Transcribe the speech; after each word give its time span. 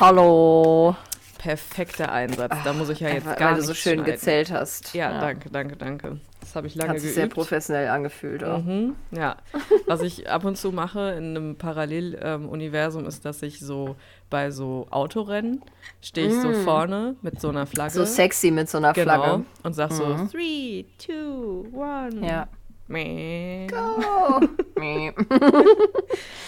Hallo. 0.00 0.96
Perfekter 1.40 2.12
Einsatz. 2.12 2.54
Da 2.64 2.74
muss 2.74 2.90
ich 2.90 3.00
ja 3.00 3.08
jetzt 3.08 3.24
Weil 3.26 3.36
gar 3.36 3.52
du 3.52 3.56
nicht 3.56 3.66
so 3.66 3.72
schön 3.72 3.94
schneiden. 3.94 4.12
gezählt 4.12 4.52
hast. 4.52 4.92
Ja, 4.92 5.20
danke, 5.20 5.48
danke, 5.48 5.74
danke. 5.74 6.20
Das 6.40 6.54
habe 6.54 6.66
ich 6.66 6.74
lange 6.74 6.90
Hat 6.90 6.96
sich 6.96 7.04
geübt. 7.04 7.14
sehr 7.14 7.26
professionell 7.28 7.88
angefühlt 7.88 8.44
auch. 8.44 8.62
Mhm, 8.62 8.94
ja, 9.10 9.36
was 9.86 10.02
ich 10.02 10.28
ab 10.28 10.44
und 10.44 10.58
zu 10.58 10.70
mache 10.70 11.12
in 11.12 11.34
einem 11.34 11.56
Paralleluniversum 11.56 13.06
ist, 13.06 13.24
dass 13.24 13.40
ich 13.40 13.58
so 13.58 13.96
bei 14.28 14.50
so 14.50 14.86
Autorennen 14.90 15.62
stehe 16.02 16.28
ich 16.28 16.34
so 16.34 16.52
vorne 16.52 17.16
mit 17.22 17.40
so 17.40 17.48
einer 17.48 17.66
Flagge. 17.66 17.94
Mm. 17.94 17.96
So 17.96 18.04
sexy 18.04 18.50
mit 18.50 18.68
so 18.68 18.76
einer 18.76 18.92
genau, 18.92 19.22
Flagge. 19.22 19.44
und 19.62 19.72
sag 19.72 19.92
so 19.92 20.16
three, 20.30 20.84
two, 20.98 21.66
one. 21.72 22.20
Ja. 22.20 22.48
Nee. 22.90 23.66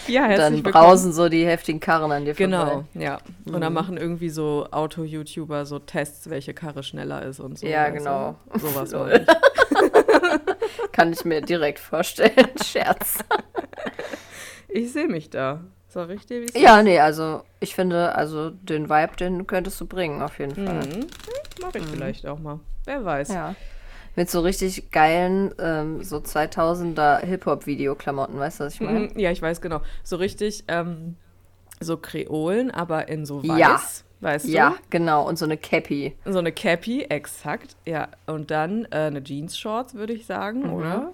Ja, 0.08 0.36
dann 0.36 0.62
brausen 0.62 1.12
so 1.12 1.28
die 1.28 1.46
heftigen 1.46 1.78
Karren 1.78 2.10
an 2.10 2.24
dir 2.24 2.34
Genau, 2.34 2.66
vorbei. 2.66 2.84
ja. 2.94 3.18
Und 3.46 3.54
Mhm. 3.56 3.60
dann 3.60 3.72
machen 3.72 3.96
irgendwie 3.96 4.30
so 4.30 4.66
Auto-YouTuber 4.70 5.64
so 5.66 5.78
Tests, 5.78 6.28
welche 6.28 6.52
Karre 6.54 6.82
schneller 6.82 7.22
ist 7.22 7.38
und 7.40 7.58
so. 7.58 7.66
Ja, 7.66 7.86
du? 7.88 7.94
genau. 7.98 8.34
Sowas 8.56 8.90
Lol. 8.92 9.08
mache 9.10 9.20
ich. 9.20 10.92
Kann 10.92 11.12
ich 11.12 11.24
mir 11.24 11.40
direkt 11.40 11.78
vorstellen. 11.78 12.32
Scherz. 12.64 13.18
Ich 14.68 14.92
sehe 14.92 15.06
mich 15.08 15.30
da. 15.30 15.60
Sag 15.88 16.10
ich 16.10 16.26
dir, 16.26 16.40
wie 16.40 16.46
es 16.46 16.54
Ja, 16.60 16.82
nee, 16.82 16.98
also 16.98 17.42
ich 17.60 17.74
finde, 17.74 18.14
also 18.14 18.50
den 18.50 18.88
Vibe, 18.88 19.14
den 19.20 19.46
könntest 19.46 19.78
du 19.80 19.86
bringen, 19.86 20.22
auf 20.22 20.38
jeden 20.38 20.54
Fall. 20.54 20.86
Mhm. 20.86 21.06
Mache 21.60 21.78
ich 21.78 21.84
vielleicht 21.86 22.26
auch 22.26 22.38
mal. 22.38 22.58
Wer 22.86 23.04
weiß. 23.04 23.28
Ja. 23.28 23.54
Mit 24.14 24.30
so 24.30 24.40
richtig 24.40 24.90
geilen, 24.90 25.54
ähm, 25.58 26.02
so 26.04 26.18
2000er 26.20 27.20
Hip-Hop-Videoklamotten, 27.20 28.38
weißt 28.38 28.60
du, 28.60 28.64
was 28.64 28.74
ich 28.74 28.80
meine? 28.80 29.00
Mhm, 29.00 29.18
ja, 29.18 29.30
ich 29.30 29.40
weiß 29.40 29.60
genau. 29.62 29.80
So 30.04 30.16
richtig, 30.16 30.64
ähm, 30.68 31.16
so 31.80 31.96
Kreolen, 31.96 32.70
aber 32.70 33.08
in 33.08 33.24
so 33.24 33.42
weiß, 33.42 33.48
Ja. 33.58 33.80
weißt 34.20 34.44
du? 34.46 34.50
Ja, 34.50 34.74
genau. 34.90 35.26
Und 35.26 35.38
so 35.38 35.46
eine 35.46 35.56
Cappy. 35.56 36.14
So 36.26 36.38
eine 36.38 36.52
Cappy, 36.52 37.04
exakt. 37.04 37.76
Ja, 37.86 38.08
und 38.26 38.50
dann 38.50 38.84
äh, 38.90 38.96
eine 39.06 39.22
Jeans-Shorts, 39.24 39.94
würde 39.94 40.12
ich 40.12 40.26
sagen, 40.26 40.70
oder? 40.70 41.12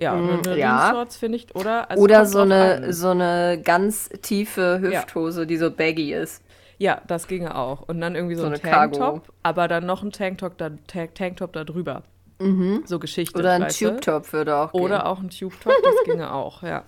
Ja, 0.00 0.14
Mhm, 0.14 0.40
eine, 0.44 0.58
ja. 0.58 0.78
Jeans-Shorts 0.80 1.16
finde 1.16 1.36
ich, 1.36 1.54
oder? 1.54 1.90
Also 1.90 2.02
Oder 2.02 2.26
so 2.26 2.40
eine, 2.40 2.82
an. 2.82 2.92
so 2.92 3.10
eine 3.10 3.60
ganz 3.62 4.08
tiefe 4.22 4.80
Hüfthose, 4.80 5.46
die 5.46 5.56
so 5.58 5.70
baggy 5.70 6.12
ist. 6.12 6.42
Ja, 6.78 7.00
das 7.06 7.28
ginge 7.28 7.54
auch. 7.54 7.82
Und 7.88 8.00
dann 8.00 8.16
irgendwie 8.16 8.34
so, 8.34 8.40
So 8.42 8.46
ein 8.48 8.54
eine 8.54 8.60
Cargo. 8.60 8.96
Tanktop, 8.98 9.32
aber 9.44 9.68
dann 9.68 9.86
noch 9.86 10.02
ein 10.02 10.10
Tanktop 10.10 10.58
da, 10.58 10.70
Ta- 10.88 11.06
Tanktop 11.06 11.52
da 11.52 11.62
drüber. 11.62 12.02
So 12.86 12.98
Geschichte. 12.98 13.38
Mhm. 13.38 13.40
Oder 13.40 13.52
ein? 13.52 13.68
Tube-Top 13.68 14.32
würde 14.32 14.56
auch 14.56 14.72
Oder 14.74 14.98
gehen. 14.98 15.06
auch 15.06 15.18
ein 15.20 15.30
Tube-Top, 15.30 15.72
das 15.82 15.94
ginge 16.04 16.32
auch, 16.32 16.62
ja. 16.62 16.84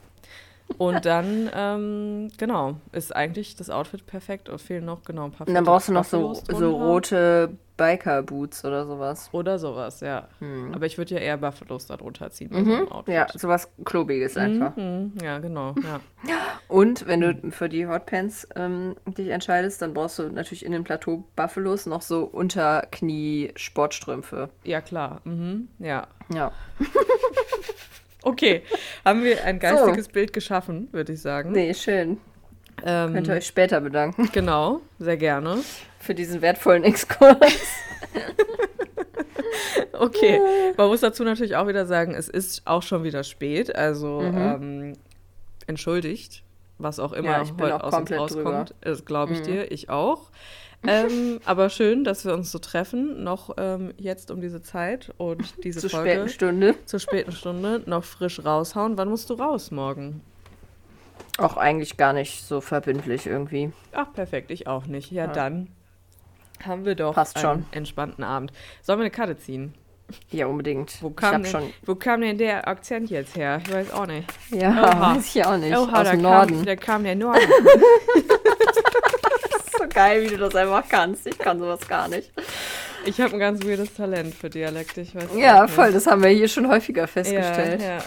Und 0.78 1.04
dann, 1.04 1.50
ähm, 1.54 2.30
genau, 2.36 2.76
ist 2.92 3.14
eigentlich 3.14 3.54
das 3.56 3.70
Outfit 3.70 4.06
perfekt 4.06 4.48
und 4.48 4.60
fehlen 4.60 4.84
noch 4.84 5.04
genau 5.04 5.26
ein 5.26 5.32
paar 5.32 5.46
Und 5.46 5.54
dann 5.54 5.64
brauchst 5.64 5.88
du 5.88 5.92
noch 5.92 6.04
so, 6.04 6.42
so 6.48 6.76
rote 6.76 7.56
Biker-Boots 7.76 8.64
oder 8.64 8.86
sowas. 8.86 9.28
Oder 9.32 9.58
sowas, 9.58 9.98
ja. 10.00 10.28
Aber 10.72 10.86
ich 10.86 10.96
würde 10.96 11.14
ja 11.14 11.20
eher 11.20 11.36
Buffalos 11.36 11.86
da 11.86 11.96
drunter 11.96 12.30
ziehen 12.30 12.50
bei 12.50 12.62
so. 12.62 12.70
Mhm. 12.70 12.86
Ja, 13.06 13.26
sowas 13.34 13.68
Klobiges 13.84 14.36
einfach. 14.36 14.76
Mhm, 14.76 15.14
ja, 15.22 15.40
genau, 15.40 15.74
ja. 15.82 16.00
Und 16.68 17.06
wenn 17.06 17.20
du 17.20 17.50
für 17.50 17.68
die 17.68 17.86
Hotpants 17.86 18.48
ähm, 18.56 18.96
dich 19.06 19.28
entscheidest, 19.28 19.82
dann 19.82 19.92
brauchst 19.94 20.18
du 20.18 20.30
natürlich 20.30 20.64
in 20.64 20.72
den 20.72 20.82
Plateau 20.84 21.24
Buffalos 21.36 21.86
noch 21.86 22.02
so 22.02 22.24
Unterknie-Sportstrümpfe. 22.24 24.50
Ja, 24.64 24.80
klar. 24.80 25.20
Mhm, 25.24 25.68
ja. 25.78 26.08
Ja. 26.32 26.52
Okay, 28.24 28.62
haben 29.04 29.22
wir 29.22 29.44
ein 29.44 29.58
geistiges 29.58 30.08
Bild 30.08 30.32
geschaffen, 30.32 30.88
würde 30.92 31.12
ich 31.12 31.20
sagen. 31.20 31.52
Nee, 31.52 31.74
schön. 31.74 32.18
Ähm, 32.84 33.12
Könnt 33.14 33.28
ihr 33.28 33.34
euch 33.34 33.46
später 33.46 33.80
bedanken 33.80 34.28
genau, 34.32 34.80
sehr 34.98 35.16
gerne. 35.16 35.58
für 36.00 36.14
diesen 36.14 36.42
wertvollen 36.42 36.84
Exkurs. 36.84 37.36
Okay, 39.92 40.40
man 40.76 40.88
muss 40.88 41.00
dazu 41.00 41.22
natürlich 41.24 41.54
auch 41.56 41.68
wieder 41.68 41.86
sagen, 41.86 42.14
es 42.14 42.28
ist 42.28 42.62
auch 42.66 42.82
schon 42.82 43.04
wieder 43.04 43.22
spät, 43.22 43.74
also 43.74 44.20
ähm, 44.22 44.94
entschuldigt, 45.66 46.42
was 46.78 46.98
auch 46.98 47.12
immer 47.12 47.28
Mhm. 47.28 47.34
Ja, 47.34 47.42
ich 47.42 47.52
heute 47.60 47.84
aus 47.84 47.94
uns 47.94 48.12
rauskommt. 48.12 48.74
Das 48.80 49.04
glaube 49.04 49.32
Mhm. 49.32 49.38
ich 49.38 49.42
dir, 49.46 49.72
ich 49.72 49.90
auch. 49.90 50.30
Ähm, 50.86 51.40
aber 51.44 51.70
schön, 51.70 52.04
dass 52.04 52.24
wir 52.24 52.34
uns 52.34 52.50
so 52.52 52.58
treffen, 52.58 53.22
noch 53.24 53.50
ähm, 53.56 53.92
jetzt 53.96 54.30
um 54.30 54.40
diese 54.40 54.62
Zeit 54.62 55.12
und 55.18 55.54
diese 55.64 55.80
Zur 55.80 55.90
Folge 55.90 56.10
späten 56.12 56.28
Stunde. 56.28 56.74
zur 56.84 57.00
späten 57.00 57.32
Stunde 57.32 57.82
noch 57.86 58.04
frisch 58.04 58.44
raushauen. 58.44 58.96
Wann 58.98 59.08
musst 59.08 59.30
du 59.30 59.34
raus 59.34 59.70
morgen? 59.70 60.20
Auch 61.38 61.56
eigentlich 61.56 61.96
gar 61.96 62.12
nicht 62.12 62.44
so 62.44 62.60
verbindlich 62.60 63.26
irgendwie. 63.26 63.72
Ach, 63.92 64.12
perfekt, 64.12 64.50
ich 64.50 64.66
auch 64.66 64.86
nicht. 64.86 65.10
Ja, 65.10 65.26
dann 65.26 65.68
haben 66.64 66.84
wir 66.84 66.94
doch 66.94 67.14
Passt 67.14 67.36
einen 67.36 67.42
schon. 67.62 67.66
entspannten 67.72 68.22
Abend. 68.24 68.52
Sollen 68.82 68.98
wir 69.00 69.04
eine 69.04 69.10
Karte 69.10 69.36
ziehen? 69.36 69.74
Ja, 70.30 70.46
unbedingt. 70.46 71.02
Wo 71.02 71.10
kam, 71.10 71.42
denn, 71.42 71.50
schon. 71.50 71.72
wo 71.86 71.94
kam 71.94 72.20
denn 72.20 72.36
der 72.38 72.68
Akzent 72.68 73.10
jetzt 73.10 73.36
her? 73.36 73.60
Ich 73.66 73.72
weiß 73.72 73.90
auch 73.92 74.06
nicht. 74.06 74.28
Ja, 74.50 74.70
Oha. 74.70 75.14
weiß 75.16 75.34
ich 75.34 75.44
auch 75.44 75.56
nicht. 75.56 75.76
Oha, 75.76 75.80
Aus 76.00 76.04
da 76.04 76.10
dem 76.12 76.22
kam, 76.22 76.22
Norden. 76.22 76.64
da 76.66 76.76
kam 76.76 77.04
der 77.04 77.16
Norden. 77.16 77.40
so 79.84 79.88
geil, 79.94 80.22
wie 80.24 80.28
du 80.28 80.38
das 80.38 80.54
einfach 80.54 80.84
kannst. 80.88 81.26
Ich 81.26 81.38
kann 81.38 81.58
sowas 81.58 81.86
gar 81.88 82.08
nicht. 82.08 82.30
Ich 83.04 83.20
habe 83.20 83.34
ein 83.34 83.38
ganz 83.38 83.64
weirdes 83.64 83.94
Talent 83.94 84.34
für 84.34 84.48
Dialekte. 84.50 85.02
Ich 85.02 85.14
weiß 85.14 85.28
Ja, 85.36 85.66
voll. 85.68 85.92
Das 85.92 86.06
haben 86.06 86.22
wir 86.22 86.30
hier 86.30 86.48
schon 86.48 86.68
häufiger 86.68 87.06
festgestellt. 87.06 87.80
Ja, 87.80 87.96
ja. 87.96 87.98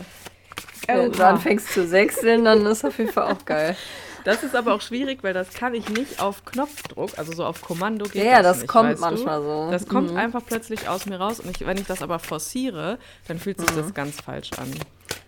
Wenn 0.88 1.12
du 1.12 1.20
Oha. 1.20 1.30
anfängst 1.32 1.72
zu 1.74 1.86
sechseln, 1.86 2.46
dann 2.46 2.66
ist 2.66 2.86
auf 2.86 2.98
jeden 2.98 3.12
Fall 3.12 3.32
auch 3.32 3.46
geil. 3.46 3.76
Das 4.24 4.44
ist 4.44 4.56
aber 4.56 4.74
auch 4.74 4.82
schwierig, 4.82 5.20
weil 5.24 5.34
das 5.34 5.52
kann 5.54 5.74
ich 5.74 5.88
nicht 5.90 6.22
auf 6.22 6.44
Knopfdruck, 6.44 7.12
also 7.18 7.32
so 7.34 7.46
auf 7.46 7.62
Kommando 7.62 8.06
geht 8.06 8.24
Ja, 8.26 8.38
das 8.42 8.44
das 8.44 8.58
nicht, 8.62 8.68
kommt 8.68 9.00
manchmal 9.00 9.40
du? 9.40 9.46
so. 9.46 9.72
Das 9.72 9.88
kommt 9.88 10.12
Mhm. 10.12 10.18
einfach 10.18 10.42
plötzlich 10.46 10.90
aus 10.90 11.06
mir 11.06 11.18
raus 11.18 11.40
und 11.40 11.50
ich, 11.50 11.66
wenn 11.66 11.78
ich 11.78 11.86
das 11.86 12.02
aber 12.02 12.20
forciere, 12.20 12.98
dann 13.28 13.40
fühlt 13.40 13.60
sich 13.60 13.72
Mhm. 13.72 13.78
das 13.78 13.94
ganz 13.94 14.20
falsch 14.20 14.52
an. 14.58 14.70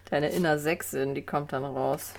Deine 0.09 0.29
Inner 0.29 0.59
Sechsin, 0.59 1.15
die 1.15 1.21
kommt 1.25 1.53
dann 1.53 1.63
raus. 1.63 2.13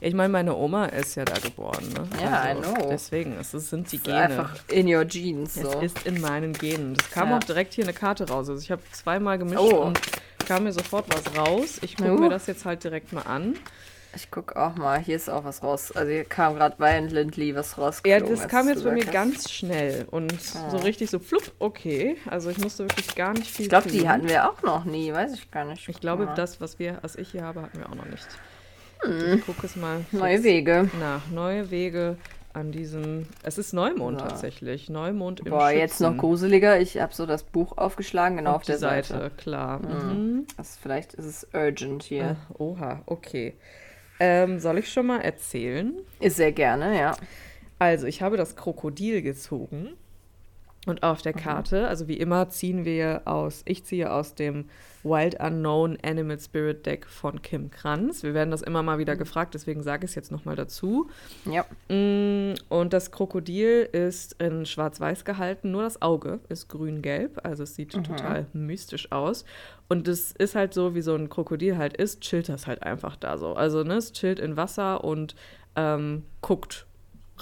Ich 0.00 0.14
meine, 0.14 0.28
meine 0.28 0.54
Oma 0.56 0.86
ist 0.86 1.14
ja 1.16 1.24
da 1.24 1.34
geboren, 1.34 1.88
ne? 1.92 2.08
Ja, 2.22 2.50
I 2.52 2.54
know. 2.54 2.88
Deswegen, 2.90 3.36
es 3.38 3.50
sind 3.50 3.90
die 3.90 3.98
Gene. 3.98 4.16
Einfach 4.18 4.54
in 4.70 4.92
your 4.92 5.06
jeans. 5.06 5.56
Es 5.56 5.62
So. 5.62 5.80
ist 5.80 6.06
in 6.06 6.20
meinen 6.20 6.52
Genen. 6.52 6.94
Das 6.94 7.10
kam 7.10 7.30
Ja. 7.30 7.38
auch 7.38 7.44
direkt 7.44 7.74
hier 7.74 7.84
eine 7.84 7.92
Karte 7.92 8.28
raus. 8.28 8.48
Also 8.48 8.62
ich 8.62 8.70
habe 8.70 8.82
zweimal 8.92 9.38
gemischt 9.38 9.58
Oh. 9.60 9.82
und 9.82 10.00
kam 10.46 10.64
mir 10.64 10.72
sofort 10.72 11.06
was 11.08 11.36
raus. 11.36 11.78
Ich 11.82 11.96
gucke 11.96 12.12
Uh. 12.12 12.18
mir 12.18 12.28
das 12.30 12.46
jetzt 12.46 12.64
halt 12.64 12.84
direkt 12.84 13.12
mal 13.12 13.22
an. 13.22 13.56
Ich 14.16 14.30
guck 14.30 14.54
auch 14.54 14.76
mal, 14.76 15.00
hier 15.00 15.16
ist 15.16 15.28
auch 15.28 15.42
was 15.44 15.60
raus. 15.64 15.90
Also 15.90 16.08
hier 16.12 16.24
kam 16.24 16.54
gerade 16.54 16.78
Violently 16.78 17.56
was 17.56 17.76
raus. 17.76 18.00
Ja, 18.06 18.20
das 18.20 18.46
kam 18.46 18.68
jetzt 18.68 18.84
bei 18.84 18.92
mir 18.92 19.04
ganz 19.06 19.50
schnell 19.50 20.06
und 20.08 20.32
so 20.40 20.76
richtig 20.76 21.10
so 21.10 21.18
flupp, 21.18 21.50
okay. 21.58 22.16
Also 22.30 22.48
ich 22.50 22.58
musste 22.58 22.84
wirklich 22.84 23.12
gar 23.16 23.32
nicht 23.32 23.50
viel 23.50 23.64
Ich 23.64 23.70
glaube, 23.70 23.88
die 23.90 24.08
hatten 24.08 24.28
wir 24.28 24.48
auch 24.48 24.62
noch 24.62 24.84
nie, 24.84 25.12
weiß 25.12 25.34
ich 25.34 25.50
gar 25.50 25.64
nicht. 25.64 25.88
Ich 25.88 25.98
glaube, 25.98 26.26
Ja. 26.26 26.34
das, 26.34 26.60
was 26.60 26.78
wir, 26.78 26.98
was 27.02 27.16
ich 27.16 27.32
hier 27.32 27.42
habe, 27.42 27.62
hatten 27.62 27.76
wir 27.78 27.86
auch 27.90 27.96
noch 27.96 28.06
nicht. 28.06 28.24
Ich 29.36 29.44
gucke 29.44 29.66
es 29.66 29.76
mal 29.76 30.04
Hm. 30.10 30.18
Neue 30.18 30.42
Wege. 30.44 30.90
nach. 31.00 31.28
Neue 31.30 31.70
Wege 31.70 32.16
an 32.52 32.70
diesem. 32.72 33.26
Es 33.42 33.58
ist 33.58 33.72
Neumond 33.72 34.20
So. 34.20 34.26
tatsächlich. 34.26 34.88
Neumond 34.88 35.40
im 35.40 35.50
Boah, 35.50 35.70
jetzt 35.70 36.00
noch 36.00 36.10
Schützen. 36.10 36.18
gruseliger. 36.20 36.80
Ich 36.80 37.00
habe 37.00 37.12
so 37.12 37.26
das 37.26 37.42
Buch 37.42 37.76
aufgeschlagen, 37.76 38.36
genau 38.38 38.52
auf, 38.54 38.62
die 38.62 38.66
der 38.72 38.78
Seite. 38.78 39.30
klar. 39.36 39.80
Mhm. 39.80 40.46
Das, 40.56 40.76
vielleicht 40.76 41.14
ist 41.14 41.24
es 41.26 41.46
urgent 41.52 42.02
hier. 42.04 42.36
Ah, 42.50 42.54
Oha, 42.58 43.02
okay. 43.06 43.54
Ähm, 44.20 44.60
soll 44.60 44.78
ich 44.78 44.92
schon 44.92 45.06
mal 45.06 45.20
erzählen? 45.20 45.92
Ist 46.20 46.36
sehr 46.36 46.52
gerne, 46.52 46.98
ja. 46.98 47.16
Also, 47.80 48.06
ich 48.06 48.22
habe 48.22 48.36
das 48.36 48.54
Krokodil 48.54 49.20
gezogen. 49.22 49.94
Und 50.86 51.02
auf 51.02 51.22
der 51.22 51.32
Karte, 51.32 51.88
also 51.88 52.08
wie 52.08 52.18
immer, 52.18 52.50
ziehen 52.50 52.84
wir 52.84 53.22
aus, 53.24 53.62
ich 53.64 53.84
ziehe 53.84 54.12
aus 54.12 54.34
dem 54.34 54.66
Wild 55.02 55.38
Unknown 55.40 55.98
Animal 56.02 56.38
Spirit 56.38 56.84
Deck 56.86 57.06
von 57.06 57.42
Kim 57.42 57.70
Kranz. 57.70 58.22
Wir 58.22 58.34
werden 58.34 58.50
das 58.50 58.62
immer 58.62 58.82
mal 58.82 58.98
wieder 58.98 59.16
gefragt, 59.16 59.54
deswegen 59.54 59.82
sage 59.82 60.04
ich 60.04 60.10
es 60.10 60.14
jetzt 60.14 60.32
nochmal 60.32 60.56
dazu. 60.56 61.08
Ja. 61.44 61.64
Mm, 61.94 62.54
Und 62.68 62.92
das 62.92 63.10
Krokodil 63.10 63.88
ist 63.92 64.40
in 64.42 64.66
schwarz-weiß 64.66 65.24
gehalten, 65.24 65.70
nur 65.70 65.82
das 65.82 66.00
Auge 66.02 66.40
ist 66.48 66.68
grün-gelb, 66.68 67.40
also 67.44 67.62
es 67.62 67.74
sieht 67.74 67.92
total 67.92 68.46
mystisch 68.52 69.12
aus. 69.12 69.44
Und 69.88 70.08
es 70.08 70.32
ist 70.32 70.54
halt 70.54 70.72
so, 70.74 70.94
wie 70.94 71.02
so 71.02 71.14
ein 71.14 71.28
Krokodil 71.28 71.76
halt 71.76 71.96
ist, 71.96 72.20
chillt 72.22 72.48
das 72.48 72.66
halt 72.66 72.82
einfach 72.82 73.16
da 73.16 73.36
so. 73.36 73.54
Also 73.54 73.84
ne, 73.84 73.96
es 73.96 74.12
chillt 74.12 74.38
in 74.40 74.56
Wasser 74.56 75.04
und 75.04 75.34
ähm, 75.76 76.24
guckt 76.40 76.86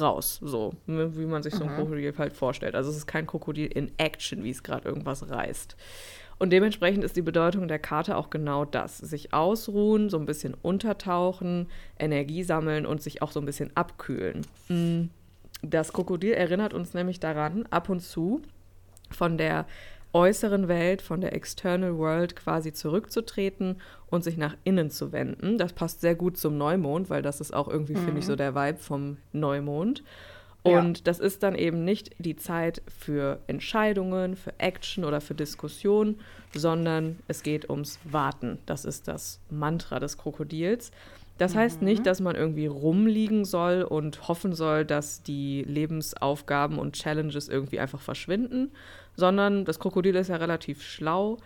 raus, 0.00 0.40
so, 0.42 0.72
ne, 0.86 1.16
wie 1.16 1.26
man 1.26 1.42
sich 1.42 1.54
so 1.54 1.64
ein 1.64 1.74
Krokodil 1.74 2.14
halt 2.16 2.32
vorstellt. 2.32 2.74
Also 2.74 2.90
es 2.90 2.96
ist 2.96 3.06
kein 3.06 3.26
Krokodil 3.26 3.66
in 3.66 3.92
Action, 3.98 4.42
wie 4.44 4.50
es 4.50 4.62
gerade 4.62 4.88
irgendwas 4.88 5.28
reißt. 5.28 5.76
Und 6.38 6.50
dementsprechend 6.50 7.04
ist 7.04 7.14
die 7.14 7.22
Bedeutung 7.22 7.68
der 7.68 7.78
Karte 7.78 8.16
auch 8.16 8.30
genau 8.30 8.64
das. 8.64 8.98
Sich 8.98 9.32
ausruhen, 9.32 10.10
so 10.10 10.18
ein 10.18 10.26
bisschen 10.26 10.54
untertauchen, 10.60 11.68
Energie 11.98 12.42
sammeln 12.42 12.84
und 12.84 13.02
sich 13.02 13.22
auch 13.22 13.30
so 13.30 13.38
ein 13.38 13.46
bisschen 13.46 13.70
abkühlen. 13.76 14.44
Mm. 14.68 15.04
Das 15.62 15.92
Krokodil 15.92 16.32
erinnert 16.32 16.74
uns 16.74 16.94
nämlich 16.94 17.20
daran, 17.20 17.66
ab 17.70 17.88
und 17.88 18.00
zu 18.00 18.42
von 19.12 19.38
der 19.38 19.66
äußeren 20.12 20.68
Welt, 20.68 21.02
von 21.02 21.20
der 21.20 21.34
External 21.34 21.96
World 21.96 22.36
quasi 22.36 22.72
zurückzutreten 22.72 23.80
und 24.10 24.22
sich 24.24 24.36
nach 24.36 24.56
innen 24.64 24.90
zu 24.90 25.12
wenden. 25.12 25.58
Das 25.58 25.72
passt 25.72 26.00
sehr 26.00 26.14
gut 26.14 26.36
zum 26.36 26.58
Neumond, 26.58 27.10
weil 27.10 27.22
das 27.22 27.40
ist 27.40 27.54
auch 27.54 27.68
irgendwie, 27.68 27.94
mhm. 27.94 28.04
finde 28.04 28.20
ich, 28.20 28.26
so 28.26 28.36
der 28.36 28.54
Vibe 28.54 28.78
vom 28.78 29.16
Neumond. 29.32 30.02
Und 30.62 30.98
ja. 30.98 31.04
das 31.04 31.18
ist 31.18 31.42
dann 31.42 31.56
eben 31.56 31.84
nicht 31.84 32.10
die 32.18 32.36
Zeit 32.36 32.82
für 32.86 33.40
Entscheidungen, 33.48 34.36
für 34.36 34.52
Action 34.58 35.04
oder 35.04 35.20
für 35.20 35.34
Diskussion, 35.34 36.20
sondern 36.54 37.18
es 37.26 37.42
geht 37.42 37.68
ums 37.68 37.98
Warten. 38.04 38.58
Das 38.66 38.84
ist 38.84 39.08
das 39.08 39.40
Mantra 39.50 39.98
des 39.98 40.18
Krokodils. 40.18 40.92
Das 41.42 41.56
heißt 41.56 41.80
mhm. 41.80 41.88
nicht, 41.88 42.06
dass 42.06 42.20
man 42.20 42.36
irgendwie 42.36 42.66
rumliegen 42.66 43.44
soll 43.44 43.82
und 43.82 44.28
hoffen 44.28 44.52
soll, 44.52 44.84
dass 44.84 45.24
die 45.24 45.64
Lebensaufgaben 45.64 46.78
und 46.78 46.92
Challenges 46.94 47.48
irgendwie 47.48 47.80
einfach 47.80 48.00
verschwinden, 48.00 48.70
sondern 49.16 49.64
das 49.64 49.80
Krokodil 49.80 50.14
ist 50.14 50.28
ja 50.28 50.36
relativ 50.36 50.84
schlau. 50.84 51.38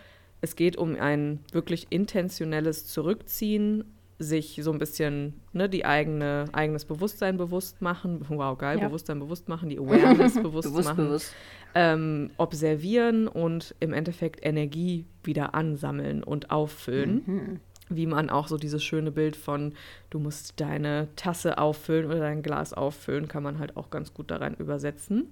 Es 0.42 0.54
geht 0.54 0.76
um 0.76 0.96
ein 0.96 1.40
wirklich 1.50 1.86
intentionelles 1.88 2.86
Zurückziehen, 2.86 3.84
sich 4.18 4.60
so 4.62 4.70
ein 4.70 4.78
bisschen 4.78 5.40
ne, 5.54 5.66
die 5.66 5.86
eigene 5.86 6.44
eigenes 6.52 6.84
Bewusstsein 6.84 7.38
bewusst 7.38 7.80
machen. 7.80 8.20
Wow, 8.28 8.58
geil, 8.58 8.78
ja. 8.78 8.88
Bewusstsein 8.88 9.18
bewusst 9.18 9.48
machen, 9.48 9.70
die 9.70 9.78
Awareness 9.78 10.34
bewusst, 10.42 10.68
bewusst 10.68 10.88
machen. 10.90 11.06
Bewusst. 11.06 11.34
Ähm, 11.74 12.32
observieren 12.36 13.28
und 13.28 13.74
im 13.80 13.94
Endeffekt 13.94 14.44
Energie 14.44 15.06
wieder 15.22 15.54
ansammeln 15.54 16.22
und 16.22 16.50
auffüllen. 16.50 17.22
Mhm 17.24 17.60
wie 17.88 18.06
man 18.06 18.30
auch 18.30 18.48
so 18.48 18.56
dieses 18.56 18.82
schöne 18.82 19.12
Bild 19.12 19.36
von, 19.36 19.74
du 20.10 20.18
musst 20.18 20.60
deine 20.60 21.08
Tasse 21.16 21.58
auffüllen 21.58 22.06
oder 22.06 22.20
dein 22.20 22.42
Glas 22.42 22.72
auffüllen, 22.72 23.28
kann 23.28 23.42
man 23.42 23.58
halt 23.58 23.76
auch 23.76 23.90
ganz 23.90 24.12
gut 24.12 24.30
daran 24.30 24.54
übersetzen. 24.54 25.28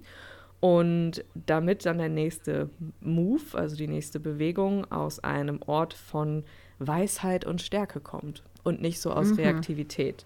Und 0.61 1.23
damit 1.33 1.85
dann 1.85 1.97
der 1.97 2.09
nächste 2.09 2.69
Move, 3.01 3.43
also 3.53 3.75
die 3.75 3.87
nächste 3.87 4.19
Bewegung 4.19 4.89
aus 4.91 5.19
einem 5.19 5.61
Ort 5.65 5.93
von 5.93 6.43
Weisheit 6.79 7.45
und 7.45 7.61
Stärke 7.61 7.99
kommt 7.99 8.41
und 8.63 8.81
nicht 8.81 8.99
so 8.99 9.11
aus 9.11 9.31
mhm. 9.31 9.35
Reaktivität. 9.35 10.25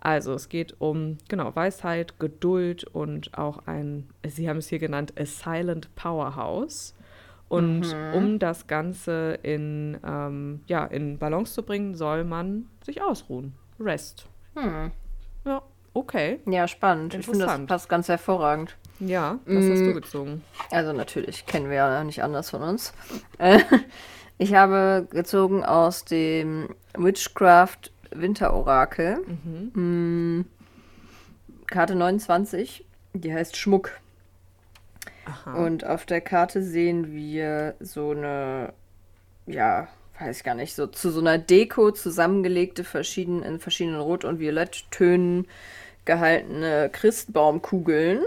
Also 0.00 0.34
es 0.34 0.48
geht 0.48 0.74
um 0.80 1.18
genau 1.28 1.54
Weisheit, 1.54 2.18
Geduld 2.18 2.84
und 2.84 3.36
auch 3.36 3.66
ein, 3.66 4.08
Sie 4.26 4.48
haben 4.48 4.58
es 4.58 4.68
hier 4.68 4.78
genannt, 4.78 5.12
a 5.18 5.24
silent 5.24 5.94
powerhouse. 5.94 6.94
Und 7.48 7.80
mhm. 7.80 8.14
um 8.14 8.38
das 8.38 8.66
Ganze 8.66 9.38
in, 9.42 9.98
ähm, 10.04 10.60
ja, 10.66 10.84
in 10.84 11.18
Balance 11.18 11.54
zu 11.54 11.62
bringen, 11.62 11.94
soll 11.94 12.24
man 12.24 12.66
sich 12.82 13.02
ausruhen. 13.02 13.54
Rest. 13.78 14.26
Hm. 14.56 14.90
Ja, 15.44 15.62
okay. 15.94 16.40
Ja, 16.46 16.66
spannend. 16.66 17.14
Ich 17.14 17.26
finde, 17.26 17.46
das 17.46 17.66
passt 17.66 17.88
ganz 17.88 18.08
hervorragend. 18.08 18.76
Ja, 18.98 19.38
was 19.44 19.64
mm. 19.64 19.70
hast 19.70 19.80
du 19.80 19.94
gezogen? 19.94 20.44
Also 20.70 20.92
natürlich, 20.94 21.44
kennen 21.44 21.68
wir 21.68 21.76
ja 21.76 22.02
nicht 22.02 22.22
anders 22.22 22.50
von 22.50 22.62
uns. 22.62 22.94
ich 24.38 24.54
habe 24.54 25.06
gezogen 25.10 25.62
aus 25.62 26.04
dem 26.06 26.70
Witchcraft 26.96 27.92
Winterorakel. 28.10 29.18
Mhm. 29.44 30.38
Mm, 30.38 30.44
Karte 31.66 31.94
29, 31.94 32.86
die 33.12 33.34
heißt 33.34 33.56
Schmuck. 33.56 33.90
Aha. 35.26 35.54
Und 35.64 35.84
auf 35.84 36.06
der 36.06 36.20
Karte 36.20 36.62
sehen 36.62 37.12
wir 37.12 37.74
so 37.80 38.10
eine, 38.10 38.72
ja, 39.46 39.88
weiß 40.18 40.38
ich 40.38 40.44
gar 40.44 40.54
nicht, 40.54 40.74
so 40.74 40.86
zu 40.86 41.10
so 41.10 41.20
einer 41.20 41.36
Deko 41.36 41.90
zusammengelegte 41.90 42.84
verschieden, 42.84 43.42
in 43.42 43.58
verschiedenen 43.58 44.00
Rot- 44.00 44.24
und 44.24 44.38
Violetttönen 44.38 45.46
gehaltene 46.04 46.88
Christbaumkugeln. 46.90 48.22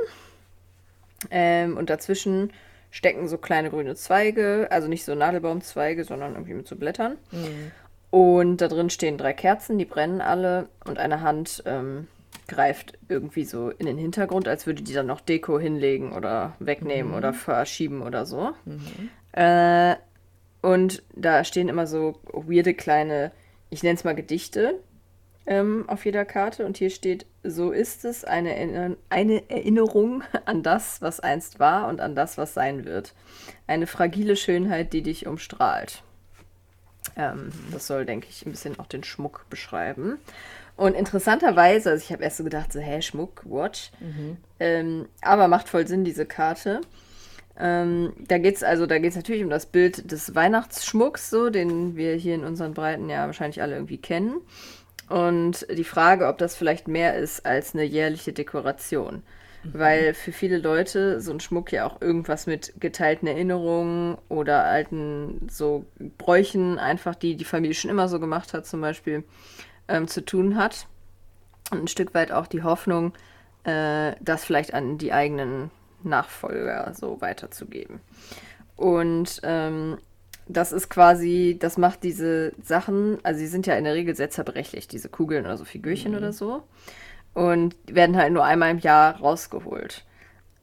Ähm, 1.31 1.77
und 1.77 1.89
dazwischen 1.89 2.51
stecken 2.91 3.27
so 3.27 3.37
kleine 3.37 3.69
grüne 3.69 3.95
Zweige, 3.95 4.67
also 4.71 4.87
nicht 4.87 5.05
so 5.05 5.15
Nadelbaumzweige, 5.15 6.03
sondern 6.03 6.33
irgendwie 6.33 6.53
mit 6.53 6.67
so 6.67 6.75
Blättern. 6.75 7.17
Mhm. 7.31 7.71
Und 8.11 8.57
da 8.57 8.67
drin 8.67 8.89
stehen 8.89 9.17
drei 9.17 9.33
Kerzen, 9.33 9.77
die 9.77 9.85
brennen 9.85 10.21
alle 10.21 10.67
und 10.85 10.97
eine 10.97 11.21
Hand 11.21 11.63
ähm, 11.65 12.07
greift 12.47 12.97
irgendwie 13.07 13.45
so 13.45 13.69
in 13.69 13.85
den 13.85 13.97
Hintergrund, 13.97 14.47
als 14.47 14.65
würde 14.65 14.81
die 14.81 14.93
dann 14.93 15.07
noch 15.07 15.21
Deko 15.21 15.59
hinlegen 15.59 16.13
oder 16.13 16.55
wegnehmen 16.59 17.11
mhm. 17.11 17.17
oder 17.17 17.33
verschieben 17.33 18.01
oder 18.01 18.25
so. 18.25 18.51
Mhm. 18.65 19.09
Äh, 19.31 19.95
und 20.61 21.03
da 21.15 21.43
stehen 21.43 21.69
immer 21.69 21.87
so 21.87 22.19
weirde 22.33 22.73
kleine, 22.73 23.31
ich 23.69 23.83
nenne 23.83 23.95
es 23.95 24.03
mal 24.03 24.15
Gedichte 24.15 24.79
ähm, 25.49 25.85
auf 25.87 26.05
jeder 26.05 26.25
Karte. 26.25 26.65
Und 26.65 26.77
hier 26.77 26.89
steht, 26.89 27.25
so 27.43 27.71
ist 27.71 28.05
es 28.05 28.23
eine, 28.23 28.97
eine 29.09 29.49
Erinnerung 29.49 30.23
an 30.45 30.63
das, 30.63 31.01
was 31.01 31.19
einst 31.19 31.59
war 31.59 31.87
und 31.87 32.01
an 32.01 32.15
das, 32.15 32.37
was 32.37 32.53
sein 32.53 32.85
wird. 32.85 33.13
Eine 33.67 33.87
fragile 33.87 34.35
Schönheit, 34.35 34.93
die 34.93 35.01
dich 35.01 35.27
umstrahlt. 35.27 36.03
Ähm, 37.15 37.51
das 37.71 37.87
soll, 37.87 38.05
denke 38.05 38.27
ich, 38.29 38.45
ein 38.45 38.51
bisschen 38.51 38.79
auch 38.79 38.87
den 38.87 39.03
Schmuck 39.03 39.45
beschreiben. 39.49 40.19
Und 40.79 40.95
interessanterweise, 40.95 41.89
also 41.89 42.01
ich 42.01 42.09
habe 42.13 42.23
erst 42.23 42.37
so 42.37 42.45
gedacht, 42.45 42.71
so, 42.71 42.79
hä, 42.79 43.01
Schmuck, 43.01 43.43
Watch. 43.43 43.91
Mhm. 43.99 44.37
Ähm, 44.61 45.09
aber 45.19 45.49
macht 45.49 45.67
voll 45.67 45.85
Sinn, 45.85 46.05
diese 46.05 46.25
Karte. 46.25 46.79
Ähm, 47.59 48.13
da 48.29 48.37
geht 48.37 48.55
es 48.55 48.63
also, 48.63 48.85
da 48.85 48.97
geht 48.97 49.13
natürlich 49.13 49.43
um 49.43 49.49
das 49.49 49.65
Bild 49.65 50.09
des 50.09 50.35
Weihnachtsschmucks, 50.35 51.29
so, 51.29 51.49
den 51.49 51.97
wir 51.97 52.15
hier 52.15 52.33
in 52.33 52.45
unseren 52.45 52.73
Breiten 52.73 53.09
ja 53.09 53.25
wahrscheinlich 53.25 53.61
alle 53.61 53.75
irgendwie 53.75 53.97
kennen. 53.97 54.37
Und 55.09 55.67
die 55.69 55.83
Frage, 55.83 56.27
ob 56.27 56.37
das 56.37 56.55
vielleicht 56.55 56.87
mehr 56.87 57.17
ist 57.17 57.45
als 57.45 57.73
eine 57.73 57.83
jährliche 57.83 58.31
Dekoration. 58.31 59.23
Mhm. 59.63 59.69
Weil 59.73 60.13
für 60.13 60.31
viele 60.31 60.59
Leute 60.59 61.19
so 61.19 61.33
ein 61.33 61.41
Schmuck 61.41 61.73
ja 61.73 61.85
auch 61.85 61.99
irgendwas 62.01 62.47
mit 62.47 62.79
geteilten 62.79 63.27
Erinnerungen 63.27 64.17
oder 64.29 64.63
alten 64.63 65.45
so 65.51 65.83
Bräuchen, 66.17 66.79
einfach 66.79 67.15
die 67.15 67.35
die 67.35 67.43
Familie 67.43 67.75
schon 67.75 67.91
immer 67.91 68.07
so 68.07 68.21
gemacht 68.21 68.53
hat, 68.53 68.65
zum 68.65 68.79
Beispiel, 68.79 69.25
ähm, 69.89 70.07
zu 70.07 70.23
tun 70.23 70.55
hat. 70.55 70.87
Und 71.71 71.81
ein 71.81 71.87
Stück 71.87 72.13
weit 72.13 72.31
auch 72.31 72.47
die 72.47 72.63
Hoffnung, 72.63 73.13
äh, 73.63 74.13
das 74.21 74.45
vielleicht 74.45 74.73
an 74.73 74.97
die 74.97 75.11
eigenen 75.11 75.71
Nachfolger 76.03 76.93
so 76.93 77.19
weiterzugeben. 77.21 77.99
Und 78.75 79.41
ähm, 79.43 79.97
das 80.47 80.71
ist 80.71 80.89
quasi, 80.89 81.57
das 81.59 81.77
macht 81.77 82.03
diese 82.03 82.53
Sachen, 82.63 83.19
also 83.23 83.39
sie 83.39 83.47
sind 83.47 83.67
ja 83.67 83.75
in 83.75 83.83
der 83.83 83.93
Regel 83.93 84.15
sehr 84.15 84.29
zerbrechlich, 84.29 84.87
diese 84.87 85.09
Kugeln 85.09 85.45
oder 85.45 85.57
so 85.57 85.65
Figürchen 85.65 86.13
mhm. 86.13 86.17
oder 86.17 86.33
so. 86.33 86.63
Und 87.33 87.75
werden 87.85 88.17
halt 88.17 88.33
nur 88.33 88.43
einmal 88.43 88.71
im 88.71 88.79
Jahr 88.79 89.17
rausgeholt. 89.17 90.05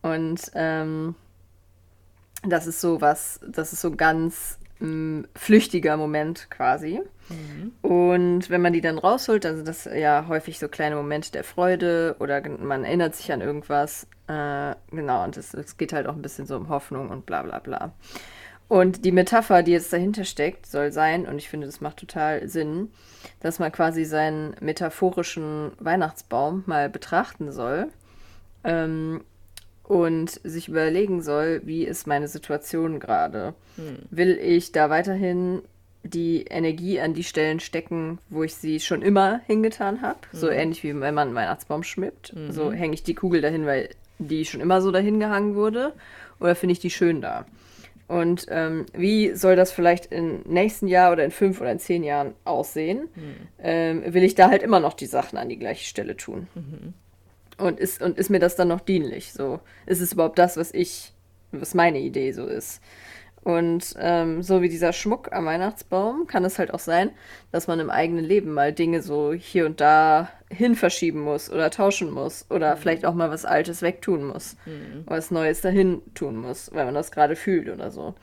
Und 0.02 0.50
ähm, 0.54 1.14
das 2.42 2.66
ist 2.66 2.80
so 2.80 3.00
was, 3.00 3.40
das 3.47 3.73
ist 3.73 3.80
so 3.80 3.95
ganz 3.95 4.59
ähm, 4.80 5.28
flüchtiger 5.35 5.97
Moment 5.97 6.49
quasi. 6.50 7.00
Mhm. 7.28 7.73
Und 7.83 8.50
wenn 8.50 8.62
man 8.62 8.73
die 8.73 8.80
dann 8.80 8.99
rausholt, 8.99 9.45
dann 9.45 9.56
sind 9.56 9.68
das 9.68 9.85
ja 9.85 10.26
häufig 10.28 10.59
so 10.59 10.68
kleine 10.68 10.97
Momente 10.97 11.33
der 11.33 11.45
Freude 11.45 12.16
oder 12.21 12.42
man 12.49 12.85
erinnert 12.85 13.14
sich 13.14 13.33
an 13.33 13.40
irgendwas. 13.40 14.06
Äh, 14.28 14.75
genau, 14.90 15.25
und 15.25 15.37
es, 15.37 15.54
es 15.54 15.76
geht 15.76 15.92
halt 15.92 16.06
auch 16.06 16.14
ein 16.14 16.23
bisschen 16.23 16.47
so 16.47 16.56
um 16.56 16.68
Hoffnung 16.68 17.11
und 17.11 17.26
bla 17.26 17.42
bla 17.42 17.59
bla. 17.59 17.92
Und 18.68 19.04
die 19.04 19.12
Metapher, 19.12 19.62
die 19.62 19.73
jetzt 19.73 19.92
dahinter 19.92 20.25
steckt, 20.25 20.66
soll 20.66 20.90
sein, 20.90 21.26
und 21.26 21.38
ich 21.38 21.49
finde, 21.49 21.66
das 21.66 21.80
macht 21.80 21.99
total 21.99 22.49
Sinn, 22.49 22.90
dass 23.40 23.61
man 23.61 23.71
quasi 23.71 24.04
seinen 24.04 24.56
metaphorischen 24.61 25.71
Weihnachtsbaum 25.78 26.64
mal 26.66 26.88
betrachten 26.88 27.52
soll 27.52 27.88
ähm, 28.64 29.23
und 29.85 30.40
sich 30.42 30.66
überlegen 30.66 31.23
soll, 31.23 31.62
wie 31.64 31.85
ist 31.85 32.09
meine 32.09 32.26
Situation 32.26 32.99
gerade. 32.99 33.54
Hm. 33.76 33.99
Will 34.11 34.37
ich 34.37 34.73
da 34.73 34.90
weiterhin 34.90 35.62
die 36.08 36.44
Energie 36.44 37.00
an 37.00 37.14
die 37.14 37.25
Stellen 37.25 37.60
stecken, 37.60 38.18
wo 38.28 38.42
ich 38.42 38.54
sie 38.54 38.80
schon 38.80 39.02
immer 39.02 39.40
hingetan 39.46 40.02
habe? 40.02 40.18
Mhm. 40.32 40.36
So 40.36 40.48
ähnlich 40.48 40.82
wie 40.82 40.98
wenn 41.00 41.14
man 41.14 41.28
einen 41.28 41.36
Weihnachtsbaum 41.36 41.82
schmückt. 41.82 42.34
Mhm. 42.34 42.52
So 42.52 42.72
hänge 42.72 42.94
ich 42.94 43.02
die 43.02 43.14
Kugel 43.14 43.40
dahin, 43.40 43.66
weil 43.66 43.90
die 44.18 44.44
schon 44.44 44.60
immer 44.60 44.80
so 44.80 44.90
dahin 44.90 45.20
gehangen 45.20 45.54
wurde? 45.54 45.92
Oder 46.40 46.54
finde 46.54 46.72
ich 46.72 46.80
die 46.80 46.90
schön 46.90 47.20
da? 47.20 47.46
Und 48.08 48.46
ähm, 48.50 48.86
wie 48.92 49.34
soll 49.34 49.56
das 49.56 49.72
vielleicht 49.72 50.12
im 50.12 50.42
nächsten 50.42 50.86
Jahr 50.86 51.12
oder 51.12 51.25
in 51.25 51.32
fünf 51.32 51.60
oder 51.60 51.72
in 51.72 51.80
zehn 51.80 52.04
Jahren 52.04 52.34
aussehen? 52.44 53.08
Mhm. 53.14 53.34
Ähm, 53.58 54.14
will 54.14 54.22
ich 54.22 54.36
da 54.36 54.48
halt 54.48 54.62
immer 54.62 54.78
noch 54.78 54.94
die 54.94 55.06
Sachen 55.06 55.36
an 55.36 55.48
die 55.48 55.58
gleiche 55.58 55.84
Stelle 55.84 56.16
tun? 56.16 56.46
Mhm. 56.54 56.94
Und, 57.58 57.80
ist, 57.80 58.02
und 58.02 58.18
ist 58.18 58.30
mir 58.30 58.38
das 58.38 58.54
dann 58.54 58.68
noch 58.68 58.80
dienlich? 58.80 59.32
So, 59.32 59.60
ist 59.86 60.00
es 60.00 60.12
überhaupt 60.12 60.38
das, 60.38 60.56
was 60.56 60.72
ich, 60.72 61.12
was 61.50 61.75
meine 61.75 61.98
Idee 61.98 62.32
so 62.32 62.46
ist? 62.46 62.80
Und 63.46 63.94
ähm, 64.00 64.42
so 64.42 64.60
wie 64.60 64.68
dieser 64.68 64.92
Schmuck 64.92 65.30
am 65.30 65.44
Weihnachtsbaum 65.44 66.26
kann 66.26 66.44
es 66.44 66.58
halt 66.58 66.74
auch 66.74 66.80
sein, 66.80 67.10
dass 67.52 67.68
man 67.68 67.78
im 67.78 67.90
eigenen 67.90 68.24
Leben 68.24 68.52
mal 68.52 68.72
Dinge 68.72 69.02
so 69.02 69.32
hier 69.32 69.66
und 69.66 69.80
da 69.80 70.30
hin 70.50 70.74
verschieben 70.74 71.20
muss 71.20 71.48
oder 71.48 71.70
tauschen 71.70 72.10
muss 72.10 72.46
oder 72.50 72.74
mhm. 72.74 72.80
vielleicht 72.80 73.06
auch 73.06 73.14
mal 73.14 73.30
was 73.30 73.44
Altes 73.44 73.82
wegtun 73.82 74.24
muss, 74.24 74.56
mhm. 74.66 75.04
was 75.06 75.30
Neues 75.30 75.60
dahin 75.60 76.02
tun 76.14 76.36
muss, 76.38 76.72
weil 76.74 76.86
man 76.86 76.94
das 76.94 77.12
gerade 77.12 77.36
fühlt 77.36 77.68
oder 77.68 77.92
so. 77.92 78.16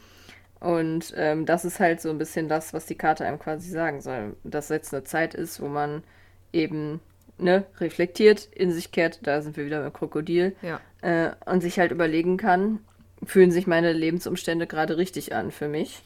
Und 0.60 1.14
ähm, 1.16 1.46
das 1.46 1.64
ist 1.64 1.80
halt 1.80 2.02
so 2.02 2.10
ein 2.10 2.18
bisschen 2.18 2.50
das, 2.50 2.74
was 2.74 2.86
die 2.86 2.96
Karte 2.96 3.26
einem 3.26 3.40
quasi 3.40 3.70
sagen 3.70 4.02
soll, 4.02 4.36
dass 4.44 4.68
jetzt 4.68 4.94
eine 4.94 5.06
Zeit 5.06 5.36
ist, 5.36 5.62
wo 5.62 5.70
man 5.70 6.04
eben 6.52 7.00
ne, 7.38 7.64
reflektiert, 7.80 8.50
in 8.54 8.74
sich 8.74 8.92
kehrt, 8.92 9.20
da 9.26 9.42
sind 9.42 9.56
wir 9.56 9.66
wieder 9.66 9.82
beim 9.84 9.94
Krokodil, 9.94 10.54
Ja. 10.62 10.82
äh, 11.02 11.32
und 11.46 11.62
sich 11.62 11.80
halt 11.80 11.94
überlegen 11.94 12.36
kann, 12.36 12.80
fühlen 13.26 13.52
sich 13.52 13.68
meine 13.68 13.94
Lebensumstände 13.94 14.68
gerade 14.68 14.98
richtig 14.98 15.34
an 15.34 15.52
für 15.52 15.68
mich. 15.68 16.02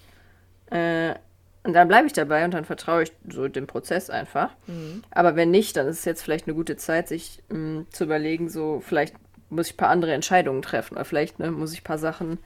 Äh, 0.69 1.15
und 1.63 1.73
dann 1.73 1.87
bleibe 1.87 2.07
ich 2.07 2.13
dabei 2.13 2.45
und 2.45 2.53
dann 2.53 2.63
vertraue 2.65 3.03
ich 3.03 3.11
so 3.29 3.47
dem 3.47 3.67
Prozess 3.67 4.09
einfach. 4.09 4.51
Aber 5.11 5.35
wenn 5.35 5.51
nicht, 5.51 5.75
dann 5.75 5.87
ist 5.87 5.99
es 5.99 6.05
jetzt 6.05 6.21
vielleicht 6.23 6.47
eine 6.47 6.55
gute 6.55 6.77
Zeit, 6.77 7.07
sich 7.09 7.43
mh, 7.49 7.85
zu 7.91 8.05
überlegen, 8.05 8.49
so 8.49 8.79
vielleicht 8.79 9.15
muss 9.49 9.67
ich 9.67 9.73
ein 9.73 9.77
paar 9.77 9.89
andere 9.89 10.13
Entscheidungen 10.13 10.61
treffen 10.61 10.95
oder 10.95 11.05
vielleicht 11.05 11.39
ne, 11.39 11.51
muss 11.51 11.73
ich 11.73 11.81
ein 11.81 11.83
paar 11.83 11.97
Sachen 11.97 12.37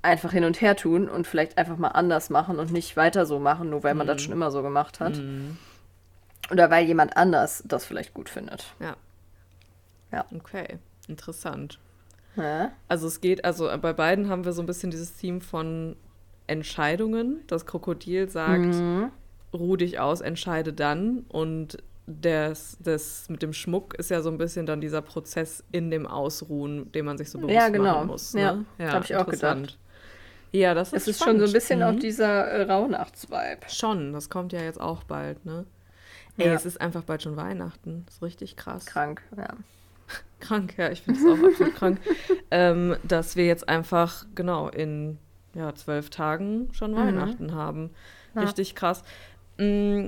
einfach 0.00 0.32
hin 0.32 0.44
und 0.44 0.60
her 0.60 0.76
tun 0.76 1.08
und 1.08 1.26
vielleicht 1.26 1.58
einfach 1.58 1.76
mal 1.76 1.88
anders 1.88 2.30
machen 2.30 2.58
und 2.58 2.72
nicht 2.72 2.96
weiter 2.96 3.26
so 3.26 3.38
machen, 3.38 3.68
nur 3.70 3.82
weil 3.82 3.94
man 3.94 4.06
das 4.06 4.22
schon 4.22 4.32
immer 4.32 4.50
so 4.50 4.62
gemacht 4.62 5.00
hat. 5.00 5.20
Oder 6.50 6.70
weil 6.70 6.86
jemand 6.86 7.16
anders 7.16 7.62
das 7.66 7.84
vielleicht 7.84 8.14
gut 8.14 8.28
findet. 8.30 8.64
Ja. 8.80 8.96
Ja. 10.12 10.24
Okay, 10.34 10.78
interessant. 11.08 11.78
Ja, 12.38 12.70
Also 12.88 13.06
es 13.08 13.20
geht, 13.20 13.44
also 13.44 13.68
bei 13.80 13.92
beiden 13.92 14.28
haben 14.30 14.44
wir 14.44 14.52
so 14.52 14.62
ein 14.62 14.66
bisschen 14.66 14.90
dieses 14.90 15.16
Theme 15.16 15.40
von 15.40 15.96
Entscheidungen. 16.46 17.40
Das 17.46 17.66
Krokodil 17.66 18.28
sagt, 18.28 18.64
Mhm. 18.64 19.10
ruh 19.52 19.76
dich 19.76 19.98
aus, 20.00 20.20
entscheide 20.20 20.72
dann. 20.72 21.24
Und 21.28 21.78
das, 22.06 22.78
das 22.80 23.28
mit 23.28 23.42
dem 23.42 23.52
Schmuck 23.52 23.94
ist 23.98 24.10
ja 24.10 24.22
so 24.22 24.30
ein 24.30 24.38
bisschen 24.38 24.64
dann 24.64 24.80
dieser 24.80 25.02
Prozess 25.02 25.62
in 25.72 25.90
dem 25.90 26.06
Ausruhen, 26.06 26.90
den 26.92 27.04
man 27.04 27.18
sich 27.18 27.28
so 27.30 27.38
bewusst 27.38 27.54
Ja, 27.54 27.68
genau. 27.68 27.94
machen 27.96 28.06
muss. 28.06 28.32
Ja, 28.32 28.54
Ne? 28.78 28.92
hab 28.92 29.04
ich 29.04 29.14
auch 29.14 29.26
gedacht. 29.26 29.78
Ja, 30.50 30.72
das 30.72 30.94
ist 30.94 31.02
es 31.02 31.08
ist 31.08 31.18
schon 31.18 31.38
so 31.38 31.44
ein 31.44 31.48
spannend. 31.48 31.52
bisschen 31.52 31.78
Mhm. 31.80 31.84
auch 31.84 31.98
dieser 32.00 32.44
äh, 32.46 32.62
Rauhnachts-Vibe. 32.62 33.68
Schon, 33.68 34.14
das 34.14 34.30
kommt 34.30 34.52
ja 34.54 34.62
jetzt 34.62 34.80
auch 34.80 35.04
bald, 35.04 35.44
ne? 35.44 35.66
Ey, 36.38 36.46
Ja. 36.46 36.54
es 36.54 36.64
ist 36.64 36.80
einfach 36.80 37.02
bald 37.02 37.22
schon 37.22 37.36
Weihnachten. 37.36 38.04
Das 38.06 38.14
ist 38.16 38.22
richtig 38.22 38.56
krass. 38.56 38.86
Krank, 38.86 39.20
ja. 39.36 39.48
Krank, 40.40 40.74
ja, 40.76 40.90
ich 40.90 41.02
finde 41.02 41.20
es 41.20 41.26
auch 41.26 41.46
absolut 41.46 41.74
krank, 41.74 42.00
ähm, 42.50 42.96
dass 43.04 43.36
wir 43.36 43.46
jetzt 43.46 43.68
einfach, 43.68 44.26
genau, 44.34 44.68
in 44.68 45.18
ja, 45.54 45.74
zwölf 45.74 46.10
Tagen 46.10 46.68
schon 46.72 46.94
Weihnachten 46.94 47.54
haben. 47.54 47.90
Ja. 48.34 48.42
Richtig 48.42 48.74
krass. 48.74 49.02
Mm, 49.58 50.06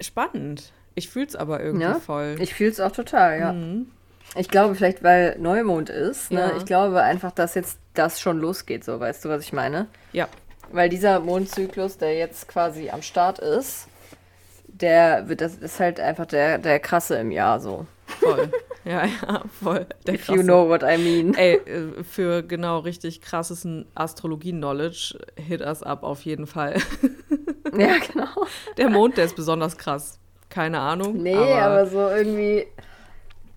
spannend. 0.00 0.72
Ich 0.94 1.08
fühle 1.08 1.26
es 1.26 1.36
aber 1.36 1.60
irgendwie 1.62 1.84
Ja, 1.84 1.94
voll. 1.94 2.36
Ich 2.40 2.54
fühle 2.54 2.70
es 2.70 2.80
auch 2.80 2.92
total, 2.92 3.38
ja. 3.38 3.52
Mhm. 3.52 3.86
Ich 4.36 4.48
glaube 4.48 4.74
vielleicht, 4.74 5.02
weil 5.02 5.36
Neumond 5.38 5.90
ist. 5.90 6.30
Ne? 6.30 6.40
Ja. 6.40 6.56
Ich 6.56 6.64
glaube 6.64 7.02
einfach, 7.02 7.32
dass 7.32 7.54
jetzt 7.54 7.78
das 7.94 8.20
schon 8.20 8.38
losgeht, 8.38 8.84
so 8.84 9.00
weißt 9.00 9.24
du, 9.24 9.28
was 9.28 9.42
ich 9.42 9.52
meine? 9.52 9.88
Ja, 10.12 10.28
Weil 10.72 10.88
dieser 10.88 11.18
Mondzyklus, 11.20 11.98
der 11.98 12.16
jetzt 12.16 12.46
quasi 12.46 12.90
am 12.90 13.02
Start 13.02 13.40
ist, 13.40 13.88
der 14.68 15.28
wird, 15.28 15.40
das 15.40 15.56
ist 15.56 15.80
halt 15.80 15.98
einfach 15.98 16.26
der, 16.26 16.58
der 16.58 16.78
krasse 16.78 17.16
im 17.16 17.32
Jahr 17.32 17.58
so. 17.60 17.86
Voll. 18.20 18.50
ja, 18.84 19.04
ja, 19.04 19.42
voll. 19.62 19.86
Der 20.06 20.14
If 20.14 20.28
you 20.28 20.34
krasse. 20.34 20.44
know 20.44 20.68
what 20.68 20.82
I 20.82 20.96
mean. 20.98 21.34
Ey, 21.34 21.56
äh, 21.56 22.02
für 22.04 22.42
genau 22.42 22.78
richtig 22.78 23.20
krasses 23.20 23.66
Astrologie-Knowledge, 23.94 25.18
hit 25.36 25.60
us 25.60 25.82
up 25.82 26.02
auf 26.02 26.22
jeden 26.22 26.46
Fall. 26.46 26.76
ja, 27.76 27.96
genau. 27.98 28.46
Der 28.76 28.90
Mond, 28.90 29.16
der 29.16 29.24
ist 29.26 29.36
besonders 29.36 29.76
krass. 29.76 30.18
Keine 30.48 30.80
Ahnung. 30.80 31.22
Nee, 31.22 31.34
aber, 31.34 31.64
aber 31.64 31.86
so 31.86 32.08
irgendwie. 32.08 32.66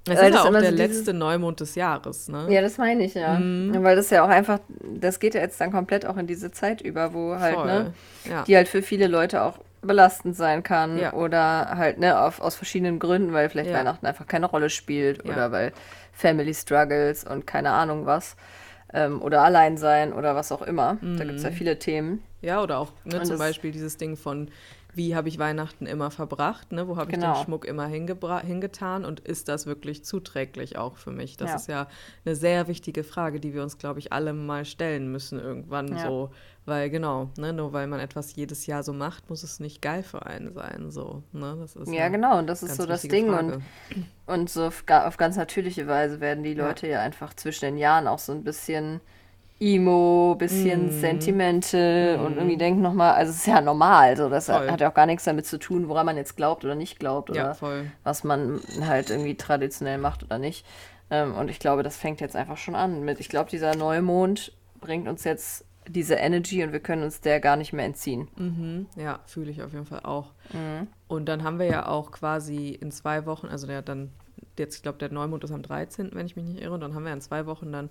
Es 0.06 0.20
ist 0.22 0.34
ja 0.34 0.42
auch 0.42 0.48
immer 0.48 0.60
der 0.62 0.72
so 0.72 0.78
letzte 0.78 1.14
Neumond 1.14 1.60
des 1.60 1.76
Jahres, 1.76 2.28
ne? 2.28 2.48
Ja, 2.50 2.62
das 2.62 2.78
meine 2.78 3.04
ich 3.06 3.14
ja. 3.14 3.40
Mhm. 3.40 3.84
Weil 3.84 3.96
das 3.96 4.10
ja 4.10 4.24
auch 4.26 4.30
einfach, 4.30 4.60
das 4.96 5.20
geht 5.20 5.34
ja 5.36 5.42
jetzt 5.42 5.60
dann 5.62 5.72
komplett 5.72 6.06
auch 6.06 6.18
in 6.18 6.28
diese 6.28 6.52
Zeit 6.52 6.82
über, 6.82 7.14
wo 7.14 7.36
halt, 7.40 7.56
Voll. 7.56 7.66
ne, 7.68 7.94
Ja. 8.30 8.44
die 8.44 8.56
halt 8.56 8.68
für 8.68 8.82
viele 8.82 9.08
Leute 9.08 9.42
auch 9.44 9.60
belastend 9.82 10.36
sein 10.36 10.64
kann 10.64 10.98
Ja. 10.98 11.14
oder 11.14 11.70
halt, 11.78 12.00
ne, 12.00 12.20
auf, 12.20 12.40
aus 12.42 12.56
verschiedenen 12.56 13.00
Gründen, 13.00 13.34
weil 13.34 13.50
vielleicht 13.50 13.70
Ja. 13.72 13.78
Weihnachten 13.80 14.06
einfach 14.06 14.28
keine 14.28 14.46
Rolle 14.46 14.70
spielt 14.70 15.24
oder 15.26 15.52
weil 15.52 15.72
Family 16.12 16.54
Struggles 16.54 17.24
und 17.24 17.48
keine 17.48 17.72
Ahnung 17.72 18.06
was 18.06 18.36
ähm, 18.94 19.22
oder 19.22 19.42
allein 19.42 19.78
sein 19.78 20.14
oder 20.14 20.36
was 20.36 20.52
auch 20.52 20.62
immer. 20.62 20.98
Da 21.02 21.24
gibt 21.24 21.38
es 21.38 21.44
ja 21.44 21.50
Mhm. 21.50 21.54
viele 21.56 21.80
Themen. 21.80 22.24
Ja, 22.42 22.62
oder 22.62 22.78
auch 22.80 22.92
ne, 23.06 23.20
Und 23.20 23.26
zum 23.26 23.38
Beispiel 23.38 23.72
dieses 23.72 23.98
Ding 23.98 24.16
von, 24.18 24.50
wie 24.96 25.16
habe 25.16 25.28
ich 25.28 25.40
Weihnachten 25.40 25.86
immer 25.86 26.12
verbracht, 26.12 26.72
ne? 26.72 26.88
wo 26.88 26.98
habe 26.98 27.12
ich 27.12 27.20
Genau. 27.20 27.34
den 27.36 27.44
Schmuck 27.46 27.66
immer 27.66 27.88
hingetan 27.88 29.06
und 29.06 29.20
ist 29.20 29.48
das 29.50 29.66
wirklich 29.66 30.04
zuträglich 30.06 30.78
auch 30.78 30.98
für 30.98 31.12
mich? 31.12 31.38
Das 31.38 31.50
Ja. 31.50 31.56
ist 31.56 31.68
ja 31.68 31.88
eine 32.26 32.36
sehr 32.36 32.68
wichtige 32.68 33.04
Frage, 33.04 33.40
die 33.40 33.54
wir 33.54 33.64
uns, 33.64 33.78
glaube 33.78 34.00
ich, 34.00 34.14
alle 34.14 34.34
mal 34.34 34.66
stellen 34.66 35.12
müssen 35.12 35.40
irgendwann 35.40 35.96
Ja. 35.98 36.08
so. 36.08 36.32
Weil 36.66 36.90
genau, 36.90 37.30
ne, 37.38 37.52
nur 37.52 37.74
weil 37.74 37.88
man 37.88 38.00
etwas 38.00 38.36
jedes 38.36 38.68
Jahr 38.68 38.84
so 38.84 38.94
macht, 38.94 39.30
muss 39.30 39.44
es 39.44 39.60
nicht 39.60 39.82
geil 39.82 40.02
für 40.02 40.26
einen 40.26 40.54
sein. 40.54 40.92
So, 40.92 41.24
ne? 41.34 41.58
das 41.60 41.76
ist 41.76 41.92
Ja, 41.92 42.08
genau, 42.08 42.38
und 42.40 42.48
das 42.48 42.64
ist 42.64 42.76
so 42.78 42.86
das 42.86 43.02
Ding. 43.02 43.30
Frage. 43.30 43.56
Und, 43.56 43.64
und 44.28 44.50
so 44.50 44.68
auf, 44.68 44.84
auf 44.88 45.18
ganz 45.18 45.36
natürliche 45.36 45.88
Weise 45.88 46.22
werden 46.22 46.44
die 46.44 46.54
Ja. 46.54 46.68
Leute 46.68 46.88
ja. 46.88 47.02
einfach 47.02 47.34
zwischen 47.34 47.66
den 47.66 47.78
Jahren 47.78 48.08
auch 48.08 48.20
so 48.20 48.32
ein 48.32 48.44
bisschen 48.46 49.02
emo, 49.60 50.36
bisschen 50.38 50.88
Mhm. 50.88 50.92
sentimental 51.00 52.20
und 52.26 52.36
irgendwie 52.38 52.58
denken 52.58 52.82
nochmal, 52.82 53.14
also 53.14 53.32
es 53.32 53.38
ist 53.38 53.48
ja 53.48 53.62
normal, 53.62 54.18
so 54.18 54.30
das 54.30 54.48
Voll. 54.48 54.70
hat 54.70 54.82
ja 54.82 54.90
auch 54.90 54.94
gar 54.94 55.06
nichts 55.06 55.24
damit 55.24 55.46
zu 55.46 55.58
tun, 55.60 55.88
woran 55.88 56.06
man 56.06 56.18
jetzt 56.18 56.36
glaubt 56.36 56.66
oder 56.66 56.76
nicht 56.76 57.00
glaubt 57.00 57.30
oder 57.30 57.40
ja, 57.40 57.54
voll. 57.54 57.86
was 58.04 58.24
man 58.24 58.60
halt 58.82 59.10
irgendwie 59.10 59.36
traditionell 59.36 59.98
macht 59.98 60.24
oder 60.24 60.38
nicht. 60.40 60.66
Ähm, 61.10 61.36
und 61.36 61.50
ich 61.50 61.60
glaube, 61.60 61.84
das 61.84 61.96
fängt 61.98 62.20
jetzt 62.22 62.36
einfach 62.36 62.58
schon 62.58 62.76
an 62.76 63.04
mit, 63.04 63.20
ich 63.20 63.30
glaube, 63.30 63.50
dieser 63.50 63.76
Neumond 63.76 64.52
bringt 64.82 65.08
uns 65.08 65.24
jetzt 65.24 65.66
diese 65.88 66.16
Energy 66.16 66.64
und 66.64 66.72
wir 66.72 66.80
können 66.80 67.04
uns 67.04 67.20
der 67.22 67.40
gar 67.42 67.58
nicht 67.58 67.74
mehr 67.74 67.86
entziehen. 67.86 68.30
Mhm, 68.38 68.88
ja, 68.96 69.20
fühle 69.26 69.52
ich 69.52 69.62
auf 69.62 69.74
jeden 69.74 69.86
Fall 69.86 70.00
auch. 70.04 70.32
Mhm. 70.54 70.88
Und 71.08 71.26
dann 71.28 71.44
haben 71.44 71.60
wir 71.60 71.66
ja 71.68 71.88
auch 71.88 72.12
quasi 72.12 72.70
in 72.70 72.90
zwei 72.92 73.26
Wochen, 73.26 73.48
also 73.48 73.68
der 73.68 73.82
dann, 73.82 74.12
jetzt, 74.60 74.76
ich 74.78 74.82
glaube, 74.84 74.98
der 74.98 75.12
Neumond 75.12 75.44
ist 75.44 75.52
am 75.52 75.62
13., 75.62 76.12
wenn 76.14 76.26
ich 76.26 76.36
mich 76.36 76.46
nicht 76.46 76.62
irre, 76.62 76.74
und 76.74 76.82
dann 76.82 76.94
haben 76.96 77.06
wir 77.06 77.14
in 77.14 77.22
zwei 77.22 77.46
Wochen 77.46 77.72
dann 77.72 77.90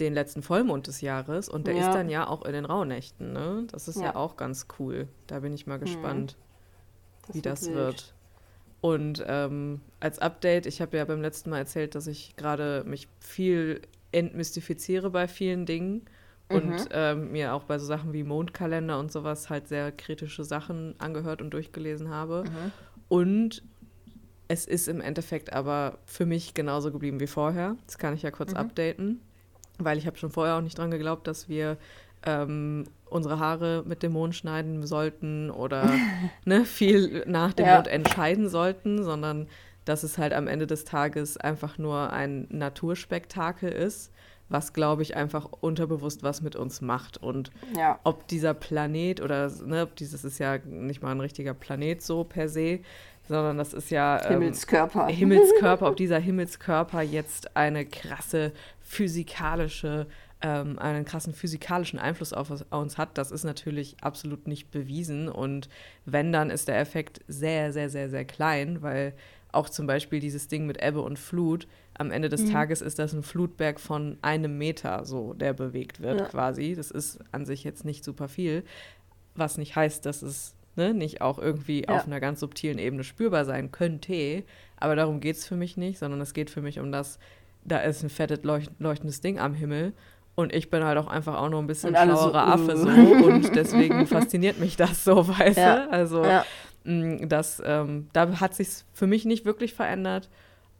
den 0.00 0.14
letzten 0.14 0.42
Vollmond 0.42 0.86
des 0.86 1.00
Jahres 1.00 1.48
und 1.48 1.66
der 1.66 1.74
Ja. 1.74 1.88
ist 1.88 1.94
dann 1.94 2.08
ja 2.08 2.26
auch 2.26 2.44
in 2.44 2.52
den 2.52 2.64
Rauhnächten, 2.64 3.32
ne? 3.32 3.64
Das 3.70 3.88
ist 3.88 3.96
ja, 3.96 4.04
Ja. 4.04 4.16
auch 4.16 4.36
ganz 4.36 4.66
cool. 4.78 5.08
Da 5.26 5.40
bin 5.40 5.52
ich 5.52 5.66
mal 5.66 5.78
gespannt, 5.78 6.36
wie 7.32 7.42
das 7.42 7.62
wild. 7.66 7.74
wird. 7.74 8.14
Und 8.80 9.22
ähm, 9.26 9.80
als 10.00 10.18
Update, 10.18 10.66
ich 10.66 10.80
habe 10.80 10.96
ja 10.96 11.04
beim 11.04 11.20
letzten 11.22 11.50
Mal 11.50 11.58
erzählt, 11.58 11.94
dass 11.94 12.06
ich 12.06 12.34
gerade 12.36 12.82
mich 12.86 13.06
viel 13.20 13.80
entmystifiziere 14.10 15.10
bei 15.10 15.28
vielen 15.28 15.66
Dingen 15.66 16.02
und 16.48 16.66
Mhm. 16.66 16.88
ähm, 16.90 17.32
mir 17.32 17.54
auch 17.54 17.64
bei 17.64 17.78
so 17.78 17.86
Sachen 17.86 18.12
wie 18.12 18.24
Mondkalender 18.24 18.98
und 18.98 19.12
sowas 19.12 19.48
halt 19.50 19.68
sehr 19.68 19.92
kritische 19.92 20.44
Sachen 20.44 20.94
angehört 20.98 21.40
und 21.40 21.50
durchgelesen 21.50 22.10
habe. 22.10 22.44
Mhm. 22.44 22.72
Und 23.08 23.62
es 24.52 24.66
ist 24.66 24.86
im 24.86 25.00
Endeffekt 25.00 25.52
aber 25.52 25.98
für 26.04 26.26
mich 26.26 26.52
genauso 26.52 26.92
geblieben 26.92 27.20
wie 27.20 27.26
vorher. 27.26 27.76
Das 27.86 27.96
kann 27.96 28.12
ich 28.14 28.20
ja 28.22 28.30
kurz 28.30 28.52
Mhm. 28.52 28.58
updaten, 28.58 29.20
weil 29.78 29.96
ich 29.96 30.06
habe 30.06 30.18
schon 30.18 30.30
vorher 30.30 30.56
auch 30.56 30.60
nicht 30.60 30.76
dran 30.76 30.90
geglaubt, 30.90 31.26
dass 31.26 31.48
wir 31.48 31.78
ähm, 32.24 32.84
unsere 33.06 33.38
Haare 33.38 33.82
mit 33.86 34.02
dem 34.02 34.12
Mond 34.12 34.34
schneiden 34.36 34.86
sollten 34.86 35.50
oder 35.50 35.96
ne, 36.44 36.64
viel 36.66 37.24
nach 37.26 37.54
dem 37.54 37.66
Ja. 37.66 37.76
Mond 37.76 37.88
entscheiden 37.88 38.48
sollten, 38.50 39.02
sondern 39.02 39.48
dass 39.86 40.02
es 40.02 40.18
halt 40.18 40.32
am 40.34 40.46
Ende 40.46 40.66
des 40.66 40.84
Tages 40.84 41.36
einfach 41.38 41.78
nur 41.78 42.12
ein 42.12 42.46
Naturspektakel 42.50 43.72
ist, 43.72 44.12
was, 44.48 44.74
glaube 44.74 45.02
ich, 45.02 45.16
einfach 45.16 45.46
unterbewusst 45.60 46.22
was 46.22 46.42
mit 46.42 46.56
uns 46.56 46.82
macht. 46.82 47.16
Und 47.16 47.50
Ja. 47.76 47.98
ob 48.04 48.28
dieser 48.28 48.52
Planet 48.54 49.20
oder 49.22 49.50
ne, 49.64 49.88
dieses 49.98 50.24
ist 50.24 50.38
ja 50.38 50.58
nicht 50.58 51.02
mal 51.02 51.10
ein 51.10 51.20
richtiger 51.20 51.54
Planet 51.54 52.02
so 52.02 52.22
per 52.24 52.48
se, 52.48 52.80
sondern 53.32 53.58
das 53.58 53.72
ist 53.74 53.90
ja 53.90 54.22
ähm, 54.24 54.40
Himmelskörper. 54.40 55.08
Himmelskörper, 55.08 55.88
ob 55.88 55.96
dieser 56.04 56.18
Himmelskörper 56.20 57.02
jetzt 57.02 57.56
eine 57.56 57.84
krasse 57.84 58.52
physikalische, 59.16 60.06
ähm, 60.40 60.78
einen 60.78 61.04
krassen 61.04 61.34
physikalischen 61.34 61.98
Einfluss 61.98 62.32
auf 62.32 62.50
uns- 62.70 62.98
hat, 62.98 63.18
das 63.18 63.30
ist 63.30 63.44
natürlich 63.44 63.96
absolut 64.00 64.46
nicht 64.46 64.70
bewiesen. 64.70 65.28
Und 65.28 65.68
wenn, 66.04 66.32
dann 66.32 66.50
ist 66.50 66.68
der 66.68 66.78
Effekt 66.78 67.20
sehr, 67.28 67.72
sehr, 67.72 67.90
sehr, 67.90 68.08
sehr 68.10 68.24
klein, 68.24 68.82
weil 68.82 69.14
auch 69.52 69.68
zum 69.68 69.86
Beispiel 69.86 70.18
dieses 70.20 70.48
Ding 70.48 70.66
mit 70.66 70.82
Ebbe 70.82 71.00
und 71.02 71.18
Flut, 71.18 71.66
am 71.94 72.10
Ende 72.10 72.30
des 72.30 72.50
Tages 72.50 72.80
ist 72.80 72.98
das 72.98 73.12
ein 73.12 73.22
Flutberg 73.22 73.78
von 73.78 74.16
einem 74.22 74.56
Meter, 74.56 75.04
so 75.04 75.34
der 75.34 75.52
bewegt 75.52 76.00
wird 76.00 76.20
Ja. 76.20 76.26
quasi. 76.26 76.74
Das 76.74 76.90
ist 76.90 77.18
an 77.32 77.44
sich 77.44 77.64
jetzt 77.64 77.84
nicht 77.84 78.02
super 78.02 78.28
viel, 78.28 78.64
was 79.34 79.58
nicht 79.58 79.76
heißt, 79.76 80.06
dass 80.06 80.22
es 80.22 80.54
ne, 80.76 80.94
nicht 80.94 81.20
auch 81.20 81.38
irgendwie 81.38 81.82
Ja. 81.82 81.96
auf 81.96 82.06
einer 82.06 82.20
ganz 82.20 82.40
subtilen 82.40 82.78
Ebene 82.78 83.04
spürbar 83.04 83.44
sein 83.44 83.70
könnte. 83.72 84.44
Aber 84.76 84.96
darum 84.96 85.20
geht 85.20 85.36
es 85.36 85.46
für 85.46 85.56
mich 85.56 85.76
nicht, 85.76 85.98
sondern 85.98 86.20
es 86.20 86.34
geht 86.34 86.50
für 86.50 86.62
mich 86.62 86.78
um 86.80 86.90
das, 86.92 87.18
da 87.64 87.78
ist 87.78 88.02
ein 88.02 88.10
fettes 88.10 88.42
leucht 88.42 88.70
leuchtendes 88.78 89.20
Ding 89.20 89.38
am 89.38 89.54
Himmel. 89.54 89.92
Und 90.34 90.52
ich 90.54 90.70
bin 90.70 90.82
halt 90.82 90.96
auch 90.98 91.08
einfach 91.08 91.36
auch 91.36 91.50
nur 91.50 91.60
ein 91.60 91.66
bisschen 91.66 91.94
alle 91.94 92.16
so, 92.16 92.30
schlauerer 92.30 92.48
Affe 92.48 92.72
uh. 92.74 92.76
so. 92.76 92.88
Und 93.26 93.54
deswegen 93.54 94.06
fasziniert 94.06 94.58
mich 94.58 94.76
das 94.76 95.04
so, 95.04 95.28
weißt 95.28 95.58
Ja. 95.58 95.86
du? 95.86 95.92
Also 95.92 96.24
Ja. 96.24 96.44
mh, 96.84 97.26
das, 97.26 97.62
ähm, 97.64 98.08
da 98.14 98.40
hat 98.40 98.54
sich 98.54 98.68
für 98.94 99.06
mich 99.06 99.24
nicht 99.26 99.44
wirklich 99.44 99.74
verändert, 99.74 100.30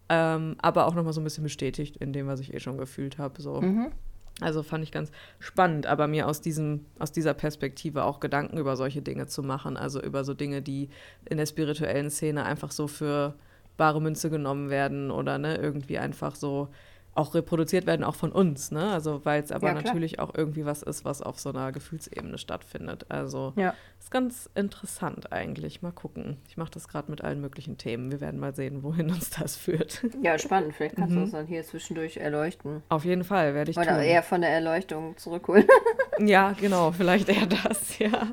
ähm, 0.08 0.56
aber 0.62 0.86
auch 0.86 0.94
nochmal 0.94 1.12
so 1.12 1.20
ein 1.20 1.24
bisschen 1.24 1.44
bestätigt 1.44 1.98
in 1.98 2.12
dem, 2.14 2.26
was 2.26 2.40
ich 2.40 2.52
eh 2.54 2.60
schon 2.60 2.78
gefühlt 2.78 3.18
habe. 3.18 3.40
So. 3.42 3.60
Mhm. 3.60 3.92
Also 4.40 4.62
fand 4.62 4.82
ich 4.82 4.92
ganz 4.92 5.12
spannend, 5.38 5.86
aber 5.86 6.08
mir 6.08 6.26
aus, 6.26 6.40
diesem, 6.40 6.86
aus 6.98 7.12
dieser 7.12 7.34
Perspektive 7.34 8.04
auch 8.04 8.18
Gedanken 8.18 8.58
über 8.58 8.76
solche 8.76 9.02
Dinge 9.02 9.26
zu 9.26 9.42
machen, 9.42 9.76
also 9.76 10.02
über 10.02 10.24
so 10.24 10.34
Dinge, 10.34 10.62
die 10.62 10.88
in 11.26 11.36
der 11.36 11.46
spirituellen 11.46 12.10
Szene 12.10 12.44
einfach 12.44 12.70
so 12.72 12.88
für 12.88 13.34
bare 13.76 14.00
Münze 14.00 14.30
genommen 14.30 14.70
werden 14.70 15.10
oder 15.10 15.38
ne, 15.38 15.56
irgendwie 15.56 15.98
einfach 15.98 16.34
so 16.34 16.68
auch 17.14 17.34
reproduziert 17.34 17.86
werden, 17.86 18.04
auch 18.04 18.14
von 18.14 18.32
uns, 18.32 18.70
ne? 18.70 18.90
Also 18.90 19.20
weil 19.24 19.42
es 19.42 19.52
aber 19.52 19.68
Ja, 19.68 19.74
natürlich 19.74 20.18
auch 20.18 20.34
irgendwie 20.34 20.64
was 20.64 20.82
ist, 20.82 21.04
was 21.04 21.20
auf 21.20 21.38
so 21.38 21.50
einer 21.50 21.70
Gefühlsebene 21.70 22.38
stattfindet. 22.38 23.04
Also 23.10 23.52
Ja. 23.56 23.74
ist 23.98 24.10
ganz 24.10 24.48
interessant 24.54 25.30
eigentlich. 25.32 25.82
Mal 25.82 25.92
gucken. 25.92 26.38
Ich 26.48 26.56
mache 26.56 26.70
das 26.70 26.88
gerade 26.88 27.10
mit 27.10 27.22
allen 27.22 27.40
möglichen 27.42 27.76
Themen. 27.76 28.10
Wir 28.10 28.20
werden 28.22 28.40
mal 28.40 28.54
sehen, 28.54 28.82
wohin 28.82 29.10
uns 29.10 29.28
das 29.30 29.56
führt. 29.56 30.02
Ja, 30.22 30.38
spannend. 30.38 30.74
Vielleicht 30.74 30.96
kannst 30.96 31.14
du 31.14 31.20
uns 31.20 31.32
dann 31.32 31.46
hier 31.46 31.62
zwischendurch 31.64 32.16
erleuchten. 32.16 32.82
Auf 32.88 33.04
jeden 33.04 33.24
Fall 33.24 33.52
werde 33.54 33.70
ich 33.72 33.76
Oder 33.76 33.88
tun. 33.96 34.00
eher 34.04 34.22
von 34.22 34.40
der 34.40 34.50
Erleuchtung 34.50 35.16
zurückholen. 35.18 35.66
Ja, 36.18 36.52
genau, 36.52 36.92
vielleicht 36.92 37.30
eher 37.30 37.46
das, 37.46 37.98
ja. 37.98 38.28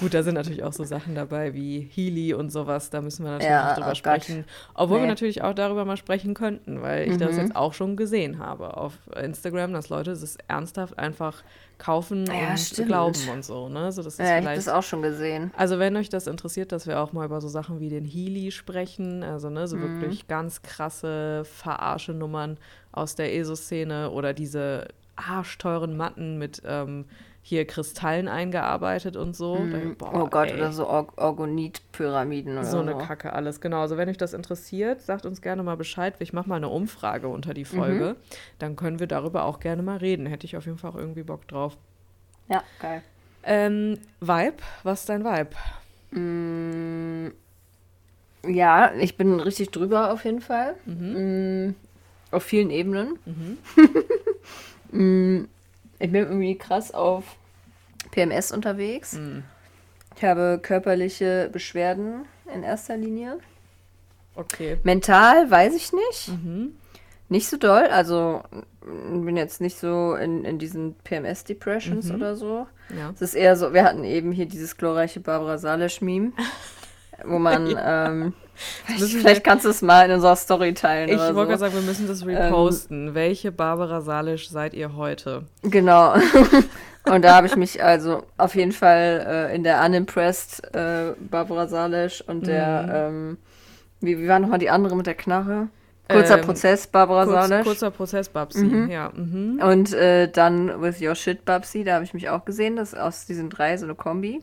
Gut, 0.00 0.12
da 0.12 0.22
sind 0.24 0.34
natürlich 0.34 0.64
auch 0.64 0.72
so 0.72 0.82
Sachen 0.84 1.14
dabei 1.14 1.54
wie 1.54 1.80
Healy 1.80 2.34
und 2.34 2.50
sowas, 2.50 2.90
da 2.90 3.00
müssen 3.00 3.24
wir 3.24 3.30
natürlich 3.30 3.50
Ja, 3.50 3.74
drüber 3.74 3.86
oh 3.86 3.90
Gott. 3.90 3.96
sprechen. 3.96 4.44
Obwohl 4.74 4.96
wir 4.98 5.02
Nee. 5.02 5.08
natürlich 5.08 5.42
auch 5.42 5.54
darüber 5.54 5.84
mal 5.84 5.96
sprechen 5.96 6.34
könnten, 6.34 6.82
weil 6.82 7.08
ich 7.08 7.16
das 7.16 7.36
Mhm. 7.36 7.47
Jetzt 7.48 7.56
auch 7.56 7.72
schon 7.74 7.96
gesehen 7.96 8.38
habe 8.38 8.76
auf 8.76 8.94
Instagram, 9.16 9.72
dass 9.72 9.88
Leute 9.88 10.12
es 10.12 10.36
ernsthaft 10.48 10.98
einfach 10.98 11.42
kaufen 11.78 12.26
Ja, 12.26 12.50
und 12.50 12.58
stimmt. 12.58 12.88
glauben 12.88 13.28
und 13.28 13.44
so, 13.44 13.68
ne? 13.68 13.92
So, 13.92 14.02
das 14.02 14.14
ist 14.14 14.18
ja, 14.20 14.38
ich 14.38 14.44
habe 14.44 14.54
das 14.56 14.68
auch 14.68 14.82
schon 14.82 15.02
gesehen. 15.02 15.50
also 15.56 15.78
wenn 15.78 15.96
euch 15.96 16.08
das 16.08 16.26
interessiert, 16.26 16.72
dass 16.72 16.86
wir 16.86 17.00
auch 17.00 17.12
mal 17.12 17.24
über 17.24 17.40
so 17.40 17.48
Sachen 17.48 17.78
wie 17.80 17.88
den 17.88 18.04
Healy 18.04 18.50
sprechen, 18.50 19.22
also 19.22 19.48
ne, 19.50 19.68
so 19.68 19.76
Mhm. 19.76 19.82
wirklich 19.82 20.26
ganz 20.28 20.62
krasse 20.62 21.44
Verarsche-Nummern 21.44 22.58
aus 22.92 23.14
der 23.14 23.34
ESO-Szene 23.34 24.10
oder 24.10 24.34
diese 24.34 24.88
arschteuren 25.16 25.96
Matten 25.96 26.38
mit 26.38 26.62
ähm, 26.64 27.04
hier 27.48 27.64
Kristallen 27.66 28.28
eingearbeitet 28.28 29.16
und 29.16 29.34
so. 29.34 29.66
Da, 29.72 29.78
boah, 29.96 30.12
oh 30.12 30.26
Gott, 30.26 30.50
ey, 30.50 30.56
oder 30.56 30.70
so 30.70 30.86
Or 30.86 31.08
Orgonit-Pyramiden 31.16 32.52
oder 32.52 32.64
so 32.64 32.72
so. 32.72 32.78
eine 32.80 32.98
Kacke 32.98 33.32
alles. 33.32 33.62
Genau, 33.62 33.80
also 33.80 33.96
wenn 33.96 34.08
euch 34.10 34.18
das 34.18 34.34
interessiert, 34.34 35.00
sagt 35.00 35.24
uns 35.24 35.40
gerne 35.40 35.62
mal 35.62 35.76
Bescheid. 35.76 36.14
Ich 36.18 36.34
mache 36.34 36.46
mal 36.46 36.56
eine 36.56 36.68
Umfrage 36.68 37.28
unter 37.28 37.54
die 37.54 37.64
Folge. 37.64 38.16
Dann 38.58 38.76
können 38.76 39.00
wir 39.00 39.06
darüber 39.06 39.44
auch 39.44 39.60
gerne 39.60 39.82
mal 39.82 39.96
reden. 39.96 40.26
Hätte 40.26 40.44
ich 40.44 40.58
auf 40.58 40.66
jeden 40.66 40.76
Fall 40.76 40.90
auch 40.90 40.96
irgendwie 40.96 41.22
Bock 41.22 41.48
drauf. 41.48 41.78
Ja, 42.50 42.62
geil. 42.80 43.02
Ähm, 43.44 43.98
Vibe, 44.20 44.56
was 44.82 45.00
ist 45.00 45.08
dein 45.08 45.24
Vibe? 45.24 45.56
Mm, 46.10 47.32
ja, 48.46 48.92
ich 48.94 49.16
bin 49.16 49.40
richtig 49.40 49.70
drüber 49.70 50.12
auf 50.12 50.26
jeden 50.26 50.42
Fall. 50.42 50.74
Mm, 50.84 51.74
auf 52.30 52.42
vielen 52.42 52.68
Ebenen. 52.70 53.18
mm, 54.92 55.44
ich 55.98 56.12
bin 56.12 56.24
irgendwie 56.24 56.56
krass 56.56 56.92
auf 56.92 57.24
PMS 58.10 58.52
unterwegs. 58.52 59.18
Ich 60.16 60.24
habe 60.24 60.58
körperliche 60.62 61.48
Beschwerden 61.52 62.24
in 62.52 62.62
erster 62.62 62.96
Linie. 62.96 63.38
Okay. 64.34 64.78
Mental 64.84 65.50
weiß 65.50 65.74
ich 65.74 65.92
nicht. 65.92 66.30
Nicht 67.28 67.48
so 67.48 67.56
doll. 67.56 67.86
Also 67.86 68.42
bin 68.88 69.36
jetzt 69.36 69.60
nicht 69.60 69.78
so 69.78 70.14
in, 70.14 70.44
in 70.44 70.58
diesen 70.58 70.94
PMS-Depressions 71.04 72.10
oder 72.10 72.36
so. 72.36 72.66
Ja. 72.96 73.10
Es 73.14 73.20
ist 73.20 73.34
eher 73.34 73.56
so, 73.56 73.74
wir 73.74 73.84
hatten 73.84 74.04
eben 74.04 74.32
hier 74.32 74.46
dieses 74.46 74.76
glorreiche 74.76 75.20
Barbara 75.20 75.58
Salisch-Meme, 75.58 76.32
wo 77.24 77.38
man, 77.38 77.76
ähm, 77.80 78.32
vielleicht, 78.86 79.12
vielleicht 79.14 79.44
kannst 79.44 79.64
du 79.64 79.68
es 79.70 79.82
mal 79.82 80.06
in 80.08 80.12
unserer 80.14 80.36
Story 80.36 80.74
teilen 80.74 81.08
Ich 81.08 81.16
wollte 81.18 81.34
so. 81.34 81.40
gerade 81.44 81.58
sagen, 81.58 81.74
wir 81.74 81.82
müssen 81.82 82.06
das 82.08 82.24
reposten. 82.26 83.14
Welche 83.14 83.52
Barbara 83.52 84.00
Salisch 84.00 84.48
seid 84.50 84.74
ihr 84.74 84.96
heute? 84.96 85.44
Genau. 85.62 86.14
Und 87.04 87.22
da 87.24 87.36
habe 87.36 87.46
ich 87.46 87.56
mich 87.56 87.82
also 87.82 88.22
auf 88.36 88.54
jeden 88.54 88.72
Fall 88.72 89.24
äh, 89.50 89.54
in 89.56 89.62
der 89.62 89.82
Unimpressed 89.84 90.74
äh, 90.74 91.12
Barbara 91.30 91.66
Salisch 91.66 92.22
und 92.26 92.46
der, 92.46 92.82
Mhm. 92.82 92.90
ähm, 92.92 93.38
wie, 94.00 94.18
wie 94.18 94.28
war 94.28 94.38
nochmal 94.40 94.58
die 94.58 94.68
andere 94.68 94.94
mit 94.94 95.06
der 95.06 95.14
Knarre? 95.14 95.68
Kurzer 96.10 96.38
Ähm, 96.38 96.44
Prozess, 96.44 96.86
Barbara 96.86 97.24
Kurz, 97.24 97.48
Salisch. 97.48 97.66
kurzer 97.66 97.90
Prozess, 97.90 98.28
Babsi. 98.28 98.88
Ja. 98.90 99.10
Mhm. 99.14 99.58
Und 99.62 99.92
äh, 99.94 100.30
dann 100.30 100.82
With 100.82 101.00
Your 101.00 101.14
Shit, 101.14 101.44
Babsi, 101.46 101.82
da 101.84 101.94
habe 101.94 102.04
ich 102.04 102.12
mich 102.14 102.28
auch 102.28 102.44
gesehen. 102.44 102.76
Das 102.76 102.92
ist 102.92 102.98
aus 102.98 103.24
diesen 103.26 103.48
drei 103.48 103.76
so 103.78 103.84
eine 103.86 103.94
Kombi. 103.94 104.42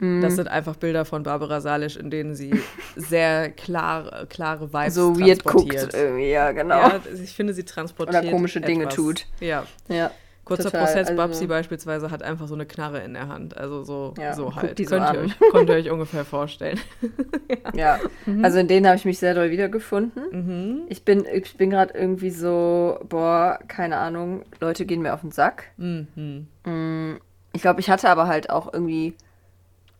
Das 0.00 0.36
sind 0.36 0.46
einfach 0.48 0.76
Bilder 0.76 1.04
von 1.04 1.24
Barbara 1.24 1.60
Salisch, 1.60 1.96
in 1.96 2.10
denen 2.10 2.34
sie 2.34 2.52
sehr 2.96 3.50
klar, 3.50 4.26
klare 4.28 4.72
Vibes 4.72 4.94
So 4.94 5.18
weird 5.18 5.42
guckt 5.44 5.72
irgendwie, 5.92 6.30
ja, 6.30 6.52
genau. 6.52 6.76
Ja, 6.76 7.00
ich 7.22 7.32
finde, 7.34 7.52
sie 7.52 7.64
transportiert 7.64 8.22
Oder 8.22 8.30
komische 8.32 8.60
Dinge 8.60 8.84
etwas. 8.84 8.94
tut. 8.94 9.26
Ja. 9.40 9.64
Ja. 9.88 10.10
Kurzer 10.44 10.64
Total, 10.70 10.84
Prozess, 10.86 11.08
also- 11.08 11.16
Babsi 11.16 11.46
beispielsweise 11.46 12.10
hat 12.10 12.22
einfach 12.22 12.48
so 12.48 12.54
eine 12.54 12.64
Knarre 12.64 13.00
in 13.00 13.12
der 13.12 13.28
Hand. 13.28 13.56
Also 13.58 13.82
so, 13.82 14.14
Ja, 14.18 14.32
so 14.34 14.54
halt. 14.56 14.78
die 14.78 14.84
so 14.86 14.96
könnt, 14.96 15.12
ihr 15.14 15.20
euch, 15.20 15.38
könnt 15.52 15.68
ihr 15.68 15.74
euch 15.74 15.90
ungefähr 15.90 16.24
vorstellen. 16.24 16.78
Ja, 17.74 17.98
Mhm. 18.24 18.44
also 18.44 18.58
in 18.58 18.66
denen 18.68 18.86
habe 18.86 18.96
ich 18.96 19.04
mich 19.04 19.18
sehr 19.18 19.34
doll 19.34 19.50
wiedergefunden. 19.50 20.84
Ich 20.88 21.04
bin, 21.04 21.26
ich 21.30 21.56
bin 21.56 21.70
gerade 21.70 21.92
irgendwie 21.92 22.30
so, 22.30 22.98
boah, 23.08 23.58
keine 23.68 23.96
Ahnung, 23.98 24.42
Leute 24.60 24.86
gehen 24.86 25.02
mir 25.02 25.12
auf 25.12 25.20
den 25.20 25.32
Sack. 25.32 25.64
Mhm. 25.76 26.46
Mm, 26.64 27.16
Ich 27.52 27.62
glaube, 27.62 27.80
ich 27.80 27.90
hatte 27.90 28.08
aber 28.08 28.26
halt 28.26 28.48
auch 28.50 28.72
irgendwie 28.72 29.14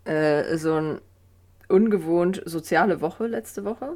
äh, 0.08 0.56
so 0.56 0.74
eine 0.74 1.00
ungewohnt 1.68 2.42
soziale 2.46 3.00
Woche 3.00 3.26
letzte 3.26 3.64
Woche. 3.64 3.90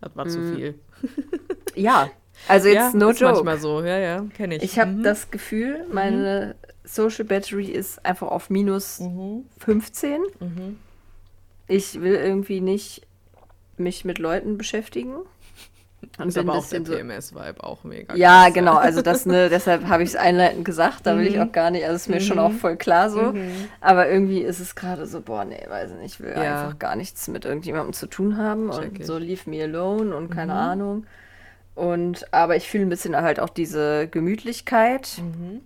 Das 0.00 0.14
war 0.16 0.28
zu 0.28 0.54
viel. 0.54 0.74
Ja, 1.74 2.08
also 2.48 2.68
jetzt 2.68 2.92
ja, 2.94 2.98
no 2.98 3.10
ist 3.10 3.20
joke. 3.20 3.34
manchmal 3.34 3.58
so. 3.58 3.82
Ja, 3.82 3.98
ja, 3.98 4.24
kenne 4.34 4.56
ich. 4.56 4.62
Ich 4.62 4.78
habe 4.78 4.92
Mhm. 4.92 5.02
das 5.02 5.30
Gefühl, 5.30 5.84
meine 5.92 6.54
Social 6.84 7.24
Battery 7.26 7.66
ist 7.66 8.04
einfach 8.06 8.28
auf 8.28 8.48
minus 8.48 9.00
Mhm. 9.00 9.44
15. 9.58 10.22
Mhm. 10.40 10.78
Ich 11.68 12.00
will 12.00 12.14
irgendwie 12.14 12.62
nicht 12.62 13.02
mich 13.76 14.06
mit 14.06 14.18
Leuten 14.18 14.56
beschäftigen. 14.56 15.16
Und 16.18 16.28
Ist 16.28 16.38
aber 16.38 16.54
auch 16.54 16.66
der 16.66 16.80
PMS-Vibe 16.80 17.62
auch 17.62 17.84
mega. 17.84 18.14
Ja, 18.14 18.44
krass, 18.44 18.54
genau, 18.54 18.76
also 18.76 19.02
das, 19.02 19.26
ne, 19.26 19.48
deshalb 19.50 19.86
habe 19.86 20.02
ich 20.02 20.10
es 20.10 20.16
einleitend 20.16 20.64
gesagt, 20.64 21.06
da 21.06 21.16
will 21.18 21.26
ich 21.26 21.36
Mhm. 21.36 21.42
auch 21.42 21.52
gar 21.52 21.70
nicht, 21.70 21.84
also 21.84 21.96
ist 21.96 22.08
mir 22.08 22.20
schon 22.20 22.38
auch 22.38 22.52
voll 22.52 22.76
klar 22.76 23.10
so. 23.10 23.34
Aber 23.82 24.08
irgendwie 24.08 24.40
ist 24.40 24.58
es 24.60 24.74
gerade 24.74 25.06
so, 25.06 25.20
boah, 25.20 25.44
nee, 25.44 25.62
weiß 25.68 25.90
nicht, 25.92 26.14
ich 26.14 26.20
will 26.20 26.32
Ja. 26.34 26.62
einfach 26.64 26.78
gar 26.78 26.96
nichts 26.96 27.28
mit 27.28 27.44
irgendjemandem 27.44 27.92
zu 27.92 28.06
tun 28.06 28.38
haben 28.38 28.70
Check 28.70 28.80
und 28.92 29.00
ich. 29.00 29.06
so 29.06 29.18
leave 29.18 29.48
me 29.50 29.62
alone 29.62 30.16
und 30.16 30.30
keine 30.30 30.54
Ahnung. 30.54 31.06
Und 31.74 32.32
aber 32.32 32.56
ich 32.56 32.68
fühle 32.70 32.86
ein 32.86 32.88
bisschen 32.88 33.14
halt 33.14 33.38
auch 33.38 33.50
diese 33.50 34.08
Gemütlichkeit. 34.08 35.18
Mhm. 35.20 35.60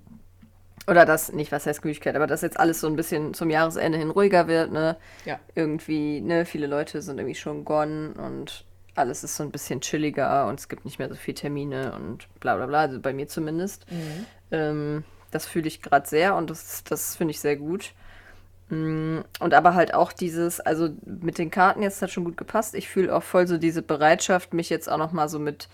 Oder 0.89 1.05
das, 1.05 1.33
nicht 1.33 1.53
was 1.53 1.67
heißt 1.67 1.83
Gemütlichkeit, 1.83 2.17
aber 2.17 2.27
dass 2.27 2.41
jetzt 2.43 2.59
alles 2.59 2.81
so 2.81 2.89
ein 2.89 2.97
bisschen 2.97 3.35
zum 3.35 3.51
Jahresende 3.51 3.99
hin 3.99 4.11
ruhiger 4.11 4.49
wird, 4.49 4.73
ne? 4.73 4.97
Ja. 5.25 5.39
Irgendwie, 5.55 6.21
ne, 6.21 6.45
viele 6.45 6.67
Leute 6.67 7.01
sind 7.03 7.19
irgendwie 7.19 7.37
schon 7.37 7.65
gone 7.65 8.15
und 8.15 8.65
alles 8.97 9.25
ist 9.25 9.37
so 9.37 9.43
ein 9.43 9.51
bisschen 9.51 9.81
chilliger 9.81 10.47
und 10.49 10.59
es 10.61 10.69
gibt 10.69 10.85
nicht 10.85 10.99
mehr 10.99 11.09
so 11.09 11.15
viele 11.15 11.35
Termine 11.37 11.93
und 11.95 12.29
bla 12.41 12.57
bla 12.57 12.67
bla, 12.67 12.81
also 12.83 13.01
bei 13.01 13.13
mir 13.13 13.29
zumindest. 13.29 13.87
Ähm, 14.51 15.05
das 15.31 15.47
fühle 15.47 15.69
ich 15.69 15.83
gerade 15.83 16.09
sehr 16.09 16.35
und 16.37 16.51
das, 16.51 16.83
das 16.85 17.17
finde 17.17 17.33
ich 17.33 17.41
sehr 17.41 17.57
gut. 17.57 17.93
Mm, 18.69 19.19
Und 19.41 19.55
aber 19.55 19.75
halt 19.75 19.95
auch 19.95 20.13
dieses, 20.13 20.61
also 20.61 20.91
mit 21.05 21.39
den 21.39 21.51
Karten 21.51 21.83
jetzt 21.83 22.03
hat 22.03 22.11
schon 22.11 22.25
gut 22.25 22.37
gepasst. 22.37 22.75
Ich 22.75 22.89
fühle 22.89 23.15
auch 23.15 23.23
voll 23.23 23.47
so 23.47 23.59
diese 23.59 23.83
Bereitschaft, 23.83 24.55
mich 24.55 24.71
jetzt 24.71 24.89
auch 24.91 24.99
noch 24.99 25.13
mal 25.13 25.29
so 25.29 25.39
mit 25.39 25.69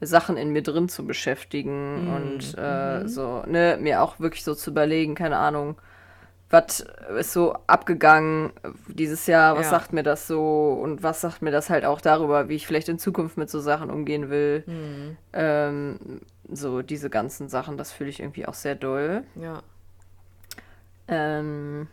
Sachen 0.00 0.36
in 0.36 0.50
mir 0.50 0.62
drin 0.62 0.88
zu 0.88 1.06
beschäftigen 1.06 2.08
und 2.08 2.56
äh, 2.58 3.06
so, 3.06 3.42
ne, 3.46 3.76
mir 3.80 4.02
auch 4.02 4.18
wirklich 4.20 4.44
so 4.44 4.54
zu 4.54 4.70
überlegen, 4.70 5.14
keine 5.14 5.36
Ahnung, 5.38 5.76
was 6.50 6.84
ist 7.16 7.32
so 7.32 7.54
abgegangen 7.68 8.52
dieses 8.88 9.26
Jahr, 9.26 9.56
was 9.56 9.66
Ja. 9.66 9.70
sagt 9.70 9.92
mir 9.92 10.02
das 10.02 10.26
so 10.26 10.72
und 10.82 11.02
was 11.02 11.20
sagt 11.20 11.42
mir 11.42 11.52
das 11.52 11.70
halt 11.70 11.84
auch 11.84 12.00
darüber, 12.00 12.48
wie 12.48 12.56
ich 12.56 12.66
vielleicht 12.66 12.88
in 12.88 12.98
Zukunft 12.98 13.36
mit 13.36 13.48
so 13.48 13.60
Sachen 13.60 13.88
umgehen 13.90 14.30
will. 14.30 14.64
Ähm, 15.32 16.20
so 16.52 16.82
diese 16.82 17.08
ganzen 17.08 17.48
Sachen, 17.48 17.76
das 17.76 17.92
fühle 17.92 18.10
ich 18.10 18.18
irgendwie 18.20 18.46
auch 18.46 18.54
sehr 18.54 18.74
doll. 18.74 19.22
Ja. 19.36 19.62
Ähm, 21.08 21.88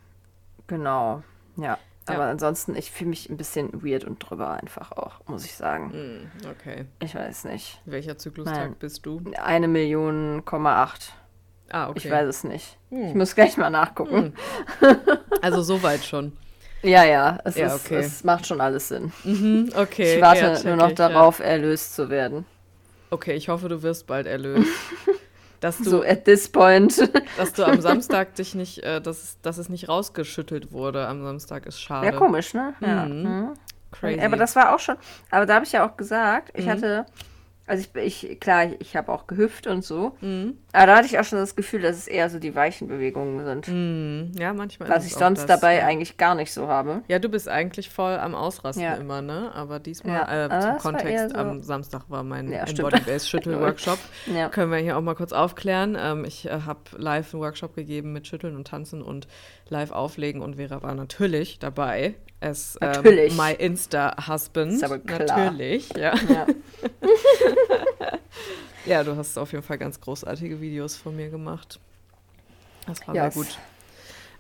genau, 0.67 1.24
ja. 1.56 1.78
Ja. 2.10 2.13
Aber 2.15 2.24
ansonsten, 2.28 2.74
ich 2.78 2.89
fühle 2.89 3.10
mich 3.10 3.30
ein 3.30 3.36
bisschen 3.36 3.84
weird 3.84 4.06
und 4.06 4.20
drüber 4.20 4.52
einfach 4.52 4.93
auch, 4.93 5.20
muss 5.28 5.43
ich 5.43 5.56
sagen. 5.56 5.91
Mhm. 5.91 6.50
Okay. 6.50 6.86
Ich 7.04 7.13
weiß 7.13 7.43
nicht. 7.46 7.82
Welcher 7.86 8.17
Zyklustag 8.17 8.56
Nein. 8.56 8.76
bist 8.80 9.06
du? 9.06 9.22
Eine 9.43 9.67
Million, 9.67 10.43
Komma 10.46 10.82
acht. 10.82 11.13
Ah, 11.71 11.89
okay. 11.89 11.99
Ich 12.06 12.10
weiß 12.12 12.27
es 12.27 12.43
nicht. 12.43 12.77
Ich 12.91 13.13
muss 13.13 13.36
gleich 13.36 13.58
mal 13.58 13.69
nachgucken. 13.69 14.34
Also 15.41 15.62
soweit 15.62 16.03
schon. 16.03 16.36
Ja, 16.82 17.03
ja, 17.03 17.38
es, 17.43 17.56
Ja, 17.58 17.67
ist, 17.67 17.86
okay. 17.86 17.97
es 17.97 18.23
macht 18.23 18.47
schon 18.47 18.60
alles 18.60 18.88
Sinn. 18.88 19.12
Mhm, 19.23 19.69
okay. 19.75 20.15
Ich 20.15 20.21
warte 20.21 20.39
ja, 20.41 20.56
check 20.56 20.65
nur 20.65 20.75
noch 20.75 20.91
darauf, 20.93 21.39
erlöst 21.39 21.95
zu 21.95 22.10
werden. 22.10 22.39
Ja. 22.39 22.43
Okay, 23.12 23.34
ich 23.34 23.47
hoffe, 23.49 23.69
du 23.69 23.82
wirst 23.84 24.08
bald 24.08 24.25
erlöst. 24.27 24.67
Dass 25.60 25.77
du, 25.80 25.84
So 25.89 26.01
at 26.03 26.25
this 26.25 26.47
point. 26.49 27.10
dass 27.38 27.53
du 27.53 27.65
am 27.65 27.82
Samstag 27.82 28.36
dich 28.36 28.53
nicht, 28.53 28.80
äh, 28.84 29.01
dass, 29.01 29.23
es- 29.23 29.41
dass 29.41 29.58
es 29.58 29.69
nicht 29.69 29.89
rausgeschüttelt 29.89 30.71
wurde 30.71 31.08
am 31.08 31.23
Samstag 31.23 31.65
ist 31.65 31.82
schade. 31.82 32.06
Ja, 32.06 32.12
komisch, 32.12 32.53
ne? 32.53 32.73
Ja. 32.80 33.06
Mhm. 33.06 33.23
Mhm. 33.23 33.53
Crazy. 33.91 34.19
Aber 34.21 34.38
das 34.38 34.56
war 34.56 34.75
auch 34.75 34.80
schon, 34.80 34.97
aber 35.32 35.45
da 35.47 35.56
habe 35.56 35.65
ich 35.65 35.71
ja 35.71 35.88
auch 35.88 35.97
gesagt, 35.97 36.51
ich 36.53 36.65
Mhm. 36.65 36.69
hatte 36.69 37.06
Also 37.67 37.86
ich, 37.95 38.25
ich 38.25 38.39
klar, 38.39 38.65
ich, 38.65 38.75
ich 38.80 38.95
habe 38.95 39.12
auch 39.12 39.27
gehüpft 39.27 39.67
und 39.67 39.84
so. 39.84 40.15
Mhm. 40.21 40.58
Aber 40.71 40.88
da 40.88 40.95
hatte 40.97 41.08
ich 41.08 41.19
auch 41.19 41.25
schon 41.25 41.38
das 41.38 41.56
Gefühl, 41.56 41.82
dass 41.82 41.97
es 41.97 42.08
eher 42.08 42.30
so 42.30 42.39
die 42.39 42.56
weichen 42.56 42.88
Bewegungen 42.88 43.43
sind. 43.43 43.67
Mhm. 43.67 44.32
Ja, 44.39 44.53
manchmal. 44.53 44.88
Was 44.89 45.06
ich 45.06 45.13
sonst 45.13 45.41
das, 45.41 45.60
dabei 45.60 45.80
ja. 45.80 45.86
eigentlich 45.86 46.15
gar 46.15 46.34
nicht 46.34 46.53
so 46.53 46.69
habe. 46.69 47.01
Ja, 47.10 47.19
du 47.19 47.27
bist 47.27 47.49
eigentlich 47.49 47.89
voll 47.89 48.15
am 48.15 48.36
Ausrasten 48.36 48.84
ja. 48.84 48.93
immer, 48.93 49.21
ne? 49.21 49.51
Aber 49.53 49.80
diesmal, 49.80 50.15
ja. 50.15 50.45
äh, 50.45 50.62
zum 50.62 50.77
Kontext, 50.77 51.32
so 51.32 51.36
am 51.36 51.62
Samstag 51.62 52.03
war 52.08 52.23
mein 52.23 52.51
ja, 52.51 52.63
Embody-Base-Schüttel-Workshop. 52.63 53.99
Können 54.51 54.71
wir 54.71 54.77
hier 54.77 54.97
auch 54.97 55.01
mal 55.01 55.15
kurz 55.15 55.34
aufklären. 55.34 55.97
Ähm, 55.99 56.23
ich 56.23 56.45
äh, 56.45 56.62
habe 56.65 56.80
live 56.95 57.34
einen 57.34 57.43
Workshop 57.43 57.75
gegeben 57.75 58.13
mit 58.13 58.27
Schütteln 58.27 58.56
und 58.56 58.67
Tanzen 58.67 59.01
und 59.01 59.27
live 59.67 59.91
auflegen 59.91 60.41
und 60.41 60.56
Vera 60.56 60.82
war 60.82 60.95
natürlich 60.95 61.60
dabei. 61.60 62.15
Es, 62.39 62.78
Natürlich. 62.80 63.32
Ähm, 63.32 63.38
my 63.38 63.54
Insta-Husband. 63.54 64.80
Natürlich, 65.06 65.89
ja. 65.95 66.13
Ja. 66.15 66.45
ja, 68.86 69.04
du 69.04 69.15
hast 69.15 69.38
auf 69.38 69.52
jeden 69.52 69.63
Fall 69.63 69.78
ganz 69.78 70.00
großartige 70.00 70.62
Videos 70.62 70.95
von 70.95 71.15
mir 71.15 71.30
gemacht. 71.30 71.80
Das 72.86 73.06
war 73.08 73.15
yes. 73.15 73.34
sehr 73.34 73.43
gut. 73.43 73.58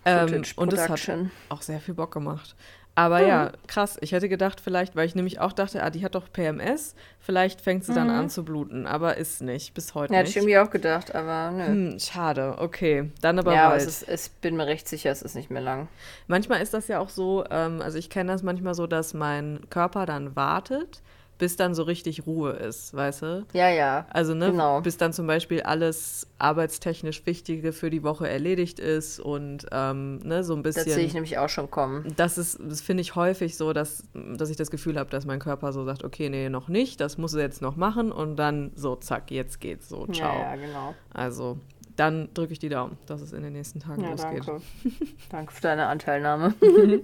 Ähm, 0.05 0.43
und 0.55 0.73
es 0.73 0.87
hat 0.87 1.09
auch 1.49 1.61
sehr 1.61 1.79
viel 1.81 1.93
Bock 1.93 2.11
gemacht. 2.13 2.55
Aber 2.97 3.21
mhm. 3.21 3.27
ja, 3.27 3.51
krass. 3.67 3.99
Ich 4.01 4.11
hätte 4.11 4.27
gedacht, 4.27 4.59
vielleicht, 4.59 4.95
weil 4.95 5.05
ich 5.05 5.13
nämlich 5.13 5.39
auch 5.39 5.53
dachte, 5.53 5.83
ah, 5.83 5.91
die 5.91 6.03
hat 6.03 6.15
doch 6.15 6.31
PMS, 6.33 6.95
vielleicht 7.19 7.61
fängt 7.61 7.85
sie 7.85 7.91
mhm. 7.91 7.95
dann 7.95 8.09
an 8.09 8.29
zu 8.31 8.43
bluten. 8.43 8.87
Aber 8.87 9.17
ist 9.17 9.43
nicht, 9.43 9.75
bis 9.75 9.93
heute 9.93 10.15
ja, 10.15 10.21
nicht. 10.21 10.29
Hätte 10.29 10.39
ich 10.39 10.43
irgendwie 10.43 10.57
auch 10.57 10.71
gedacht, 10.71 11.13
aber 11.13 11.51
nö. 11.51 11.65
Hm, 11.65 11.99
schade, 11.99 12.55
okay. 12.57 13.11
Dann 13.21 13.37
aber 13.37 13.53
ja, 13.53 13.69
bald. 13.69 13.83
Ja, 13.83 14.13
ich 14.15 14.31
bin 14.41 14.55
mir 14.55 14.65
recht 14.65 14.87
sicher, 14.87 15.11
es 15.11 15.21
ist 15.21 15.35
nicht 15.35 15.51
mehr 15.51 15.61
lang. 15.61 15.89
Manchmal 16.25 16.59
ist 16.59 16.73
das 16.73 16.87
ja 16.87 16.97
auch 16.97 17.09
so, 17.09 17.45
ähm, 17.51 17.83
also 17.83 17.99
ich 17.99 18.09
kenne 18.09 18.31
das 18.31 18.41
manchmal 18.41 18.73
so, 18.73 18.87
dass 18.87 19.13
mein 19.13 19.59
Körper 19.69 20.07
dann 20.07 20.35
wartet, 20.35 21.03
bis 21.37 21.55
dann 21.55 21.73
so 21.73 21.83
richtig 21.83 22.25
Ruhe 22.25 22.51
ist, 22.51 22.93
weißt 22.93 23.21
du? 23.21 23.45
Ja, 23.53 23.69
ja. 23.69 24.07
Also, 24.09 24.33
ne, 24.33 24.51
genau. 24.51 24.81
bis 24.81 24.97
dann 24.97 25.13
zum 25.13 25.27
Beispiel 25.27 25.61
alles 25.61 26.27
arbeitstechnisch 26.39 27.25
Wichtige 27.25 27.73
für 27.73 27.89
die 27.89 28.03
Woche 28.03 28.27
erledigt 28.27 28.79
ist 28.79 29.19
und 29.19 29.65
ähm, 29.71 30.19
ne, 30.19 30.43
so 30.43 30.55
ein 30.55 30.63
bisschen. 30.63 30.85
Das 30.85 30.93
sehe 30.93 31.05
ich 31.05 31.13
nämlich 31.13 31.37
auch 31.37 31.49
schon 31.49 31.69
kommen. 31.69 32.13
Das 32.15 32.37
ist, 32.37 32.59
das 32.61 32.81
finde 32.81 33.01
ich 33.01 33.15
häufig 33.15 33.57
so, 33.57 33.73
dass, 33.73 34.03
dass 34.13 34.49
ich 34.49 34.57
das 34.57 34.71
Gefühl 34.71 34.97
habe, 34.97 35.09
dass 35.09 35.25
mein 35.25 35.39
Körper 35.39 35.73
so 35.73 35.83
sagt, 35.85 36.03
okay, 36.03 36.29
nee, 36.29 36.49
noch 36.49 36.67
nicht, 36.67 36.99
das 37.01 37.17
muss 37.17 37.33
er 37.33 37.41
jetzt 37.41 37.61
noch 37.61 37.75
machen 37.75 38.11
und 38.11 38.35
dann 38.35 38.71
so, 38.75 38.95
zack, 38.95 39.31
jetzt 39.31 39.59
geht's 39.59 39.89
so, 39.89 40.07
ciao. 40.07 40.33
Ja, 40.33 40.51
ja 40.51 40.55
genau. 40.55 40.95
Also, 41.13 41.57
dann 41.97 42.29
drücke 42.33 42.53
ich 42.53 42.59
die 42.59 42.69
Daumen, 42.69 42.97
dass 43.07 43.21
es 43.21 43.33
in 43.33 43.43
den 43.43 43.53
nächsten 43.53 43.79
Tagen 43.79 44.03
ja, 44.03 44.11
losgeht. 44.11 44.47
Danke. 44.47 44.61
danke 45.29 45.53
für 45.53 45.61
deine 45.61 45.87
Anteilnahme. 45.87 46.53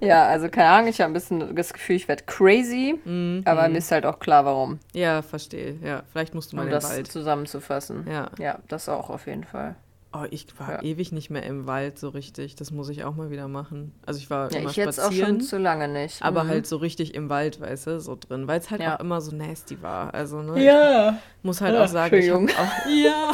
ja, 0.00 0.26
also 0.26 0.48
keine 0.48 0.68
Ahnung, 0.70 0.88
ich 0.88 1.00
habe 1.00 1.10
ein 1.10 1.14
bisschen 1.14 1.54
das 1.54 1.72
Gefühl, 1.72 1.96
ich 1.96 2.08
werde 2.08 2.24
crazy, 2.24 2.98
mhm. 3.04 3.42
aber 3.44 3.68
mir 3.68 3.78
ist 3.78 3.90
halt 3.90 4.06
auch 4.06 4.20
klar, 4.20 4.44
warum. 4.44 4.78
Ja, 4.94 5.22
verstehe. 5.22 5.76
Ja, 5.82 6.04
vielleicht 6.10 6.34
musst 6.34 6.52
du 6.52 6.56
mal 6.56 6.62
um 6.62 6.68
in 6.68 6.72
den 6.72 6.80
das 6.80 6.90
Wald. 6.90 7.10
zusammenzufassen. 7.10 8.06
Ja. 8.08 8.30
Ja, 8.38 8.60
das 8.68 8.88
auch 8.88 9.10
auf 9.10 9.26
jeden 9.26 9.44
Fall. 9.44 9.76
Oh, 10.10 10.24
ich 10.30 10.46
war 10.58 10.76
ja. 10.76 10.82
ewig 10.82 11.12
nicht 11.12 11.28
mehr 11.28 11.42
im 11.42 11.66
Wald 11.66 11.98
so 11.98 12.08
richtig. 12.08 12.54
Das 12.54 12.70
muss 12.70 12.88
ich 12.88 13.04
auch 13.04 13.14
mal 13.14 13.30
wieder 13.30 13.46
machen. 13.46 13.92
Also 14.06 14.18
ich 14.18 14.30
war 14.30 14.50
ja, 14.50 14.60
immer 14.60 14.70
ich 14.70 14.76
jetzt 14.76 14.98
auch 14.98 15.12
schon 15.12 15.42
zu 15.42 15.58
lange 15.58 15.86
nicht. 15.86 16.22
Aber 16.22 16.44
mhm. 16.44 16.48
halt 16.48 16.66
so 16.66 16.78
richtig 16.78 17.14
im 17.14 17.28
Wald, 17.28 17.60
weißt 17.60 17.88
du, 17.88 18.00
so 18.00 18.16
drin, 18.18 18.48
weil 18.48 18.58
es 18.58 18.70
halt 18.70 18.80
ja. 18.80 18.96
auch 18.96 19.00
immer 19.00 19.20
so 19.20 19.36
nasty 19.36 19.82
war. 19.82 20.14
Also 20.14 20.40
ne, 20.40 20.64
ja. 20.64 21.10
Ich 21.10 21.44
muss 21.44 21.60
halt 21.60 21.76
auch 21.76 21.88
sagen, 21.88 22.16
ich 22.16 22.32
auch 22.32 22.40
ja 22.88 23.32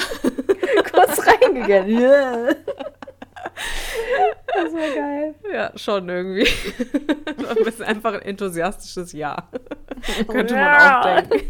kurz 0.91 1.21
reingegangen. 1.27 1.85
Ja. 2.01 2.49
Das 4.47 4.73
war 4.73 4.95
geil. 4.95 5.35
Ja, 5.53 5.73
schon 5.77 6.09
irgendwie. 6.09 6.49
Du 7.37 7.65
bist 7.65 7.83
einfach 7.83 8.15
ein 8.15 8.23
enthusiastisches 8.23 9.13
Ja. 9.13 9.49
Könnte 10.27 10.55
man 10.55 10.93
auch 10.93 11.03
denken. 11.03 11.49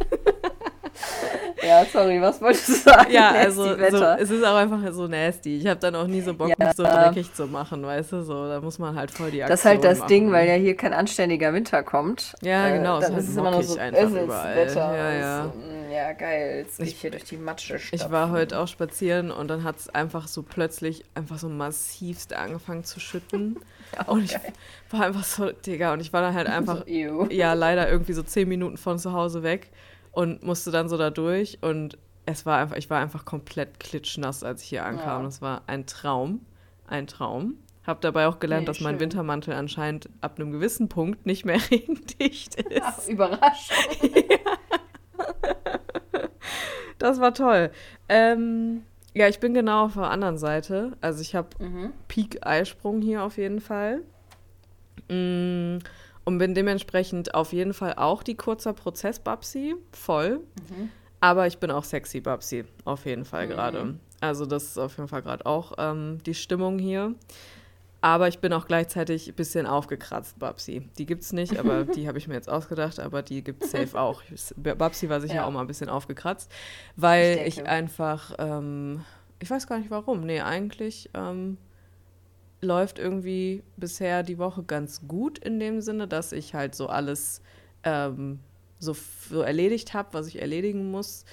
Ja, 1.63 1.85
sorry, 1.87 2.21
was 2.21 2.41
wolltest 2.41 2.69
du 2.69 2.73
sagen? 2.75 3.11
Ja, 3.11 3.31
also 3.31 3.65
so, 3.65 4.05
es 4.05 4.31
ist 4.31 4.45
auch 4.45 4.57
einfach 4.57 4.81
so 4.93 5.07
nasty. 5.07 5.57
Ich 5.57 5.67
habe 5.67 5.81
dann 5.81 5.95
auch 5.95 6.07
nie 6.07 6.21
so 6.21 6.35
Bock, 6.35 6.49
ja. 6.49 6.57
mich 6.59 6.77
so 6.77 6.83
dreckig 6.83 7.33
zu 7.33 7.47
machen, 7.47 7.83
weißt 7.83 8.13
du? 8.13 8.23
So, 8.23 8.49
da 8.49 8.61
muss 8.61 8.79
man 8.79 8.95
halt 8.95 9.11
voll 9.11 9.31
die 9.31 9.43
Aktion 9.43 9.53
Das 9.53 9.61
ist 9.61 9.67
halt 9.67 9.85
das 9.85 9.99
machen. 10.01 10.09
Ding, 10.09 10.33
weil 10.33 10.49
ja 10.49 10.55
hier 10.55 10.77
kein 10.77 10.93
anständiger 10.93 11.53
Winter 11.55 11.83
kommt. 11.83 12.35
Ja, 12.43 12.69
äh, 12.69 12.79
genau. 12.79 12.99
Äh, 12.99 13.03
dann 13.03 13.17
ist 13.17 13.29
es 13.29 13.37
immer 13.37 13.51
nur 13.51 13.63
so 13.63 13.79
einfach 13.79 14.11
überall. 14.11 14.57
Wetter. 14.57 14.95
Ja, 14.95 15.13
ja. 15.13 15.53
ja, 15.91 16.13
geil. 16.13 16.65
Jetzt 16.65 16.81
ich, 16.81 16.91
ich 16.91 17.01
hier 17.01 17.11
durch 17.11 17.25
die 17.25 17.37
Matsche 17.37 17.79
Ich 17.93 18.11
war 18.11 18.31
heute 18.31 18.59
auch 18.59 18.69
spazieren 18.69 19.31
und 19.31 19.49
dann 19.49 19.65
hat 19.65 19.79
es 19.79 19.89
einfach 19.89 20.29
so 20.29 20.43
plötzlich 20.43 21.05
einfach 21.15 21.39
so 21.39 21.49
massivst 21.49 22.35
angefangen 22.35 22.85
zu 22.85 23.01
schütten. 23.01 23.59
ja, 23.97 24.05
und 24.07 24.25
ich 24.25 24.37
war 24.91 25.07
einfach 25.07 25.25
so, 25.25 25.51
Digga, 25.51 25.93
und 25.95 26.01
ich 26.01 26.13
war 26.13 26.21
dann 26.21 26.35
halt 26.35 26.49
einfach, 26.49 26.85
so, 26.87 27.27
ja, 27.31 27.55
leider 27.55 27.89
irgendwie 27.91 28.13
so 28.13 28.23
zehn 28.23 28.49
Minuten 28.49 28.77
von 28.77 28.99
zu 28.99 29.13
Hause 29.13 29.43
weg 29.43 29.71
und 30.15 30.43
musste 30.43 30.71
dann 30.71 30.89
so 30.89 30.97
da 30.97 31.11
durch 31.11 31.59
und 31.61 31.99
es 32.27 32.47
war 32.47 32.59
einfach, 32.59 32.77
ich 32.77 32.89
war 32.89 33.01
einfach 33.01 33.25
komplett 33.25 33.81
klitschnass, 33.81 34.43
als 34.43 34.63
ich 34.63 34.69
hier 34.69 34.85
ankam. 34.85 35.21
Ja. 35.21 35.27
Das 35.27 35.43
war 35.43 35.63
ein 35.67 35.87
Traum, 35.87 36.41
ein 36.87 37.07
Traum. 37.07 37.55
Hab 37.87 38.01
dabei 38.01 38.29
auch 38.29 38.39
gelernt, 38.39 38.63
nee, 38.63 38.67
dass 38.67 38.81
mein 38.81 38.99
Wintermantel 38.99 39.53
anscheinend 39.53 40.09
ab 40.23 40.39
einem 40.39 40.53
gewissen 40.53 40.89
Punkt 40.89 41.27
nicht 41.27 41.45
mehr 41.45 41.59
regendicht 41.71 42.55
ist. 42.55 42.83
Ach, 42.83 43.07
Überraschung. 43.09 43.77
Das 46.99 47.21
war 47.21 47.35
toll. 47.35 47.71
Ähm, 48.09 48.83
ja, 49.15 49.29
ich 49.29 49.39
bin 49.39 49.53
genau 49.53 49.87
auf 49.87 49.95
der 49.95 50.11
anderen 50.11 50.39
Seite. 50.39 50.97
Also 51.03 51.21
ich 51.21 51.35
habe 51.35 51.49
mhm. 51.59 51.93
Peak-Eisprung 52.09 53.03
hier 53.03 53.23
auf 53.23 53.37
jeden 53.37 53.61
Fall. 53.61 54.03
Mm, 55.11 55.79
und 56.25 56.39
bin 56.39 56.55
dementsprechend 56.55 57.35
auf 57.35 57.53
jeden 57.53 57.75
Fall 57.75 57.95
auch 57.95 58.23
die 58.23 58.35
kurzer 58.35 58.73
Prozess-Babsi, 58.73 59.75
voll. 59.93 60.41
Mhm. 60.69 60.91
Aber 61.21 61.47
ich 61.47 61.59
bin 61.59 61.71
auch 61.71 61.85
sexy 61.85 62.21
Babsi, 62.21 62.65
auf 62.85 63.07
jeden 63.07 63.25
Fall 63.25 63.47
mhm. 63.47 63.51
gerade. 63.51 63.95
Also 64.21 64.47
das 64.47 64.65
ist 64.65 64.79
auf 64.79 64.97
jeden 64.97 65.09
Fall 65.09 65.23
gerade 65.23 65.47
auch 65.47 65.73
ähm, 65.79 66.19
die 66.25 66.35
Stimmung 66.35 66.79
hier. 66.79 67.15
Aber 68.01 68.29
ich 68.29 68.39
bin 68.41 68.53
auch 68.53 68.67
gleichzeitig 68.67 69.29
ein 69.29 69.35
bisschen 69.35 69.67
aufgekratzt, 69.67 70.39
Babsi. 70.39 70.87
Die 70.99 71.07
gibt 71.07 71.23
es 71.23 71.33
nicht, 71.33 71.59
aber 71.59 71.85
die 71.85 72.07
habe 72.07 72.19
ich 72.19 72.29
mir 72.29 72.35
jetzt 72.35 72.51
ausgedacht, 72.51 73.01
aber 73.01 73.23
die 73.23 73.43
gibt 73.43 73.65
es 73.65 73.71
safe 73.71 73.99
auch. 73.99 74.23
Babsi 74.57 75.09
war 75.09 75.23
sicher 75.23 75.37
ja. 75.37 75.47
auch 75.47 75.51
mal 75.51 75.63
ein 75.63 75.67
bisschen 75.67 75.89
aufgekratzt, 75.89 76.51
weil 76.97 77.39
ich, 77.47 77.59
ich 77.59 77.67
einfach, 77.67 78.35
ähm, 78.39 79.03
ich 79.41 79.51
weiß 79.51 79.67
gar 79.67 79.79
nicht 79.79 79.91
warum. 79.91 80.21
Nee, 80.21 80.43
eigentlich 80.43 81.09
ähm, 81.15 81.57
läuft 82.65 82.99
irgendwie 82.99 83.63
bisher 83.77 84.23
die 84.23 84.39
Woche 84.39 84.63
ganz 84.63 85.07
gut 85.07 85.39
in 85.39 85.61
dem 85.61 85.81
Sinne, 85.81 86.09
dass 86.09 86.33
ich 86.33 86.55
halt 86.55 86.75
so 86.75 86.89
alles 86.89 87.43
ähm, 87.85 88.41
so, 88.79 88.97
so, 89.31 89.43
erledigt 89.43 89.95
habe, 89.95 90.09
was 90.13 90.27
ich 90.27 90.41
erledigen 90.41 90.91
muss. 90.91 91.25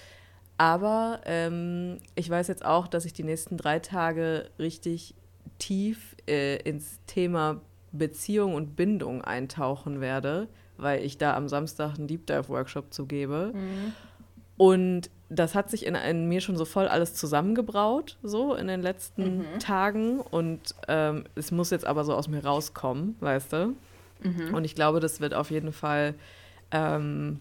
Aber 0.58 1.22
ähm, 1.26 2.00
ich 2.16 2.30
weiß 2.30 2.48
jetzt 2.48 2.64
auch, 2.64 2.88
dass 2.88 3.06
ich 3.06 3.14
die 3.14 3.24
nächsten 3.24 3.58
drei 3.58 3.80
Tage 3.80 4.52
richtig 4.60 5.16
tief 5.58 6.16
äh, 6.28 6.58
ins 6.58 7.00
Thema 7.08 7.62
Beziehung 7.92 8.56
und 8.56 8.76
Bindung 8.76 9.24
eintauchen 9.24 10.02
werde, 10.02 10.48
weil 10.78 11.04
ich 11.04 11.18
da 11.18 11.36
am 11.36 11.48
Samstag 11.48 11.98
einen 11.98 12.08
Deep 12.08 12.28
Dive 12.28 12.50
Workshop 12.50 12.94
zugebe. 12.94 13.52
Mhm. 13.54 13.94
Und 14.62 15.10
das 15.28 15.56
hat 15.56 15.72
sich 15.72 15.88
in, 15.88 15.96
in, 15.96 16.28
mir 16.28 16.40
schon 16.40 16.56
so 16.56 16.66
voll 16.66 16.88
alles 16.88 17.16
zusammengebraut, 17.16 18.18
so 18.22 18.54
in 18.54 18.68
den 18.68 18.84
letzten 18.84 19.40
mhm. 19.40 19.60
Tagen. 19.60 20.20
Und 20.20 20.76
ähm, 20.88 21.24
es 21.34 21.50
muss 21.50 21.72
jetzt 21.72 21.84
aber 21.84 22.04
so 22.04 22.14
aus 22.14 22.28
mir 22.28 22.46
rauskommen, 22.46 23.16
weißt 23.22 23.54
du? 23.54 23.76
Mhm. 24.22 24.54
Und 24.54 24.64
ich 24.64 24.76
glaube, 24.76 25.00
das 25.00 25.20
wird 25.20 25.34
auf 25.34 25.50
jeden 25.50 25.74
Fall, 25.74 26.14
ähm, 26.70 27.40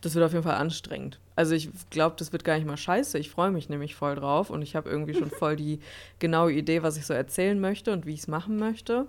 das 0.00 0.16
wird 0.16 0.24
auf 0.24 0.32
jeden 0.32 0.42
Fall 0.42 0.56
anstrengend. 0.56 1.20
Also 1.36 1.54
ich 1.54 1.70
glaube, 1.90 2.16
das 2.18 2.32
wird 2.32 2.42
gar 2.42 2.56
nicht 2.56 2.66
mal 2.66 2.76
scheiße. 2.76 3.20
Ich 3.20 3.30
freue 3.30 3.52
mich 3.52 3.68
nämlich 3.68 3.94
voll 3.94 4.16
drauf 4.16 4.50
und 4.50 4.60
ich 4.62 4.74
habe 4.74 4.90
irgendwie 4.90 5.14
schon 5.14 5.30
voll 5.38 5.54
die 5.54 5.78
genaue 6.18 6.52
Idee, 6.52 6.82
was 6.82 6.96
ich 6.96 7.06
so 7.06 7.14
erzählen 7.14 7.60
möchte 7.60 7.92
und 7.92 8.04
wie 8.04 8.14
ich 8.14 8.20
es 8.20 8.26
machen 8.26 8.56
möchte. 8.56 9.06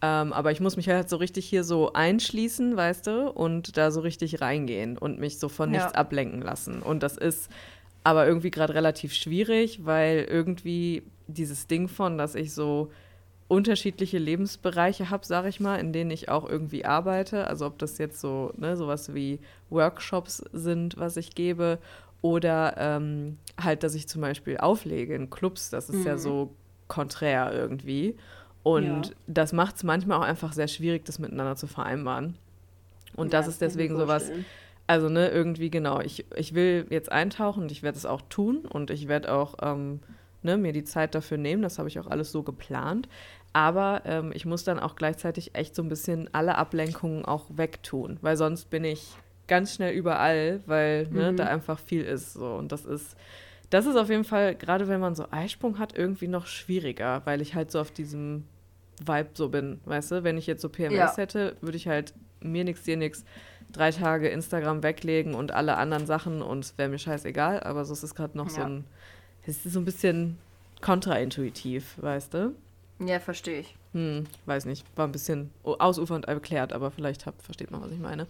Ähm, 0.00 0.32
aber 0.32 0.52
ich 0.52 0.60
muss 0.60 0.76
mich 0.76 0.88
halt 0.88 1.08
so 1.08 1.16
richtig 1.16 1.46
hier 1.48 1.64
so 1.64 1.92
einschließen, 1.92 2.76
weißt 2.76 3.06
du, 3.08 3.30
und 3.30 3.76
da 3.76 3.90
so 3.90 4.00
richtig 4.00 4.40
reingehen 4.40 4.96
und 4.96 5.18
mich 5.18 5.38
so 5.38 5.48
von 5.48 5.70
nichts 5.70 5.92
ja. 5.92 5.98
ablenken 5.98 6.40
lassen. 6.40 6.82
Und 6.82 7.02
das 7.02 7.16
ist 7.16 7.50
aber 8.04 8.26
irgendwie 8.26 8.50
gerade 8.50 8.74
relativ 8.74 9.12
schwierig, 9.12 9.84
weil 9.84 10.26
irgendwie 10.30 11.02
dieses 11.26 11.66
Ding 11.66 11.88
von, 11.88 12.16
dass 12.16 12.34
ich 12.34 12.54
so 12.54 12.90
unterschiedliche 13.48 14.18
Lebensbereiche 14.18 15.10
habe, 15.10 15.26
sage 15.26 15.48
ich 15.48 15.58
mal, 15.58 15.76
in 15.76 15.92
denen 15.92 16.10
ich 16.10 16.28
auch 16.28 16.48
irgendwie 16.48 16.84
arbeite. 16.84 17.46
Also 17.46 17.66
ob 17.66 17.78
das 17.78 17.98
jetzt 17.98 18.20
so, 18.20 18.52
ne, 18.56 18.76
sowas 18.76 19.14
wie 19.14 19.40
Workshops 19.70 20.44
sind, 20.52 20.96
was 20.98 21.16
ich 21.16 21.34
gebe, 21.34 21.78
oder 22.20 22.74
ähm, 22.78 23.38
halt, 23.60 23.82
dass 23.82 23.94
ich 23.94 24.08
zum 24.08 24.20
Beispiel 24.22 24.58
auflege 24.58 25.14
in 25.14 25.30
Clubs, 25.30 25.70
das 25.70 25.88
ist 25.88 26.00
mhm. 26.00 26.06
ja 26.06 26.18
so 26.18 26.54
konträr 26.88 27.52
irgendwie. 27.52 28.16
Und 28.62 29.06
ja. 29.06 29.12
das 29.26 29.52
macht 29.52 29.76
es 29.76 29.84
manchmal 29.84 30.18
auch 30.18 30.24
einfach 30.24 30.52
sehr 30.52 30.68
schwierig, 30.68 31.04
das 31.04 31.18
miteinander 31.18 31.56
zu 31.56 31.66
vereinbaren. 31.66 32.36
Und 33.16 33.32
ja, 33.32 33.38
das 33.38 33.48
ist 33.48 33.60
deswegen 33.60 33.96
sowas, 33.96 34.30
also 34.86 35.08
ne, 35.08 35.28
irgendwie 35.28 35.70
genau, 35.70 36.00
ich, 36.00 36.24
ich 36.36 36.54
will 36.54 36.86
jetzt 36.90 37.10
eintauchen 37.10 37.62
und 37.62 37.72
ich 37.72 37.82
werde 37.82 37.96
es 37.96 38.06
auch 38.06 38.22
tun 38.28 38.58
und 38.58 38.90
ich 38.90 39.08
werde 39.08 39.32
auch 39.32 39.56
ähm, 39.62 40.00
ne, 40.42 40.56
mir 40.56 40.72
die 40.72 40.84
Zeit 40.84 41.14
dafür 41.14 41.38
nehmen, 41.38 41.62
das 41.62 41.78
habe 41.78 41.88
ich 41.88 41.98
auch 41.98 42.06
alles 42.06 42.32
so 42.32 42.42
geplant. 42.42 43.08
Aber 43.52 44.02
ähm, 44.04 44.30
ich 44.34 44.44
muss 44.44 44.64
dann 44.64 44.78
auch 44.78 44.94
gleichzeitig 44.94 45.54
echt 45.54 45.74
so 45.74 45.82
ein 45.82 45.88
bisschen 45.88 46.32
alle 46.32 46.56
Ablenkungen 46.56 47.24
auch 47.24 47.46
wegtun, 47.48 48.18
weil 48.20 48.36
sonst 48.36 48.70
bin 48.70 48.84
ich 48.84 49.16
ganz 49.46 49.74
schnell 49.74 49.94
überall, 49.94 50.60
weil 50.66 51.08
ne, 51.08 51.32
mhm. 51.32 51.36
da 51.36 51.44
einfach 51.46 51.78
viel 51.78 52.02
ist. 52.02 52.34
So. 52.34 52.54
Und 52.54 52.70
das 52.70 52.84
ist, 52.84 53.16
das 53.70 53.86
ist 53.86 53.96
auf 53.96 54.08
jeden 54.08 54.24
Fall, 54.24 54.54
gerade 54.54 54.88
wenn 54.88 55.00
man 55.00 55.14
so 55.14 55.26
Eisprung 55.30 55.78
hat, 55.78 55.96
irgendwie 55.96 56.28
noch 56.28 56.46
schwieriger, 56.46 57.22
weil 57.24 57.40
ich 57.40 57.54
halt 57.54 57.70
so 57.70 57.80
auf 57.80 57.90
diesem 57.90 58.44
Vibe 59.00 59.30
so 59.34 59.48
bin, 59.48 59.80
weißt 59.84 60.10
du? 60.10 60.24
Wenn 60.24 60.38
ich 60.38 60.46
jetzt 60.46 60.62
so 60.62 60.68
PMS 60.68 60.96
ja. 60.96 61.16
hätte, 61.16 61.56
würde 61.60 61.76
ich 61.76 61.86
halt 61.86 62.14
mir 62.40 62.64
nichts, 62.64 62.82
dir 62.82 62.96
nichts, 62.96 63.24
drei 63.72 63.90
Tage 63.90 64.28
Instagram 64.28 64.82
weglegen 64.82 65.34
und 65.34 65.52
alle 65.52 65.76
anderen 65.76 66.06
Sachen 66.06 66.42
und 66.42 66.64
es 66.64 66.78
wäre 66.78 66.88
mir 66.88 66.98
scheißegal, 66.98 67.60
aber 67.60 67.84
so 67.84 67.92
ist 67.92 68.02
es 68.02 68.14
gerade 68.14 68.36
noch 68.36 68.48
ja. 68.48 68.54
so 68.54 68.60
ein, 68.62 68.84
es 69.46 69.64
ist 69.66 69.72
so 69.72 69.80
ein 69.80 69.84
bisschen 69.84 70.38
kontraintuitiv, 70.80 71.94
weißt 72.00 72.34
du? 72.34 72.54
Ja, 73.00 73.20
verstehe 73.20 73.60
ich. 73.60 73.76
Hm, 73.92 74.24
weiß 74.46 74.64
nicht, 74.64 74.84
war 74.96 75.06
ein 75.06 75.12
bisschen 75.12 75.50
ausufernd 75.62 76.26
erklärt, 76.26 76.72
aber 76.72 76.90
vielleicht 76.90 77.26
hab, 77.26 77.40
versteht 77.42 77.70
man, 77.70 77.82
was 77.82 77.92
ich 77.92 77.98
meine. 77.98 78.26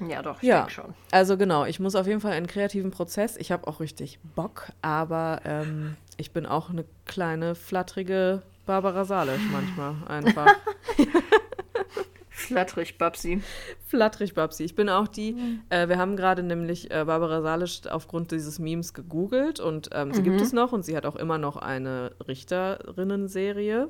Ja, 0.00 0.22
doch, 0.22 0.42
ich 0.42 0.48
ja. 0.48 0.58
denke 0.58 0.72
schon. 0.72 0.94
Also 1.10 1.36
genau, 1.36 1.64
ich 1.64 1.80
muss 1.80 1.94
auf 1.94 2.06
jeden 2.06 2.20
Fall 2.20 2.32
einen 2.32 2.46
kreativen 2.46 2.90
Prozess. 2.90 3.36
Ich 3.36 3.52
habe 3.52 3.66
auch 3.66 3.80
richtig 3.80 4.18
Bock, 4.34 4.68
aber 4.82 5.40
ähm, 5.44 5.96
ich 6.16 6.32
bin 6.32 6.46
auch 6.46 6.70
eine 6.70 6.84
kleine, 7.06 7.54
flatterige 7.54 8.42
Barbara 8.66 9.04
Salisch 9.04 9.42
manchmal 9.50 9.94
einfach. 10.08 10.54
Flatterig 12.44 12.98
Babsi. 12.98 13.40
Flatterig 13.86 14.34
Babsi. 14.34 14.64
Ich 14.64 14.74
bin 14.74 14.88
auch 14.88 15.08
die, 15.08 15.32
mhm. 15.32 15.62
äh, 15.70 15.88
wir 15.88 15.98
haben 15.98 16.16
gerade 16.16 16.42
nämlich 16.42 16.90
äh, 16.90 17.04
Barbara 17.04 17.40
Salisch 17.42 17.86
aufgrund 17.88 18.32
dieses 18.32 18.58
Memes 18.58 18.92
gegoogelt 18.92 19.60
und 19.60 19.90
ähm, 19.92 20.12
sie 20.12 20.20
mhm. 20.20 20.24
gibt 20.24 20.40
es 20.40 20.52
noch 20.52 20.72
und 20.72 20.84
sie 20.84 20.96
hat 20.96 21.06
auch 21.06 21.16
immer 21.16 21.38
noch 21.38 21.56
eine 21.56 22.12
Richterinnen-Serie. 22.26 23.88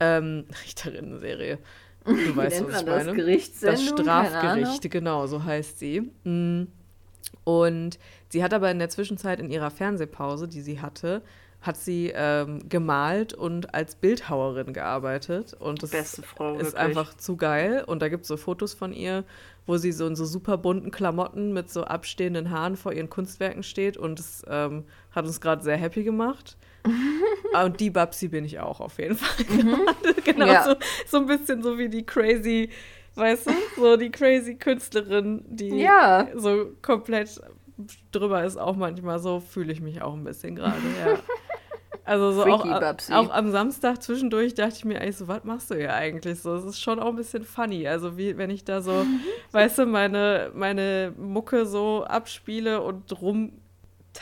Ähm, 0.00 0.46
Richterinnen-Serie. 0.64 1.58
Du 2.04 2.36
weißt, 2.36 2.66
was 2.66 2.80
ich 2.80 2.86
meine. 2.86 3.36
Das, 3.36 3.60
das 3.60 3.84
Strafgericht, 3.84 4.90
genau, 4.90 5.26
so 5.26 5.44
heißt 5.44 5.78
sie. 5.78 6.00
Mm. 6.24 6.68
Und 7.44 7.98
sie 8.28 8.42
hat 8.42 8.54
aber 8.54 8.70
in 8.70 8.78
der 8.78 8.88
Zwischenzeit 8.88 9.40
in 9.40 9.50
ihrer 9.50 9.70
Fernsehpause, 9.70 10.48
die 10.48 10.60
sie 10.60 10.80
hatte, 10.80 11.22
hat 11.60 11.76
sie 11.76 12.12
ähm, 12.14 12.68
gemalt 12.68 13.32
und 13.32 13.74
als 13.74 13.94
Bildhauerin 13.94 14.72
gearbeitet. 14.72 15.54
Und 15.58 15.82
das 15.82 15.90
Beste 15.90 16.22
Frau, 16.22 16.56
ist 16.56 16.74
einfach 16.74 17.14
zu 17.14 17.36
geil. 17.36 17.84
Und 17.86 18.02
da 18.02 18.08
gibt 18.08 18.22
es 18.22 18.28
so 18.28 18.36
Fotos 18.36 18.74
von 18.74 18.92
ihr, 18.92 19.24
wo 19.66 19.78
sie 19.78 19.92
so 19.92 20.06
in 20.06 20.14
so 20.14 20.26
super 20.26 20.58
bunten 20.58 20.90
Klamotten 20.90 21.52
mit 21.54 21.70
so 21.70 21.84
abstehenden 21.84 22.50
Haaren 22.50 22.76
vor 22.76 22.92
ihren 22.92 23.08
Kunstwerken 23.08 23.62
steht. 23.62 23.96
Und 23.96 24.18
das 24.18 24.42
ähm, 24.46 24.84
hat 25.10 25.24
uns 25.24 25.40
gerade 25.40 25.62
sehr 25.62 25.78
happy 25.78 26.04
gemacht. 26.04 26.58
Und 27.64 27.80
die 27.80 27.90
Babsi 27.90 28.28
bin 28.28 28.44
ich 28.44 28.58
auch 28.58 28.80
auf 28.80 28.98
jeden 28.98 29.16
Fall 29.16 29.44
mhm. 29.48 29.80
genau 30.24 30.46
ja. 30.46 30.64
so, 30.64 30.74
so 31.06 31.16
ein 31.18 31.26
bisschen 31.26 31.62
so 31.62 31.78
wie 31.78 31.88
die 31.88 32.04
crazy, 32.04 32.70
weißt 33.14 33.46
du, 33.46 33.52
so 33.76 33.96
die 33.96 34.10
crazy 34.10 34.56
Künstlerin, 34.56 35.44
die 35.46 35.78
ja. 35.78 36.28
so 36.34 36.72
komplett 36.82 37.40
drüber 38.12 38.44
ist 38.44 38.56
auch 38.56 38.76
manchmal 38.76 39.18
so, 39.18 39.40
fühle 39.40 39.72
ich 39.72 39.80
mich 39.80 40.02
auch 40.02 40.14
ein 40.14 40.24
bisschen 40.24 40.56
gerade, 40.56 40.76
ja. 41.04 41.18
Also 42.06 42.32
so 42.32 42.44
auch, 42.44 42.66
auch, 42.66 43.30
am 43.30 43.50
Samstag 43.50 44.02
zwischendurch 44.02 44.52
dachte 44.54 44.74
ich 44.76 44.84
mir 44.84 45.00
eigentlich 45.00 45.16
so, 45.16 45.26
was 45.26 45.42
machst 45.44 45.70
du 45.70 45.74
hier 45.74 45.94
eigentlich 45.94 46.38
so? 46.38 46.54
Es 46.54 46.64
ist 46.64 46.80
schon 46.80 47.00
auch 47.00 47.08
ein 47.08 47.16
bisschen 47.16 47.44
funny. 47.44 47.88
Also 47.88 48.18
wie 48.18 48.36
wenn 48.36 48.50
ich 48.50 48.62
da 48.62 48.82
so, 48.82 49.06
weißt 49.52 49.78
du, 49.78 49.86
meine, 49.86 50.50
meine 50.54 51.14
Mucke 51.16 51.64
so 51.64 52.04
abspiele 52.04 52.82
und 52.82 53.22
rum 53.22 53.52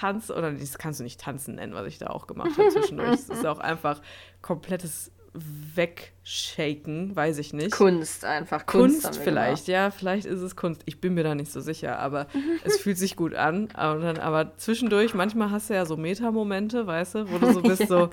tanze, 0.02 0.34
oder 0.34 0.52
das 0.52 0.78
kannst 0.78 1.00
du 1.00 1.04
nicht 1.04 1.20
tanzen 1.20 1.54
nennen, 1.54 1.74
was 1.74 1.86
ich 1.86 1.98
da 1.98 2.08
auch 2.08 2.26
gemacht 2.26 2.58
habe 2.58 2.68
zwischendurch. 2.70 3.12
Es 3.12 3.28
ist 3.28 3.46
auch 3.46 3.58
einfach 3.60 4.02
komplettes 4.40 5.12
wegshaken, 5.34 7.16
weiß 7.16 7.38
ich 7.38 7.54
nicht. 7.54 7.70
Kunst 7.70 8.24
einfach. 8.24 8.66
Kunst, 8.66 9.04
Kunst 9.04 9.20
vielleicht, 9.20 9.66
ja, 9.66 9.90
vielleicht 9.90 10.26
ist 10.26 10.40
es 10.40 10.56
Kunst. 10.56 10.82
Ich 10.84 11.00
bin 11.00 11.14
mir 11.14 11.24
da 11.24 11.34
nicht 11.34 11.50
so 11.50 11.60
sicher, 11.60 11.98
aber 11.98 12.26
es 12.64 12.78
fühlt 12.78 12.98
sich 12.98 13.16
gut 13.16 13.34
an. 13.34 13.68
Aber, 13.72 14.00
dann, 14.00 14.18
aber 14.18 14.56
zwischendurch, 14.58 15.14
manchmal 15.14 15.50
hast 15.50 15.70
du 15.70 15.74
ja 15.74 15.86
so 15.86 15.96
Metamomente, 15.96 16.86
weißt 16.86 17.14
du, 17.14 17.30
wo 17.30 17.38
du 17.38 17.52
so 17.52 17.62
bist, 17.62 17.88
so, 17.88 18.10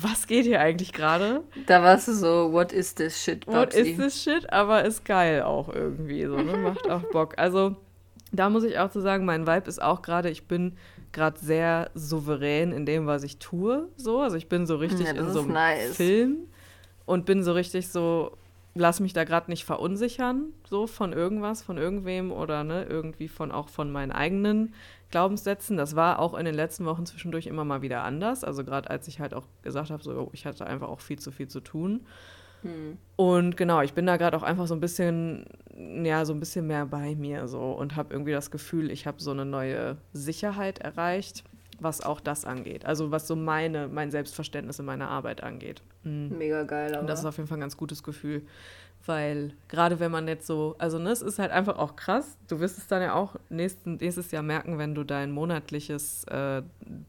was 0.00 0.26
geht 0.26 0.44
hier 0.44 0.60
eigentlich 0.60 0.92
gerade? 0.92 1.42
Da 1.66 1.82
warst 1.82 2.06
du 2.06 2.12
so, 2.12 2.52
what 2.52 2.72
is 2.72 2.94
this 2.94 3.20
shit, 3.20 3.44
Babsi? 3.46 3.56
What 3.56 3.74
is 3.74 3.96
this 3.96 4.22
shit? 4.22 4.52
Aber 4.52 4.84
ist 4.84 5.04
geil 5.04 5.42
auch 5.42 5.68
irgendwie, 5.68 6.24
so, 6.24 6.36
ne? 6.36 6.56
macht 6.56 6.88
auch 6.88 7.02
Bock. 7.10 7.34
Also, 7.36 7.76
da 8.32 8.48
muss 8.48 8.64
ich 8.64 8.78
auch 8.78 8.88
zu 8.88 9.00
so 9.00 9.04
sagen, 9.04 9.24
mein 9.24 9.46
Vibe 9.46 9.68
ist 9.68 9.80
auch 9.80 10.02
gerade, 10.02 10.30
ich 10.30 10.44
bin 10.48 10.76
gerade 11.12 11.38
sehr 11.38 11.90
souverän 11.94 12.72
in 12.72 12.86
dem, 12.86 13.06
was 13.06 13.22
ich 13.22 13.38
tue. 13.38 13.88
So, 13.96 14.20
also 14.20 14.36
ich 14.36 14.48
bin 14.48 14.66
so 14.66 14.76
richtig 14.76 15.06
ja, 15.06 15.12
in 15.12 15.30
so 15.30 15.40
einem 15.40 15.52
nice. 15.52 15.96
Film 15.96 16.38
und 17.04 17.26
bin 17.26 17.42
so 17.42 17.52
richtig 17.52 17.88
so, 17.88 18.32
lass 18.74 19.00
mich 19.00 19.12
da 19.12 19.24
gerade 19.24 19.50
nicht 19.50 19.64
verunsichern, 19.64 20.46
so 20.68 20.86
von 20.86 21.12
irgendwas, 21.12 21.62
von 21.62 21.76
irgendwem 21.76 22.32
oder 22.32 22.64
ne, 22.64 22.84
irgendwie 22.84 23.28
von 23.28 23.52
auch 23.52 23.68
von 23.68 23.92
meinen 23.92 24.12
eigenen 24.12 24.72
Glaubenssätzen. 25.10 25.76
Das 25.76 25.94
war 25.94 26.18
auch 26.18 26.32
in 26.32 26.46
den 26.46 26.54
letzten 26.54 26.86
Wochen 26.86 27.04
zwischendurch 27.04 27.46
immer 27.46 27.64
mal 27.64 27.82
wieder 27.82 28.02
anders. 28.02 28.44
Also 28.44 28.64
gerade 28.64 28.88
als 28.88 29.06
ich 29.08 29.20
halt 29.20 29.34
auch 29.34 29.44
gesagt 29.62 29.90
habe, 29.90 30.02
so 30.02 30.30
ich 30.32 30.46
hatte 30.46 30.66
einfach 30.66 30.88
auch 30.88 31.00
viel 31.00 31.18
zu 31.18 31.30
viel 31.30 31.48
zu 31.48 31.60
tun. 31.60 32.06
Hm. 32.62 32.98
Und 33.16 33.56
genau, 33.56 33.82
ich 33.82 33.92
bin 33.92 34.06
da 34.06 34.16
gerade 34.16 34.36
auch 34.36 34.42
einfach 34.42 34.66
so 34.66 34.74
ein 34.74 34.80
bisschen, 34.80 35.44
ja, 35.76 36.24
so 36.24 36.32
ein 36.32 36.40
bisschen 36.40 36.66
mehr 36.66 36.86
bei 36.86 37.14
mir 37.14 37.48
so 37.48 37.72
und 37.72 37.96
habe 37.96 38.12
irgendwie 38.14 38.32
das 38.32 38.50
Gefühl, 38.50 38.90
ich 38.90 39.06
habe 39.06 39.20
so 39.20 39.30
eine 39.30 39.44
neue 39.44 39.96
Sicherheit 40.12 40.78
erreicht, 40.78 41.44
was 41.80 42.00
auch 42.00 42.20
das 42.20 42.44
angeht. 42.44 42.86
Also 42.86 43.10
was 43.10 43.26
so 43.26 43.36
meine, 43.36 43.88
mein 43.88 44.10
Selbstverständnis 44.10 44.78
in 44.78 44.84
meiner 44.84 45.08
Arbeit 45.08 45.42
angeht. 45.42 45.82
Mhm. 46.04 46.36
Mega 46.38 46.62
geil, 46.64 46.92
aber. 46.92 47.00
Und 47.00 47.06
das 47.08 47.20
ist 47.20 47.26
auf 47.26 47.36
jeden 47.36 47.48
Fall 47.48 47.58
ein 47.58 47.62
ganz 47.62 47.76
gutes 47.76 48.02
Gefühl. 48.02 48.42
Weil 49.04 49.52
gerade 49.68 49.98
wenn 49.98 50.12
man 50.12 50.28
jetzt 50.28 50.46
so, 50.46 50.76
also 50.78 50.98
ne, 50.98 51.10
es 51.10 51.22
ist 51.22 51.38
halt 51.40 51.50
einfach 51.50 51.76
auch 51.76 51.96
krass. 51.96 52.36
Du 52.46 52.60
wirst 52.60 52.78
es 52.78 52.86
dann 52.86 53.02
ja 53.02 53.14
auch 53.14 53.34
nächsten, 53.48 53.96
nächstes 53.96 54.30
Jahr 54.30 54.44
merken, 54.44 54.78
wenn 54.78 54.94
du 54.94 55.02
dein 55.02 55.32
monatliches 55.32 56.24
äh, 56.24 56.62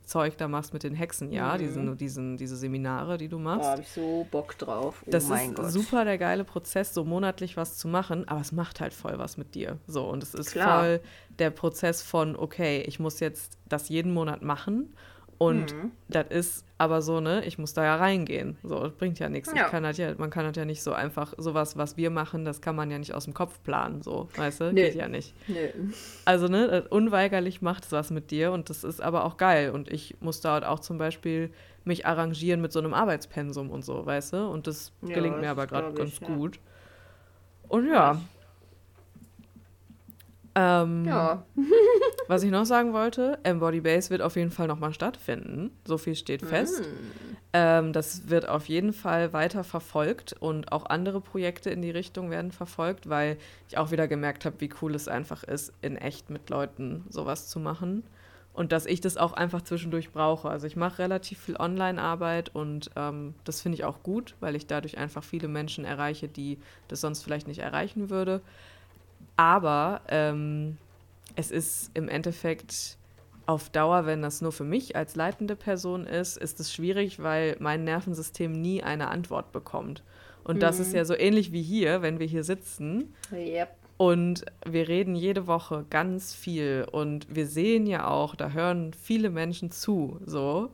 Zeug 0.03 0.37
da 0.37 0.47
machst 0.47 0.73
mit 0.73 0.83
den 0.83 0.95
Hexen, 0.95 1.31
ja, 1.31 1.53
mhm. 1.53 1.57
diesen, 1.59 1.97
diesen, 1.97 2.37
diese 2.37 2.55
Seminare, 2.55 3.17
die 3.17 3.27
du 3.27 3.37
machst. 3.37 3.65
Da 3.65 3.71
habe 3.71 3.81
ich 3.81 3.89
so 3.89 4.25
Bock 4.31 4.57
drauf. 4.57 5.03
Oh 5.05 5.11
das 5.11 5.29
ist 5.29 5.55
Gott. 5.55 5.71
super 5.71 6.03
der 6.03 6.17
geile 6.17 6.43
Prozess, 6.43 6.93
so 6.93 7.03
monatlich 7.03 7.57
was 7.57 7.77
zu 7.77 7.87
machen, 7.87 8.27
aber 8.27 8.41
es 8.41 8.51
macht 8.51 8.81
halt 8.81 8.93
voll 8.93 9.19
was 9.19 9.37
mit 9.37 9.53
dir. 9.53 9.77
So, 9.85 10.09
und 10.09 10.23
es 10.23 10.33
ist 10.33 10.51
Klar. 10.51 10.79
voll 10.79 11.01
der 11.37 11.51
Prozess 11.51 12.01
von, 12.01 12.35
okay, 12.35 12.81
ich 12.87 12.99
muss 12.99 13.19
jetzt 13.19 13.57
das 13.69 13.89
jeden 13.89 14.13
Monat 14.13 14.41
machen 14.41 14.93
und 15.37 15.73
mhm. 15.73 15.91
das 16.07 16.27
ist 16.29 16.65
aber 16.77 17.01
so, 17.01 17.19
ne, 17.19 17.45
ich 17.45 17.57
muss 17.57 17.73
da 17.73 17.83
ja 17.83 17.95
reingehen. 17.95 18.57
So, 18.63 18.79
das 18.79 18.93
bringt 18.93 19.19
ja 19.19 19.29
nichts. 19.29 19.53
Ja. 19.55 19.69
Kann 19.69 19.83
ja, 19.93 20.15
man 20.17 20.29
kann 20.29 20.45
das 20.45 20.55
ja 20.55 20.65
nicht 20.65 20.83
so 20.83 20.93
einfach, 20.93 21.33
sowas, 21.37 21.77
was 21.77 21.97
wir 21.97 22.09
machen, 22.09 22.45
das 22.45 22.61
kann 22.61 22.75
man 22.75 22.91
ja 22.91 22.97
nicht 22.99 23.13
aus 23.13 23.25
dem 23.25 23.33
Kopf 23.33 23.61
planen, 23.63 24.01
so, 24.01 24.29
weißt 24.35 24.61
du? 24.61 24.73
Nee. 24.73 24.85
Geht 24.85 24.95
ja 24.95 25.07
nicht. 25.07 25.33
Nee. 25.47 25.69
Also, 26.25 26.47
ne, 26.47 26.85
unweigerlich 26.89 27.61
macht 27.61 27.85
es 27.85 27.91
was 27.91 28.11
mit 28.11 28.31
dir 28.31 28.51
und 28.51 28.69
das 28.69 28.83
ist 28.83 29.01
aber 29.01 29.25
auch 29.25 29.37
geil. 29.37 29.71
Und 29.71 29.91
ich 29.91 30.15
muss 30.19 30.41
dort 30.41 30.65
auch 30.65 30.79
zum 30.79 30.97
Beispiel 30.97 31.51
mich 31.85 32.05
arrangieren 32.05 32.61
mit 32.61 32.71
so 32.71 32.79
einem 32.79 32.93
Arbeitspensum 32.93 33.69
und 33.69 33.83
so, 33.83 34.05
weißt 34.05 34.33
du? 34.33 34.47
Und 34.47 34.67
das 34.67 34.91
ja, 35.01 35.13
gelingt 35.13 35.39
mir 35.39 35.49
aber 35.49 35.67
gerade 35.67 35.93
ganz 35.93 36.19
ja. 36.19 36.27
gut. 36.27 36.59
Und 37.67 37.87
ja, 37.87 38.21
ähm, 40.55 41.05
ja. 41.05 41.45
was 42.27 42.43
ich 42.43 42.51
noch 42.51 42.65
sagen 42.65 42.93
wollte, 42.93 43.39
Embody 43.43 43.81
Base 43.81 44.09
wird 44.09 44.21
auf 44.21 44.35
jeden 44.35 44.51
Fall 44.51 44.67
nochmal 44.67 44.93
stattfinden. 44.93 45.71
So 45.85 45.97
viel 45.97 46.15
steht 46.15 46.41
fest. 46.43 46.81
Mm. 46.81 47.37
Ähm, 47.53 47.93
das 47.93 48.29
wird 48.29 48.49
auf 48.49 48.67
jeden 48.67 48.93
Fall 48.93 49.31
weiter 49.31 49.63
verfolgt 49.63 50.33
und 50.39 50.71
auch 50.71 50.87
andere 50.87 51.21
Projekte 51.21 51.69
in 51.69 51.81
die 51.81 51.91
Richtung 51.91 52.31
werden 52.31 52.51
verfolgt, 52.51 53.09
weil 53.09 53.37
ich 53.69 53.77
auch 53.77 53.91
wieder 53.91 54.07
gemerkt 54.07 54.45
habe, 54.45 54.55
wie 54.59 54.71
cool 54.81 54.95
es 54.95 55.07
einfach 55.07 55.43
ist, 55.43 55.71
in 55.81 55.95
echt 55.95 56.29
mit 56.29 56.49
Leuten 56.49 57.05
sowas 57.09 57.47
zu 57.47 57.59
machen. 57.59 58.03
Und 58.53 58.71
dass 58.71 58.85
ich 58.85 59.01
das 59.01 59.17
auch 59.17 59.33
einfach 59.33 59.63
zwischendurch 59.63 60.11
brauche. 60.11 60.47
Also 60.47 60.67
ich 60.67 60.75
mache 60.75 60.99
relativ 60.99 61.39
viel 61.39 61.55
Online-Arbeit 61.57 62.53
und 62.53 62.91
ähm, 62.95 63.33
das 63.45 63.61
finde 63.61 63.77
ich 63.77 63.83
auch 63.83 64.03
gut, 64.03 64.35
weil 64.39 64.55
ich 64.55 64.67
dadurch 64.67 64.99
einfach 64.99 65.23
viele 65.23 65.47
Menschen 65.47 65.85
erreiche, 65.85 66.27
die 66.27 66.59
das 66.87 67.01
sonst 67.01 67.23
vielleicht 67.23 67.47
nicht 67.47 67.59
erreichen 67.59 68.11
würde. 68.11 68.41
Aber 69.35 70.01
ähm, 70.07 70.77
es 71.35 71.51
ist 71.51 71.91
im 71.93 72.07
Endeffekt 72.09 72.97
auf 73.45 73.69
Dauer, 73.69 74.05
wenn 74.05 74.21
das 74.21 74.41
nur 74.41 74.51
für 74.51 74.63
mich 74.63 74.95
als 74.95 75.15
leitende 75.15 75.55
Person 75.55 76.05
ist, 76.05 76.37
ist 76.37 76.59
es 76.59 76.73
schwierig, 76.73 77.21
weil 77.21 77.57
mein 77.59 77.83
Nervensystem 77.83 78.51
nie 78.51 78.83
eine 78.83 79.09
Antwort 79.09 79.51
bekommt. 79.51 80.03
Und 80.43 80.57
mhm. 80.57 80.59
das 80.61 80.79
ist 80.79 80.89
mhm. 80.89 80.97
ja 80.97 81.05
so 81.05 81.15
ähnlich 81.15 81.51
wie 81.51 81.61
hier, 81.61 82.01
wenn 82.01 82.19
wir 82.19 82.27
hier 82.27 82.43
sitzen. 82.43 83.13
Yep. 83.31 83.69
Und 83.97 84.45
wir 84.65 84.87
reden 84.87 85.15
jede 85.15 85.47
Woche 85.47 85.85
ganz 85.89 86.33
viel 86.33 86.85
und 86.91 87.27
wir 87.33 87.47
sehen 87.47 87.85
ja 87.85 88.07
auch, 88.07 88.35
da 88.35 88.49
hören 88.49 88.91
viele 88.93 89.29
Menschen 89.29 89.71
zu, 89.71 90.19
so. 90.25 90.71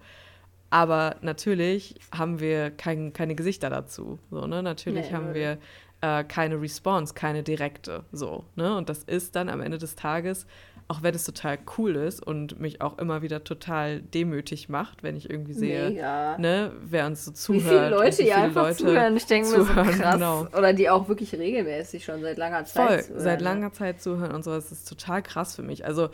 Aber 0.69 1.15
natürlich 1.21 1.95
haben 2.15 2.39
wir 2.39 2.69
kein, 2.71 3.11
keine 3.11 3.35
Gesichter 3.35 3.69
dazu. 3.69 4.19
So, 4.29 4.45
ne? 4.45 4.61
Natürlich 4.61 5.09
nee, 5.09 5.15
haben 5.15 5.33
wir 5.33 5.57
äh, 6.01 6.23
keine 6.23 6.61
Response, 6.61 7.13
keine 7.13 7.43
direkte. 7.43 8.03
So, 8.11 8.45
ne? 8.55 8.75
Und 8.75 8.89
das 8.89 9.03
ist 9.03 9.35
dann 9.35 9.49
am 9.49 9.61
Ende 9.61 9.77
des 9.77 9.95
Tages 9.95 10.45
auch 10.89 11.03
wenn 11.03 11.13
es 11.13 11.23
total 11.23 11.59
cool 11.77 11.95
ist 11.95 12.25
und 12.25 12.59
mich 12.59 12.81
auch 12.81 12.97
immer 12.97 13.21
wieder 13.21 13.43
total 13.43 14.01
demütig 14.01 14.69
macht, 14.69 15.03
wenn 15.03 15.15
ich 15.15 15.29
irgendwie 15.29 15.53
sehe, 15.53 15.91
ne, 16.39 16.71
wer 16.81 17.05
uns 17.05 17.25
so 17.25 17.31
zuhört. 17.31 17.63
Wie 17.63 17.69
viele 17.69 17.89
Leute, 17.89 18.07
wie 18.07 18.15
viele 18.23 18.29
ja 18.29 18.43
einfach 18.43 18.63
Leute 18.63 18.77
zuhören. 18.77 19.15
Ich 19.15 19.25
denke 19.27 19.49
mir 19.49 19.55
so 19.57 19.65
krass. 19.65 19.99
Genau. 20.13 20.47
Oder 20.57 20.73
die 20.73 20.89
auch 20.89 21.07
wirklich 21.07 21.31
regelmäßig 21.35 22.03
schon 22.03 22.21
seit 22.21 22.39
langer 22.39 22.65
Zeit 22.65 22.87
Voll, 22.87 23.03
zuhören. 23.03 23.23
seit 23.23 23.41
langer 23.41 23.71
Zeit 23.71 24.01
zuhören 24.01 24.31
und 24.31 24.43
so. 24.43 24.51
Das 24.51 24.71
ist 24.71 24.89
total 24.89 25.21
krass 25.21 25.55
für 25.55 25.61
mich. 25.61 25.85
Also, 25.85 26.09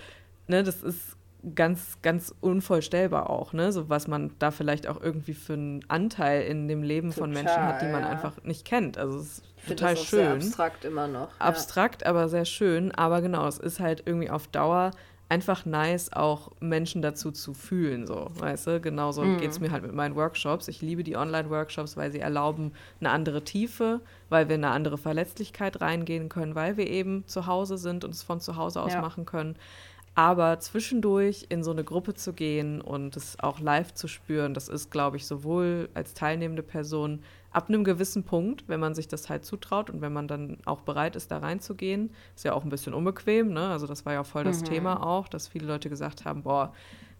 ne, 0.48 0.62
das 0.62 0.84
ist 0.84 1.15
ganz, 1.53 1.97
ganz 2.01 2.34
unvorstellbar 2.41 3.29
auch, 3.29 3.53
ne? 3.53 3.71
So 3.71 3.89
was 3.89 4.08
man 4.08 4.31
da 4.39 4.51
vielleicht 4.51 4.88
auch 4.88 5.01
irgendwie 5.01 5.34
für 5.34 5.53
einen 5.53 5.86
Anteil 5.89 6.43
in 6.43 6.67
dem 6.67 6.81
Leben 6.81 7.10
total, 7.10 7.21
von 7.21 7.31
Menschen 7.31 7.62
hat, 7.62 7.81
die 7.81 7.88
man 7.88 8.01
ja. 8.01 8.10
einfach 8.10 8.43
nicht 8.43 8.65
kennt. 8.65 8.97
Also 8.97 9.19
es 9.19 9.25
ist 9.25 9.43
ich 9.58 9.69
total 9.69 9.95
das 9.95 10.05
schön. 10.05 10.19
Sehr 10.19 10.34
abstrakt 10.34 10.86
immer 10.86 11.08
noch. 11.08 11.29
Abstrakt, 11.39 12.01
ja. 12.01 12.08
aber 12.08 12.29
sehr 12.29 12.45
schön. 12.45 12.91
Aber 12.93 13.21
genau, 13.21 13.47
es 13.47 13.60
ist 13.60 13.79
halt 13.79 14.03
irgendwie 14.05 14.29
auf 14.29 14.47
Dauer 14.47 14.91
einfach 15.27 15.65
nice, 15.65 16.13
auch 16.13 16.51
Menschen 16.60 17.01
dazu 17.01 17.31
zu 17.31 17.53
fühlen, 17.53 18.05
so, 18.05 18.29
weißt 18.36 18.67
du? 18.67 18.79
Genauso 18.79 19.23
mhm. 19.23 19.39
geht 19.39 19.49
es 19.49 19.60
mir 19.60 19.71
halt 19.71 19.84
mit 19.84 19.93
meinen 19.93 20.15
Workshops. 20.15 20.67
Ich 20.67 20.81
liebe 20.81 21.03
die 21.03 21.15
Online-Workshops, 21.15 21.97
weil 21.97 22.12
sie 22.12 22.19
erlauben 22.19 22.73
eine 22.99 23.10
andere 23.10 23.43
Tiefe, 23.43 24.01
weil 24.29 24.49
wir 24.49 24.55
eine 24.55 24.69
andere 24.69 24.97
Verletzlichkeit 24.97 25.81
reingehen 25.81 26.29
können, 26.29 26.53
weil 26.53 26.77
wir 26.77 26.88
eben 26.88 27.25
zu 27.25 27.47
Hause 27.47 27.77
sind 27.77 28.03
und 28.03 28.12
es 28.12 28.21
von 28.21 28.39
zu 28.39 28.55
Hause 28.55 28.81
aus 28.81 28.93
ja. 28.93 29.01
machen 29.01 29.25
können. 29.25 29.55
Aber 30.17 30.62
zwischendurch 30.62 31.45
in 31.49 31.62
so 31.62 31.71
eine 31.71 31.84
Gruppe 31.84 32.13
zu 32.13 32.32
gehen 32.32 32.80
und 32.80 33.17
es 33.17 33.38
auch 33.39 33.60
live 33.60 33.93
zu 33.93 34.08
spüren, 34.08 34.54
das 34.54 34.69
ist, 34.69 34.89
glaube 34.89 35.17
ich, 35.17 35.28
sowohl 35.28 35.89
als 35.93 36.13
teilnehmende 36.13 36.63
Person 36.63 37.21
ab 37.51 37.67
einem 37.67 37.84
gewissen 37.84 38.23
Punkt, 38.23 38.63
wenn 38.67 38.80
man 38.80 38.95
sich 38.95 39.10
das 39.10 39.30
halt 39.30 39.43
zutraut 39.43 39.89
und 39.89 39.99
wenn 39.99 40.13
man 40.13 40.30
dann 40.30 40.58
auch 40.65 40.82
bereit 40.82 41.17
ist, 41.17 41.32
da 41.32 41.39
reinzugehen, 41.39 42.12
ist 42.34 42.45
ja 42.45 42.54
auch 42.54 42.63
ein 42.63 42.69
bisschen 42.69 42.93
unbequem. 42.93 43.51
Ne? 43.51 43.67
Also 43.67 43.88
das 43.88 44.06
war 44.06 44.13
ja 44.13 44.23
voll 44.23 44.45
das 44.45 44.62
mhm. 44.62 44.65
Thema 44.65 45.06
auch, 45.06 45.28
dass 45.28 45.49
viele 45.49 45.67
Leute 45.67 45.89
gesagt 45.89 46.23
haben, 46.23 46.43
boah, 46.43 46.73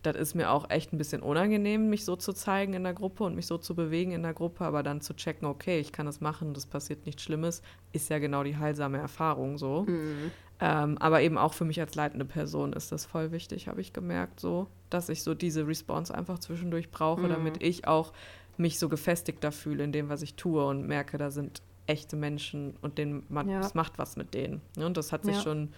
das 0.06 0.16
ist 0.16 0.36
mir 0.36 0.52
auch 0.52 0.70
echt 0.70 0.94
ein 0.94 0.98
bisschen 0.98 1.22
unangenehm, 1.22 1.90
mich 1.90 2.06
so 2.06 2.16
zu 2.16 2.32
zeigen 2.34 2.74
in 2.74 2.84
der 2.84 2.94
Gruppe 2.94 3.24
und 3.24 3.36
mich 3.36 3.48
so 3.48 3.58
zu 3.58 3.76
bewegen 3.76 4.12
in 4.12 4.24
der 4.24 4.34
Gruppe, 4.34 4.64
aber 4.64 4.84
dann 4.84 5.02
zu 5.02 5.16
checken, 5.16 5.48
okay, 5.48 5.80
ich 5.80 5.92
kann 5.92 6.06
das 6.06 6.22
machen, 6.22 6.54
das 6.54 6.66
passiert 6.66 7.06
nichts 7.06 7.24
Schlimmes, 7.24 7.62
ist 7.92 8.10
ja 8.10 8.20
genau 8.20 8.44
die 8.44 8.58
heilsame 8.58 9.00
Erfahrung 9.00 9.58
so. 9.58 9.86
Mhm. 9.88 10.32
Ähm, 10.62 10.98
aber 11.00 11.22
eben 11.22 11.38
auch 11.38 11.54
für 11.54 11.66
mich 11.66 11.80
als 11.82 11.96
leitende 11.96 12.26
Person 12.26 12.74
ist 12.74 12.92
das 12.92 13.06
voll 13.06 13.32
wichtig, 13.32 13.68
habe 13.68 13.82
ich 13.82 13.92
gemerkt, 13.92 14.40
so, 14.40 14.68
dass 14.90 15.10
ich 15.10 15.22
so 15.22 15.34
diese 15.34 15.68
Response 15.68 16.16
einfach 16.16 16.40
zwischendurch 16.40 16.92
brauche, 16.92 17.24
mhm. 17.24 17.30
damit 17.30 17.62
ich 17.62 17.88
auch 17.88 18.14
mich 18.58 18.80
so 18.80 18.88
gefestigter 18.88 19.52
fühle 19.52 19.84
in 19.84 19.92
dem, 19.92 20.08
was 20.08 20.22
ich 20.22 20.36
tue 20.36 20.66
und 20.66 20.88
merke, 20.88 21.18
da 21.18 21.30
sind 21.30 21.62
echte 21.88 22.16
Menschen 22.16 22.76
und 22.82 22.98
denen 22.98 23.26
man, 23.28 23.50
ja. 23.50 23.60
es 23.60 23.74
macht 23.74 23.98
was 23.98 24.16
mit 24.16 24.34
denen. 24.34 24.62
Und 24.78 24.96
das 24.98 25.12
hat 25.12 25.26
sich 25.26 25.36
ja. 25.36 25.42
schon 25.42 25.74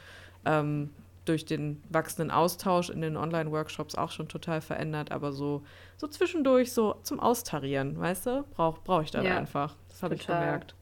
ähm, 0.45 0.91
durch 1.25 1.45
den 1.45 1.81
wachsenden 1.89 2.31
Austausch 2.31 2.89
in 2.89 3.01
den 3.01 3.17
Online-Workshops 3.17 3.95
auch 3.95 4.11
schon 4.11 4.27
total 4.27 4.61
verändert, 4.61 5.11
aber 5.11 5.33
so, 5.33 5.63
so 5.97 6.07
zwischendurch 6.07 6.71
so 6.71 6.95
zum 7.03 7.19
Austarieren, 7.19 7.99
weißt 7.99 8.27
du, 8.27 8.45
brauche 8.55 8.79
brauch 8.83 9.01
ich 9.01 9.11
dann 9.11 9.25
ja, 9.25 9.37
einfach. 9.37 9.75
Das 9.89 10.03
habe 10.03 10.15
ich 10.15 10.25
gemerkt. 10.25 10.75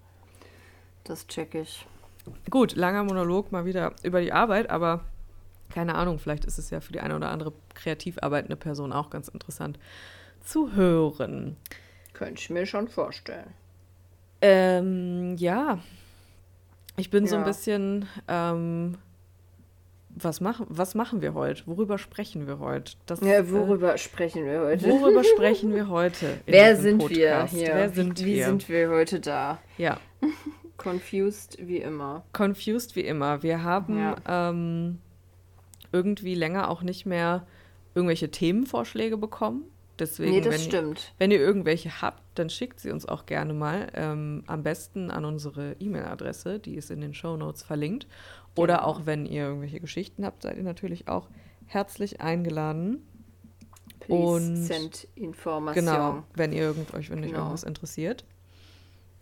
Das 1.05 1.25
check 1.27 1.55
ich. 1.55 1.85
Gut, 2.49 2.75
langer 2.75 3.03
Monolog 3.03 3.51
mal 3.51 3.65
wieder 3.65 3.93
über 4.03 4.21
die 4.21 4.33
Arbeit, 4.33 4.69
aber 4.69 5.05
keine 5.73 5.95
Ahnung, 5.95 6.19
vielleicht 6.19 6.45
ist 6.45 6.57
es 6.57 6.69
ja 6.69 6.79
für 6.79 6.93
die 6.93 6.99
eine 6.99 7.15
oder 7.15 7.29
andere 7.29 7.53
kreativ 7.73 8.17
arbeitende 8.21 8.55
Person 8.55 8.93
auch 8.93 9.09
ganz 9.09 9.27
interessant 9.27 9.79
zu 10.43 10.73
hören. 10.73 11.57
Könnte 12.13 12.39
ich 12.39 12.49
mir 12.49 12.65
schon 12.65 12.87
vorstellen. 12.87 13.53
Ähm, 14.41 15.35
ja. 15.37 15.79
Ich 16.97 17.09
bin 17.09 17.25
ja. 17.25 17.29
so 17.29 17.35
ein 17.37 17.43
bisschen 17.43 18.07
ähm, 18.27 18.97
was 20.15 20.39
machen, 20.39 20.65
was 20.69 20.95
machen 20.95 21.21
wir 21.21 21.33
heute? 21.33 21.63
Worüber 21.65 21.97
sprechen 21.97 22.47
wir 22.47 22.59
heute? 22.59 22.93
Das, 23.05 23.19
ja, 23.21 23.49
worüber 23.49 23.95
äh, 23.95 23.97
sprechen 23.97 24.45
wir 24.45 24.61
heute? 24.61 24.87
Worüber 24.87 25.23
sprechen 25.23 25.73
wir 25.73 25.89
heute? 25.89 26.39
Wer 26.45 26.77
sind 26.77 26.99
Podcast? 26.99 27.53
wir 27.53 27.59
hier? 27.59 27.75
Wer 27.75 27.89
sind 27.89 28.19
wie, 28.19 28.25
wie 28.25 28.35
wir? 28.35 28.45
sind 28.45 28.69
wir 28.69 28.89
heute 28.89 29.19
da? 29.19 29.59
Ja. 29.77 29.99
Confused 30.77 31.57
wie 31.59 31.77
immer. 31.77 32.23
Confused 32.33 32.95
wie 32.95 33.01
immer. 33.01 33.43
Wir 33.43 33.63
haben 33.63 33.97
ja. 33.97 34.15
ähm, 34.27 34.99
irgendwie 35.91 36.35
länger 36.35 36.69
auch 36.69 36.81
nicht 36.81 37.05
mehr 37.05 37.45
irgendwelche 37.93 38.29
Themenvorschläge 38.29 39.17
bekommen. 39.17 39.63
Deswegen, 39.97 40.31
nee, 40.31 40.41
das 40.41 40.55
wenn, 40.55 40.61
stimmt. 40.61 41.13
Wenn 41.17 41.31
ihr 41.31 41.39
irgendwelche 41.39 42.01
habt, 42.01 42.21
dann 42.35 42.49
schickt 42.49 42.81
sie 42.81 42.91
uns 42.91 43.05
auch 43.05 43.25
gerne 43.25 43.53
mal. 43.53 43.87
Ähm, 43.93 44.43
am 44.45 44.61
besten 44.61 45.09
an 45.09 45.23
unsere 45.23 45.77
E-Mail-Adresse, 45.79 46.59
die 46.59 46.75
ist 46.75 46.91
in 46.91 46.99
den 46.99 47.13
Show 47.13 47.37
Notes 47.37 47.63
verlinkt. 47.63 48.07
Oder 48.57 48.77
genau. 48.77 48.87
auch 48.87 49.05
wenn 49.05 49.25
ihr 49.25 49.43
irgendwelche 49.43 49.79
Geschichten 49.79 50.25
habt, 50.25 50.43
seid 50.43 50.57
ihr 50.57 50.63
natürlich 50.63 51.07
auch 51.07 51.29
herzlich 51.65 52.21
eingeladen. 52.21 53.05
Please 54.01 54.21
und 54.21 54.55
send 54.57 55.07
Information. 55.15 55.85
Genau, 55.85 56.23
wenn 56.35 56.51
ihr 56.51 56.61
irgend, 56.61 56.93
euch 56.93 57.09
wenn 57.09 57.19
euch 57.19 57.27
genau. 57.27 57.39
irgendwas 57.39 57.63
interessiert. 57.63 58.25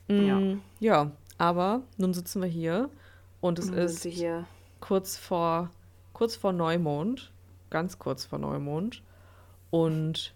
Mm, 0.08 0.26
ja. 0.26 0.42
ja, 0.80 1.12
aber 1.38 1.82
nun 1.98 2.14
sitzen 2.14 2.42
wir 2.42 2.50
hier 2.50 2.90
und 3.42 3.60
es 3.60 3.68
nun 3.68 3.78
ist 3.78 4.08
kurz 4.80 5.18
vor 5.18 5.70
kurz 6.14 6.36
vor 6.36 6.54
Neumond, 6.54 7.32
ganz 7.70 8.00
kurz 8.00 8.26
vor 8.26 8.40
Neumond 8.40 9.02
und 9.72 10.34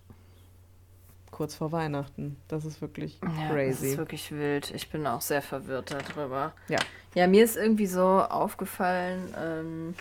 kurz 1.31 1.55
vor 1.55 1.71
Weihnachten. 1.71 2.37
Das 2.47 2.65
ist 2.65 2.81
wirklich 2.81 3.19
ja, 3.21 3.49
crazy. 3.49 3.69
Das 3.69 3.83
ist 3.83 3.97
wirklich 3.97 4.31
wild. 4.31 4.71
Ich 4.71 4.89
bin 4.89 5.05
auch 5.05 5.21
sehr 5.21 5.41
verwirrt 5.41 5.91
darüber. 5.91 6.53
Ja. 6.67 6.79
Ja, 7.13 7.27
mir 7.27 7.43
ist 7.43 7.57
irgendwie 7.57 7.87
so 7.87 8.01
aufgefallen 8.01 9.33
ähm, 9.39 9.95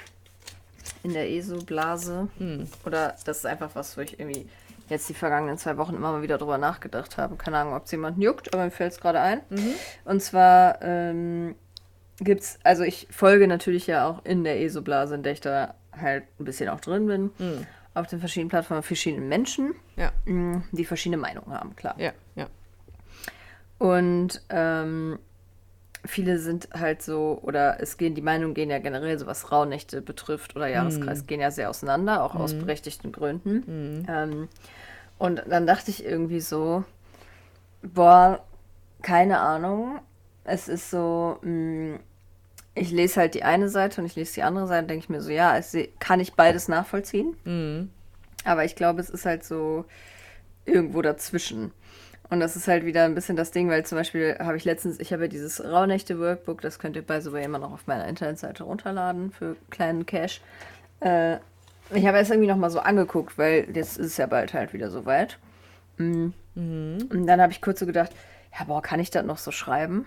in 1.03 1.13
der 1.13 1.31
ESO-Blase. 1.31 2.29
Hm. 2.39 2.67
Oder 2.85 3.17
das 3.25 3.39
ist 3.39 3.47
einfach 3.47 3.71
was, 3.75 3.97
wo 3.97 4.01
ich 4.01 4.19
irgendwie 4.19 4.49
jetzt 4.89 5.09
die 5.09 5.15
vergangenen 5.15 5.59
zwei 5.59 5.77
Wochen 5.77 5.95
immer 5.95 6.13
mal 6.13 6.23
wieder 6.23 6.39
drüber 6.39 6.59
nachgedacht 6.59 7.19
habe. 7.19 7.37
Keine 7.37 7.59
Ahnung, 7.59 7.75
ob 7.75 7.85
es 7.85 7.91
jemanden 7.91 8.23
juckt, 8.23 8.53
aber 8.53 8.65
mir 8.65 8.71
fällt 8.71 8.93
es 8.93 9.01
gerade 9.01 9.21
ein. 9.21 9.41
Mhm. 9.51 9.75
Und 10.05 10.23
zwar 10.23 10.81
ähm, 10.83 11.55
es, 12.25 12.59
also 12.63 12.83
ich 12.83 13.07
folge 13.11 13.47
natürlich 13.49 13.87
ja 13.87 14.09
auch 14.09 14.25
in 14.25 14.45
der 14.45 14.61
ESO-Blase, 14.61 15.15
in 15.15 15.23
der 15.23 15.33
ich 15.33 15.41
da 15.41 15.75
halt 15.93 16.25
ein 16.39 16.45
bisschen 16.45 16.69
auch 16.69 16.81
drin 16.81 17.07
bin. 17.07 17.31
Mhm 17.39 17.67
auf 17.97 18.07
den 18.07 18.21
verschiedenen 18.21 18.51
Plattformen 18.51 18.83
verschiedene 18.83 19.25
Menschen, 19.25 19.75
ja. 19.97 20.13
Mm, 20.27 20.63
die 20.71 20.85
verschiedene 20.85 21.17
Meinungen 21.17 21.51
haben, 21.51 21.75
klar. 21.77 21.95
Ja, 21.99 22.13
ja. 22.35 22.47
Und 23.79 24.43
ähm, 24.51 25.19
viele 26.07 26.39
sind 26.39 26.69
halt 26.73 27.03
so, 27.03 27.39
oder 27.43 27.81
es 27.81 27.97
gehen, 27.97 28.15
die 28.15 28.23
Meinungen 28.23 28.55
gehen 28.55 28.71
ja 28.71 28.79
generell, 28.79 29.19
so 29.19 29.27
was 29.27 29.53
Rauhnächte 29.53 30.03
betrifft 30.03 30.57
oder 30.57 30.67
Jahreskreis, 30.67 31.23
mm. 31.23 31.27
gehen 31.27 31.41
ja 31.41 31.51
sehr 31.51 31.71
auseinander, 31.71 32.23
auch 32.23 32.35
mm. 32.35 32.39
aus 32.39 32.55
mhm. 32.55 32.61
berechtigten 32.61 33.13
Gründen. 33.13 34.01
Mm. 34.01 34.07
Ähm, 34.09 34.49
und 35.19 35.43
dann 35.49 35.67
dachte 35.67 35.91
ich 35.91 36.05
irgendwie 36.05 36.41
so, 36.41 36.85
boah, 37.83 38.45
keine 39.03 39.39
Ahnung. 39.41 40.01
Es 40.45 40.69
ist 40.69 40.91
so, 40.91 41.39
mh, 41.43 41.99
ich 42.75 42.91
lese 42.91 43.21
halt 43.21 43.35
die 43.35 43.43
eine 43.43 43.69
Seite 43.69 44.01
und 44.01 44.07
ich 44.07 44.17
lese 44.17 44.35
die 44.35 44.43
andere 44.43 44.67
Seite, 44.67 44.87
denke 44.87 45.05
ich 45.05 45.09
mir 45.09 45.21
so, 45.21 45.31
ja, 45.31 45.57
es 45.57 45.77
kann 45.99 46.21
ich 46.21 46.35
beides 46.35 46.69
nachvollziehen. 46.69 47.35
Aber 48.45 48.65
ich 48.65 48.77
glaube, 48.77 49.01
es 49.01 49.11
ist 49.11 49.25
halt 49.25 49.45
so 49.45 49.87
irgendwo 50.67 51.03
dazwischen. 51.03 51.73
Und 52.29 52.41
das 52.41 52.57
ist 52.57 52.67
halt 52.67 52.85
wieder 52.85 53.05
ein 53.05 53.15
bisschen 53.15 53.37
das 53.37 53.53
Ding, 53.53 53.69
weil 53.69 53.87
zum 53.87 53.99
Beispiel 53.99 54.37
habe 54.41 54.57
ich 54.57 54.65
letztens, 54.65 54.99
ich 54.99 55.13
habe 55.13 55.23
ja 55.23 55.29
dieses 55.29 55.63
Rauhnächte-Workbook, 55.65 56.61
das 56.61 56.79
könnt 56.79 56.97
ihr 56.97 57.03
bei 57.03 57.21
so 57.21 57.35
immer 57.37 57.59
noch 57.59 57.73
auf 57.73 57.87
meiner 57.87 58.09
Internetseite 58.09 58.65
runterladen 58.65 59.31
für 59.31 59.57
kleinen 59.71 60.07
Cash. 60.07 60.41
Äh, 61.01 61.37
ich 61.91 62.05
habe 62.07 62.19
es 62.19 62.31
irgendwie 62.31 62.49
nochmal 62.49 62.71
so 62.71 62.81
angeguckt, 62.81 63.39
weil 63.39 63.69
jetzt 63.73 63.97
ist 63.99 64.07
es 64.07 64.17
ja 64.17 64.27
bald 64.27 64.55
halt 64.55 64.73
wieder 64.73 64.91
soweit. 64.91 65.39
Mhm. 65.99 66.33
Mhm. 66.57 67.09
Und 67.11 67.27
dann 67.27 67.41
habe 67.41 67.53
ich 67.53 67.61
kurz 67.61 67.79
so 67.79 67.87
gedacht, 67.87 68.11
ja, 68.59 68.65
boah, 68.65 68.83
kann 68.83 68.99
ich 68.99 69.11
das 69.11 69.25
noch 69.25 69.39
so 69.39 69.53
schreiben? 69.53 70.07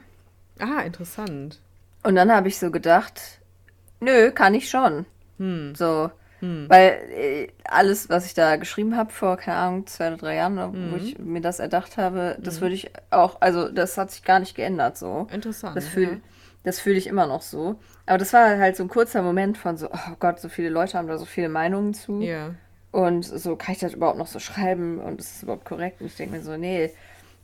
Ah, 0.60 0.82
interessant. 0.82 1.60
Und 2.04 2.16
dann 2.16 2.32
habe 2.32 2.48
ich 2.48 2.60
so 2.60 2.72
gedacht, 2.72 3.40
nö, 4.00 4.32
kann 4.32 4.54
ich 4.54 4.70
schon. 4.70 5.06
Hm. 5.38 5.74
So. 5.76 6.12
Hm. 6.40 6.66
Weil 6.70 7.00
äh, 7.12 7.48
alles, 7.66 8.10
was 8.10 8.26
ich 8.26 8.34
da 8.34 8.56
geschrieben 8.56 8.96
habe 8.96 9.12
vor, 9.12 9.38
keine 9.38 9.58
Ahnung, 9.58 9.88
zwei 9.88 10.08
oder 10.08 10.18
drei 10.18 10.36
Jahren, 10.36 10.58
hm. 10.58 10.92
wo 10.92 10.96
ich 10.96 11.18
mir 11.20 11.42
das 11.42 11.60
erdacht 11.60 11.98
habe, 11.98 12.38
das 12.40 12.56
hm. 12.56 12.62
würde 12.62 12.76
ich 12.76 12.92
auch, 13.12 13.38
also 13.42 13.70
das 13.70 13.98
hat 13.98 14.12
sich 14.12 14.24
gar 14.24 14.40
nicht 14.40 14.56
geändert 14.56 14.98
so. 14.98 15.28
Interessant. 15.32 15.76
Das 15.76 15.88
fühle 15.88 16.12
ja. 16.12 16.18
das 16.64 16.80
fühl 16.80 16.96
ich 16.96 17.08
immer 17.08 17.28
noch 17.28 17.42
so. 17.42 17.76
Aber 18.06 18.18
das 18.18 18.34
war 18.34 18.58
halt 18.58 18.76
so 18.76 18.84
ein 18.84 18.90
kurzer 18.90 19.22
Moment 19.22 19.58
von 19.58 19.78
so, 19.78 19.88
oh 19.92 20.16
Gott, 20.20 20.40
so 20.40 20.50
viele 20.50 20.70
Leute 20.70 20.98
haben 20.98 21.08
da 21.08 21.18
so 21.18 21.26
viele 21.26 21.50
Meinungen 21.50 21.94
zu. 21.94 22.22
Ja. 22.22 22.56
Und 22.92 23.24
so, 23.24 23.56
kann 23.56 23.74
ich 23.74 23.80
das 23.80 23.94
überhaupt 23.94 24.18
noch 24.18 24.28
so 24.28 24.40
schreiben 24.40 25.00
und 25.00 25.20
ist 25.20 25.36
es 25.36 25.44
überhaupt 25.44 25.66
korrekt? 25.66 26.02
Und 26.02 26.08
ich 26.08 26.16
denke 26.16 26.38
mir 26.38 26.42
so, 26.42 26.58
nee, 26.58 26.92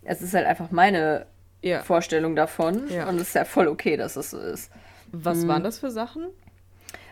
es 0.04 0.22
ist 0.22 0.34
halt 0.34 0.48
einfach 0.48 0.72
meine 0.72 1.28
ja. 1.62 1.84
Vorstellung 1.84 2.36
davon. 2.36 2.90
Ja. 2.90 3.08
Und 3.08 3.18
es 3.18 3.30
ist 3.30 3.36
ja 3.36 3.46
voll 3.46 3.68
okay, 3.68 3.98
dass 3.98 4.16
es 4.16 4.32
so 4.32 4.40
ist. 4.40 4.72
Was 5.12 5.40
mhm. 5.40 5.48
waren 5.50 5.64
das 5.64 5.80
für 5.80 5.92
Sachen? 5.92 6.28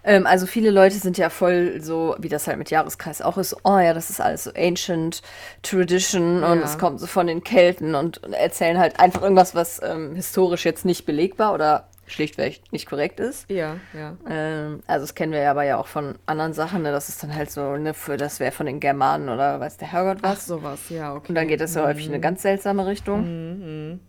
Ähm, 0.04 0.28
also 0.28 0.46
viele 0.46 0.72
Leute 0.72 0.96
sind 0.96 1.18
ja 1.18 1.30
voll 1.30 1.82
so, 1.82 2.16
wie 2.20 2.30
das 2.30 2.48
halt 2.48 2.58
mit 2.58 2.70
Jahreskreis 2.70 3.22
auch 3.22 3.38
ist, 3.38 3.56
oh 3.64 3.78
ja, 3.78 3.94
das 3.94 4.10
ist 4.10 4.20
alles 4.20 4.46
so 4.46 4.52
ancient 4.56 5.22
tradition 5.62 6.42
ja. 6.42 6.52
und 6.52 6.64
es 6.64 6.78
kommt 6.78 7.00
so 7.00 7.08
von 7.08 7.28
den 7.28 7.44
Kelten 7.44 7.96
und, 7.96 8.22
erzählen 8.34 8.78
halt 8.78 9.00
einfach 9.00 9.22
irgendwas, 9.22 9.56
was 9.56 9.82
ähm, 9.84 10.16
historisch 10.16 10.66
jetzt 10.66 10.86
nicht 10.86 11.06
belegbar 11.06 11.54
oder 11.54 11.88
schlichtweg 12.06 12.62
nicht 12.72 12.88
korrekt 12.88 13.20
ist. 13.20 13.50
Ja, 13.50 13.78
ja. 13.94 14.18
Ähm, 14.30 14.84
also 14.88 15.04
das 15.06 15.16
kennen 15.16 15.32
wir 15.32 15.40
ja 15.40 15.52
aber 15.52 15.64
ja 15.64 15.78
auch 15.78 15.88
von 15.88 16.16
anderen 16.26 16.54
Sachen, 16.54 16.82
ne? 16.82 16.92
Das 16.92 17.08
ist 17.10 17.24
dann 17.24 17.34
halt 17.34 17.50
so, 17.50 17.78
ne, 17.78 17.94
für 17.94 18.18
das 18.18 18.40
wäre 18.40 18.52
von 18.52 18.66
den 18.66 18.80
Germanen 18.80 19.30
oder 19.30 19.60
weiß 19.60 19.78
der 19.78 19.92
Herrgott 19.92 20.22
was. 20.22 20.40
Ach, 20.40 20.42
sowas, 20.42 20.90
ja, 20.90 21.16
okay. 21.16 21.30
Und 21.30 21.36
dann 21.36 21.48
geht 21.48 21.62
das 21.62 21.76
ja 21.76 21.84
mhm. 21.84 21.88
häufig 21.88 22.06
in 22.08 22.12
eine 22.12 22.22
ganz 22.22 22.42
seltsame 22.42 22.86
Richtung. 22.86 23.22
Mhm. 23.22 24.00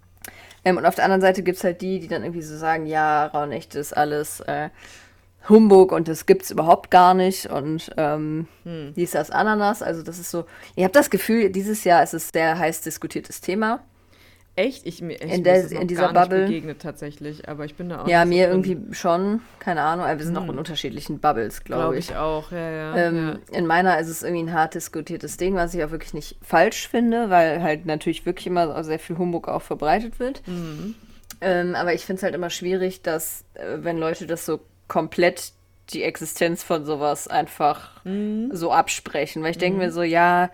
Ähm, 0.65 0.77
und 0.77 0.87
auf 0.87 0.95
der 0.95 1.05
anderen 1.05 1.21
Seite 1.21 1.43
gibt 1.43 1.59
es 1.59 1.65
halt 1.65 1.81
die, 1.83 2.01
die 2.01 2.09
dann 2.09 2.23
irgendwie 2.23 2.43
so 2.43 2.57
sagen, 2.57 2.87
ja, 2.87 3.27
Raunechte 3.27 3.79
ist 3.79 3.97
alles 3.97 4.41
äh, 4.41 4.71
Humbug 5.49 5.93
und 5.93 6.09
das 6.09 6.27
gibt 6.27 6.43
es 6.43 6.51
überhaupt 6.51 6.91
gar 6.91 7.15
nicht 7.15 7.47
und 7.47 7.91
ähm, 7.97 8.47
hm. 8.65 8.95
dies, 8.97 9.13
das, 9.13 9.31
Ananas. 9.31 9.83
Also 9.83 10.03
das 10.03 10.19
ist 10.19 10.31
so, 10.31 10.45
ihr 10.77 10.85
habt 10.85 10.97
das 10.97 11.11
Gefühl, 11.11 11.51
dieses 11.51 11.85
Jahr 11.85 12.03
ist 12.03 12.15
es 12.15 12.31
sehr 12.31 12.59
heiß 12.59 12.81
diskutiertes 12.83 13.41
Thema. 13.41 13.81
Echt? 14.57 14.87
Ich, 14.87 15.03
ich 15.03 15.21
in, 15.21 15.43
der, 15.43 15.69
in 15.69 15.89
dieser 15.89 16.13
Bubble. 16.13 16.47
begegnet 16.47 16.81
tatsächlich, 16.81 17.49
aber 17.49 17.65
ich 17.65 17.75
bin 17.75 17.89
da 17.89 18.03
auch. 18.03 18.09
Ja, 18.09 18.25
mir 18.25 18.49
irgendwie 18.49 18.79
schon, 18.93 19.41
keine 19.59 19.83
Ahnung. 19.83 20.07
Wir 20.07 20.25
sind 20.25 20.37
hm. 20.37 20.45
auch 20.45 20.53
in 20.53 20.59
unterschiedlichen 20.59 21.19
Bubbles, 21.19 21.65
glaube 21.65 21.83
glaub 21.83 21.95
ich. 21.95 22.11
Ich 22.11 22.17
auch, 22.17 22.53
ja, 22.53 22.71
ja, 22.71 22.97
ähm, 22.97 23.41
ja, 23.51 23.59
In 23.59 23.67
meiner 23.67 23.99
ist 23.99 24.09
es 24.09 24.23
irgendwie 24.23 24.45
ein 24.45 24.53
hart 24.53 24.75
diskutiertes 24.75 25.39
Ding, 25.39 25.57
was 25.57 25.75
ich 25.75 25.83
auch 25.83 25.91
wirklich 25.91 26.15
nicht 26.15 26.37
falsch 26.41 26.89
finde, 26.89 27.31
weil 27.31 27.63
halt 27.63 27.85
natürlich 27.85 28.27
wirklich 28.27 28.47
immer 28.47 28.85
sehr 28.85 29.01
viel 29.01 29.19
Humbug 29.19 29.49
auch 29.49 29.63
verbreitet 29.63 30.21
wird. 30.21 30.47
Mhm. 30.47 30.95
Ähm, 31.41 31.75
aber 31.75 31.93
ich 31.93 32.07
finde 32.07 32.19
es 32.19 32.23
halt 32.23 32.37
immer 32.37 32.51
schwierig, 32.51 33.03
dass, 33.03 33.45
äh, 33.55 33.79
wenn 33.81 33.99
Leute 33.99 34.29
das 34.29 34.47
so 34.47 34.61
komplett 34.89 35.53
die 35.91 36.03
Existenz 36.03 36.63
von 36.63 36.85
sowas 36.85 37.29
einfach 37.29 38.05
mhm. 38.05 38.51
so 38.53 38.73
absprechen. 38.73 39.43
Weil 39.43 39.51
ich 39.51 39.59
denke 39.59 39.79
mhm. 39.79 39.85
mir 39.87 39.93
so, 39.93 40.03
ja, 40.03 40.51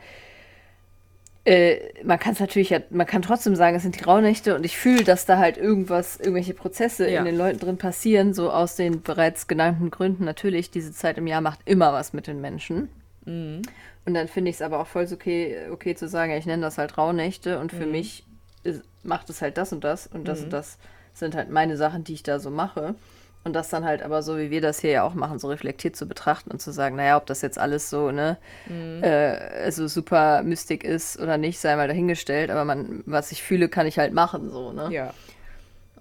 äh, 1.45 1.78
man 2.05 2.18
kann 2.18 2.35
es 2.35 2.41
natürlich 2.41 2.70
ja, 2.70 2.81
man 2.91 3.07
kann 3.07 3.22
trotzdem 3.22 3.57
sagen, 3.57 3.76
es 3.76 3.83
sind 3.83 3.99
die 3.99 4.05
Rauhnächte 4.05 4.55
und 4.55 4.64
ich 4.64 4.76
fühle, 4.76 5.05
dass 5.05 5.24
da 5.24 5.39
halt 5.39 5.57
irgendwas, 5.57 6.18
irgendwelche 6.18 6.55
Prozesse 6.55 7.09
ja. 7.09 7.20
in 7.20 7.24
den 7.24 7.37
Leuten 7.37 7.59
drin 7.59 7.78
passieren, 7.78 8.35
so 8.35 8.51
aus 8.51 8.76
den 8.76 9.03
bereits 9.03 9.47
genannten 9.47 9.91
Gründen. 9.91 10.24
Natürlich, 10.24 10.70
diese 10.70 10.93
Zeit 10.93 11.16
im 11.18 11.26
Jahr 11.26 11.41
macht 11.41 11.61
immer 11.64 11.93
was 11.93 12.12
mit 12.12 12.26
den 12.26 12.41
Menschen. 12.41 12.91
Mhm. 13.24 13.62
Und 14.05 14.14
dann 14.14 14.28
finde 14.28 14.51
ich 14.51 14.57
es 14.57 14.62
aber 14.62 14.81
auch 14.81 14.87
voll 14.87 15.07
okay, 15.12 15.57
okay 15.70 15.95
zu 15.95 16.09
sagen, 16.09 16.33
ja, 16.33 16.39
ich 16.39 16.47
nenne 16.47 16.62
das 16.62 16.78
halt 16.78 16.99
Rauhnächte 16.99 17.59
und 17.59 17.70
für 17.70 17.87
mhm. 17.87 17.93
mich 17.93 18.24
ist, 18.62 18.83
macht 19.03 19.31
es 19.31 19.41
halt 19.41 19.57
das 19.57 19.72
und 19.72 19.85
das 19.85 20.07
und 20.07 20.26
das 20.26 20.41
und 20.41 20.47
mhm. 20.47 20.51
das 20.51 20.78
sind 21.14 21.35
halt 21.35 21.51
meine 21.51 21.76
Sachen, 21.76 22.05
die 22.05 22.14
ich 22.14 22.22
da 22.22 22.39
so 22.39 22.51
mache. 22.51 22.95
Und 23.43 23.55
das 23.55 23.70
dann 23.70 23.86
halt 23.86 24.03
aber 24.03 24.22
so, 24.22 24.36
wie 24.36 24.51
wir 24.51 24.61
das 24.61 24.80
hier 24.80 24.91
ja 24.91 25.03
auch 25.03 25.14
machen, 25.14 25.38
so 25.38 25.49
reflektiert 25.49 25.97
zu 25.97 26.07
betrachten 26.07 26.51
und 26.51 26.61
zu 26.61 26.72
sagen, 26.72 26.97
naja, 26.97 27.16
ob 27.16 27.24
das 27.24 27.41
jetzt 27.41 27.59
alles 27.59 27.88
so, 27.88 28.11
ne, 28.11 28.36
mhm. 28.68 29.03
äh, 29.03 29.70
so 29.72 29.88
super 29.88 30.43
mystik 30.43 30.84
ist 30.84 31.18
oder 31.18 31.38
nicht, 31.38 31.59
sei 31.59 31.74
mal 31.74 31.88
dahingestellt, 31.88 32.51
aber 32.51 32.66
man, 32.66 33.03
was 33.07 33.32
ich 33.32 33.43
fühle, 33.43 33.70
kann 33.70 33.86
ich 33.86 33.99
halt 33.99 34.12
machen, 34.12 34.51
so, 34.51 34.72
ne? 34.72 34.88
Ja. 34.91 35.14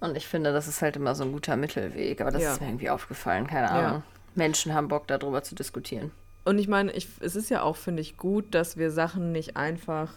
Und 0.00 0.16
ich 0.16 0.26
finde, 0.26 0.52
das 0.52 0.68
ist 0.68 0.82
halt 0.82 0.96
immer 0.96 1.14
so 1.14 1.24
ein 1.24 1.32
guter 1.32 1.56
Mittelweg, 1.56 2.20
aber 2.20 2.30
das 2.30 2.42
ja. 2.42 2.52
ist 2.52 2.60
mir 2.60 2.68
irgendwie 2.68 2.90
aufgefallen, 2.90 3.46
keine 3.46 3.70
Ahnung. 3.70 3.92
Ja. 3.92 4.02
Menschen 4.34 4.74
haben 4.74 4.88
Bock, 4.88 5.06
darüber 5.06 5.42
zu 5.42 5.54
diskutieren. 5.54 6.10
Und 6.44 6.58
ich 6.58 6.68
meine, 6.68 6.92
ich, 6.92 7.08
es 7.20 7.36
ist 7.36 7.50
ja 7.50 7.62
auch, 7.62 7.76
finde 7.76 8.02
ich, 8.02 8.16
gut, 8.16 8.54
dass 8.54 8.76
wir 8.76 8.90
Sachen 8.90 9.32
nicht 9.32 9.56
einfach 9.56 10.12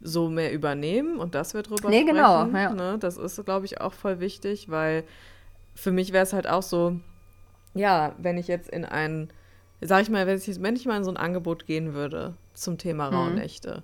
so 0.00 0.28
mehr 0.28 0.52
übernehmen 0.52 1.18
und 1.18 1.34
dass 1.34 1.54
wir 1.54 1.62
drüber 1.62 1.88
nee, 1.88 2.02
sprechen. 2.02 2.16
Genau, 2.16 2.46
ja. 2.46 2.72
Ne? 2.74 2.98
Das 3.00 3.16
ist, 3.16 3.42
glaube 3.44 3.64
ich, 3.64 3.80
auch 3.80 3.94
voll 3.94 4.20
wichtig, 4.20 4.68
weil 4.68 5.04
für 5.74 5.92
mich 5.92 6.12
wäre 6.12 6.24
es 6.24 6.32
halt 6.32 6.48
auch 6.48 6.62
so, 6.62 6.98
ja, 7.74 8.14
wenn 8.18 8.38
ich 8.38 8.48
jetzt 8.48 8.68
in 8.70 8.84
ein, 8.84 9.28
sag 9.80 10.02
ich 10.02 10.10
mal, 10.10 10.26
wenn 10.26 10.38
ich, 10.38 10.62
wenn 10.62 10.76
ich 10.76 10.86
mal 10.86 10.96
in 10.96 11.04
so 11.04 11.10
ein 11.10 11.16
Angebot 11.16 11.66
gehen 11.66 11.94
würde 11.94 12.34
zum 12.54 12.78
Thema 12.78 13.10
mhm. 13.10 13.16
Rauhnächte 13.16 13.82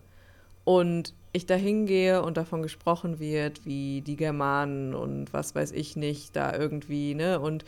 und 0.64 1.14
ich 1.32 1.46
da 1.46 1.54
hingehe 1.54 2.22
und 2.22 2.36
davon 2.36 2.62
gesprochen 2.62 3.18
wird, 3.20 3.64
wie 3.64 4.00
die 4.00 4.16
Germanen 4.16 4.94
und 4.94 5.32
was 5.32 5.54
weiß 5.54 5.72
ich 5.72 5.96
nicht, 5.96 6.34
da 6.34 6.56
irgendwie, 6.56 7.14
ne, 7.14 7.38
und 7.38 7.64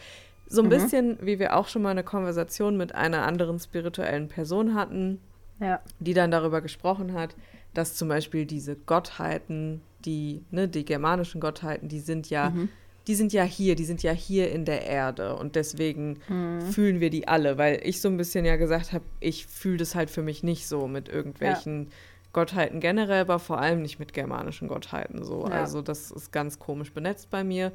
so 0.47 0.63
ein 0.63 0.67
mhm. 0.67 0.71
bisschen, 0.71 1.19
wie 1.21 1.39
wir 1.39 1.57
auch 1.57 1.69
schon 1.69 1.83
mal 1.83 1.91
eine 1.91 2.05
Konversation 2.05 2.77
mit 2.77 2.95
einer 2.95 3.25
anderen 3.25 3.59
spirituellen 3.59 4.29
Person 4.29 4.75
hatten, 4.75 5.21
ja. 5.61 5.81
die 6.01 6.15
dann 6.15 6.31
darüber 6.31 6.61
gesprochen 6.61 7.15
hat, 7.15 7.37
dass 7.73 7.95
zum 7.95 8.09
Beispiel 8.09 8.47
diese 8.47 8.77
Gottheiten, 8.77 9.81
die, 10.05 10.45
ne, 10.51 10.69
die 10.69 10.85
germanischen 10.85 11.41
Gottheiten, 11.41 11.89
die 11.89 12.01
sind 12.01 12.29
ja 12.31 12.51
mhm 12.51 12.69
die 13.07 13.15
sind 13.15 13.33
ja 13.33 13.43
hier, 13.43 13.75
die 13.75 13.85
sind 13.85 14.03
ja 14.03 14.13
hier 14.13 14.51
in 14.53 14.65
der 14.65 14.87
Erde 14.87 15.37
und 15.37 15.57
deswegen 15.57 16.19
mhm. 16.29 16.61
fühlen 16.61 17.01
wir 17.01 17.11
die 17.11 17.27
alle, 17.27 17.59
weil 17.59 17.81
ich 17.83 18.01
so 18.01 18.09
ein 18.09 18.17
bisschen 18.17 18.45
ja 18.45 18.57
gesagt 18.57 18.93
habe, 18.93 19.05
ich 19.21 19.47
fühle 19.47 19.79
das 19.79 19.95
halt 19.95 20.11
für 20.11 20.23
mich 20.23 20.43
nicht 20.43 20.67
so 20.69 20.87
mit 20.87 21.09
irgendwelchen 21.09 21.85
ja. 21.85 21.91
Gottheiten 22.33 22.81
generell, 22.81 23.23
aber 23.23 23.39
vor 23.39 23.59
allem 23.59 23.83
nicht 23.83 23.99
mit 23.99 24.13
germanischen 24.13 24.69
Gottheiten 24.69 25.25
so. 25.25 25.47
Ja. 25.49 25.53
Also 25.53 25.83
das 25.83 26.11
ist 26.11 26.33
ganz 26.33 26.59
komisch 26.59 26.93
benetzt 26.93 27.31
bei 27.31 27.45
mir 27.45 27.73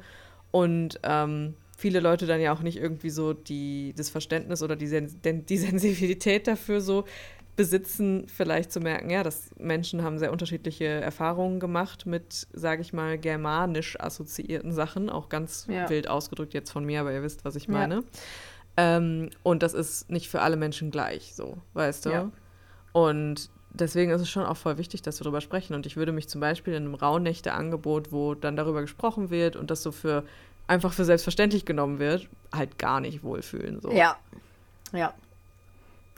und 0.50 0.98
ähm, 1.02 1.54
viele 1.76 2.00
Leute 2.00 2.26
dann 2.26 2.40
ja 2.40 2.52
auch 2.52 2.62
nicht 2.62 2.76
irgendwie 2.76 3.10
so 3.10 3.32
die, 3.32 3.94
das 3.96 4.10
Verständnis 4.10 4.62
oder 4.62 4.76
die, 4.76 4.88
Sen 4.88 5.20
die 5.22 5.56
Sensibilität 5.58 6.46
dafür 6.46 6.80
so, 6.80 7.04
besitzen, 7.58 8.28
vielleicht 8.28 8.70
zu 8.70 8.78
merken, 8.78 9.10
ja, 9.10 9.24
dass 9.24 9.50
Menschen 9.58 10.04
haben 10.04 10.16
sehr 10.20 10.30
unterschiedliche 10.30 10.84
Erfahrungen 10.84 11.58
gemacht 11.58 12.06
mit, 12.06 12.46
sage 12.52 12.82
ich 12.82 12.92
mal, 12.92 13.18
germanisch 13.18 13.98
assoziierten 13.98 14.70
Sachen, 14.72 15.10
auch 15.10 15.28
ganz 15.28 15.66
ja. 15.68 15.90
wild 15.90 16.08
ausgedrückt 16.08 16.54
jetzt 16.54 16.70
von 16.70 16.84
mir, 16.84 17.00
aber 17.00 17.12
ihr 17.12 17.24
wisst, 17.24 17.44
was 17.44 17.56
ich 17.56 17.66
meine. 17.66 17.96
Ja. 17.96 18.96
Ähm, 18.96 19.30
und 19.42 19.64
das 19.64 19.74
ist 19.74 20.08
nicht 20.08 20.28
für 20.28 20.40
alle 20.40 20.56
Menschen 20.56 20.92
gleich, 20.92 21.34
so, 21.34 21.58
weißt 21.72 22.06
du? 22.06 22.10
Ja. 22.10 22.30
Und 22.92 23.50
deswegen 23.70 24.12
ist 24.12 24.20
es 24.20 24.30
schon 24.30 24.44
auch 24.44 24.56
voll 24.56 24.78
wichtig, 24.78 25.02
dass 25.02 25.18
wir 25.18 25.24
darüber 25.24 25.40
sprechen. 25.40 25.74
Und 25.74 25.84
ich 25.84 25.96
würde 25.96 26.12
mich 26.12 26.28
zum 26.28 26.40
Beispiel 26.40 26.74
in 26.74 26.84
einem 26.84 26.94
Rauhnächte-Angebot, 26.94 28.12
wo 28.12 28.36
dann 28.36 28.54
darüber 28.54 28.82
gesprochen 28.82 29.30
wird 29.30 29.56
und 29.56 29.72
das 29.72 29.82
so 29.82 29.90
für 29.90 30.22
einfach 30.68 30.92
für 30.92 31.04
selbstverständlich 31.04 31.64
genommen 31.64 31.98
wird, 31.98 32.28
halt 32.54 32.78
gar 32.78 33.00
nicht 33.00 33.24
wohlfühlen. 33.24 33.80
So. 33.80 33.90
Ja. 33.90 34.16
Ja, 34.92 35.12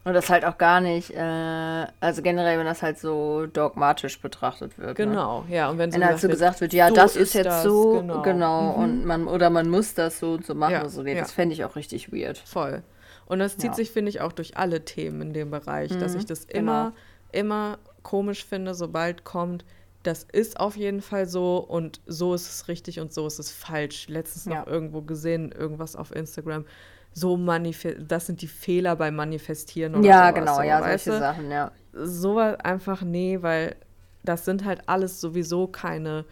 und 0.05 0.15
das 0.15 0.31
halt 0.31 0.45
auch 0.45 0.57
gar 0.57 0.81
nicht, 0.81 1.11
äh, 1.11 1.87
also 2.01 2.23
generell, 2.23 2.59
wenn 2.59 2.67
das 2.67 2.83
halt 2.83 2.99
so 2.99 3.47
dogmatisch 3.47 4.21
betrachtet 4.21 4.79
wird. 4.79 4.99
Ne? 4.99 5.07
Genau, 5.07 5.43
ne? 5.43 5.57
ja. 5.57 5.71
Und 5.71 5.79
wenn, 5.79 5.91
so 5.91 6.01
wenn 6.01 6.07
halt 6.07 6.19
so 6.19 6.29
gesagt 6.29 6.61
wird, 6.61 6.73
ja, 6.73 6.89
so 6.89 6.95
das 6.95 7.17
ist 7.17 7.35
jetzt 7.35 7.47
das, 7.47 7.63
so, 7.65 8.01
genau, 8.01 8.23
genau 8.23 8.73
mhm. 8.73 8.83
und 8.83 9.05
man, 9.05 9.27
oder 9.27 9.51
man 9.51 9.69
muss 9.69 9.95
das 9.95 10.19
so 10.19 10.33
und 10.33 10.47
so 10.47 10.55
machen, 10.55 10.73
ja, 10.73 10.89
so, 10.89 11.03
nee, 11.03 11.15
ja. 11.15 11.21
das 11.21 11.33
fände 11.33 11.53
ich 11.53 11.65
auch 11.65 11.77
richtig 11.77 12.13
weird. 12.13 12.39
Voll. 12.39 12.83
Und 13.27 13.39
das 13.39 13.59
zieht 13.59 13.71
ja. 13.71 13.75
sich, 13.75 13.91
finde 13.91 14.09
ich, 14.09 14.23
auch 14.23 14.33
durch 14.33 14.57
alle 14.57 14.85
Themen 14.85 15.21
in 15.21 15.33
dem 15.35 15.51
Bereich, 15.51 15.91
mhm, 15.91 16.01
dass 16.01 16.15
ich 16.15 16.25
das 16.25 16.45
immer, 16.45 16.93
genau. 17.33 17.47
immer 17.47 17.79
komisch 18.03 18.45
finde, 18.45 18.75
sobald 18.75 19.25
kommt, 19.25 19.65
das 20.03 20.25
ist 20.25 20.59
auf 20.59 20.77
jeden 20.77 21.03
Fall 21.03 21.27
so 21.27 21.59
und 21.59 22.01
so 22.07 22.33
ist 22.33 22.49
es 22.49 22.69
richtig 22.69 23.01
und 23.01 23.13
so 23.13 23.27
ist 23.27 23.39
es 23.39 23.53
falsch. 23.53 24.09
Letztens 24.09 24.47
noch 24.47 24.67
irgendwo 24.67 25.03
gesehen, 25.03 25.53
irgendwas 25.53 25.95
auf 25.95 26.15
Instagram 26.15 26.65
so 27.13 27.37
manifest, 27.37 27.99
das 28.09 28.27
sind 28.27 28.43
die 28.43 28.47
Fehler 28.49 28.97
beim 28.97 29.17
Manifestieren 29.17 29.95
oder 29.97 30.07
Ja, 30.07 30.29
sowas, 30.29 30.35
genau, 30.35 30.57
so, 30.57 30.63
ja, 30.63 30.79
solche 30.83 31.11
du? 31.11 31.19
Sachen, 31.19 31.51
ja. 31.51 31.73
Sowas 31.93 32.57
einfach, 32.61 33.03
nee, 33.03 33.39
weil 33.43 33.77
das 34.23 34.45
sind 34.45 34.65
halt 34.65 34.89
alles 34.89 35.21
sowieso 35.21 35.67
keine 35.67 36.25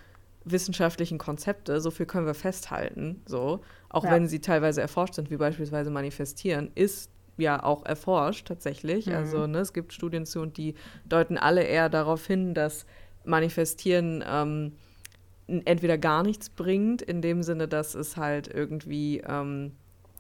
wissenschaftlichen 0.45 1.19
Konzepte, 1.19 1.81
so 1.81 1.91
viel 1.91 2.07
können 2.07 2.27
wir 2.27 2.35
festhalten, 2.35 3.23
so. 3.27 3.61
Auch 3.89 4.05
ja. 4.05 4.13
wenn 4.13 4.29
sie 4.29 4.41
teilweise 4.41 4.81
erforscht 4.81 5.15
sind, 5.15 5.31
wie 5.31 5.37
beispielsweise 5.37 5.91
Manifestieren, 5.91 6.71
ist 6.75 7.11
ja 7.39 7.63
auch 7.63 7.85
erforscht 7.85 8.49
tatsächlich. 8.49 9.07
Mhm. 9.07 9.15
Also 9.15 9.47
ne, 9.47 9.59
es 9.59 9.73
gibt 9.73 9.93
Studien 9.93 10.27
zu 10.27 10.41
und 10.41 10.57
die 10.57 10.75
deuten 11.07 11.39
alle 11.39 11.63
eher 11.63 11.89
darauf 11.89 12.27
hin, 12.27 12.55
dass 12.55 12.85
Manifestieren 13.25 14.25
ähm, 14.27 14.73
entweder 15.47 15.99
gar 15.99 16.23
nichts 16.23 16.51
bringt, 16.51 17.03
in 17.03 17.23
dem 17.23 17.43
Sinne, 17.43 17.69
dass 17.69 17.95
es 17.95 18.17
halt 18.17 18.49
irgendwie 18.49 19.23
ähm, 19.27 19.73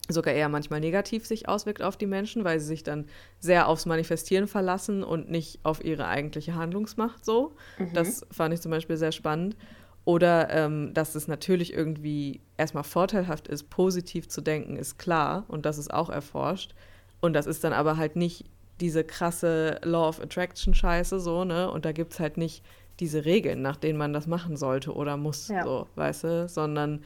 sogar 0.09 0.35
eher 0.35 0.49
manchmal 0.49 0.81
negativ 0.81 1.27
sich 1.27 1.49
auswirkt 1.49 1.83
auf 1.83 1.97
die 1.97 2.07
Menschen, 2.07 2.45
weil 2.45 2.61
sie 2.61 2.67
sich 2.67 2.83
dann 2.83 3.07
sehr 3.39 3.69
aufs 3.69 3.87
Manifestieren 3.87 4.47
verlassen 4.47 5.05
und 5.05 5.31
nicht 5.31 5.61
auf 5.63 5.85
ihre 5.85 6.07
eigentliche 6.07 6.55
Handlungsmacht 6.55 7.25
so. 7.25 7.55
Mhm. 7.79 7.93
Das 7.93 8.27
fand 8.31 8.55
ich 8.55 8.61
zum 8.61 8.71
Beispiel 8.71 8.97
sehr 8.97 9.13
spannend. 9.13 9.57
Oder 10.05 10.49
ähm, 10.51 10.95
dass 10.95 11.15
es 11.15 11.29
natürlich 11.29 11.75
irgendwie 11.75 12.41
erstmal 12.57 12.85
vorteilhaft 12.85 13.47
ist, 13.47 13.69
positiv 13.69 14.29
zu 14.29 14.41
denken, 14.41 14.77
ist 14.77 14.99
klar 14.99 15.45
und 15.49 15.67
das 15.67 15.77
ist 15.77 15.93
auch 15.93 16.09
erforscht. 16.09 16.75
Und 17.21 17.35
das 17.35 17.47
ist 17.47 17.63
dann 17.63 17.75
aber 17.75 17.99
halt 17.99 18.17
nicht 18.17 18.47
diese 18.81 19.05
krasse 19.05 19.79
Law 19.83 20.09
of 20.09 20.21
Attraction 20.23 20.73
Scheiße 20.73 21.21
so, 21.21 21.45
ne? 21.45 21.71
Und 21.71 21.85
da 21.85 21.93
gibt 21.93 22.15
es 22.15 22.21
halt 22.21 22.39
nicht 22.39 22.65
diese 23.01 23.27
Regeln, 23.27 23.61
nach 23.61 23.77
denen 23.77 23.99
man 23.99 24.15
das 24.15 24.27
machen 24.27 24.57
sollte 24.57 24.95
oder 24.95 25.19
muss, 25.19 25.49
ja. 25.49 25.63
so, 25.63 25.87
weißt 25.97 26.25
du? 26.25 26.49
Sondern 26.49 27.03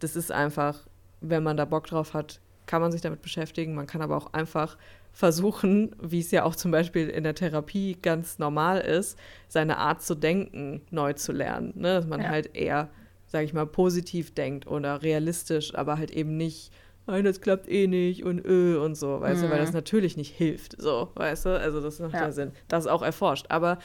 das 0.00 0.16
ist 0.16 0.32
einfach 0.32 0.86
wenn 1.20 1.42
man 1.42 1.56
da 1.56 1.64
Bock 1.64 1.86
drauf 1.86 2.14
hat, 2.14 2.40
kann 2.66 2.80
man 2.80 2.92
sich 2.92 3.00
damit 3.00 3.22
beschäftigen. 3.22 3.74
Man 3.74 3.86
kann 3.86 4.00
aber 4.00 4.16
auch 4.16 4.32
einfach 4.32 4.76
versuchen, 5.12 5.94
wie 6.00 6.20
es 6.20 6.30
ja 6.30 6.44
auch 6.44 6.54
zum 6.54 6.70
Beispiel 6.70 7.08
in 7.08 7.24
der 7.24 7.34
Therapie 7.34 7.98
ganz 8.00 8.38
normal 8.38 8.80
ist, 8.80 9.18
seine 9.48 9.78
Art 9.78 10.02
zu 10.02 10.14
denken 10.14 10.82
neu 10.90 11.14
zu 11.14 11.32
lernen. 11.32 11.72
Ne? 11.74 11.94
Dass 11.94 12.06
man 12.06 12.20
ja. 12.20 12.28
halt 12.28 12.54
eher, 12.54 12.88
sage 13.26 13.44
ich 13.44 13.52
mal, 13.52 13.66
positiv 13.66 14.32
denkt 14.34 14.66
oder 14.66 15.02
realistisch, 15.02 15.74
aber 15.74 15.98
halt 15.98 16.12
eben 16.12 16.36
nicht, 16.36 16.72
nein, 17.06 17.24
das 17.24 17.40
klappt 17.40 17.68
eh 17.68 17.88
nicht 17.88 18.24
und 18.24 18.46
äh 18.46 18.76
und 18.76 18.94
so, 18.94 19.20
weißt 19.20 19.42
mhm. 19.42 19.46
du, 19.46 19.50
weil 19.50 19.58
das 19.58 19.72
natürlich 19.72 20.16
nicht 20.16 20.34
hilft, 20.34 20.80
so, 20.80 21.08
weißt 21.16 21.46
du, 21.46 21.58
also 21.58 21.80
das 21.80 21.98
macht 21.98 22.14
ja, 22.14 22.22
ja 22.22 22.32
Sinn. 22.32 22.52
Das 22.68 22.84
ist 22.84 22.90
auch 22.90 23.02
erforscht, 23.02 23.46
aber 23.48 23.78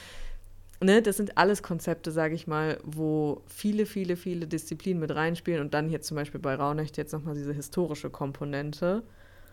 ne, 0.85 1.01
das 1.01 1.17
sind 1.17 1.37
alles 1.37 1.63
Konzepte, 1.63 2.11
sage 2.11 2.35
ich 2.35 2.47
mal, 2.47 2.79
wo 2.83 3.41
viele, 3.47 3.85
viele, 3.85 4.15
viele 4.15 4.47
Disziplinen 4.47 4.99
mit 4.99 5.13
reinspielen 5.13 5.61
und 5.61 5.73
dann 5.73 5.89
hier 5.89 6.01
zum 6.01 6.15
Beispiel 6.15 6.39
bei 6.39 6.55
Raunecht 6.55 6.97
jetzt 6.97 7.11
nochmal 7.11 7.35
diese 7.35 7.53
historische 7.53 8.09
Komponente. 8.09 9.03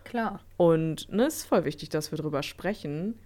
Klar. 0.05 0.41
Und 0.57 1.11
ne, 1.11 1.27
es 1.27 1.39
ist 1.39 1.45
voll 1.45 1.65
wichtig, 1.65 1.89
dass 1.89 2.13
wir 2.13 2.19
drüber 2.19 2.43
sprechen. 2.43 3.19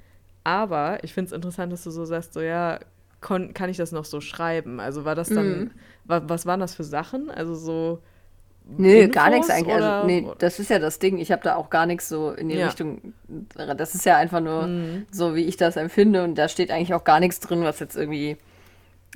Aber 0.44 1.02
ich 1.02 1.12
finde 1.12 1.26
es 1.26 1.32
interessant, 1.32 1.72
dass 1.72 1.84
du 1.84 1.90
so 1.90 2.04
sagst, 2.04 2.32
so 2.32 2.40
ja, 2.40 2.78
kann 3.20 3.68
ich 3.68 3.76
das 3.76 3.92
noch 3.92 4.04
so 4.04 4.20
schreiben? 4.20 4.78
Also 4.78 5.04
war 5.04 5.14
das 5.14 5.28
dann, 5.28 5.58
mhm. 5.58 5.70
wa 6.04 6.22
was 6.26 6.46
waren 6.46 6.60
das 6.60 6.74
für 6.74 6.84
Sachen? 6.84 7.30
Also 7.30 7.54
so. 7.54 8.02
Nö, 8.66 8.92
Infos 8.92 9.14
gar 9.14 9.30
nichts 9.30 9.50
eigentlich. 9.50 9.74
Also, 9.74 10.06
nee, 10.06 10.26
das 10.38 10.58
ist 10.58 10.70
ja 10.70 10.78
das 10.78 10.98
Ding. 10.98 11.18
Ich 11.18 11.30
habe 11.30 11.42
da 11.42 11.56
auch 11.56 11.70
gar 11.70 11.86
nichts 11.86 12.08
so 12.08 12.32
in 12.32 12.48
die 12.48 12.56
ja. 12.56 12.66
Richtung. 12.66 13.14
Das 13.54 13.94
ist 13.94 14.04
ja 14.04 14.16
einfach 14.16 14.40
nur 14.40 14.66
mhm. 14.66 15.06
so, 15.10 15.34
wie 15.34 15.44
ich 15.44 15.56
das 15.56 15.76
empfinde. 15.76 16.24
Und 16.24 16.36
da 16.36 16.48
steht 16.48 16.70
eigentlich 16.70 16.94
auch 16.94 17.04
gar 17.04 17.20
nichts 17.20 17.40
drin, 17.40 17.62
was 17.62 17.78
jetzt 17.80 17.96
irgendwie 17.96 18.36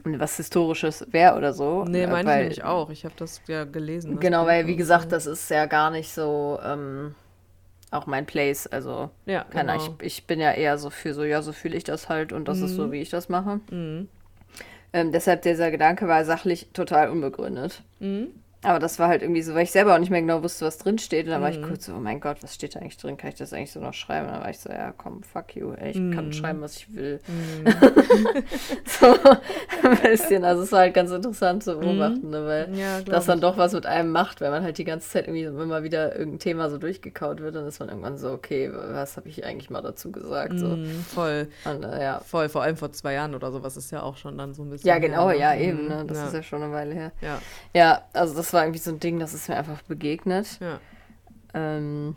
was 0.04 0.36
Historisches 0.36 1.06
wäre 1.10 1.36
oder 1.36 1.52
so. 1.52 1.84
Nee, 1.84 2.06
meine 2.06 2.30
ich 2.30 2.38
nämlich 2.38 2.64
auch. 2.64 2.90
Ich 2.90 3.04
habe 3.04 3.14
das 3.18 3.42
ja 3.48 3.64
gelesen. 3.64 4.20
Genau, 4.20 4.46
weil, 4.46 4.66
wie 4.66 4.76
gesagt, 4.76 5.12
das 5.12 5.26
ist 5.26 5.50
ja 5.50 5.66
gar 5.66 5.90
nicht 5.90 6.12
so. 6.12 6.58
Ähm, 6.64 7.14
auch 7.90 8.06
mein 8.06 8.26
Place. 8.26 8.66
Also, 8.66 9.10
ja, 9.26 9.44
genau. 9.50 9.76
ich, 9.76 9.90
ich 10.06 10.26
bin 10.26 10.40
ja 10.40 10.52
eher 10.52 10.78
so 10.78 10.90
für 10.90 11.14
so, 11.14 11.24
ja, 11.24 11.42
so 11.42 11.52
fühle 11.52 11.76
ich 11.76 11.84
das 11.84 12.08
halt 12.08 12.32
und 12.32 12.46
das 12.46 12.58
mhm. 12.58 12.64
ist 12.64 12.74
so, 12.76 12.86
mhm. 12.86 12.92
wie 12.92 13.00
ich 13.00 13.10
das 13.10 13.28
mache. 13.28 13.60
Mhm. 13.70 14.08
Ähm, 14.92 15.12
deshalb 15.12 15.42
dieser 15.42 15.70
Gedanke 15.70 16.08
war 16.08 16.24
sachlich 16.24 16.68
total 16.72 17.10
unbegründet. 17.10 17.82
Mhm. 17.98 18.28
Aber 18.62 18.78
das 18.78 18.98
war 18.98 19.08
halt 19.08 19.22
irgendwie 19.22 19.40
so, 19.40 19.54
weil 19.54 19.62
ich 19.62 19.70
selber 19.70 19.94
auch 19.94 19.98
nicht 19.98 20.10
mehr 20.10 20.20
genau 20.20 20.42
wusste, 20.42 20.66
was 20.66 20.76
drin 20.76 20.98
steht. 20.98 21.24
Und 21.24 21.32
dann 21.32 21.40
war 21.40 21.48
ich 21.48 21.58
mhm. 21.58 21.64
kurz 21.68 21.86
so, 21.86 21.94
oh 21.94 22.00
mein 22.00 22.20
Gott, 22.20 22.42
was 22.42 22.54
steht 22.54 22.74
da 22.74 22.80
eigentlich 22.80 22.98
drin? 22.98 23.16
Kann 23.16 23.30
ich 23.30 23.36
das 23.36 23.54
eigentlich 23.54 23.72
so 23.72 23.80
noch 23.80 23.94
schreiben? 23.94 24.26
Und 24.26 24.34
dann 24.34 24.42
war 24.42 24.50
ich 24.50 24.58
so, 24.58 24.68
ja, 24.68 24.92
komm, 24.96 25.22
fuck 25.22 25.56
you, 25.56 25.72
ey, 25.72 25.92
ich 25.92 25.98
mm. 25.98 26.12
kann 26.12 26.32
schreiben, 26.34 26.60
was 26.60 26.76
ich 26.76 26.94
will. 26.94 27.20
Mm. 27.26 27.66
so 28.84 29.16
ein 29.82 30.02
bisschen. 30.02 30.44
Also 30.44 30.62
es 30.62 30.72
war 30.72 30.80
halt 30.80 30.92
ganz 30.92 31.10
interessant 31.10 31.64
zu 31.64 31.78
beobachten, 31.78 32.28
mm. 32.28 32.30
ne, 32.30 32.44
weil 32.44 32.78
ja, 32.78 33.00
das 33.00 33.24
dann 33.24 33.40
doch 33.40 33.56
was 33.56 33.72
mit 33.72 33.86
einem 33.86 34.10
macht, 34.10 34.42
wenn 34.42 34.50
man 34.50 34.62
halt 34.62 34.76
die 34.76 34.84
ganze 34.84 35.08
Zeit 35.08 35.26
irgendwie 35.26 35.44
immer 35.44 35.82
wieder 35.82 36.14
irgendein 36.14 36.40
Thema 36.40 36.68
so 36.68 36.76
durchgekaut 36.76 37.40
wird, 37.40 37.54
dann 37.54 37.66
ist 37.66 37.80
man 37.80 37.88
irgendwann 37.88 38.18
so, 38.18 38.30
okay, 38.30 38.70
was 38.72 39.16
habe 39.16 39.28
ich 39.28 39.42
eigentlich 39.44 39.70
mal 39.70 39.80
dazu 39.80 40.12
gesagt? 40.12 40.58
So. 40.58 40.76
voll. 41.14 41.48
Und, 41.64 41.82
äh, 41.84 42.02
ja. 42.02 42.20
Voll, 42.20 42.50
vor 42.50 42.62
allem 42.62 42.76
vor 42.76 42.92
zwei 42.92 43.14
Jahren 43.14 43.34
oder 43.34 43.52
sowas 43.52 43.78
ist 43.78 43.90
ja 43.90 44.02
auch 44.02 44.18
schon 44.18 44.36
dann 44.36 44.52
so 44.52 44.62
ein 44.64 44.70
bisschen. 44.70 44.86
Ja, 44.86 44.98
genau, 44.98 45.30
her, 45.30 45.38
ja, 45.38 45.54
eben. 45.54 45.88
Ne? 45.88 46.04
Das 46.06 46.18
ja. 46.18 46.26
ist 46.26 46.34
ja 46.34 46.42
schon 46.42 46.62
eine 46.62 46.72
Weile 46.72 46.94
her. 46.94 47.12
Ja, 47.22 47.38
ja 47.72 48.02
also 48.12 48.34
das 48.34 48.49
war 48.52 48.64
irgendwie 48.64 48.80
so 48.80 48.90
ein 48.90 49.00
Ding, 49.00 49.18
das 49.18 49.34
ist 49.34 49.48
mir 49.48 49.56
einfach 49.56 49.82
begegnet. 49.82 50.58
Ja. 50.60 50.80
Ähm, 51.54 52.16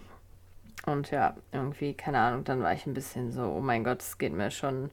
und 0.86 1.12
ja, 1.12 1.36
irgendwie, 1.52 1.94
keine 1.94 2.20
Ahnung, 2.20 2.44
dann 2.44 2.62
war 2.62 2.74
ich 2.74 2.86
ein 2.86 2.94
bisschen 2.94 3.32
so, 3.32 3.44
oh 3.44 3.62
mein 3.62 3.84
Gott, 3.84 4.02
es 4.02 4.18
geht 4.18 4.34
mir 4.34 4.52
schon 4.52 4.90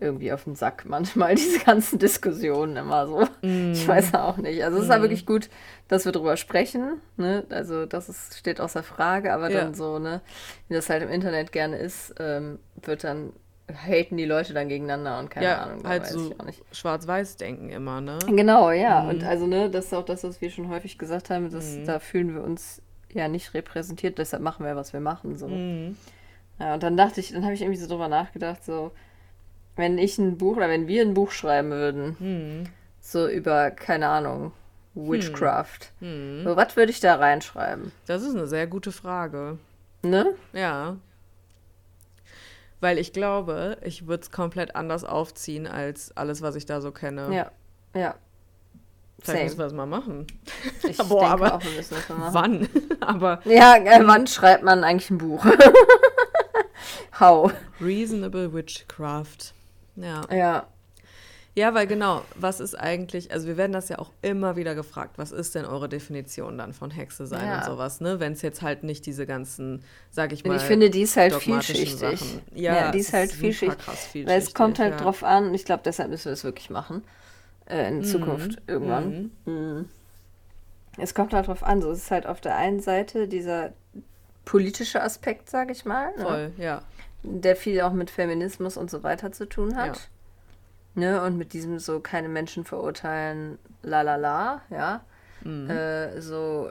irgendwie 0.00 0.32
auf 0.32 0.44
den 0.44 0.54
Sack 0.54 0.84
manchmal, 0.86 1.34
diese 1.36 1.60
ganzen 1.60 1.98
Diskussionen 1.98 2.76
immer 2.76 3.06
so. 3.06 3.26
Mm. 3.42 3.72
Ich 3.72 3.86
weiß 3.86 4.14
auch 4.14 4.36
nicht. 4.36 4.62
Also 4.64 4.78
es 4.78 4.84
ist 4.84 4.90
ja 4.90 4.98
mm. 4.98 5.02
wirklich 5.02 5.26
gut, 5.26 5.48
dass 5.88 6.04
wir 6.04 6.12
drüber 6.12 6.36
sprechen. 6.36 7.00
Ne? 7.16 7.44
Also 7.50 7.86
das 7.86 8.08
ist, 8.08 8.38
steht 8.38 8.60
außer 8.60 8.82
Frage, 8.82 9.32
aber 9.32 9.50
ja. 9.50 9.60
dann 9.60 9.74
so, 9.74 9.98
ne, 9.98 10.20
wie 10.68 10.74
das 10.74 10.90
halt 10.90 11.02
im 11.02 11.10
Internet 11.10 11.52
gerne 11.52 11.76
ist, 11.76 12.14
ähm, 12.18 12.58
wird 12.82 13.04
dann 13.04 13.32
haten 13.74 14.16
die 14.16 14.24
Leute 14.24 14.54
dann 14.54 14.68
gegeneinander 14.68 15.18
und 15.18 15.30
keine 15.30 15.46
ja, 15.46 15.62
Ahnung. 15.62 15.86
Halt 15.86 16.06
so 16.06 16.34
schwarz-weiß 16.72 17.36
denken 17.36 17.68
immer, 17.70 18.00
ne? 18.00 18.18
Genau, 18.26 18.70
ja. 18.70 19.02
Mhm. 19.02 19.08
Und 19.10 19.24
also, 19.24 19.46
ne, 19.46 19.70
das 19.70 19.86
ist 19.86 19.94
auch 19.94 20.04
das, 20.04 20.24
was 20.24 20.40
wir 20.40 20.50
schon 20.50 20.68
häufig 20.68 20.98
gesagt 20.98 21.30
haben, 21.30 21.50
dass, 21.50 21.76
mhm. 21.76 21.84
da 21.84 21.98
fühlen 21.98 22.34
wir 22.34 22.42
uns 22.42 22.82
ja 23.12 23.28
nicht 23.28 23.54
repräsentiert, 23.54 24.18
deshalb 24.18 24.42
machen 24.42 24.64
wir, 24.64 24.76
was 24.76 24.92
wir 24.92 25.00
machen. 25.00 25.36
So. 25.36 25.48
Mhm. 25.48 25.96
Ja, 26.58 26.74
und 26.74 26.82
dann 26.82 26.96
dachte 26.96 27.20
ich, 27.20 27.32
dann 27.32 27.44
habe 27.44 27.54
ich 27.54 27.62
irgendwie 27.62 27.80
so 27.80 27.88
drüber 27.88 28.08
nachgedacht, 28.08 28.64
so, 28.64 28.92
wenn 29.76 29.98
ich 29.98 30.18
ein 30.18 30.38
Buch 30.38 30.56
oder 30.56 30.68
wenn 30.68 30.88
wir 30.88 31.02
ein 31.02 31.14
Buch 31.14 31.30
schreiben 31.30 31.70
würden, 31.70 32.16
mhm. 32.18 32.64
so 33.00 33.28
über, 33.28 33.70
keine 33.70 34.08
Ahnung, 34.08 34.52
Witchcraft, 34.94 35.92
mhm. 36.00 36.42
so, 36.44 36.56
was 36.56 36.74
würde 36.76 36.90
ich 36.90 37.00
da 37.00 37.16
reinschreiben? 37.16 37.92
Das 38.06 38.22
ist 38.22 38.34
eine 38.34 38.46
sehr 38.46 38.66
gute 38.66 38.92
Frage. 38.92 39.58
Ne? 40.02 40.34
Ja. 40.52 40.96
Weil 42.80 42.98
ich 42.98 43.12
glaube, 43.12 43.78
ich 43.82 44.06
würde 44.06 44.22
es 44.22 44.30
komplett 44.30 44.76
anders 44.76 45.04
aufziehen 45.04 45.66
als 45.66 46.16
alles, 46.16 46.42
was 46.42 46.54
ich 46.54 46.66
da 46.66 46.80
so 46.80 46.92
kenne. 46.92 47.34
Ja, 47.34 47.50
ja. 47.98 48.14
Vielleicht 49.20 49.44
müssen 49.44 49.58
wir 49.58 49.64
das 49.64 49.72
mal 49.72 49.86
machen. 49.86 50.26
Ich 50.84 50.96
Boah, 51.08 51.20
denke 51.20 51.26
aber 51.26 51.54
auch, 51.54 51.64
wir 51.64 51.72
müssen 51.72 51.94
das 51.94 52.08
mal 52.08 52.30
machen. 52.30 52.68
Wann? 52.70 53.00
aber 53.00 53.40
ja, 53.44 53.76
äh, 53.76 54.06
wann 54.06 54.26
schreibt 54.26 54.62
man 54.62 54.84
eigentlich 54.84 55.10
ein 55.10 55.18
Buch? 55.18 55.44
How? 57.20 57.52
Reasonable 57.80 58.52
Witchcraft. 58.54 59.54
Ja. 59.96 60.22
Ja. 60.30 60.66
Ja, 61.58 61.74
weil 61.74 61.88
genau, 61.88 62.22
was 62.36 62.60
ist 62.60 62.76
eigentlich, 62.76 63.32
also 63.32 63.48
wir 63.48 63.56
werden 63.56 63.72
das 63.72 63.88
ja 63.88 63.98
auch 63.98 64.12
immer 64.22 64.54
wieder 64.54 64.76
gefragt, 64.76 65.18
was 65.18 65.32
ist 65.32 65.56
denn 65.56 65.64
eure 65.64 65.88
Definition 65.88 66.56
dann 66.56 66.72
von 66.72 66.92
Hexe 66.92 67.26
sein 67.26 67.44
ja. 67.44 67.58
und 67.58 67.64
sowas, 67.64 68.00
ne? 68.00 68.20
Wenn 68.20 68.34
es 68.34 68.42
jetzt 68.42 68.62
halt 68.62 68.84
nicht 68.84 69.04
diese 69.06 69.26
ganzen, 69.26 69.82
sag 70.08 70.32
ich 70.32 70.44
mal. 70.44 70.56
Ich 70.56 70.62
finde, 70.62 70.88
die 70.88 71.02
ist 71.02 71.16
halt 71.16 71.34
vielschichtig. 71.34 72.20
Ja, 72.54 72.76
ja, 72.76 72.90
die 72.92 73.00
ist 73.00 73.12
halt 73.12 73.32
vielschichtig. 73.32 73.82
vielschichtig. 73.82 74.26
Weil 74.28 74.38
es 74.38 74.54
kommt 74.54 74.78
halt 74.78 74.92
ja. 74.92 75.00
drauf 75.00 75.24
an, 75.24 75.52
ich 75.52 75.64
glaube, 75.64 75.82
deshalb 75.84 76.10
müssen 76.10 76.26
wir 76.26 76.32
es 76.34 76.44
wirklich 76.44 76.70
machen. 76.70 77.02
Äh, 77.66 77.88
in 77.88 77.98
mhm. 77.98 78.04
Zukunft 78.04 78.62
irgendwann. 78.68 79.32
Mhm. 79.44 79.52
Mhm. 79.52 79.88
Es 80.96 81.12
kommt 81.12 81.32
halt 81.34 81.48
drauf 81.48 81.64
an, 81.64 81.82
so 81.82 81.90
es 81.90 82.04
ist 82.04 82.10
halt 82.12 82.28
auf 82.28 82.40
der 82.40 82.54
einen 82.54 82.78
Seite 82.78 83.26
dieser 83.26 83.72
politische 84.44 85.02
Aspekt, 85.02 85.50
sag 85.50 85.72
ich 85.72 85.84
mal. 85.84 86.14
Ne? 86.16 86.22
Voll, 86.22 86.52
ja. 86.56 86.82
Der 87.24 87.56
viel 87.56 87.80
auch 87.80 87.92
mit 87.92 88.12
Feminismus 88.12 88.76
und 88.76 88.92
so 88.92 89.02
weiter 89.02 89.32
zu 89.32 89.48
tun 89.48 89.76
hat. 89.76 90.08
Ne? 90.98 91.22
Und 91.22 91.38
mit 91.38 91.52
diesem 91.52 91.78
so 91.78 92.00
keine 92.00 92.28
Menschen 92.28 92.64
verurteilen, 92.64 93.58
la 93.82 94.02
la 94.02 94.16
la, 94.16 94.62
ja. 94.70 95.02
Mhm. 95.44 95.70
Äh, 95.70 96.20
so, 96.20 96.70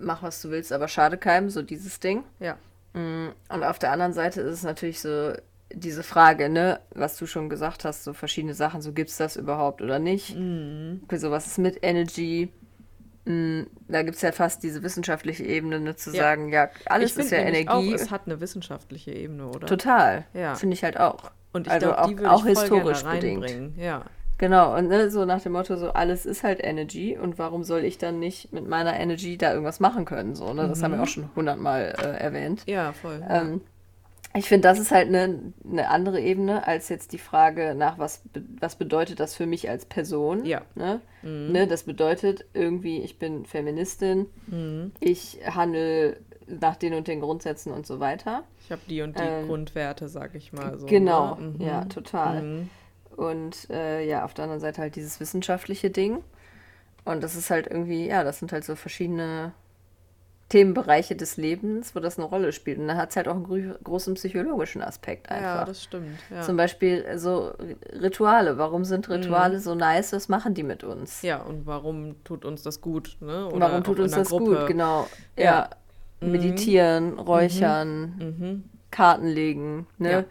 mach 0.00 0.22
was 0.22 0.40
du 0.40 0.50
willst, 0.50 0.72
aber 0.72 0.88
schade 0.88 1.18
keinem, 1.18 1.50
so 1.50 1.62
dieses 1.62 2.00
Ding. 2.00 2.24
Ja. 2.40 2.56
Mm, 2.94 3.28
und 3.50 3.64
auf 3.64 3.78
der 3.78 3.92
anderen 3.92 4.12
Seite 4.12 4.40
ist 4.40 4.54
es 4.54 4.62
natürlich 4.62 5.00
so 5.00 5.34
diese 5.72 6.02
Frage, 6.02 6.48
ne, 6.48 6.80
was 6.94 7.18
du 7.18 7.26
schon 7.26 7.50
gesagt 7.50 7.84
hast, 7.84 8.04
so 8.04 8.14
verschiedene 8.14 8.54
Sachen, 8.54 8.80
so 8.80 8.92
gibt 8.92 9.10
es 9.10 9.18
das 9.18 9.36
überhaupt 9.36 9.82
oder 9.82 9.98
nicht? 9.98 10.34
Mhm. 10.36 11.02
So, 11.12 11.30
was 11.30 11.46
ist 11.46 11.58
mit 11.58 11.78
Energy? 11.82 12.50
Mm, 13.26 13.64
da 13.88 14.02
gibt 14.02 14.16
es 14.16 14.22
ja 14.22 14.32
fast 14.32 14.62
diese 14.62 14.82
wissenschaftliche 14.82 15.44
Ebene, 15.44 15.80
ne, 15.80 15.94
zu 15.96 16.10
ja. 16.10 16.22
sagen, 16.22 16.50
ja, 16.50 16.70
alles 16.86 17.16
ist 17.18 17.30
ja 17.30 17.38
Energie. 17.38 17.68
Auch, 17.68 17.94
es 17.94 18.10
hat 18.10 18.22
eine 18.24 18.40
wissenschaftliche 18.40 19.12
Ebene, 19.12 19.46
oder? 19.48 19.66
Total. 19.66 20.24
Ja. 20.32 20.54
Finde 20.54 20.74
ich 20.74 20.82
halt 20.82 20.98
auch. 20.98 21.30
Und 21.52 21.66
ich 21.66 21.72
also 21.72 21.88
glaube, 21.88 22.08
die 22.08 22.18
würde 22.18 22.30
auch 22.30 22.44
ich 22.44 22.58
historisch 22.58 23.02
bedingt. 23.02 23.76
Ja. 23.76 24.04
Genau, 24.38 24.76
und 24.76 24.88
ne, 24.88 25.10
so 25.10 25.24
nach 25.24 25.42
dem 25.42 25.52
Motto, 25.52 25.76
so 25.76 25.90
alles 25.90 26.24
ist 26.24 26.44
halt 26.44 26.60
Energy 26.62 27.18
und 27.18 27.38
warum 27.38 27.64
soll 27.64 27.84
ich 27.84 27.98
dann 27.98 28.20
nicht 28.20 28.52
mit 28.52 28.68
meiner 28.68 28.98
Energy 28.98 29.36
da 29.36 29.50
irgendwas 29.50 29.80
machen 29.80 30.04
können? 30.04 30.36
So, 30.36 30.54
ne? 30.54 30.68
Das 30.68 30.78
mhm. 30.78 30.84
haben 30.84 30.90
wir 30.92 30.96
mhm. 30.98 31.02
auch 31.02 31.08
schon 31.08 31.30
hundertmal 31.34 31.94
äh, 31.98 32.22
erwähnt. 32.22 32.62
Ja, 32.66 32.92
voll. 32.92 33.20
Ähm, 33.28 33.62
ich 34.36 34.46
finde, 34.46 34.68
das 34.68 34.78
ist 34.78 34.92
halt 34.92 35.08
eine 35.08 35.52
ne 35.64 35.88
andere 35.88 36.20
Ebene 36.20 36.66
als 36.66 36.88
jetzt 36.88 37.12
die 37.12 37.18
Frage 37.18 37.74
nach, 37.74 37.98
was, 37.98 38.22
was 38.60 38.76
bedeutet 38.76 39.18
das 39.18 39.34
für 39.34 39.46
mich 39.46 39.68
als 39.68 39.86
Person. 39.86 40.44
Ja. 40.44 40.62
Ne? 40.76 41.00
Mhm. 41.22 41.52
Ne, 41.52 41.66
das 41.66 41.82
bedeutet 41.82 42.44
irgendwie, 42.52 43.00
ich 43.00 43.18
bin 43.18 43.44
Feministin, 43.44 44.26
mhm. 44.46 44.92
ich 45.00 45.40
handle 45.46 46.18
nach 46.48 46.76
den 46.76 46.94
und 46.94 47.08
den 47.08 47.20
Grundsätzen 47.20 47.72
und 47.72 47.86
so 47.86 48.00
weiter. 48.00 48.44
Ich 48.64 48.72
habe 48.72 48.80
die 48.88 49.02
und 49.02 49.18
die 49.18 49.22
ähm, 49.22 49.46
Grundwerte, 49.46 50.08
sag 50.08 50.34
ich 50.34 50.52
mal 50.52 50.78
so. 50.78 50.86
Genau, 50.86 51.34
ne? 51.36 51.54
mhm. 51.58 51.60
ja, 51.60 51.84
total. 51.84 52.42
Mhm. 52.42 52.70
Und 53.16 53.68
äh, 53.70 54.06
ja, 54.06 54.24
auf 54.24 54.34
der 54.34 54.44
anderen 54.44 54.60
Seite 54.60 54.80
halt 54.80 54.96
dieses 54.96 55.20
wissenschaftliche 55.20 55.90
Ding. 55.90 56.22
Und 57.04 57.22
das 57.22 57.34
ist 57.34 57.50
halt 57.50 57.66
irgendwie, 57.66 58.06
ja, 58.06 58.22
das 58.22 58.38
sind 58.38 58.52
halt 58.52 58.64
so 58.64 58.76
verschiedene 58.76 59.52
Themenbereiche 60.48 61.14
des 61.14 61.36
Lebens, 61.36 61.94
wo 61.94 62.00
das 62.00 62.18
eine 62.18 62.26
Rolle 62.26 62.52
spielt. 62.52 62.78
Und 62.78 62.88
da 62.88 62.96
hat 62.96 63.10
es 63.10 63.16
halt 63.16 63.28
auch 63.28 63.34
einen 63.34 63.74
großen 63.82 64.14
psychologischen 64.14 64.82
Aspekt 64.82 65.30
einfach. 65.30 65.56
Ja, 65.56 65.64
das 65.64 65.82
stimmt. 65.82 66.18
Ja. 66.30 66.40
Zum 66.42 66.56
Beispiel 66.56 67.04
so 67.18 67.52
Rituale. 67.92 68.56
Warum 68.56 68.84
sind 68.84 69.08
Rituale 69.10 69.56
mhm. 69.56 69.62
so 69.62 69.74
nice? 69.74 70.12
Was 70.12 70.28
machen 70.28 70.54
die 70.54 70.62
mit 70.62 70.84
uns? 70.84 71.20
Ja, 71.22 71.42
und 71.42 71.66
warum 71.66 72.22
tut 72.24 72.46
uns 72.46 72.62
das 72.62 72.80
gut? 72.80 73.16
Ne? 73.20 73.46
Oder 73.48 73.68
warum 73.68 73.84
tut 73.84 74.00
uns 74.00 74.12
das 74.12 74.28
Gruppe. 74.28 74.56
gut? 74.56 74.66
Genau. 74.68 75.06
Ja. 75.36 75.44
ja. 75.44 75.70
Mhm. 76.20 76.32
Meditieren, 76.32 77.18
Räuchern, 77.18 78.14
mhm. 78.18 78.46
mhm. 78.46 78.64
Karten 78.90 79.26
legen, 79.26 79.86
ne? 79.98 80.10
Ja. 80.10 80.24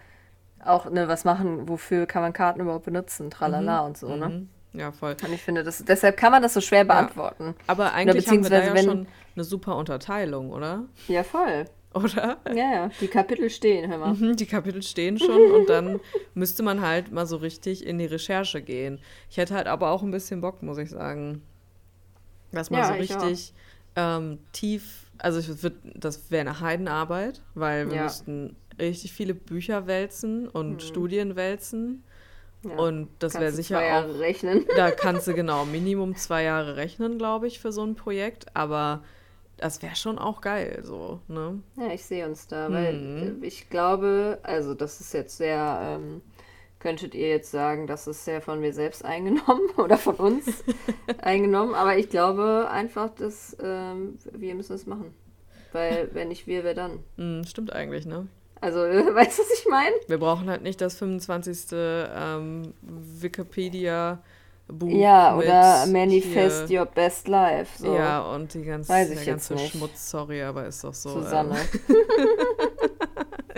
Auch, 0.66 0.90
ne, 0.90 1.08
was 1.08 1.24
machen, 1.24 1.70
wofür 1.70 2.08
kann 2.08 2.22
man 2.22 2.34
Karten 2.34 2.60
überhaupt 2.60 2.86
benutzen? 2.86 3.30
Tralala 3.30 3.82
mhm. 3.82 3.88
und 3.88 3.98
so, 3.98 4.16
ne? 4.16 4.30
Mhm. 4.30 4.50
Ja, 4.74 4.92
voll. 4.92 5.16
Und 5.24 5.34
ich 5.34 5.42
finde, 5.42 5.64
das, 5.64 5.84
deshalb 5.84 6.18
kann 6.18 6.32
man 6.32 6.42
das 6.42 6.54
so 6.54 6.62
schwer 6.62 6.84
beantworten. 6.84 7.46
Ja. 7.46 7.54
Aber 7.68 7.94
eigentlich 7.94 8.28
haben 8.28 8.44
wir 8.44 8.50
da 8.50 8.64
ja 8.64 8.74
wenn, 8.74 8.86
schon 8.86 9.08
eine 9.36 9.44
super 9.44 9.76
Unterteilung, 9.76 10.52
oder? 10.52 10.84
Ja, 11.08 11.24
voll. 11.24 11.66
Oder? 11.94 12.38
Ja, 12.54 12.74
ja. 12.74 12.90
Die 13.02 13.08
Kapitel 13.08 13.50
stehen, 13.50 13.90
hör 13.90 13.98
mal. 13.98 14.14
Mhm, 14.14 14.36
die 14.36 14.46
Kapitel 14.46 14.84
stehen 14.84 15.18
schon 15.20 15.52
und 15.52 15.70
dann 15.70 16.00
müsste 16.34 16.64
man 16.64 16.82
halt 16.82 17.12
mal 17.12 17.26
so 17.26 17.38
richtig 17.38 17.86
in 17.86 17.98
die 17.98 18.06
Recherche 18.06 18.62
gehen. 18.62 19.00
Ich 19.30 19.38
hätte 19.38 19.56
halt 19.56 19.68
aber 19.68 19.90
auch 19.90 20.04
ein 20.04 20.12
bisschen 20.12 20.42
Bock, 20.42 20.62
muss 20.62 20.78
ich 20.78 20.90
sagen. 20.90 21.42
Dass 22.52 22.70
man 22.70 22.82
ja, 22.82 22.88
so 22.88 22.94
richtig 22.94 23.54
ähm, 23.96 24.40
tief 24.52 25.07
also 25.20 25.40
ich 25.40 25.64
würd, 25.64 25.76
das 25.96 26.32
wäre 26.32 26.42
eine 26.42 26.60
Heidenarbeit, 26.60 27.42
weil 27.56 27.90
wir 27.90 27.96
Ja. 27.96 28.04
müssten 28.04 28.56
richtig 28.80 29.14
viele 29.14 29.34
Bücher 29.34 29.88
wälzen 29.88 30.48
und 30.48 30.84
Studien 30.84 31.36
wälzen. 31.36 32.04
Ja. 32.64 32.78
Und 32.78 33.10
das 33.20 33.40
wäre 33.40 33.52
sicher 33.54 33.78
zwei 33.78 33.88
auch 33.88 33.88
Jahre 33.88 34.20
rechnen. 34.20 34.66
Da 34.74 34.92
kannst 34.92 35.28
du 35.28 35.34
genau 35.34 35.66
Minimum 35.66 36.16
zwei 36.18 36.44
Jahre 36.44 36.76
rechnen, 36.78 37.18
glaube 37.18 37.48
ich, 37.48 37.60
für 37.60 37.72
so 37.72 37.84
ein 37.84 37.96
Projekt. 37.96 38.56
Aber 38.56 39.04
das 39.58 39.82
wäre 39.82 39.96
schon 39.96 40.20
auch 40.20 40.42
geil, 40.42 40.82
so, 40.84 41.22
ne? 41.28 41.62
Ja, 41.78 41.94
ich 41.94 42.06
sehe 42.06 42.26
uns 42.28 42.48
da, 42.48 42.72
weil 42.72 42.94
Mhm. 42.94 43.44
ich 43.44 43.70
glaube, 43.70 44.40
also 44.44 44.74
das 44.74 45.00
ist 45.00 45.14
jetzt 45.14 45.38
sehr, 45.38 45.80
ähm, 46.00 46.22
könntet 46.80 47.16
ihr 47.16 47.30
jetzt 47.30 47.52
sagen, 47.52 47.88
das 47.88 48.08
ist 48.08 48.26
sehr 48.26 48.42
von 48.42 48.60
mir 48.60 48.74
selbst 48.74 49.04
eingenommen 49.04 49.70
oder 49.78 49.98
von 49.98 50.16
uns 50.16 50.64
eingenommen, 51.22 51.76
aber 51.76 51.98
ich 51.98 52.10
glaube 52.10 52.68
einfach, 52.72 53.10
dass 53.16 53.56
ähm, 53.62 54.18
wir 54.32 54.56
müssen 54.56 54.74
es 54.74 54.86
machen. 54.86 55.14
Weil 55.74 56.10
wenn 56.14 56.30
nicht 56.30 56.48
wir, 56.48 56.64
wer 56.64 56.74
dann? 56.74 57.00
Hm, 57.18 57.44
stimmt 57.46 57.74
eigentlich, 57.74 58.06
ne? 58.06 58.28
Also, 58.62 58.80
weißt 58.80 59.38
du, 59.40 59.44
was 59.44 59.60
ich 59.60 59.66
meine? 59.70 59.96
Wir 60.08 60.18
brauchen 60.18 60.50
halt 60.50 60.64
nicht 60.64 60.80
das 60.82 60.96
25. 60.98 61.68
Ähm, 61.74 62.74
Wikipedia-Buch. 62.82 64.90
Ja, 64.90 65.36
mit 65.36 65.46
oder 65.46 65.86
Manifest 65.88 66.68
hier- 66.68 66.82
Your 66.82 66.86
Best 66.88 67.28
Life. 67.28 67.80
So. 67.84 67.94
Ja, 67.96 68.22
und 68.34 68.54
die 68.54 68.64
ganze, 68.64 68.92
der 68.94 69.26
ganze. 69.26 69.58
Schmutz, 69.58 70.10
sorry, 70.10 70.42
aber 70.42 70.68
ist 70.68 70.84
doch 70.84 70.94
so. 70.94 71.10
Susanne. 71.10 71.58
Ähm, 71.90 71.96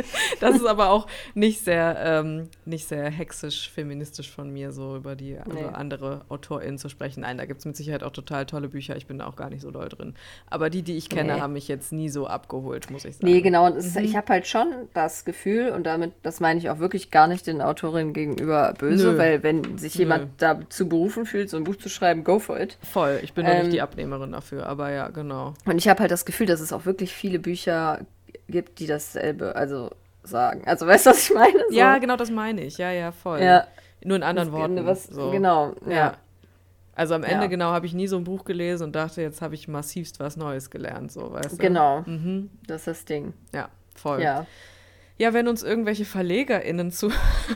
das 0.39 0.55
ist 0.55 0.65
aber 0.65 0.89
auch 0.89 1.07
nicht 1.33 1.63
sehr, 1.63 1.97
ähm, 2.03 2.49
nicht 2.65 2.87
sehr 2.87 3.09
hexisch, 3.09 3.69
feministisch 3.69 4.29
von 4.31 4.51
mir, 4.51 4.71
so 4.71 4.95
über 4.95 5.15
die 5.15 5.37
Nee. 5.45 5.61
über 5.61 5.77
andere 5.77 6.21
AutorInnen 6.29 6.77
zu 6.77 6.89
sprechen. 6.89 7.21
Nein, 7.21 7.37
da 7.37 7.45
gibt 7.45 7.59
es 7.59 7.65
mit 7.65 7.75
Sicherheit 7.77 8.03
auch 8.03 8.11
total 8.11 8.45
tolle 8.45 8.67
Bücher. 8.69 8.95
Ich 8.95 9.07
bin 9.07 9.19
da 9.19 9.27
auch 9.27 9.35
gar 9.35 9.49
nicht 9.49 9.61
so 9.61 9.71
doll 9.71 9.89
drin. 9.89 10.13
Aber 10.49 10.69
die, 10.69 10.81
die 10.83 10.97
ich 10.97 11.09
kenne, 11.09 11.35
Nee. 11.35 11.39
haben 11.41 11.53
mich 11.53 11.67
jetzt 11.67 11.91
nie 11.91 12.09
so 12.09 12.27
abgeholt, 12.27 12.89
muss 12.91 13.05
ich 13.05 13.17
sagen. 13.17 13.31
Nee, 13.31 13.41
genau. 13.41 13.65
Und 13.65 13.75
es, 13.77 13.95
Mhm. 13.95 14.03
ich 14.03 14.15
habe 14.15 14.27
halt 14.33 14.47
schon 14.47 14.67
das 14.93 15.25
Gefühl, 15.25 15.69
und 15.71 15.83
damit, 15.85 16.13
das 16.23 16.39
meine 16.39 16.59
ich 16.59 16.69
auch 16.69 16.79
wirklich 16.79 17.11
gar 17.11 17.27
nicht 17.27 17.47
den 17.47 17.61
Autorinnen 17.61 18.13
gegenüber 18.13 18.73
böse, 18.77 19.11
Nö. 19.13 19.17
weil 19.17 19.43
wenn 19.43 19.77
sich 19.77 19.95
Nö. 19.95 19.99
jemand 20.01 20.41
dazu 20.41 20.87
berufen 20.89 21.25
fühlt, 21.25 21.49
so 21.49 21.57
ein 21.57 21.63
Buch 21.63 21.75
zu 21.77 21.89
schreiben, 21.89 22.23
go 22.23 22.39
for 22.39 22.59
it. 22.59 22.77
Voll, 22.81 23.19
ich 23.23 23.33
bin 23.33 23.45
Ähm, 23.45 23.63
nicht 23.63 23.73
die 23.73 23.81
Abnehmerin 23.81 24.31
dafür, 24.31 24.65
aber 24.67 24.91
ja, 24.91 25.07
genau. 25.09 25.53
Und 25.65 25.77
ich 25.77 25.87
habe 25.87 25.99
halt 26.01 26.11
das 26.11 26.25
Gefühl, 26.25 26.47
dass 26.47 26.59
es 26.61 26.73
auch 26.73 26.85
wirklich 26.85 27.13
viele 27.13 27.39
Bücher 27.39 28.01
gibt, 28.47 28.79
die 28.79 28.87
dasselbe, 28.87 29.55
also 29.55 29.89
sagen. 30.23 30.63
Also 30.65 30.85
weißt 30.87 31.05
du, 31.05 31.09
was 31.11 31.29
ich 31.29 31.33
meine? 31.35 31.59
So. 31.69 31.75
Ja, 31.75 31.97
genau 31.97 32.15
das 32.17 32.29
meine 32.31 32.61
ich. 32.63 32.77
Ja, 32.77 32.91
ja, 32.91 33.11
voll. 33.11 33.41
Ja. 33.41 33.65
Nur 34.03 34.17
in 34.17 34.23
anderen 34.23 34.49
Das- 34.51 34.57
Worten. 34.59 34.85
Was, 34.85 35.03
so. 35.05 35.31
Genau, 35.31 35.73
ja. 35.85 35.91
Ja. 35.95 36.13
Also 36.95 37.13
am 37.15 37.23
Ende 37.23 37.43
Ja. 37.43 37.47
genau 37.47 37.71
habe 37.71 37.85
ich 37.85 37.93
nie 37.93 38.07
so 38.07 38.17
ein 38.17 38.25
Buch 38.25 38.43
gelesen 38.43 38.83
und 38.85 38.95
dachte, 38.95 39.21
jetzt 39.21 39.41
habe 39.41 39.55
ich 39.55 39.67
massivst 39.69 40.19
was 40.19 40.35
Neues 40.35 40.69
gelernt, 40.69 41.11
so, 41.13 41.31
weißt 41.31 41.53
du? 41.53 41.57
Genau, 41.57 42.01
Mhm. 42.05 42.49
das 42.67 42.81
ist 42.81 42.87
das 42.87 43.05
Ding. 43.05 43.33
Ja, 43.53 43.69
voll. 43.95 44.21
Ja. 44.21 44.45
Ja, 45.19 45.33
wenn 45.33 45.49
uns 45.49 45.63
irgendwelche 45.63 46.05
VerlegerInnen 46.05 46.91
zu 46.93 47.11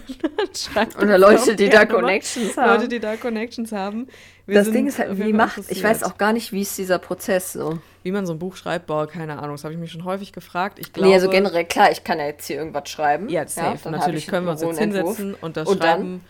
schreibt 0.54 1.02
Oder 1.02 1.18
Leute, 1.18 1.56
die 1.56 1.70
da 1.70 1.80
mal. 1.80 1.88
Connections 1.88 2.58
haben. 2.58 2.70
Leute, 2.70 2.88
die 2.90 3.00
da 3.00 3.16
Connections 3.16 3.72
haben. 3.72 4.08
Wir 4.46 4.56
das 4.56 4.66
sind 4.66 4.76
Ding 4.76 4.88
ist 4.88 5.00
halt, 5.00 5.18
wie 5.18 5.32
macht, 5.32 5.62
ich 5.70 5.82
weiß 5.82 6.04
auch 6.04 6.18
gar 6.18 6.34
nicht, 6.34 6.52
wie 6.52 6.62
ist 6.62 6.78
dieser 6.78 7.00
Prozess 7.00 7.54
so. 7.54 7.80
Wie 8.04 8.12
man 8.12 8.26
so 8.26 8.34
ein 8.34 8.40
Buch 8.40 8.58
schreibt, 8.58 8.88
boah, 8.88 9.08
keine 9.08 9.40
Ahnung, 9.40 9.56
das 9.56 9.64
habe 9.64 9.74
ich 9.74 9.80
mich 9.80 9.94
schon 9.94 10.04
häufig 10.04 10.34
gefragt. 10.34 10.78
Ich 10.78 10.92
glaube, 10.92 11.08
nee, 11.08 11.16
also 11.16 11.30
generell, 11.30 11.64
klar, 11.64 11.90
ich 11.90 12.04
kann 12.04 12.20
ja 12.20 12.26
jetzt 12.26 12.46
hier 12.48 12.58
irgendwas 12.58 12.90
schreiben. 12.90 13.30
Ja, 13.30 13.48
safe. 13.48 13.86
hab 13.86 13.92
Natürlich 13.92 14.26
ich 14.26 14.30
können 14.30 14.46
wir 14.46 14.52
uns 14.52 14.62
jetzt 14.62 14.80
hinsetzen 14.80 15.34
und 15.34 15.56
das 15.56 15.70
Und 15.70 15.82
schreiben. 15.82 16.22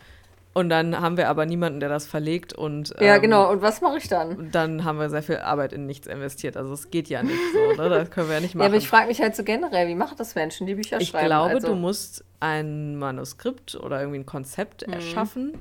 Und 0.55 0.69
dann 0.69 0.99
haben 1.01 1.17
wir 1.17 1.29
aber 1.29 1.47
niemanden, 1.47 1.79
der 1.79 1.89
das 1.89 2.05
verlegt 2.05 2.53
und 2.53 2.93
Ja, 2.99 3.15
ähm, 3.15 3.21
genau. 3.23 3.49
Und 3.51 3.63
was 3.63 3.81
mache 3.81 3.97
ich 3.97 4.07
dann? 4.07 4.51
Dann 4.51 4.83
haben 4.83 4.99
wir 4.99 5.09
sehr 5.09 5.23
viel 5.23 5.37
Arbeit 5.37 5.73
in 5.73 5.87
nichts 5.87 6.05
investiert. 6.05 6.57
Also 6.57 6.71
es 6.73 6.91
geht 6.91 7.09
ja 7.09 7.23
nicht 7.23 7.39
so, 7.51 7.81
ne? 7.81 7.89
Das 7.89 8.11
können 8.11 8.27
wir 8.27 8.35
ja 8.35 8.39
nicht 8.41 8.53
Ja, 8.53 8.59
machen. 8.59 8.67
aber 8.67 8.75
ich 8.77 8.87
frage 8.87 9.07
mich 9.07 9.19
halt 9.19 9.35
so 9.35 9.43
generell, 9.43 9.87
wie 9.87 9.95
machen 9.95 10.15
das 10.17 10.35
Menschen, 10.35 10.67
die 10.67 10.75
Bücher 10.75 11.01
Ich 11.01 11.09
schreiben? 11.09 11.25
glaube, 11.25 11.55
also, 11.55 11.69
du 11.69 11.75
musst 11.75 12.23
ein 12.39 12.97
Manuskript 12.97 13.73
oder 13.75 13.99
irgendwie 13.99 14.19
ein 14.19 14.25
Konzept 14.27 14.85
Mhm. 14.85 14.93
erschaffen 14.93 15.53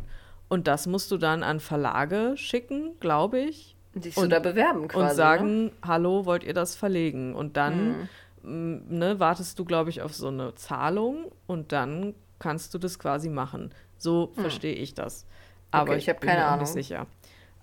und 0.51 0.69
das 0.69 0.87
musst 0.87 1.11
du 1.11 1.17
dann 1.17 1.43
an 1.43 1.61
Verlage 1.61 2.35
schicken, 2.37 2.91
glaube 3.01 3.39
ich, 3.39 3.75
dich 3.95 4.15
so 4.15 4.27
da 4.27 4.41
bewerben 4.41 4.89
quasi. 4.89 5.05
und 5.11 5.17
sagen, 5.17 5.71
hallo, 5.83 6.27
wollt 6.27 6.45
ihr 6.45 6.55
das 6.55 6.75
verlegen? 6.77 7.35
Und 7.35 7.57
dann 7.57 8.09
Mhm. 8.43 8.83
ne, 8.91 9.19
wartest 9.21 9.59
du, 9.59 9.65
glaube 9.65 9.89
ich, 9.91 10.03
auf 10.03 10.13
so 10.15 10.29
eine 10.29 10.55
Zahlung 10.55 11.33
und 11.47 11.73
dann 11.73 12.15
kannst 12.39 12.75
du 12.75 12.79
das 12.79 12.99
quasi 12.99 13.29
machen. 13.31 13.71
So 14.03 14.33
verstehe 14.35 14.75
ich 14.75 14.95
das. 14.95 15.27
Aber 15.71 15.93
Hm. 15.93 15.99
ich 15.99 16.09
hab 16.09 16.21
bin 16.21 16.29
keine 16.29 16.43
mir 16.43 16.47
Ahnung. 16.49 16.61
nicht 16.61 16.73
sicher. 16.73 17.07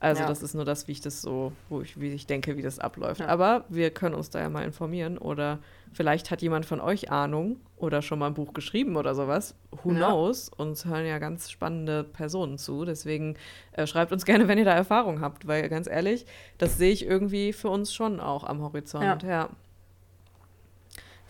Also 0.01 0.21
Ja. 0.21 0.27
das 0.29 0.41
ist 0.41 0.53
nur 0.53 0.63
das, 0.63 0.87
wie 0.87 0.93
ich 0.93 1.01
das 1.01 1.21
so, 1.21 1.51
wo 1.67 1.81
ich, 1.81 1.99
wie 1.99 2.13
ich 2.13 2.25
denke, 2.25 2.55
wie 2.55 2.61
das 2.61 2.79
abläuft. 2.79 3.19
Ja. 3.19 3.27
Aber 3.27 3.65
wir 3.67 3.89
können 3.91 4.15
uns 4.15 4.29
da 4.29 4.39
ja 4.39 4.47
mal 4.49 4.63
informieren 4.63 5.17
oder 5.17 5.59
vielleicht 5.91 6.31
hat 6.31 6.41
jemand 6.41 6.65
von 6.65 6.79
euch 6.79 7.11
Ahnung 7.11 7.57
oder 7.75 8.01
schon 8.01 8.17
mal 8.19 8.27
ein 8.27 8.33
Buch 8.33 8.53
geschrieben 8.53 8.95
oder 8.95 9.13
sowas. 9.13 9.55
Who 9.83 9.91
Ja. 9.91 10.07
knows? 10.07 10.47
Uns 10.55 10.85
hören 10.85 11.05
ja 11.05 11.19
ganz 11.19 11.51
spannende 11.51 12.05
Personen 12.05 12.57
zu. 12.57 12.85
Deswegen 12.85 13.35
äh, 13.73 13.85
schreibt 13.85 14.13
uns 14.13 14.23
gerne, 14.25 14.47
wenn 14.47 14.57
ihr 14.57 14.63
da 14.65 14.73
Erfahrung 14.73 15.19
habt, 15.19 15.45
weil 15.47 15.67
ganz 15.67 15.85
ehrlich, 15.87 16.25
das 16.57 16.77
sehe 16.77 16.93
ich 16.93 17.05
irgendwie 17.05 17.51
für 17.51 17.69
uns 17.69 17.93
schon 17.93 18.21
auch 18.21 18.45
am 18.45 18.61
Horizont. 18.61 19.23
Ja. 19.23 19.49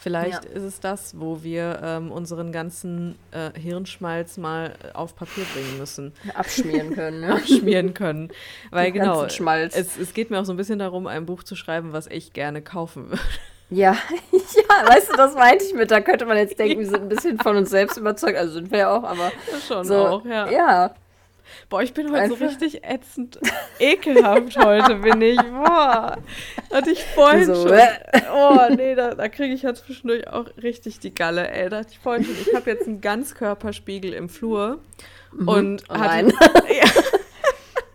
Vielleicht 0.02 0.46
Ja. 0.46 0.52
ist 0.52 0.64
es 0.64 0.80
das, 0.80 1.20
wo 1.20 1.44
wir 1.44 1.82
ähm, 1.84 2.12
unseren 2.12 2.52
ganzen 2.54 3.20
äh, 3.32 3.52
Hirnschmalz 3.60 4.38
mal 4.38 4.74
äh, 4.82 4.94
auf 4.96 5.14
Papier 5.16 5.44
bringen 5.54 5.78
müssen 5.78 6.14
abschmieren 6.34 6.96
können. 6.96 7.20
Ne? 7.30 7.40
schmieren 7.46 7.94
können. 7.94 8.30
Weil 8.72 8.86
Den 8.92 9.02
genau, 9.02 9.28
Schmalz. 9.28 9.76
es, 9.76 9.98
es 9.98 10.14
geht 10.14 10.30
mir 10.32 10.40
auch 10.40 10.46
so 10.46 10.54
ein 10.54 10.58
bisschen 10.58 10.80
darum, 10.80 11.06
ein 11.06 11.26
Buch 11.26 11.44
zu 11.44 11.56
schreiben, 11.56 11.92
was 11.92 12.08
ich 12.08 12.32
gerne 12.34 12.62
kaufen 12.62 13.10
würde. 13.10 13.22
Ja, 13.70 13.92
ja, 14.32 14.88
weißt 14.90 15.12
du, 15.12 15.18
das 15.18 15.36
meinte 15.36 15.64
ich 15.66 15.74
mit. 15.74 15.92
Da 15.92 16.00
könnte 16.02 16.26
man 16.26 16.38
jetzt 16.38 16.58
denken, 16.58 16.80
wir 16.80 16.88
sind 16.90 17.02
ein 17.04 17.10
bisschen 17.10 17.38
von 17.40 17.58
uns 17.58 17.70
selbst 17.70 17.98
überzeugt. 17.98 18.38
Also 18.38 18.54
sind 18.54 18.72
wir 18.72 18.80
ja 18.80 18.96
auch, 18.98 19.04
aber 19.04 19.32
Schon 19.68 19.84
so. 19.86 20.08
auch, 20.08 20.26
ja. 20.26 20.50
ja. 20.50 20.96
Boah, 21.70 21.82
ich 21.84 21.94
bin 21.94 22.12
heute 22.12 22.28
so 22.30 22.34
Einfach- 22.36 22.48
richtig 22.48 22.84
ätzend, 22.84 23.40
ekelhaft 23.80 24.58
heute 24.58 24.96
bin 24.96 25.22
ich. 25.22 25.38
Boah, 25.38 26.18
hatte 26.74 26.92
ich 26.92 27.04
vorhin 27.04 27.46
So, 27.46 27.56
schon. 27.68 27.72
äh. 27.78 27.90
Oh, 28.34 28.60
nee, 28.76 28.96
da, 28.96 29.16
da 29.16 29.28
kriege 29.30 29.54
ich 29.54 29.62
ja 29.64 29.74
zwischendurch 29.74 30.28
auch 30.28 30.46
richtig 30.62 31.00
die 31.00 31.14
Galle, 31.14 31.50
ey. 31.50 31.70
Da 31.70 31.78
hatte 31.80 31.90
ich 31.92 32.00
vorhin 32.00 32.26
schon, 32.26 32.36
ich 32.42 32.54
habe 32.56 32.70
jetzt 32.72 32.88
einen 32.88 33.02
Ganzkörperspiegel 33.02 34.14
im 34.14 34.30
Flur 34.30 34.80
und 35.46 35.84
Oh 35.90 35.94
hatte. 35.96 36.28
Ja. 36.70 36.90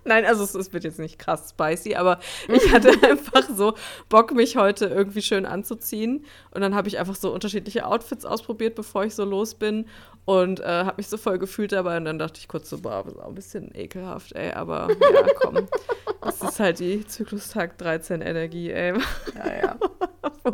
Nein, 0.04 0.24
also 0.24 0.44
es, 0.44 0.54
es 0.54 0.72
wird 0.72 0.84
jetzt 0.84 0.98
nicht 0.98 1.18
krass 1.18 1.50
spicy, 1.50 1.94
aber 1.94 2.18
ich 2.48 2.72
hatte 2.72 2.90
einfach 3.02 3.48
so 3.54 3.74
Bock, 4.08 4.32
mich 4.34 4.56
heute 4.56 4.86
irgendwie 4.86 5.22
schön 5.22 5.46
anzuziehen. 5.46 6.24
Und 6.50 6.60
dann 6.60 6.74
habe 6.74 6.88
ich 6.88 6.98
einfach 6.98 7.14
so 7.14 7.32
unterschiedliche 7.32 7.86
Outfits 7.86 8.24
ausprobiert, 8.24 8.74
bevor 8.74 9.04
ich 9.04 9.14
so 9.14 9.24
los 9.24 9.54
bin. 9.54 9.86
Und 10.26 10.60
äh, 10.60 10.64
habe 10.64 10.94
mich 10.96 11.08
so 11.08 11.16
voll 11.16 11.38
gefühlt 11.38 11.72
dabei. 11.72 11.96
Und 11.96 12.04
dann 12.04 12.18
dachte 12.18 12.38
ich 12.40 12.48
kurz 12.48 12.70
so, 12.70 12.78
boah, 12.78 13.02
das 13.04 13.14
ist 13.14 13.20
auch 13.20 13.28
ein 13.28 13.34
bisschen 13.34 13.74
ekelhaft, 13.74 14.32
ey. 14.32 14.52
Aber 14.52 14.88
ja, 14.90 15.26
komm. 15.40 15.66
Das 16.20 16.40
ist 16.40 16.60
halt 16.60 16.78
die 16.78 17.06
Zyklustag 17.06 17.76
13 17.78 18.22
Energie, 18.22 18.70
ey. 18.70 18.94
Ja, 19.36 19.56
ja. 19.62 19.76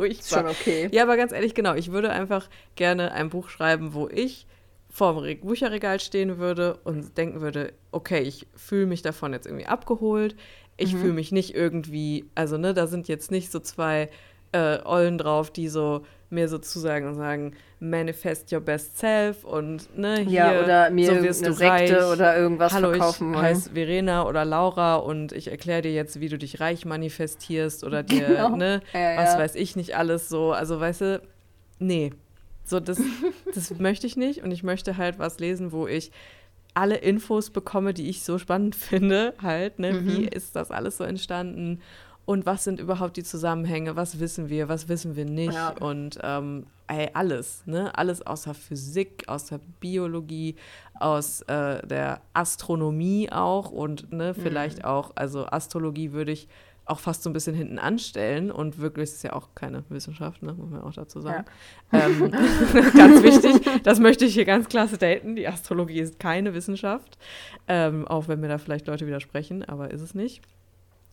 Ich 0.03 0.21
Ist 0.21 0.29
schon 0.29 0.47
okay. 0.47 0.87
ja, 0.93 1.03
aber 1.03 1.17
ganz 1.17 1.33
ehrlich, 1.33 1.53
genau. 1.53 1.75
Ich 1.75 1.91
würde 1.91 2.11
einfach 2.11 2.47
gerne 2.75 3.11
ein 3.11 3.29
Buch 3.29 3.49
schreiben, 3.49 3.93
wo 3.93 4.07
ich 4.07 4.47
vorm 4.91 5.17
Re 5.17 5.35
Bücherregal 5.35 5.99
stehen 5.99 6.37
würde 6.37 6.77
und 6.83 7.17
denken 7.17 7.41
würde, 7.41 7.73
okay, 7.91 8.19
ich 8.19 8.45
fühle 8.55 8.85
mich 8.85 9.01
davon 9.01 9.31
jetzt 9.33 9.47
irgendwie 9.47 9.65
abgeholt. 9.65 10.35
Ich 10.77 10.95
fühle 10.95 11.13
mich 11.13 11.31
nicht 11.31 11.53
irgendwie, 11.55 12.25
also 12.35 12.57
ne, 12.57 12.73
da 12.73 12.87
sind 12.87 13.07
jetzt 13.07 13.29
nicht 13.31 13.51
so 13.51 13.59
zwei 13.59 14.09
äh, 14.51 14.79
Ollen 14.83 15.17
drauf, 15.17 15.51
die 15.51 15.67
so 15.69 16.01
mir 16.29 16.47
sozusagen 16.47 17.07
und 17.07 17.15
sagen, 17.15 17.53
manifest 17.79 18.51
your 18.51 18.61
best 18.61 18.97
self 18.97 19.43
und 19.43 19.95
ne, 19.97 20.17
hier, 20.19 20.31
Ja, 20.31 20.63
oder 20.63 20.89
mir 20.89 21.05
so 21.07 21.21
wirst 21.23 21.45
du 21.45 21.53
Sekte 21.53 21.69
reich. 21.99 22.11
oder 22.11 22.37
irgendwas 22.37 22.73
Hallo, 22.73 22.89
verkaufen 22.89 23.33
ich 23.33 23.39
heiße 23.39 23.69
Verena 23.71 24.25
oder 24.27 24.43
Laura 24.45 24.95
und 24.95 25.33
ich 25.33 25.49
erkläre 25.49 25.83
dir 25.83 25.93
jetzt, 25.93 26.19
wie 26.19 26.29
du 26.29 26.37
dich 26.37 26.59
reich 26.59 26.85
manifestierst 26.85 27.83
oder 27.83 28.01
dir, 28.01 28.27
Genau. 28.27 28.55
ne, 28.55 28.81
Ja, 28.93 29.17
was 29.17 29.33
ja. 29.33 29.39
weiß 29.39 29.55
ich 29.55 29.75
nicht 29.75 29.95
alles 29.97 30.29
so. 30.29 30.51
Also, 30.51 30.79
weißt 30.79 31.01
du, 31.01 31.21
nee. 31.79 32.11
So, 32.71 32.79
das, 32.79 32.99
das 33.53 33.77
möchte 33.79 34.07
ich 34.07 34.15
nicht 34.17 34.43
und 34.43 34.51
ich 34.51 34.63
möchte 34.63 34.95
halt 34.97 35.19
was 35.19 35.39
lesen, 35.39 35.71
wo 35.73 35.87
ich 35.87 36.11
alle 36.73 36.95
Infos 36.95 37.49
bekomme, 37.49 37.93
die 37.93 38.07
ich 38.09 38.23
so 38.23 38.37
spannend 38.37 38.75
finde, 38.89 39.33
halt, 39.41 39.77
ne, 39.77 39.93
Mhm. 39.93 40.07
wie 40.07 40.23
ist 40.25 40.55
das 40.55 40.71
alles 40.71 40.95
so 40.97 41.03
entstanden 41.03 41.81
und 42.25 42.45
was 42.45 42.63
sind 42.63 42.79
überhaupt 42.79 43.17
die 43.17 43.23
Zusammenhänge, 43.23 43.97
was 43.97 44.19
wissen 44.21 44.47
wir, 44.47 44.69
was 44.69 44.87
wissen 44.87 45.17
wir 45.17 45.25
nicht 45.25 45.53
Ja. 45.57 45.73
und 45.81 46.17
ähm, 46.23 46.65
ey, 46.87 47.09
alles, 47.13 47.63
ne, 47.65 47.93
alles 47.97 48.25
außer 48.25 48.53
Physik, 48.53 49.25
außer 49.27 49.59
Biologie, 49.81 50.55
aus 50.99 51.41
äh, 51.43 51.85
der 51.85 52.21
Astronomie 52.33 53.29
auch 53.31 53.69
und 53.71 54.13
ne, 54.13 54.33
Mhm. 54.33 54.41
vielleicht 54.41 54.85
auch, 54.85 55.11
also 55.15 55.45
Astrologie 55.45 56.13
würde 56.13 56.31
ich 56.31 56.47
auch 56.91 56.99
fast 56.99 57.23
so 57.23 57.29
ein 57.29 57.33
bisschen 57.33 57.55
hinten 57.55 57.79
anstellen 57.79 58.51
und 58.51 58.79
wirklich 58.79 59.09
es 59.09 59.15
ist 59.15 59.23
ja 59.23 59.33
auch 59.33 59.49
keine 59.55 59.83
Wissenschaft, 59.89 60.43
ne, 60.43 60.53
muss 60.53 60.69
man 60.69 60.81
auch 60.81 60.93
dazu 60.93 61.21
sagen. 61.21 61.45
Ähm, 61.91 62.31
ganz 62.95 63.23
wichtig, 63.23 63.61
das 63.83 63.99
möchte 63.99 64.25
ich 64.25 64.33
hier 64.33 64.45
ganz 64.45 64.67
klar 64.67 64.87
staten, 64.87 65.35
die 65.35 65.47
Astrologie 65.47 65.99
ist 65.99 66.19
keine 66.19 66.53
Wissenschaft, 66.53 67.17
ähm, 67.67 68.07
auch 68.07 68.27
wenn 68.27 68.39
mir 68.39 68.49
da 68.49 68.57
vielleicht 68.57 68.87
Leute 68.87 69.07
widersprechen, 69.07 69.63
aber 69.63 69.91
ist 69.91 70.01
es 70.01 70.13
nicht. 70.13 70.41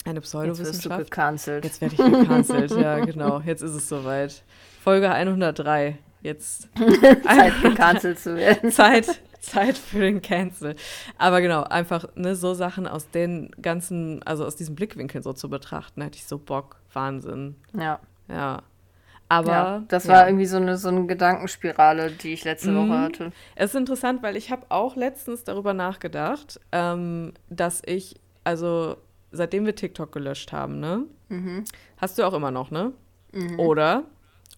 Eine 0.04 0.20
Pseudowissenschaft. 0.20 0.74
Jetzt 0.76 0.84
wirst 0.84 1.00
du 1.00 1.04
gecancelt. 1.04 1.64
Jetzt 1.64 1.80
werde 1.80 1.94
ich 1.94 2.20
gecancelt, 2.20 2.70
ja, 2.72 2.98
genau. 3.04 3.40
Jetzt 3.40 3.62
ist 3.62 3.74
es 3.74 3.88
soweit. 3.88 4.42
Folge 4.82 5.10
103. 5.10 5.98
Jetzt. 6.22 6.68
Zeit, 7.24 7.62
gecancelt 7.62 8.18
zu 8.18 8.36
werden. 8.36 8.70
Zeit, 8.72 9.20
Zeit 9.40 9.78
für 9.78 10.00
den 10.00 10.22
Cancel. 10.22 10.74
Aber 11.16 11.40
genau, 11.40 11.62
einfach 11.64 12.06
ne, 12.14 12.34
so 12.34 12.54
Sachen 12.54 12.86
aus 12.86 13.10
den 13.10 13.50
ganzen, 13.60 14.22
also 14.24 14.44
aus 14.44 14.56
diesem 14.56 14.74
Blickwinkel 14.74 15.22
so 15.22 15.32
zu 15.32 15.48
betrachten, 15.48 16.02
hätte 16.02 16.16
ich 16.16 16.24
so 16.26 16.38
Bock. 16.38 16.76
Wahnsinn. 16.92 17.56
Ja. 17.78 18.00
Ja. 18.28 18.62
Aber. 19.28 19.52
Ja, 19.52 19.82
das 19.88 20.04
ja. 20.06 20.14
war 20.14 20.26
irgendwie 20.26 20.46
so 20.46 20.56
eine, 20.56 20.76
so 20.78 20.88
eine 20.88 21.06
Gedankenspirale, 21.06 22.10
die 22.10 22.32
ich 22.32 22.44
letzte 22.44 22.70
Mhm. 22.70 22.88
Woche 22.88 22.98
hatte. 23.00 23.32
Es 23.54 23.70
ist 23.70 23.76
interessant, 23.76 24.22
weil 24.22 24.36
ich 24.36 24.50
habe 24.50 24.66
auch 24.70 24.96
letztens 24.96 25.44
darüber 25.44 25.74
nachgedacht, 25.74 26.58
ähm, 26.72 27.34
dass 27.50 27.82
ich, 27.84 28.16
also 28.44 28.96
seitdem 29.30 29.66
wir 29.66 29.74
TikTok 29.74 30.12
gelöscht 30.12 30.52
haben, 30.52 30.80
ne? 30.80 31.04
Mhm. 31.28 31.64
Hast 31.98 32.18
du 32.18 32.22
auch 32.24 32.32
immer 32.32 32.50
noch, 32.50 32.70
ne? 32.70 32.92
Oder? 33.58 34.04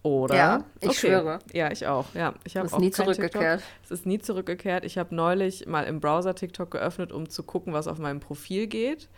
Oder? 0.03 0.35
Ja, 0.35 0.63
ich 0.79 0.99
schwöre. 0.99 1.39
Ja, 1.53 1.71
ich 1.71 1.85
auch. 1.85 2.05
Ja, 2.15 2.33
ich 2.43 2.57
habe 2.57 2.65
Ist 2.65 2.73
auch 2.73 2.79
nie 2.79 2.89
zurückgekehrt. 2.89 3.59
TikTok. 3.59 3.73
Es 3.83 3.91
ist 3.91 4.05
nie 4.05 4.17
zurückgekehrt. 4.19 4.83
Ich 4.83 4.97
habe 4.97 5.13
neulich 5.13 5.67
mal 5.67 5.83
im 5.83 5.99
Browser 5.99 6.33
TikTok 6.33 6.71
geöffnet, 6.71 7.11
um 7.11 7.29
zu 7.29 7.43
gucken, 7.43 7.73
was 7.73 7.87
auf 7.87 7.99
meinem 7.99 8.19
Profil 8.19 8.65
geht. 8.65 9.09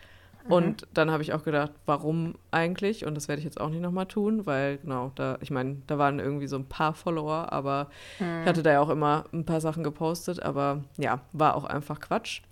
Mhm. 0.46 0.52
Und 0.52 0.86
dann 0.92 1.10
habe 1.10 1.22
ich 1.22 1.32
auch 1.32 1.42
gedacht, 1.42 1.72
warum 1.86 2.34
eigentlich? 2.50 3.06
Und 3.06 3.14
das 3.14 3.28
werde 3.28 3.38
ich 3.38 3.46
jetzt 3.46 3.58
auch 3.58 3.70
nicht 3.70 3.80
nochmal 3.80 4.04
tun, 4.04 4.44
weil 4.44 4.76
genau, 4.76 5.10
da, 5.14 5.38
ich 5.40 5.50
meine, 5.50 5.78
da 5.86 5.96
waren 5.96 6.18
irgendwie 6.18 6.48
so 6.48 6.56
ein 6.56 6.66
paar 6.66 6.92
Follower, 6.92 7.50
aber 7.50 7.88
Mhm. 8.18 8.42
ich 8.42 8.48
hatte 8.48 8.62
da 8.62 8.72
ja 8.72 8.80
auch 8.80 8.90
immer 8.90 9.24
ein 9.32 9.46
paar 9.46 9.62
Sachen 9.62 9.84
gepostet, 9.84 10.42
aber 10.42 10.84
ja, 10.98 11.20
war 11.32 11.56
auch 11.56 11.64
einfach 11.64 11.98
Quatsch. 11.98 12.42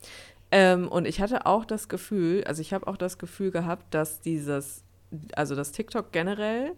Ähm, 0.51 0.89
und 0.89 1.07
ich 1.07 1.20
hatte 1.20 1.45
auch 1.45 1.66
das 1.66 1.89
Gefühl, 1.91 2.45
also 2.45 2.62
ich 2.62 2.72
habe 2.72 2.87
auch 2.87 2.97
das 2.97 3.18
Gefühl 3.18 3.51
gehabt, 3.51 3.93
dass 3.93 4.20
dieses, 4.22 4.85
also 5.35 5.55
das 5.55 5.72
TikTok 5.72 6.12
generell, 6.12 6.72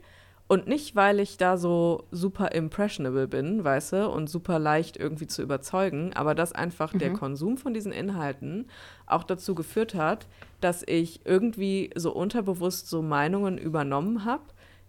und 0.47 0.67
nicht, 0.69 0.95
weil 0.95 1.21
ich 1.21 1.37
da 1.39 1.57
so 1.57 2.05
super 2.11 2.53
impressionable 2.53 3.27
bin, 3.29 3.65
weißt 3.65 3.93
du, 3.95 4.09
und 4.11 4.29
super 4.29 4.59
leicht 4.59 4.97
irgendwie 4.97 5.27
zu 5.27 5.43
überzeugen, 5.43 6.13
aber 6.15 6.35
dass 6.35 6.53
einfach 6.53 6.93
der 6.93 7.13
Konsum 7.15 7.57
von 7.57 7.73
diesen 7.73 7.93
Inhalten 7.93 8.69
auch 9.07 9.25
dazu 9.25 9.55
geführt 9.55 9.95
hat, 9.95 10.27
dass 10.61 10.83
ich 10.87 11.21
irgendwie 11.25 11.91
so 11.97 12.13
unterbewusst 12.13 12.89
so 12.89 13.01
Meinungen 13.03 13.57
übernommen 13.59 14.25
habe, 14.25 14.43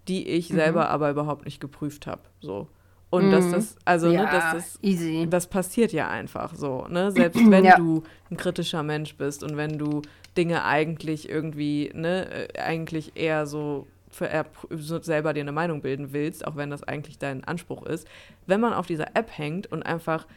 die 0.08 0.28
ich 0.28 0.50
selber 0.50 0.90
aber 0.90 1.10
überhaupt 1.10 1.46
nicht 1.46 1.60
geprüft 1.60 2.06
habe. 2.06 2.22
So. 2.42 2.68
Und 3.10 3.30
dass 3.32 3.52
das, 3.52 3.76
also, 3.86 4.12
ja, 4.12 4.24
ne, 4.24 4.28
dass 4.28 4.52
das 4.52 4.80
easy. 4.82 5.26
das 5.30 5.48
passiert 5.48 5.94
ja 5.94 6.10
einfach 6.10 6.54
so, 6.54 6.86
ne? 6.90 7.12
Selbst 7.14 7.50
wenn 7.50 7.64
Ja. 7.64 7.76
du 7.78 8.04
ein 8.30 8.36
kritischer 8.36 8.84
Mensch 8.84 9.16
bist 9.16 9.42
und 9.42 9.56
wenn 9.56 9.78
du 9.78 10.02
Dinge 10.36 10.66
eigentlich 10.66 11.30
irgendwie, 11.30 11.92
ne, 11.94 12.50
äh, 12.54 12.60
eigentlich 12.60 13.14
eher 13.16 13.48
so 13.48 13.88
selber 15.02 15.34
dir 15.34 15.42
eine 15.42 15.52
Meinung 15.52 15.82
bilden 15.82 16.14
willst, 16.14 16.46
auch 16.48 16.56
wenn 16.56 16.70
das 16.70 16.84
eigentlich 16.84 17.18
dein 17.20 17.44
Anspruch 17.44 17.86
ist, 17.86 18.08
wenn 18.48 18.62
man 18.62 18.74
auf 18.74 18.88
dieser 18.88 19.16
App 19.16 19.30
hängt 19.38 19.72
und 19.72 19.84
einfach 19.84 20.28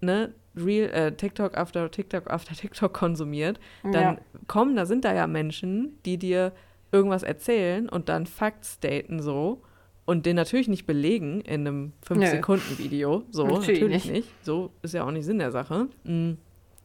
ne, 0.00 0.34
Real, 0.56 0.90
äh, 0.90 1.12
TikTok 1.12 1.56
after 1.56 1.90
TikTok 1.90 2.30
after 2.30 2.54
TikTok 2.56 2.92
konsumiert, 2.92 3.58
dann 3.84 3.92
Ja. 3.92 4.18
kommen, 4.46 4.76
da 4.76 4.86
sind 4.86 5.04
da 5.04 5.14
ja 5.14 5.26
Menschen, 5.26 5.98
die 6.04 6.18
dir 6.18 6.52
irgendwas 6.92 7.22
erzählen 7.22 7.88
und 7.88 8.08
dann 8.08 8.26
Facts 8.26 8.80
daten 8.80 9.20
so 9.20 9.62
und 10.06 10.24
den 10.24 10.36
natürlich 10.36 10.68
nicht 10.68 10.86
belegen 10.86 11.42
in 11.42 11.66
einem 11.66 11.92
Nö. 12.08 12.14
5-Sekunden-Video. 12.20 13.24
So, 13.30 13.46
Natürlich 13.46 13.80
natürlich, 13.80 14.04
nicht. 14.06 14.12
nicht. 14.12 14.44
So 14.44 14.70
ist 14.82 14.94
ja 14.94 15.04
auch 15.04 15.10
nicht 15.10 15.26
Sinn 15.26 15.38
der 15.38 15.50
Sache. 15.52 15.88
Mhm. 16.04 16.38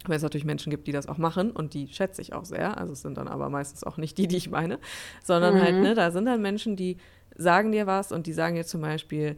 Weil 0.05 0.17
es 0.17 0.23
natürlich 0.23 0.45
Menschen 0.45 0.69
gibt, 0.69 0.87
die 0.87 0.91
das 0.91 1.07
auch 1.07 1.17
machen 1.17 1.51
und 1.51 1.73
die 1.73 1.87
schätze 1.87 2.21
ich 2.21 2.33
auch 2.33 2.45
sehr. 2.45 2.77
Also 2.77 2.93
es 2.93 3.01
sind 3.01 3.17
dann 3.17 3.27
aber 3.27 3.49
meistens 3.49 3.83
auch 3.83 3.97
nicht 3.97 4.17
die, 4.17 4.27
die 4.27 4.37
ich 4.37 4.49
meine, 4.49 4.79
sondern 5.23 5.61
halt, 5.61 5.75
ne, 5.75 5.95
da 5.95 6.11
sind 6.11 6.25
dann 6.25 6.41
Menschen, 6.41 6.75
die 6.75 6.97
sagen 7.35 7.71
dir 7.71 7.87
was 7.87 8.11
und 8.11 8.27
die 8.27 8.33
sagen 8.33 8.55
dir 8.55 8.65
zum 8.65 8.81
Beispiel, 8.81 9.37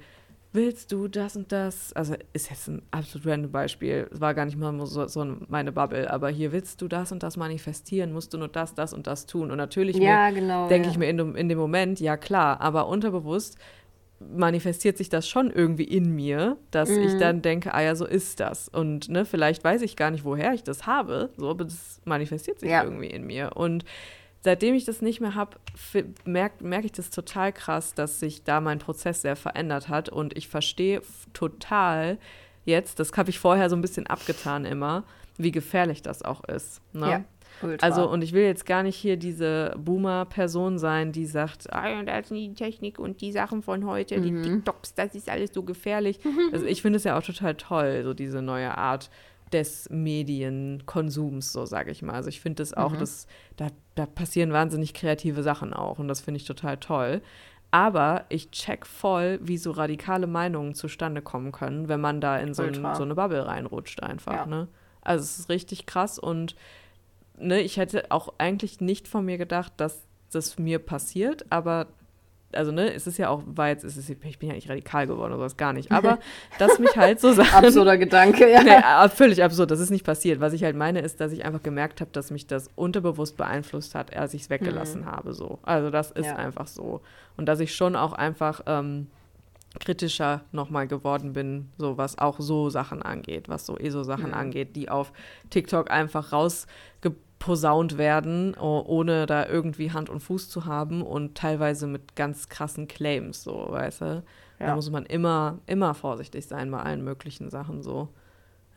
willst 0.56 0.92
du 0.92 1.08
das 1.08 1.36
und 1.36 1.52
das? 1.52 1.94
Also 1.94 2.16
ist 2.34 2.50
jetzt 2.50 2.68
ein 2.68 2.82
absolut 2.90 3.28
random 3.28 3.52
Beispiel. 3.52 4.08
Es 4.12 4.22
war 4.22 4.34
gar 4.34 4.46
nicht 4.46 4.58
mal 4.58 4.74
so, 4.86 5.06
so 5.08 5.38
meine 5.48 5.72
Bubble, 5.72 6.10
aber 6.10 6.30
hier 6.30 6.52
willst 6.52 6.82
du 6.82 6.88
das 6.88 7.12
und 7.12 7.22
das 7.22 7.38
manifestieren, 7.38 8.12
musst 8.12 8.34
du 8.34 8.38
nur 8.38 8.48
das, 8.48 8.74
das 8.74 8.94
und 8.94 9.06
das 9.06 9.26
tun. 9.28 9.52
Und 9.52 9.58
natürlich 9.58 9.98
Ja, 9.98 10.32
genau. 10.32 10.68
denke 10.68 10.88
ja. 10.88 10.92
ich 10.92 10.98
mir 10.98 11.10
in, 11.10 11.36
in 11.36 11.50
dem 11.50 11.58
Moment, 11.58 12.00
ja 12.00 12.18
klar, 12.18 12.62
aber 12.62 12.88
unterbewusst 12.88 13.58
manifestiert 14.34 14.98
sich 14.98 15.10
das 15.10 15.28
schon 15.28 15.52
irgendwie 15.52 15.84
in 15.84 16.16
mir, 16.16 16.58
dass 16.72 16.90
Mhm. 16.90 17.02
ich 17.02 17.18
dann 17.18 17.42
denke, 17.42 17.74
ah 17.74 17.82
ja, 17.82 17.96
so 17.96 18.06
ist 18.06 18.40
das. 18.40 18.68
Und 18.70 19.10
ne, 19.10 19.26
vielleicht 19.26 19.64
weiß 19.64 19.82
ich 19.82 19.96
gar 19.96 20.12
nicht, 20.12 20.24
woher 20.24 20.54
ich 20.54 20.64
das 20.64 20.86
habe, 20.88 21.30
so, 21.38 21.50
aber 21.50 21.66
das 21.66 22.00
manifestiert 22.06 22.60
sich 22.60 22.70
Ja. 22.70 22.84
irgendwie 22.84 23.08
in 23.08 23.26
mir. 23.26 23.52
Und 23.56 23.86
seitdem 24.42 24.76
ich 24.76 24.86
das 24.86 25.02
nicht 25.02 25.22
mehr 25.22 25.36
habe, 25.36 25.58
merke 26.26 26.64
merk 26.64 26.86
ich 26.86 26.92
das 26.92 27.10
total 27.10 27.52
krass, 27.54 27.94
dass 27.94 28.20
sich 28.20 28.44
da 28.44 28.62
mein 28.62 28.80
Prozess 28.80 29.22
sehr 29.22 29.36
verändert 29.36 29.90
hat. 29.90 30.10
Und 30.10 30.38
ich 30.38 30.48
verstehe 30.48 31.02
total 31.34 32.18
jetzt, 32.66 33.00
das 33.00 33.12
habe 33.16 33.30
ich 33.30 33.40
vorher 33.40 33.70
so 33.70 33.76
ein 33.76 33.82
bisschen 33.82 34.08
abgetan 34.08 34.66
immer, 34.66 35.04
wie 35.38 35.52
gefährlich 35.52 36.02
das 36.02 36.22
auch 36.24 36.44
ist. 36.46 36.82
Ne? 36.94 37.10
Ja, 37.10 37.24
ultra. 37.62 37.86
Also, 37.86 38.10
und 38.10 38.24
ich 38.24 38.34
will 38.34 38.44
jetzt 38.44 38.66
gar 38.66 38.84
nicht 38.84 38.96
hier 38.96 39.18
diese 39.18 39.74
Boomer-Person 39.78 40.78
sein, 40.78 41.12
die 41.12 41.26
sagt, 41.26 41.72
ah, 41.72 42.00
und 42.00 42.08
das 42.08 42.32
ist 42.32 42.32
die 42.32 42.54
Technik 42.54 43.00
und 43.00 43.22
die 43.22 43.32
Sachen 43.32 43.62
von 43.62 43.86
heute, 43.86 44.20
die 44.22 44.42
TikToks, 44.42 44.94
das 44.96 45.16
ist 45.16 45.30
alles 45.30 45.54
so 45.54 45.64
gefährlich. 45.64 46.20
Also, 46.52 46.66
ich 46.66 46.82
finde 46.82 46.98
es 46.98 47.04
ja 47.04 47.18
auch 47.18 47.24
total 47.24 47.56
toll, 47.56 48.02
so 48.04 48.14
diese 48.14 48.42
neue 48.42 48.78
Art 48.78 49.10
des 49.54 49.90
Medienkonsums, 49.90 51.54
so 51.54 51.66
sage 51.66 51.92
ich 51.92 52.02
mal. 52.02 52.14
Also, 52.14 52.30
ich 52.30 52.42
finde 52.42 52.58
das 52.58 52.74
auch, 52.74 52.96
dass, 52.96 53.28
da, 53.58 53.68
da 53.96 54.06
passieren 54.06 54.52
wahnsinnig 54.52 54.94
kreative 54.94 55.44
Sachen 55.44 55.74
auch 55.74 56.00
und 56.00 56.08
das 56.08 56.22
finde 56.22 56.40
ich 56.40 56.46
total 56.46 56.78
toll. 56.78 57.22
Aber 57.72 58.24
ich 58.30 58.52
check 58.52 58.86
voll, 58.86 59.38
wie 59.42 59.58
so 59.58 59.72
radikale 59.72 60.28
Meinungen 60.28 60.76
zustande 60.76 61.22
kommen 61.22 61.52
können, 61.52 61.90
wenn 61.90 62.00
man 62.00 62.22
da 62.22 62.38
in 62.38 62.54
so, 62.54 62.64
ein, 62.64 62.74
so 62.74 63.04
eine 63.04 63.16
Bubble 63.16 63.46
reinrutscht 63.46 64.02
einfach. 64.02 64.34
Ja. 64.34 64.46
Ne? 64.46 64.70
Also 65.02 65.24
es 65.24 65.40
ist 65.40 65.50
richtig 65.50 65.86
krass 65.86 66.18
und 66.18 66.56
ne, 67.40 67.62
ich 67.62 67.78
hätte 67.78 68.12
auch 68.12 68.34
eigentlich 68.38 68.82
nicht 68.82 69.08
von 69.08 69.26
mir 69.26 69.38
gedacht, 69.38 69.74
dass 69.78 70.02
das 70.32 70.58
mir 70.60 70.80
passiert, 70.80 71.46
aber 71.50 71.88
also 72.54 72.72
ne, 72.72 72.94
es 72.94 73.06
ist 73.06 73.18
ja 73.18 73.30
auch, 73.30 73.44
war 73.46 73.68
jetzt, 73.68 73.84
es 73.84 73.98
ist, 73.98 74.10
ich 74.10 74.40
bin 74.40 74.50
ja 74.50 74.56
nicht 74.56 74.70
radikal 74.70 75.08
geworden 75.08 75.32
oder 75.34 75.40
sowas, 75.40 75.58
gar 75.58 75.74
nicht, 75.74 75.92
aber 75.92 76.20
dass 76.58 76.80
mich 76.80 76.96
halt 76.96 77.20
so 77.20 77.34
Sachen 77.34 77.66
Absurder 77.66 77.98
Gedanke, 77.98 78.50
ja. 78.50 78.64
Nee, 78.64 79.10
völlig 79.10 79.44
absurd, 79.44 79.72
das 79.72 79.80
ist 79.80 79.90
nicht 79.90 80.06
passiert. 80.06 80.40
Was 80.40 80.54
ich 80.54 80.64
halt 80.64 80.76
meine, 80.76 81.00
ist, 81.00 81.20
dass 81.20 81.32
ich 81.32 81.44
einfach 81.46 81.64
gemerkt 81.64 82.02
habe, 82.02 82.12
dass 82.14 82.32
mich 82.32 82.48
das 82.48 82.70
unterbewusst 82.76 83.36
beeinflusst 83.38 83.94
hat, 83.96 84.16
als 84.16 84.34
ich 84.34 84.44
es 84.44 84.50
weggelassen 84.50 85.06
habe. 85.06 85.34
So. 85.34 85.60
Also 85.64 85.90
das 85.90 86.12
ist 86.12 86.28
Ja. 86.28 86.36
einfach 86.38 86.68
so. 86.68 87.02
Und 87.36 87.48
dass 87.48 87.60
ich 87.60 87.76
schon 87.76 87.96
auch 87.96 88.14
einfach 88.14 88.62
ähm, 88.68 89.08
kritischer 89.80 90.42
nochmal 90.54 90.88
geworden 90.88 91.34
bin, 91.34 91.70
so 91.78 91.98
was 91.98 92.18
auch 92.18 92.40
so 92.40 92.70
Sachen 92.70 93.02
angeht, 93.02 93.50
was 93.50 93.66
so 93.66 93.78
ESO-Sachen 93.78 94.34
angeht, 94.34 94.76
die 94.76 94.90
auf 94.90 95.12
TikTok 95.50 95.92
einfach 95.92 96.32
rausgeposaunt 97.46 97.98
werden, 97.98 98.56
oh, 98.60 98.84
ohne 98.86 99.26
da 99.26 99.46
irgendwie 99.48 99.92
Hand 99.92 100.10
und 100.10 100.20
Fuß 100.20 100.50
zu 100.50 100.66
haben 100.66 101.02
und 101.02 101.36
teilweise 101.36 101.88
mit 101.88 102.16
ganz 102.16 102.50
krassen 102.50 102.88
Claims, 102.88 103.44
so, 103.44 103.68
weißt 103.70 104.02
du? 104.02 104.24
Da 104.60 104.68
Ja. 104.68 104.76
muss 104.76 104.90
man 104.90 105.06
immer, 105.06 105.60
immer 105.66 105.94
vorsichtig 105.94 106.46
sein 106.48 106.72
bei 106.72 106.80
allen 106.82 107.04
möglichen 107.04 107.50
Sachen 107.50 107.82
so. 107.84 108.10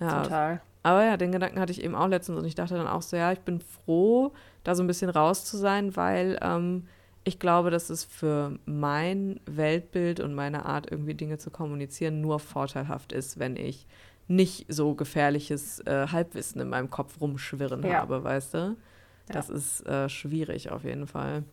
Ja, 0.00 0.22
Total. 0.22 0.60
aber 0.82 1.04
ja, 1.04 1.16
den 1.16 1.32
Gedanken 1.32 1.58
hatte 1.60 1.72
ich 1.72 1.82
eben 1.82 1.94
auch 1.94 2.08
letztens 2.08 2.38
und 2.38 2.44
ich 2.44 2.54
dachte 2.54 2.74
dann 2.74 2.86
auch 2.88 3.02
so, 3.02 3.16
ja, 3.16 3.32
ich 3.32 3.40
bin 3.40 3.60
froh, 3.60 4.32
da 4.64 4.74
so 4.74 4.82
ein 4.82 4.86
bisschen 4.86 5.10
raus 5.10 5.44
zu 5.44 5.56
sein, 5.56 5.96
weil 5.96 6.38
ähm, 6.42 6.86
ich 7.24 7.38
glaube, 7.38 7.70
dass 7.70 7.90
es 7.90 8.04
für 8.04 8.58
mein 8.64 9.40
Weltbild 9.46 10.20
und 10.20 10.34
meine 10.34 10.66
Art, 10.66 10.90
irgendwie 10.90 11.14
Dinge 11.14 11.38
zu 11.38 11.50
kommunizieren, 11.50 12.20
nur 12.20 12.38
vorteilhaft 12.38 13.12
ist, 13.12 13.38
wenn 13.38 13.56
ich 13.56 13.86
nicht 14.28 14.66
so 14.68 14.94
gefährliches 14.94 15.80
äh, 15.80 16.08
Halbwissen 16.12 16.60
in 16.60 16.68
meinem 16.68 16.90
Kopf 16.90 17.20
rumschwirren 17.20 17.82
Ja. 17.84 18.00
habe, 18.00 18.22
weißt 18.24 18.54
du? 18.54 18.76
Das 19.28 19.50
ist 19.50 19.86
äh, 19.86 20.08
schwierig 20.08 20.70
auf 20.70 20.84
jeden 20.84 21.06
Fall. 21.06 21.44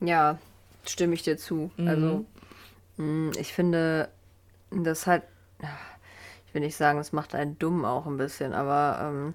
Ja, 0.00 0.38
stimme 0.84 1.14
ich 1.14 1.22
dir 1.22 1.36
zu. 1.36 1.70
Mhm. 1.76 1.88
Also, 1.88 2.24
mh, 2.96 3.32
ich 3.38 3.52
finde, 3.52 4.08
das 4.70 5.06
halt, 5.06 5.22
ich 6.48 6.54
will 6.54 6.62
nicht 6.62 6.76
sagen, 6.76 6.98
es 6.98 7.12
macht 7.12 7.34
einen 7.34 7.58
dumm 7.58 7.84
auch 7.84 8.06
ein 8.06 8.16
bisschen, 8.16 8.52
aber 8.52 8.98
ähm, 9.02 9.34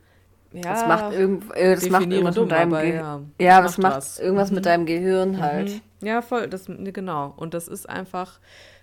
Ja, 0.54 0.72
das 0.72 0.86
macht, 0.86 1.12
irgend, 1.14 1.56
äh, 1.56 1.76
das 1.76 1.90
macht 1.90 2.02
definiere 2.02 2.20
irgendwas 2.20 2.36
dumm, 2.36 2.44
mit 2.46 2.52
deinem 2.52 2.72
Gehirn. 2.72 2.96
ja, 2.96 3.22
Ja, 3.40 3.56
macht 3.58 3.66
das 3.66 3.78
macht 3.78 3.96
was. 3.98 4.20
irgendwas 4.20 4.52
mit 4.52 4.66
deinem 4.66 4.86
Gehirn 4.86 5.38
halt. 5.40 5.82
Mhm. 6.02 6.08
Ja, 6.08 6.22
voll, 6.22 6.48
das 6.48 6.68
ne, 6.68 6.92
genau. 6.92 7.34
Und 7.38 7.54
das 7.54 7.68
ist 7.68 7.90
einfach, 7.90 8.40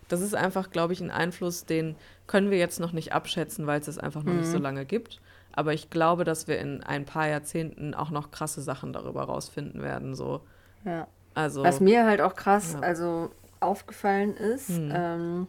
das 0.08 0.20
ist 0.20 0.34
einfach, 0.34 0.70
glaube 0.70 0.92
ich, 0.92 1.00
ein 1.00 1.10
Einfluss, 1.10 1.64
den 1.64 1.96
können 2.26 2.50
wir 2.50 2.58
jetzt 2.58 2.80
noch 2.80 2.92
nicht 2.92 3.12
abschätzen, 3.12 3.66
weil 3.66 3.80
es 3.80 3.88
es 3.88 3.98
einfach 3.98 4.22
noch 4.22 4.32
nicht 4.32 4.46
Mhm. 4.48 4.52
so 4.52 4.58
lange 4.58 4.84
gibt. 4.84 5.20
Aber 5.52 5.72
ich 5.72 5.90
glaube, 5.90 6.24
dass 6.24 6.48
wir 6.48 6.58
in 6.58 6.82
ein 6.82 7.04
paar 7.04 7.28
Jahrzehnten 7.28 7.94
auch 7.94 8.10
noch 8.10 8.30
krasse 8.30 8.60
Sachen 8.62 8.92
darüber 8.92 9.24
rausfinden 9.24 9.82
werden. 9.82 10.14
So. 10.16 10.40
Ja. 10.84 11.06
Also 11.34 11.62
Was 11.64 11.80
mir 11.80 12.06
halt 12.06 12.20
auch 12.20 12.34
krass, 12.34 12.72
Ja. 12.74 12.80
also 12.80 13.30
aufgefallen 13.60 14.36
ist, 14.36 14.68
Hm. 14.68 14.92
ähm, 14.94 15.46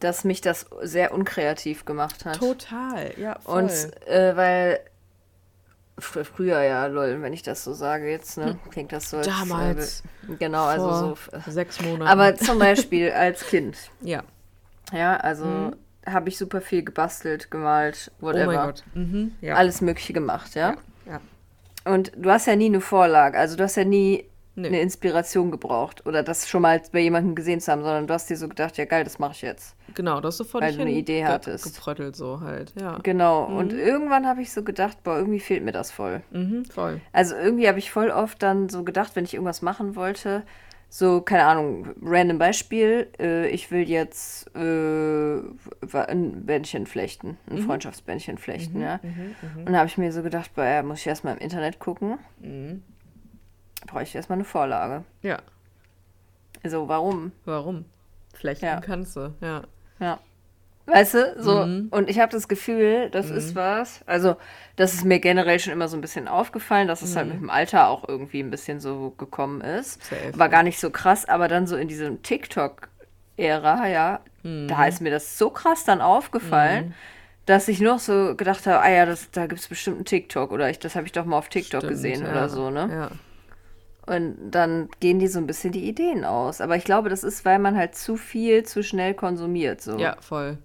dass 0.00 0.24
mich 0.24 0.40
das 0.40 0.66
sehr 0.82 1.14
unkreativ 1.14 1.84
gemacht 1.84 2.24
hat. 2.24 2.38
total, 2.38 3.12
ja, 3.18 3.38
voll. 3.40 3.62
Und 3.62 4.06
äh, 4.08 4.36
weil 4.36 4.80
Fr- 5.98 6.24
Früher 6.24 6.60
ja, 6.62 6.86
lol, 6.86 7.22
wenn 7.22 7.32
ich 7.32 7.42
das 7.42 7.62
so 7.62 7.72
sage 7.72 8.10
jetzt, 8.10 8.36
ne? 8.36 8.58
Klingt 8.70 8.90
das 8.90 9.10
so 9.10 9.18
als. 9.18 9.28
Damals. 9.28 10.02
Äh, 10.28 10.34
genau, 10.36 10.64
also 10.64 11.14
so. 11.14 11.50
sechs 11.50 11.80
Monaten. 11.80 12.08
Aber 12.10 12.34
zum 12.34 12.58
Beispiel 12.58 13.12
als 13.12 13.46
Kind. 13.46 13.76
ja. 14.00 14.24
Ja, 14.94 15.16
also 15.16 15.72
habe 16.06 16.28
ich 16.28 16.38
super 16.38 16.60
viel 16.60 16.84
gebastelt, 16.84 17.50
gemalt, 17.50 18.10
Oh 18.20 18.26
whatever. 18.26 18.46
mein 18.46 18.66
Gott. 18.66 18.84
Mhm. 18.94 19.32
Ja. 19.40 19.54
Alles 19.54 19.80
Mögliche 19.80 20.12
gemacht, 20.12 20.54
ja? 20.54 20.74
ja. 21.06 21.20
Und 21.90 22.12
du 22.16 22.30
hast 22.30 22.46
ja 22.46 22.56
nie 22.56 22.66
eine 22.66 22.80
Vorlage, 22.80 23.38
also 23.38 23.56
du 23.56 23.64
hast 23.64 23.76
ja 23.76 23.84
nie 23.84 24.24
Nö. 24.56 24.68
eine 24.68 24.80
Inspiration 24.80 25.50
gebraucht 25.50 26.06
oder 26.06 26.22
das 26.22 26.48
schon 26.48 26.62
mal 26.62 26.80
bei 26.92 27.00
jemandem 27.00 27.34
gesehen 27.34 27.60
zu 27.60 27.72
haben, 27.72 27.82
sondern 27.82 28.06
du 28.06 28.14
hast 28.14 28.30
dir 28.30 28.36
so 28.36 28.48
gedacht, 28.48 28.76
ja 28.76 28.84
geil, 28.84 29.02
das 29.02 29.18
mache 29.18 29.32
ich 29.32 29.42
jetzt. 29.42 29.74
Genau, 29.94 30.20
das 30.20 30.36
so 30.36 30.44
vor 30.44 30.60
Weil 30.60 30.74
du 30.74 30.82
eine 30.82 30.92
Idee 30.92 31.24
hattest. 31.24 31.64
Gepröttelt 31.64 32.14
so 32.16 32.40
halt, 32.40 32.72
ja. 32.78 32.98
Genau. 33.02 33.46
Und 33.46 33.72
irgendwann 33.72 34.26
habe 34.26 34.42
ich 34.42 34.52
so 34.52 34.62
gedacht, 34.62 35.02
boah, 35.02 35.16
irgendwie 35.16 35.40
fehlt 35.40 35.64
mir 35.64 35.72
das 35.72 35.90
voll. 35.90 36.22
Mhm, 36.30 36.64
voll. 36.66 37.00
Also 37.12 37.34
irgendwie 37.34 37.66
habe 37.66 37.78
ich 37.78 37.90
voll 37.90 38.10
oft 38.10 38.42
dann 38.42 38.68
so 38.68 38.84
gedacht, 38.84 39.16
wenn 39.16 39.24
ich 39.24 39.34
irgendwas 39.34 39.60
machen 39.60 39.96
wollte, 39.96 40.44
so, 40.96 41.22
keine 41.22 41.44
Ahnung, 41.46 41.88
random 42.02 42.38
Beispiel, 42.38 43.08
äh, 43.18 43.48
ich 43.48 43.72
will 43.72 43.88
jetzt 43.88 44.46
äh, 44.54 45.40
ein 45.92 46.46
Bändchen 46.46 46.86
flechten, 46.86 47.36
ein 47.50 47.58
Freundschaftsbändchen 47.58 48.38
flechten, 48.38 48.80
ja. 48.80 49.00
Und 49.56 49.72
da 49.72 49.78
habe 49.78 49.88
ich 49.88 49.98
mir 49.98 50.12
so 50.12 50.22
gedacht, 50.22 50.54
boah, 50.54 50.64
ja, 50.64 50.84
muss 50.84 51.00
ich 51.00 51.08
erstmal 51.08 51.34
im 51.34 51.40
Internet 51.40 51.80
gucken. 51.80 52.20
Brauche 53.88 54.04
ich 54.04 54.14
erstmal 54.14 54.36
eine 54.36 54.44
Vorlage. 54.44 55.02
Ja. 55.22 55.42
Also, 56.62 56.86
warum? 56.86 57.32
Warum? 57.44 57.86
Flechten 58.32 58.64
Ja. 58.64 58.80
kannst 58.80 59.16
du, 59.16 59.34
ja. 59.40 59.64
Ja. 59.98 60.20
Weißt 60.86 61.14
du, 61.14 61.34
so, 61.38 61.64
Mhm. 61.64 61.88
und 61.90 62.10
ich 62.10 62.18
habe 62.20 62.30
das 62.30 62.46
Gefühl, 62.46 63.08
das 63.10 63.30
ist 63.30 63.54
was, 63.54 64.00
also, 64.04 64.36
das 64.76 64.92
ist 64.92 65.04
mir 65.04 65.18
generell 65.18 65.58
schon 65.58 65.72
immer 65.72 65.88
so 65.88 65.96
ein 65.96 66.02
bisschen 66.02 66.28
aufgefallen, 66.28 66.88
dass 66.88 67.00
es 67.00 67.16
halt 67.16 67.28
mit 67.28 67.40
dem 67.40 67.48
Alter 67.48 67.88
auch 67.88 68.06
irgendwie 68.06 68.40
ein 68.40 68.50
bisschen 68.50 68.80
so 68.80 69.14
gekommen 69.16 69.62
ist. 69.62 69.98
Mhm. 70.10 70.16
Safe. 70.16 70.38
War 70.38 70.48
gar 70.50 70.62
nicht 70.62 70.78
so 70.78 70.90
krass, 70.90 71.24
aber 71.26 71.48
dann 71.48 71.66
so 71.66 71.76
in 71.76 71.88
diesem 71.88 72.22
TikTok-Ära, 72.22 73.88
ja, 73.88 74.20
Mhm. 74.42 74.68
da 74.68 74.86
ist 74.86 75.00
mir 75.00 75.10
das 75.10 75.38
so 75.38 75.48
krass 75.50 75.84
dann 75.84 76.00
aufgefallen, 76.02 76.94
dass 77.46 77.68
ich 77.68 77.80
noch 77.80 77.98
so 77.98 78.34
gedacht 78.36 78.66
habe, 78.66 78.80
ah 78.80 78.90
ja, 78.90 79.06
das, 79.06 79.30
da 79.30 79.46
gibt 79.46 79.60
es 79.60 79.68
bestimmt 79.68 79.96
einen 79.96 80.04
TikTok 80.04 80.52
oder 80.52 80.68
ich, 80.70 80.78
das 80.78 80.96
habe 80.96 81.06
ich 81.06 81.12
doch 81.12 81.24
mal 81.24 81.38
auf 81.38 81.48
TikTok 81.48 81.80
Stimmt, 81.80 81.92
gesehen 81.92 82.22
ja. 82.24 82.30
oder 82.30 82.48
so, 82.50 82.70
ne? 82.70 82.88
Ja. 82.90 83.10
Und 84.14 84.50
dann 84.50 84.90
gehen 85.00 85.18
die 85.18 85.28
so 85.28 85.38
ein 85.38 85.46
bisschen 85.46 85.72
die 85.72 85.88
Ideen 85.88 86.26
aus. 86.26 86.60
Aber 86.60 86.76
ich 86.76 86.84
glaube, 86.84 87.08
das 87.08 87.24
ist, 87.24 87.46
weil 87.46 87.58
man 87.58 87.74
halt 87.74 87.94
zu 87.96 88.16
viel 88.16 88.62
zu 88.64 88.82
schnell 88.82 89.14
konsumiert. 89.14 89.80
So. 89.80 89.96
Ja, 89.98 90.16
voll. 90.20 90.58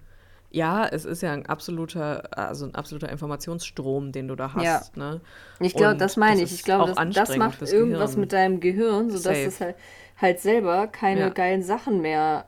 Ja, 0.51 0.87
es 0.87 1.05
ist 1.05 1.21
ja 1.21 1.31
ein 1.31 1.45
absoluter, 1.45 2.23
also 2.35 2.65
ein 2.65 2.73
absoluter 2.73 3.09
Informationsstrom, 3.09 4.11
den 4.11 4.27
du 4.27 4.35
da 4.35 4.53
hast. 4.55 4.63
Ja. 4.63 4.81
Ne? 4.95 5.21
Ich 5.59 5.75
glaube, 5.75 5.97
das 5.97 6.17
meine 6.17 6.41
ich. 6.41 6.51
Ich 6.51 6.63
glaube, 6.63 6.93
das, 6.95 7.13
das 7.13 7.37
macht 7.37 7.61
irgendwas 7.61 8.11
Gehirn. 8.11 8.19
mit 8.21 8.33
deinem 8.33 8.59
Gehirn, 8.59 9.09
sodass 9.09 9.23
Safe. 9.23 9.45
es 9.45 9.61
halt, 9.61 9.75
halt 10.17 10.39
selber 10.39 10.87
keine 10.87 11.19
Ja. 11.21 11.29
geilen 11.29 11.61
Sachen 11.61 12.01
mehr 12.01 12.45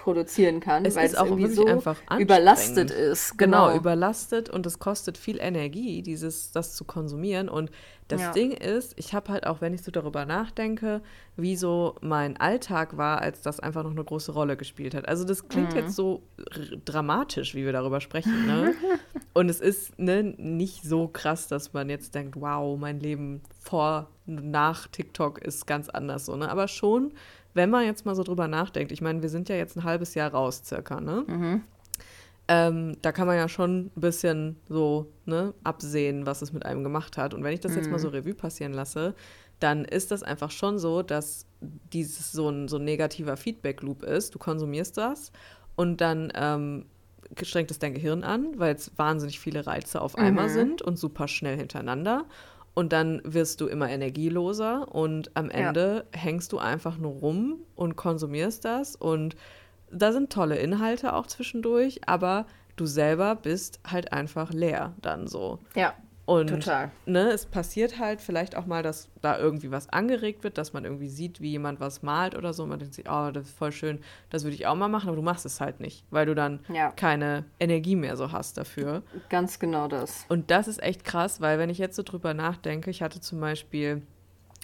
produzieren 0.00 0.60
kann, 0.60 0.84
Es 0.84 0.96
weil 0.96 1.06
es 1.06 1.14
auch 1.14 1.26
irgendwie 1.26 1.46
so 1.52 1.66
einfach 1.66 1.96
überlastet 2.18 2.90
ist. 2.90 3.38
Genau, 3.38 3.66
Genau. 3.68 3.76
überlastet 3.78 4.48
und 4.50 4.66
es 4.66 4.78
kostet 4.78 5.16
viel 5.18 5.38
Energie, 5.40 6.02
dieses, 6.02 6.52
das 6.52 6.74
zu 6.74 6.84
konsumieren. 6.84 7.48
Und 7.48 7.70
das 8.08 8.20
Ja. 8.22 8.32
Ding 8.32 8.50
ist, 8.52 8.94
ich 8.96 9.14
habe 9.14 9.30
halt 9.32 9.46
auch, 9.46 9.60
wenn 9.60 9.72
ich 9.72 9.82
so 9.82 9.90
darüber 9.92 10.24
nachdenke, 10.26 11.00
wie 11.36 11.54
so 11.54 11.94
mein 12.00 12.36
Alltag 12.38 12.96
war, 12.96 13.20
als 13.22 13.42
das 13.42 13.60
einfach 13.60 13.84
noch 13.84 13.92
eine 13.92 14.02
große 14.02 14.32
Rolle 14.32 14.56
gespielt 14.56 14.94
hat. 14.94 15.06
Also 15.08 15.24
das 15.24 15.48
klingt 15.48 15.70
Mhm. 15.72 15.76
jetzt 15.76 15.94
so 15.94 16.22
dramatisch, 16.84 17.54
wie 17.54 17.64
wir 17.64 17.72
darüber 17.72 18.00
sprechen. 18.00 18.46
Ne? 18.46 18.74
und 19.34 19.48
es 19.48 19.60
ist 19.60 19.98
ne, 19.98 20.22
nicht 20.22 20.82
so 20.82 21.08
krass, 21.08 21.48
dass 21.48 21.72
man 21.72 21.88
jetzt 21.88 22.14
denkt, 22.14 22.40
wow, 22.40 22.78
mein 22.78 23.00
Leben 23.00 23.42
vor, 23.60 24.08
nach 24.26 24.86
TikTok 24.88 25.38
ist 25.42 25.66
ganz 25.66 25.88
anders 25.88 26.26
so. 26.26 26.36
Ne? 26.36 26.50
Aber 26.50 26.68
schon, 26.68 27.12
wenn 27.54 27.70
man 27.70 27.84
jetzt 27.84 28.06
mal 28.06 28.14
so 28.14 28.22
drüber 28.22 28.48
nachdenkt, 28.48 28.92
ich 28.92 29.00
meine, 29.02 29.22
wir 29.22 29.28
sind 29.28 29.48
ja 29.48 29.56
jetzt 29.56 29.76
ein 29.76 29.84
halbes 29.84 30.14
Jahr 30.14 30.30
raus 30.32 30.62
circa, 30.64 31.00
ne? 31.00 31.24
Ähm, 32.48 32.96
da 33.02 33.12
kann 33.12 33.28
man 33.28 33.36
ja 33.36 33.48
schon 33.48 33.86
ein 33.96 34.00
bisschen 34.00 34.56
so 34.68 35.12
ne, 35.24 35.54
absehen, 35.62 36.26
was 36.26 36.42
es 36.42 36.52
mit 36.52 36.66
einem 36.66 36.82
gemacht 36.82 37.16
hat. 37.16 37.32
Und 37.32 37.44
wenn 37.44 37.52
ich 37.52 37.60
das 37.60 37.76
jetzt 37.76 37.90
mal 37.92 37.98
so 38.00 38.08
Revue 38.08 38.34
passieren 38.34 38.72
lasse, 38.72 39.14
dann 39.60 39.84
ist 39.84 40.10
das 40.10 40.22
einfach 40.22 40.50
schon 40.50 40.78
so, 40.78 41.02
dass 41.02 41.46
dieses 41.60 42.32
so 42.32 42.48
ein, 42.48 42.66
so 42.66 42.78
ein 42.78 42.84
negativer 42.84 43.36
Feedback-Loop 43.36 44.02
ist. 44.02 44.34
Du 44.34 44.38
konsumierst 44.38 44.96
das 44.96 45.30
und 45.76 46.00
dann 46.00 46.32
ähm, 46.34 46.86
strengt 47.40 47.70
es 47.70 47.78
dein 47.78 47.94
Gehirn 47.94 48.24
an, 48.24 48.58
weil 48.58 48.74
es 48.74 48.90
wahnsinnig 48.96 49.38
viele 49.38 49.66
Reize 49.66 50.00
auf 50.00 50.16
einmal 50.16 50.48
sind 50.48 50.82
und 50.82 50.98
super 50.98 51.28
schnell 51.28 51.56
hintereinander. 51.56 52.24
Und 52.74 52.92
dann 52.92 53.20
wirst 53.24 53.60
du 53.60 53.66
immer 53.66 53.90
energieloser 53.90 54.94
und 54.94 55.30
am 55.36 55.46
Ja. 55.46 55.68
Ende 55.68 56.06
hängst 56.12 56.52
du 56.52 56.58
einfach 56.58 56.98
nur 56.98 57.12
rum 57.12 57.58
und 57.74 57.96
konsumierst 57.96 58.64
das. 58.64 58.96
Und 58.96 59.34
da 59.90 60.12
sind 60.12 60.32
tolle 60.32 60.56
Inhalte 60.56 61.14
auch 61.14 61.26
zwischendurch, 61.26 62.00
aber 62.06 62.46
du 62.76 62.86
selber 62.86 63.34
bist 63.34 63.80
halt 63.86 64.12
einfach 64.12 64.52
leer 64.52 64.94
dann 65.02 65.26
so. 65.26 65.58
Ja, 65.74 65.94
Und 66.30 66.46
total. 66.48 66.92
ne, 67.06 67.30
es 67.32 67.44
passiert 67.44 67.98
halt 67.98 68.20
vielleicht 68.20 68.56
auch 68.56 68.64
mal, 68.64 68.84
dass 68.84 69.08
da 69.20 69.36
irgendwie 69.36 69.72
was 69.72 69.88
angeregt 69.88 70.44
wird, 70.44 70.58
dass 70.58 70.72
man 70.72 70.84
irgendwie 70.84 71.08
sieht, 71.08 71.40
wie 71.40 71.50
jemand 71.50 71.80
was 71.80 72.02
malt 72.02 72.36
oder 72.36 72.52
so. 72.52 72.64
Man 72.66 72.78
denkt 72.78 72.94
sich, 72.94 73.06
oh, 73.10 73.30
das 73.32 73.46
ist 73.48 73.58
voll 73.58 73.72
schön, 73.72 73.98
das 74.30 74.44
würde 74.44 74.54
ich 74.54 74.68
auch 74.68 74.76
mal 74.76 74.86
machen, 74.86 75.08
aber 75.08 75.16
du 75.16 75.22
machst 75.22 75.44
es 75.44 75.60
halt 75.60 75.80
nicht, 75.80 76.04
weil 76.10 76.26
du 76.26 76.36
dann 76.36 76.60
Ja. 76.72 76.92
keine 76.92 77.44
Energie 77.58 77.96
mehr 77.96 78.16
so 78.16 78.30
hast 78.30 78.56
dafür. 78.58 79.02
Ganz 79.28 79.58
genau 79.58 79.88
das. 79.88 80.24
Und 80.28 80.52
das 80.52 80.68
ist 80.68 80.80
echt 80.82 81.02
krass, 81.04 81.40
weil 81.40 81.58
wenn 81.58 81.68
ich 81.68 81.78
jetzt 81.78 81.96
so 81.96 82.04
drüber 82.04 82.32
nachdenke, 82.32 82.90
ich 82.90 83.02
hatte 83.02 83.20
zum 83.20 83.40
Beispiel, 83.40 84.02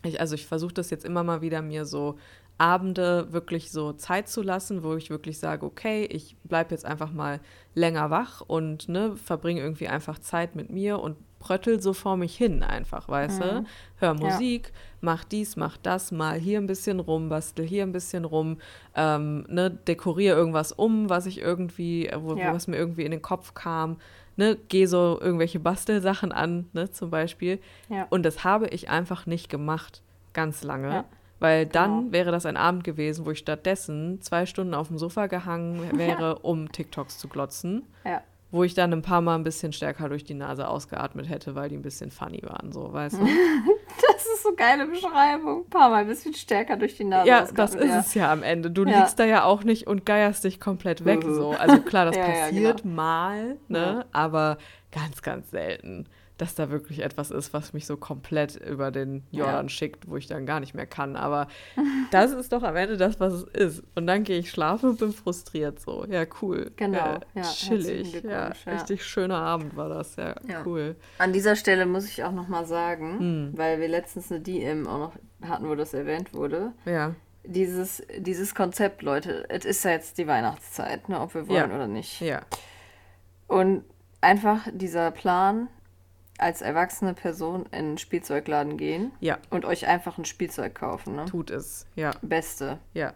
ich, 0.04 0.20
also 0.20 0.36
ich 0.36 0.46
versuche 0.46 0.74
das 0.74 0.90
jetzt 0.90 1.04
immer 1.04 1.24
mal 1.24 1.40
wieder 1.42 1.62
mir 1.62 1.84
so 1.84 2.16
Abende 2.58 3.32
wirklich 3.32 3.70
so 3.70 3.92
Zeit 3.92 4.28
zu 4.28 4.40
lassen, 4.40 4.82
wo 4.82 4.94
ich 4.94 5.10
wirklich 5.10 5.38
sage, 5.38 5.66
okay, 5.66 6.04
ich 6.06 6.36
bleibe 6.44 6.70
jetzt 6.70 6.86
einfach 6.86 7.12
mal 7.12 7.40
länger 7.74 8.08
wach 8.10 8.40
und 8.40 8.88
ne, 8.88 9.14
verbringe 9.16 9.60
irgendwie 9.60 9.88
einfach 9.88 10.18
Zeit 10.18 10.56
mit 10.56 10.70
mir 10.70 10.98
und 11.00 11.16
pröttel 11.46 11.80
so 11.80 11.92
vor 11.92 12.16
mich 12.16 12.36
hin 12.36 12.62
einfach, 12.64 13.08
weißt 13.08 13.40
du? 13.40 13.64
Hör 13.98 14.14
Musik, 14.14 14.72
mach 15.00 15.22
dies, 15.24 15.54
mach 15.56 15.76
das, 15.76 16.10
mal 16.10 16.38
hier 16.38 16.58
ein 16.58 16.66
bisschen 16.66 16.98
rum, 16.98 17.28
bastel 17.28 17.64
hier 17.64 17.84
ein 17.84 17.92
bisschen 17.92 18.24
rum, 18.24 18.58
ähm, 18.96 19.44
ne, 19.48 19.70
dekoriere 19.70 20.36
irgendwas 20.36 20.72
um, 20.72 21.08
was 21.08 21.26
ich 21.26 21.40
irgendwie, 21.40 22.10
wo, 22.18 22.34
Ja. 22.34 22.52
was 22.52 22.66
mir 22.66 22.76
irgendwie 22.76 23.04
in 23.04 23.12
den 23.12 23.22
Kopf 23.22 23.54
kam, 23.54 23.98
ne, 24.36 24.56
gehe 24.68 24.88
so 24.88 25.18
irgendwelche 25.20 25.60
Bastelsachen 25.60 26.32
an, 26.32 26.68
ne, 26.72 26.90
zum 26.90 27.10
Beispiel. 27.10 27.60
Ja. 27.88 28.06
Und 28.10 28.24
das 28.24 28.42
habe 28.42 28.66
ich 28.68 28.88
einfach 28.90 29.26
nicht 29.26 29.48
gemacht, 29.48 30.02
ganz 30.32 30.64
lange. 30.64 30.88
Ja. 30.90 31.04
Weil 31.38 31.66
dann 31.66 31.98
Genau. 32.00 32.12
wäre 32.12 32.30
das 32.32 32.44
ein 32.46 32.56
Abend 32.56 32.82
gewesen, 32.82 33.24
wo 33.24 33.30
ich 33.30 33.38
stattdessen 33.38 34.20
zwei 34.20 34.46
Stunden 34.46 34.74
auf 34.74 34.88
dem 34.88 34.98
Sofa 34.98 35.26
gehangen 35.28 35.96
wäre, 35.96 36.38
um 36.42 36.72
TikToks 36.72 37.18
zu 37.18 37.28
glotzen. 37.28 37.84
Ja. 38.04 38.22
Wo 38.56 38.64
ich 38.64 38.74
dann 38.74 38.92
ein 38.92 39.02
paar 39.02 39.20
Mal 39.20 39.34
ein 39.34 39.44
bisschen 39.44 39.72
stärker 39.72 40.08
durch 40.08 40.24
die 40.24 40.34
Nase 40.34 40.66
ausgeatmet 40.66 41.28
hätte, 41.28 41.54
weil 41.54 41.68
die 41.68 41.76
ein 41.76 41.82
bisschen 41.82 42.10
funny 42.10 42.40
waren, 42.42 42.72
so, 42.72 42.92
weißt 42.92 43.18
du? 43.18 43.26
Das 44.16 44.26
ist 44.26 44.42
so 44.42 44.54
geile 44.54 44.86
Beschreibung. 44.86 45.64
Ein 45.64 45.70
paar 45.70 45.88
Mal 45.90 45.96
ein 46.02 46.06
bisschen 46.08 46.34
stärker 46.34 46.76
durch 46.76 46.96
die 46.96 47.04
Nase. 47.04 47.28
Ja, 47.28 47.40
das 47.40 47.50
ausgeatmet, 47.72 47.84
ist 48.00 48.06
es 48.08 48.14
ja 48.14 48.32
am 48.32 48.42
Ende. 48.42 48.70
Du 48.70 48.84
Ja. 48.84 48.98
liegst 49.00 49.18
da 49.18 49.24
ja 49.24 49.44
auch 49.44 49.62
nicht 49.62 49.86
und 49.86 50.04
geierst 50.06 50.44
dich 50.44 50.58
komplett 50.60 51.04
weg. 51.04 51.24
Mhm. 51.24 51.34
So. 51.34 51.50
Also 51.50 51.80
klar, 51.80 52.04
das 52.06 52.16
Ja, 52.16 52.22
ja, 52.26 52.28
passiert 52.46 52.82
genau. 52.82 52.94
mal, 52.94 53.56
ne? 53.68 53.78
Ja. 53.78 54.04
aber 54.12 54.58
ganz, 54.92 55.22
ganz 55.22 55.50
selten, 55.50 56.06
dass 56.38 56.54
da 56.54 56.68
wirklich 56.70 57.02
etwas 57.02 57.30
ist, 57.30 57.54
was 57.54 57.72
mich 57.72 57.86
so 57.86 57.96
komplett 57.96 58.56
über 58.56 58.90
den 58.90 59.24
Jordan 59.30 59.66
Ja. 59.66 59.68
schickt, 59.70 60.08
wo 60.08 60.16
ich 60.18 60.26
dann 60.26 60.44
gar 60.44 60.60
nicht 60.60 60.74
mehr 60.74 60.86
kann. 60.86 61.16
Aber 61.16 61.48
das 62.10 62.32
ist 62.32 62.52
doch 62.52 62.62
am 62.62 62.76
Ende 62.76 62.96
das, 62.98 63.18
was 63.20 63.32
es 63.32 63.42
ist. 63.44 63.82
Und 63.94 64.06
dann 64.06 64.22
gehe 64.22 64.38
ich 64.38 64.50
schlafen 64.50 64.90
und 64.90 64.98
bin 64.98 65.12
frustriert 65.12 65.80
so. 65.80 66.04
Ja, 66.08 66.24
cool. 66.42 66.72
Genau, 66.76 66.98
Ja, 66.98 67.20
ja, 67.34 67.42
chillig. 67.42 68.22
Ja, 68.22 68.52
ja. 68.66 68.72
richtig 68.72 69.02
schöner 69.04 69.38
Abend 69.38 69.76
war 69.76 69.88
das. 69.88 70.16
Ja, 70.16 70.34
cool. 70.66 70.96
An 71.18 71.32
dieser 71.32 71.56
Stelle 71.56 71.86
muss 71.86 72.04
ich 72.06 72.22
auch 72.22 72.32
noch 72.32 72.48
mal 72.48 72.66
sagen, 72.66 73.18
Hm. 73.18 73.52
weil 73.56 73.80
wir 73.80 73.88
letztens 73.88 74.30
eine 74.30 74.40
DM 74.42 74.86
auch 74.86 74.98
noch 74.98 75.48
hatten, 75.48 75.68
wo 75.68 75.74
das 75.74 75.94
erwähnt 75.94 76.34
wurde. 76.34 76.72
Ja, 76.84 77.14
Dieses, 77.44 78.02
dieses 78.18 78.54
Konzept, 78.54 79.02
Leute, 79.02 79.46
es 79.48 79.64
ist 79.64 79.84
ja 79.84 79.92
jetzt 79.92 80.18
die 80.18 80.26
Weihnachtszeit, 80.26 81.08
ne, 81.08 81.20
ob 81.20 81.32
wir 81.34 81.48
wollen 81.48 81.70
Ja. 81.70 81.74
oder 81.76 81.86
nicht. 81.86 82.20
ja, 82.20 82.42
Und 83.46 83.84
einfach 84.20 84.66
dieser 84.72 85.10
Plan, 85.12 85.68
als 86.38 86.62
erwachsene 86.62 87.14
Person 87.14 87.66
in 87.66 87.72
einen 87.72 87.98
Spielzeugladen 87.98 88.76
gehen 88.76 89.12
ja, 89.20 89.38
und 89.50 89.64
euch 89.64 89.86
einfach 89.86 90.18
ein 90.18 90.24
Spielzeug 90.24 90.74
kaufen. 90.74 91.16
Ne? 91.16 91.24
tut 91.26 91.50
es. 91.50 91.86
Ja, 91.94 92.12
Beste. 92.22 92.78
ja. 92.94 93.14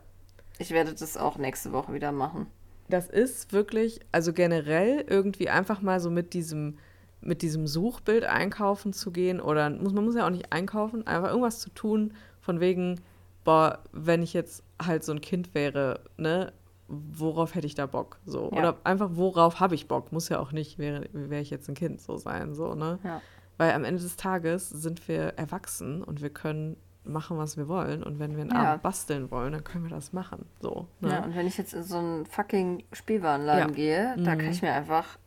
Ich 0.59 0.73
werde 0.73 0.93
das 0.93 1.17
auch 1.17 1.39
nächste 1.39 1.73
Woche 1.73 1.95
wieder 1.95 2.13
machen. 2.13 2.47
Das 2.89 3.09
ist 3.09 3.53
wirklich, 3.53 4.01
also 4.13 4.33
generell 4.33 5.05
irgendwie 5.09 5.49
einfach 5.49 5.81
mal 5.81 6.01
so 6.01 6.11
mit 6.11 6.35
diesem, 6.35 6.79
mit 7.21 7.41
diesem 7.43 7.67
Suchbild 7.67 8.25
einkaufen 8.25 8.93
zu 8.93 9.11
gehen 9.11 9.41
oder 9.41 9.71
muss, 9.71 9.93
man 9.93 10.05
muss 10.05 10.17
ja 10.17 10.27
auch 10.27 10.31
nicht 10.31 10.53
einkaufen, 10.53 11.07
einfach 11.07 11.29
irgendwas 11.29 11.61
zu 11.61 11.71
tun, 11.71 12.13
von 12.41 12.61
wegen, 12.61 13.01
boah, 13.45 13.79
wenn 13.93 14.23
ich 14.23 14.33
jetzt 14.33 14.63
halt 14.83 15.05
so 15.05 15.13
ein 15.13 15.21
Kind 15.21 15.55
wäre, 15.55 16.01
ne, 16.17 16.53
worauf 16.91 17.55
hätte 17.55 17.67
ich 17.67 17.75
da 17.75 17.87
Bock? 17.87 18.19
So. 18.25 18.51
Ja. 18.53 18.59
Oder 18.59 18.77
einfach, 18.85 19.11
worauf 19.13 19.61
habe 19.61 19.75
ich 19.75 19.89
Bock? 19.89 20.13
Muss 20.13 20.29
ja 20.29 20.41
auch 20.41 20.53
nicht, 20.53 20.79
wäre, 20.79 21.09
wäre 21.13 21.41
ich 21.41 21.51
jetzt 21.51 21.69
ein 21.69 21.75
Kind 21.75 22.01
so 22.01 22.17
sein, 22.17 22.55
so, 22.55 22.75
ne? 22.75 22.99
Ja. 23.05 23.21
Weil 23.57 23.73
am 23.73 23.85
Ende 23.85 24.03
des 24.03 24.17
Tages 24.17 24.71
sind 24.71 25.07
wir 25.07 25.35
erwachsen 25.37 26.03
und 26.03 26.23
wir 26.23 26.31
können 26.31 26.77
machen, 27.05 27.39
was 27.39 27.57
wir 27.57 27.69
wollen. 27.69 28.03
Und 28.03 28.19
wenn 28.19 28.35
wir 28.37 28.43
einen 28.43 28.51
ja. 28.51 28.73
Abend 28.73 28.83
basteln 28.83 29.31
wollen, 29.31 29.53
dann 29.53 29.65
können 29.65 29.85
wir 29.85 29.91
das 29.91 30.13
machen. 30.13 30.47
So, 30.61 30.89
ne? 31.01 31.11
Ja, 31.11 31.25
und 31.25 31.35
wenn 31.35 31.47
ich 31.47 31.59
jetzt 31.59 31.75
in 31.75 31.83
so 31.83 31.99
einen 31.99 32.27
fucking 32.27 32.85
Spielwarenladen 32.93 33.75
gehe, 33.75 34.15
mhm. 34.17 34.25
da 34.25 34.37
kann 34.37 34.51
ich 34.51 34.63
mir 34.63 34.73
einfach 34.73 35.19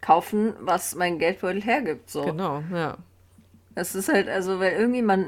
kaufen, 0.00 0.54
was 0.60 0.94
mein 0.94 1.18
Geldbeutel 1.18 1.62
hergibt. 1.62 2.10
So. 2.10 2.24
Genau, 2.24 2.62
ja. 2.72 2.96
Es 3.80 3.94
ist 3.94 4.08
halt, 4.08 4.28
also, 4.28 4.58
weil 4.58 4.72
irgendwie 4.72 5.02
man, 5.02 5.26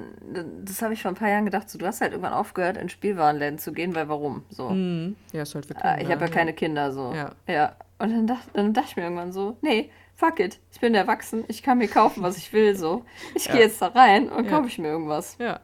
das 0.65 0.83
habe 0.83 0.93
ich 0.93 1.03
vor 1.03 1.11
ein 1.11 1.15
paar 1.15 1.29
Jahren 1.29 1.45
gedacht, 1.45 1.71
so, 1.71 1.79
du 1.79 1.87
hast 1.87 2.01
halt 2.01 2.13
irgendwann 2.13 2.33
aufgehört, 2.33 2.77
in 2.77 2.89
Spielwarenläden 2.89 3.59
zu 3.59 3.73
gehen, 3.73 3.95
weil 3.95 4.09
warum? 4.09 4.45
So. 4.51 4.71
Mhm. 4.71 5.17
Ja, 5.33 5.43
ist 5.43 5.55
halt 5.55 5.67
für 5.67 5.75
Kinder. 5.75 5.89
Ah, 5.89 5.99
ich 5.99 6.11
habe 6.11 6.21
ja, 6.21 6.27
ja, 6.27 6.33
keine 6.33 6.53
Kinder, 6.53 6.93
so. 6.93 7.13
Ja. 7.15 7.33
ja. 7.47 7.77
Und 7.99 8.11
dann 8.11 8.27
dachte, 8.27 8.51
dann 8.55 8.73
dachte 8.73 8.89
ich 8.91 8.97
mir 8.97 9.03
irgendwann 9.05 9.33
so, 9.33 9.57
nee, 9.61 9.91
fuck 10.15 10.41
it, 10.41 10.59
ich 10.73 10.81
bin 10.81 10.95
erwachsen, 10.95 11.45
ich 11.49 11.63
kann 11.63 11.79
mir 11.79 11.89
kaufen, 11.89 12.23
was 12.23 12.37
ich 12.37 12.53
will, 12.53 12.77
so. 12.77 13.05
Ich 13.35 13.47
ja. 13.47 13.53
gehe 13.53 13.63
jetzt 13.63 13.81
da 13.81 13.89
rein 13.89 14.29
und 14.29 14.49
kaufe 14.49 14.69
ich 14.69 14.79
mir 14.79 14.89
irgendwas. 14.89 15.37
Ja. 15.39 15.61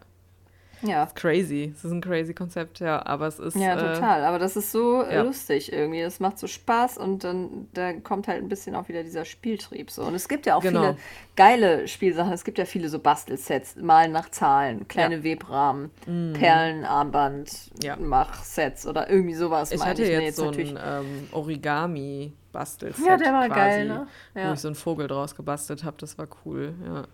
Ja. 0.86 1.00
Das 1.04 1.10
ist 1.10 1.16
crazy. 1.16 1.72
Das 1.74 1.84
ist 1.84 1.92
ein 1.92 2.00
crazy 2.00 2.34
Konzept, 2.34 2.80
ja. 2.80 3.04
Aber 3.04 3.26
es 3.26 3.38
ist. 3.38 3.56
Ja, 3.56 3.74
äh, 3.74 3.94
total. 3.94 4.22
Äh, 4.22 4.24
aber 4.24 4.38
das 4.38 4.56
ist 4.56 4.72
so 4.72 5.02
ja. 5.02 5.22
lustig 5.22 5.72
irgendwie. 5.72 6.00
Es 6.00 6.20
macht 6.20 6.38
so 6.38 6.46
Spaß 6.46 6.98
und 6.98 7.24
dann, 7.24 7.68
dann 7.74 8.02
kommt 8.02 8.28
halt 8.28 8.42
ein 8.42 8.48
bisschen 8.48 8.74
auch 8.74 8.88
wieder 8.88 9.02
dieser 9.02 9.24
Spieltrieb 9.24 9.90
so. 9.90 10.02
Und 10.02 10.14
es 10.14 10.28
gibt 10.28 10.46
ja 10.46 10.56
auch 10.56 10.62
genau. 10.62 10.80
viele 10.80 10.96
geile 11.36 11.88
Spielsachen. 11.88 12.32
Es 12.32 12.44
gibt 12.44 12.58
ja 12.58 12.64
viele 12.64 12.88
so 12.88 12.98
Bastelsets, 12.98 13.76
malen 13.76 14.12
nach 14.12 14.30
Zahlen, 14.30 14.88
kleine 14.88 15.16
ja. 15.16 15.22
Webrahmen, 15.22 15.90
mm. 16.06 16.32
Perlenarmband, 16.34 17.70
ja. 17.82 17.96
Machsets 17.96 18.86
oder 18.86 19.10
irgendwie 19.10 19.34
sowas. 19.34 19.72
Ich 19.72 19.84
hatte 19.84 20.02
ich 20.02 20.08
jetzt, 20.08 20.22
jetzt 20.22 20.36
so 20.36 20.48
ein 20.48 20.78
ähm, 20.82 21.28
Origami. 21.32 22.32
Bastelset 22.56 23.04
ja, 23.04 23.18
der 23.18 23.32
war 23.34 23.48
quasi, 23.48 23.58
geil, 23.58 23.86
ne? 23.86 24.06
Ja. 24.34 24.48
Wo 24.48 24.54
ich 24.54 24.60
so 24.60 24.68
einen 24.68 24.76
Vogel 24.76 25.08
draus 25.08 25.36
gebastelt 25.36 25.84
habe, 25.84 25.98
das 25.98 26.16
war 26.16 26.26
cool, 26.46 26.72
ja. 26.86 27.04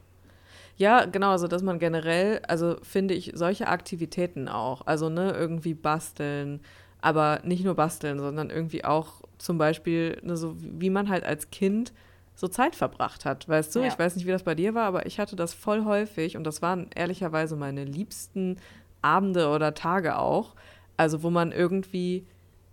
Ja, 0.82 1.04
genau, 1.04 1.30
also 1.30 1.46
dass 1.46 1.62
man 1.62 1.78
generell, 1.78 2.40
also 2.48 2.76
finde 2.82 3.14
ich 3.14 3.30
solche 3.36 3.68
Aktivitäten 3.68 4.48
auch, 4.48 4.84
also 4.84 5.08
ne, 5.08 5.30
irgendwie 5.30 5.74
basteln, 5.74 6.60
aber 7.00 7.38
nicht 7.44 7.64
nur 7.64 7.76
basteln, 7.76 8.18
sondern 8.18 8.50
irgendwie 8.50 8.84
auch 8.84 9.22
zum 9.38 9.58
Beispiel, 9.58 10.18
ne, 10.24 10.36
so 10.36 10.56
wie 10.58 10.90
man 10.90 11.08
halt 11.08 11.22
als 11.22 11.50
Kind 11.50 11.92
so 12.34 12.48
Zeit 12.48 12.74
verbracht 12.74 13.24
hat, 13.24 13.48
weißt 13.48 13.76
du? 13.76 13.78
Ja. 13.78 13.86
Ich 13.86 13.96
weiß 13.96 14.16
nicht, 14.16 14.26
wie 14.26 14.32
das 14.32 14.42
bei 14.42 14.56
dir 14.56 14.74
war, 14.74 14.86
aber 14.86 15.06
ich 15.06 15.20
hatte 15.20 15.36
das 15.36 15.54
voll 15.54 15.84
häufig 15.84 16.36
und 16.36 16.42
das 16.42 16.62
waren 16.62 16.90
ehrlicherweise 16.96 17.54
meine 17.54 17.84
liebsten 17.84 18.56
Abende 19.02 19.50
oder 19.50 19.74
Tage 19.74 20.18
auch. 20.18 20.56
Also 20.96 21.22
wo 21.22 21.30
man 21.30 21.52
irgendwie, 21.52 22.26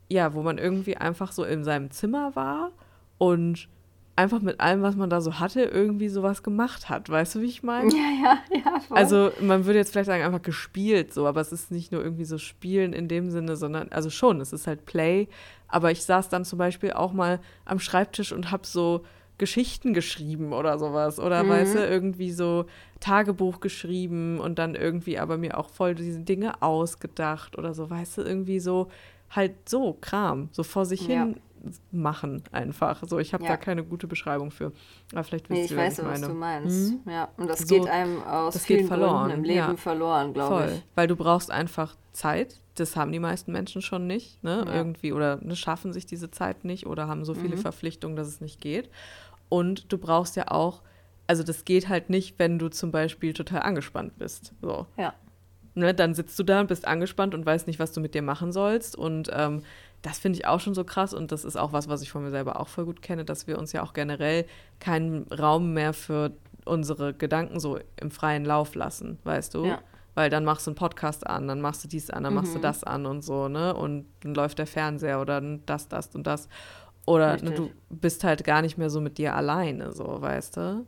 ja, 0.08 0.34
wo 0.34 0.42
man 0.42 0.58
irgendwie 0.58 0.98
einfach 0.98 1.32
so 1.32 1.44
in 1.44 1.64
seinem 1.64 1.92
Zimmer 1.92 2.36
war 2.36 2.72
und 3.20 3.70
einfach 4.20 4.42
mit 4.42 4.60
allem, 4.60 4.82
was 4.82 4.98
man 4.98 5.10
da 5.10 5.22
so 5.22 5.40
hatte, 5.40 5.62
irgendwie 5.62 6.10
sowas 6.10 6.44
gemacht 6.44 6.90
hat. 6.90 7.10
Weißt 7.10 7.36
du, 7.36 7.42
wie 7.42 7.46
ich 7.46 7.64
meine? 7.64 7.90
Ja, 7.90 7.98
ja, 8.22 8.38
ja. 8.66 8.80
Voll. 8.82 8.98
Also 8.98 9.32
man 9.40 9.66
würde 9.66 9.80
jetzt 9.80 9.92
vielleicht 9.92 10.08
sagen, 10.08 10.24
einfach 10.24 10.42
gespielt 10.42 11.14
so, 11.14 11.26
aber 11.26 11.40
es 11.40 11.54
ist 11.54 11.72
nicht 11.72 11.94
nur 11.94 12.04
irgendwie 12.04 12.26
so 12.26 12.38
Spielen 12.38 12.92
in 12.92 13.08
dem 13.08 13.32
Sinne, 13.32 13.56
sondern, 13.56 13.90
also 13.92 14.10
schon, 14.10 14.42
es 14.42 14.52
ist 14.52 14.68
halt 14.68 14.86
Play. 14.86 15.30
Aber 15.70 15.92
ich 15.92 16.04
saß 16.04 16.28
dann 16.28 16.44
zum 16.44 16.60
Beispiel 16.60 16.92
auch 16.92 17.14
mal 17.14 17.40
am 17.64 17.80
Schreibtisch 17.80 18.34
und 18.34 18.52
habe 18.52 18.68
so 18.68 19.06
Geschichten 19.38 19.94
geschrieben 19.94 20.52
oder 20.52 20.78
sowas. 20.78 21.18
Oder 21.18 21.44
mhm. 21.46 21.50
weißt 21.50 21.76
du, 21.76 21.88
irgendwie 21.88 22.32
so 22.32 22.66
Tagebuch 23.00 23.62
geschrieben 23.62 24.42
und 24.42 24.60
dann 24.60 24.76
irgendwie 24.76 25.18
aber 25.18 25.38
mir 25.38 25.58
auch 25.58 25.70
voll 25.70 25.96
diese 25.96 26.20
Dinge 26.20 26.62
ausgedacht 26.62 27.58
oder 27.58 27.74
so, 27.74 27.90
weißt 27.90 28.18
du, 28.18 28.22
irgendwie 28.24 28.60
so 28.60 28.90
halt 29.30 29.70
so 29.70 29.96
Kram, 30.02 30.50
so 30.52 30.64
vor 30.64 30.86
sich 30.86 31.06
hin 31.06 31.38
machen 31.92 32.44
einfach. 32.52 33.04
So, 33.06 33.20
ich 33.20 33.34
habe 33.34 33.44
ja. 33.44 33.52
da 33.52 33.58
keine 33.58 33.84
gute 33.84 34.08
Beschreibung 34.08 34.52
für. 34.52 34.72
Aber 35.12 35.24
vielleicht 35.24 35.50
wisst 35.50 35.60
nee, 35.60 35.66
ich 35.66 35.72
ihr, 35.72 35.78
weiß, 35.78 36.00
was, 36.00 36.06
ich 36.06 36.24
was 36.24 36.30
du 36.30 36.34
meinst. 36.36 36.92
Mhm. 36.92 37.12
Ja, 37.12 37.30
und 37.38 37.48
das 37.48 37.60
so, 37.60 37.76
geht 37.76 37.88
einem 37.88 38.24
aus 38.24 38.54
das 38.54 38.66
vielen 38.66 38.80
geht 38.80 38.88
verloren. 38.88 39.28
Gründen 39.28 39.38
im 39.38 39.44
Leben 39.44 39.58
ja. 39.58 39.76
verloren, 39.76 40.34
glaube 40.34 40.72
ich. 40.74 40.84
Weil 40.96 41.08
du 41.08 41.16
brauchst 41.16 41.52
einfach 41.52 41.96
Zeit. 42.12 42.60
Das 42.76 42.96
haben 42.96 43.12
die 43.12 43.20
meisten 43.20 43.52
Menschen 43.52 43.82
schon 43.82 44.08
nicht, 44.08 44.42
ne? 44.44 44.64
Ja. 44.66 44.74
Irgendwie 44.74 45.12
oder 45.12 45.38
ne, 45.44 45.56
schaffen 45.56 45.92
sich 45.92 46.06
diese 46.06 46.32
Zeit 46.32 46.64
nicht 46.64 46.86
oder 46.86 47.08
haben 47.08 47.26
so 47.26 47.34
viele 47.34 47.56
mhm. 47.56 47.62
Verpflichtungen, 47.62 48.16
dass 48.16 48.28
es 48.28 48.42
nicht 48.42 48.62
geht. 48.62 48.90
Und 49.50 49.92
du 49.92 49.98
brauchst 49.98 50.36
ja 50.36 50.50
auch, 50.50 50.82
also 51.28 51.44
das 51.44 51.66
geht 51.66 51.90
halt 51.90 52.10
nicht, 52.10 52.40
wenn 52.40 52.58
du 52.58 52.70
zum 52.70 52.92
Beispiel 52.92 53.34
total 53.34 53.64
angespannt 53.64 54.18
bist. 54.18 54.54
So. 54.62 54.86
Ja. 54.98 55.14
Ne, 55.76 55.94
dann 55.94 56.14
sitzt 56.14 56.38
du 56.40 56.44
da 56.44 56.62
und 56.62 56.68
bist 56.68 56.88
angespannt 56.88 57.34
und 57.34 57.46
weißt 57.46 57.68
nicht, 57.68 57.80
was 57.80 57.92
du 57.92 58.02
mit 58.02 58.14
dir 58.14 58.22
machen 58.22 58.52
sollst. 58.52 58.96
Und 58.96 59.30
ähm, 59.34 59.62
das 60.02 60.20
finde 60.20 60.40
ich 60.40 60.48
auch 60.48 60.60
schon 60.60 60.74
so 60.74 60.84
krass 60.84 61.14
und 61.14 61.32
das 61.32 61.44
ist 61.44 61.58
auch 61.58 61.74
was, 61.74 61.90
was 61.90 62.02
ich 62.02 62.12
von 62.12 62.24
mir 62.24 62.32
selber 62.32 62.60
auch 62.60 62.68
voll 62.68 62.86
gut 62.86 63.02
kenne, 63.02 63.26
dass 63.26 63.48
wir 63.48 63.58
uns 63.58 63.74
ja 63.74 63.84
auch 63.84 63.94
generell 63.94 64.46
keinen 64.80 65.24
Raum 65.32 65.74
mehr 65.74 65.94
für 65.94 66.32
unsere 66.66 67.14
Gedanken 67.14 67.60
so 67.60 67.80
im 67.98 68.12
freien 68.12 68.46
Lauf 68.46 68.76
lassen, 68.76 69.20
weißt 69.24 69.54
du? 69.56 69.66
Ja. 69.66 69.80
Weil 70.16 70.30
dann 70.30 70.46
machst 70.46 70.68
du 70.68 70.72
einen 70.72 70.76
Podcast 70.76 71.28
an, 71.28 71.48
dann 71.48 71.62
machst 71.62 71.84
du 71.84 71.88
dies 71.88 72.10
an, 72.10 72.24
dann 72.24 72.34
mhm. 72.34 72.40
machst 72.40 72.54
du 72.54 72.60
mhm. 72.60 72.64
das 72.64 72.84
an 72.84 73.06
und 73.06 73.24
so, 73.24 73.48
ne? 73.48 73.74
Und 73.74 74.06
dann 74.22 74.34
läuft 74.34 74.60
der 74.60 74.68
Fernseher 74.68 75.22
oder 75.22 75.42
das, 75.66 75.88
das 75.88 76.14
und 76.16 76.28
das. 76.28 76.48
Oder 77.06 77.42
ne, 77.42 77.52
du 77.52 77.72
bist 77.90 78.24
halt 78.24 78.44
gar 78.44 78.62
nicht 78.62 78.78
mehr 78.78 78.90
so 78.90 79.02
mit 79.02 79.18
dir 79.18 79.36
alleine, 79.36 79.92
so, 79.94 80.22
weißt 80.22 80.58
du? 80.58 80.86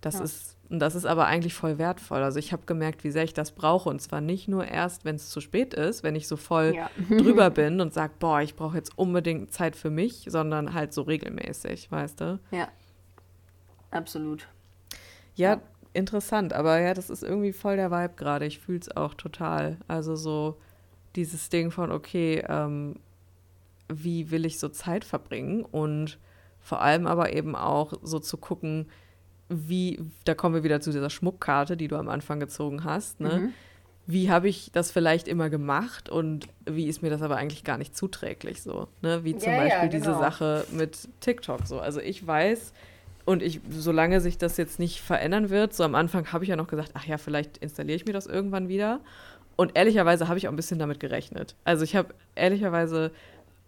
Das 0.00 0.14
ja. 0.14 0.24
ist 0.24 0.57
und 0.70 0.80
das 0.80 0.94
ist 0.94 1.06
aber 1.06 1.26
eigentlich 1.26 1.54
voll 1.54 1.78
wertvoll. 1.78 2.22
Also 2.22 2.38
ich 2.38 2.52
habe 2.52 2.66
gemerkt, 2.66 3.02
wie 3.02 3.10
sehr 3.10 3.24
ich 3.24 3.32
das 3.32 3.52
brauche. 3.52 3.88
Und 3.88 4.02
zwar 4.02 4.20
nicht 4.20 4.48
nur 4.48 4.66
erst, 4.66 5.04
wenn 5.06 5.16
es 5.16 5.30
zu 5.30 5.40
spät 5.40 5.72
ist, 5.72 6.02
wenn 6.02 6.14
ich 6.14 6.28
so 6.28 6.36
voll 6.36 6.74
ja. 6.74 6.90
drüber 7.08 7.48
bin 7.48 7.80
und 7.80 7.94
sage, 7.94 8.12
boah, 8.18 8.42
ich 8.42 8.54
brauche 8.54 8.76
jetzt 8.76 8.96
unbedingt 8.98 9.50
Zeit 9.52 9.76
für 9.76 9.88
mich, 9.88 10.26
sondern 10.28 10.74
halt 10.74 10.92
so 10.92 11.02
regelmäßig, 11.02 11.90
weißt 11.90 12.20
du? 12.20 12.38
Ja. 12.50 12.68
Absolut. 13.90 14.46
Ja, 15.34 15.54
ja. 15.54 15.62
interessant. 15.94 16.52
Aber 16.52 16.78
ja, 16.78 16.92
das 16.92 17.08
ist 17.08 17.22
irgendwie 17.22 17.54
voll 17.54 17.76
der 17.76 17.90
Vibe 17.90 18.14
gerade. 18.16 18.44
Ich 18.44 18.58
fühle 18.58 18.80
es 18.80 18.94
auch 18.94 19.14
total. 19.14 19.78
Also 19.88 20.16
so 20.16 20.58
dieses 21.16 21.48
Ding 21.48 21.70
von, 21.70 21.90
okay, 21.90 22.44
ähm, 22.46 22.96
wie 23.88 24.30
will 24.30 24.44
ich 24.44 24.58
so 24.58 24.68
Zeit 24.68 25.04
verbringen? 25.04 25.64
Und 25.64 26.18
vor 26.60 26.82
allem 26.82 27.06
aber 27.06 27.32
eben 27.32 27.56
auch 27.56 27.94
so 28.02 28.18
zu 28.18 28.36
gucken, 28.36 28.88
wie, 29.48 30.00
da 30.24 30.34
kommen 30.34 30.54
wir 30.54 30.62
wieder 30.62 30.80
zu 30.80 30.90
dieser 30.90 31.10
Schmuckkarte, 31.10 31.76
die 31.76 31.88
du 31.88 31.96
am 31.96 32.08
Anfang 32.08 32.40
gezogen 32.40 32.84
hast, 32.84 33.20
ne? 33.20 33.38
Mhm. 33.38 33.52
Wie 34.10 34.30
habe 34.30 34.48
ich 34.48 34.70
das 34.72 34.90
vielleicht 34.90 35.28
immer 35.28 35.50
gemacht 35.50 36.08
und 36.08 36.48
wie 36.64 36.86
ist 36.86 37.02
mir 37.02 37.10
das 37.10 37.20
aber 37.20 37.36
eigentlich 37.36 37.62
gar 37.62 37.76
nicht 37.76 37.94
zuträglich 37.94 38.62
so, 38.62 38.88
ne? 39.02 39.24
Wie 39.24 39.36
zum 39.36 39.52
ja, 39.52 39.58
Beispiel 39.58 39.82
ja, 39.82 39.86
genau. 39.86 39.92
diese 39.92 40.18
Sache 40.18 40.64
mit 40.72 41.08
TikTok 41.20 41.66
so. 41.66 41.78
Also 41.78 42.00
ich 42.00 42.26
weiß, 42.26 42.72
und 43.28 43.42
ich, 43.42 43.60
solange 43.70 44.22
sich 44.22 44.38
das 44.38 44.56
jetzt 44.56 44.78
nicht 44.78 45.00
verändern 45.00 45.50
wird, 45.50 45.74
so 45.74 45.84
am 45.84 45.94
Anfang 45.94 46.32
habe 46.32 46.44
ich 46.44 46.48
ja 46.48 46.56
noch 46.56 46.68
gesagt, 46.68 46.92
ach 46.94 47.04
ja, 47.04 47.18
vielleicht 47.18 47.58
installiere 47.58 47.96
ich 47.96 48.06
mir 48.06 48.14
das 48.14 48.26
irgendwann 48.26 48.68
wieder. 48.68 49.00
Und 49.54 49.72
ehrlicherweise 49.74 50.28
habe 50.28 50.38
ich 50.38 50.48
auch 50.48 50.52
ein 50.52 50.56
bisschen 50.56 50.78
damit 50.78 50.98
gerechnet. 50.98 51.54
Also 51.64 51.84
ich 51.84 51.94
habe 51.94 52.14
ehrlicherweise 52.36 53.10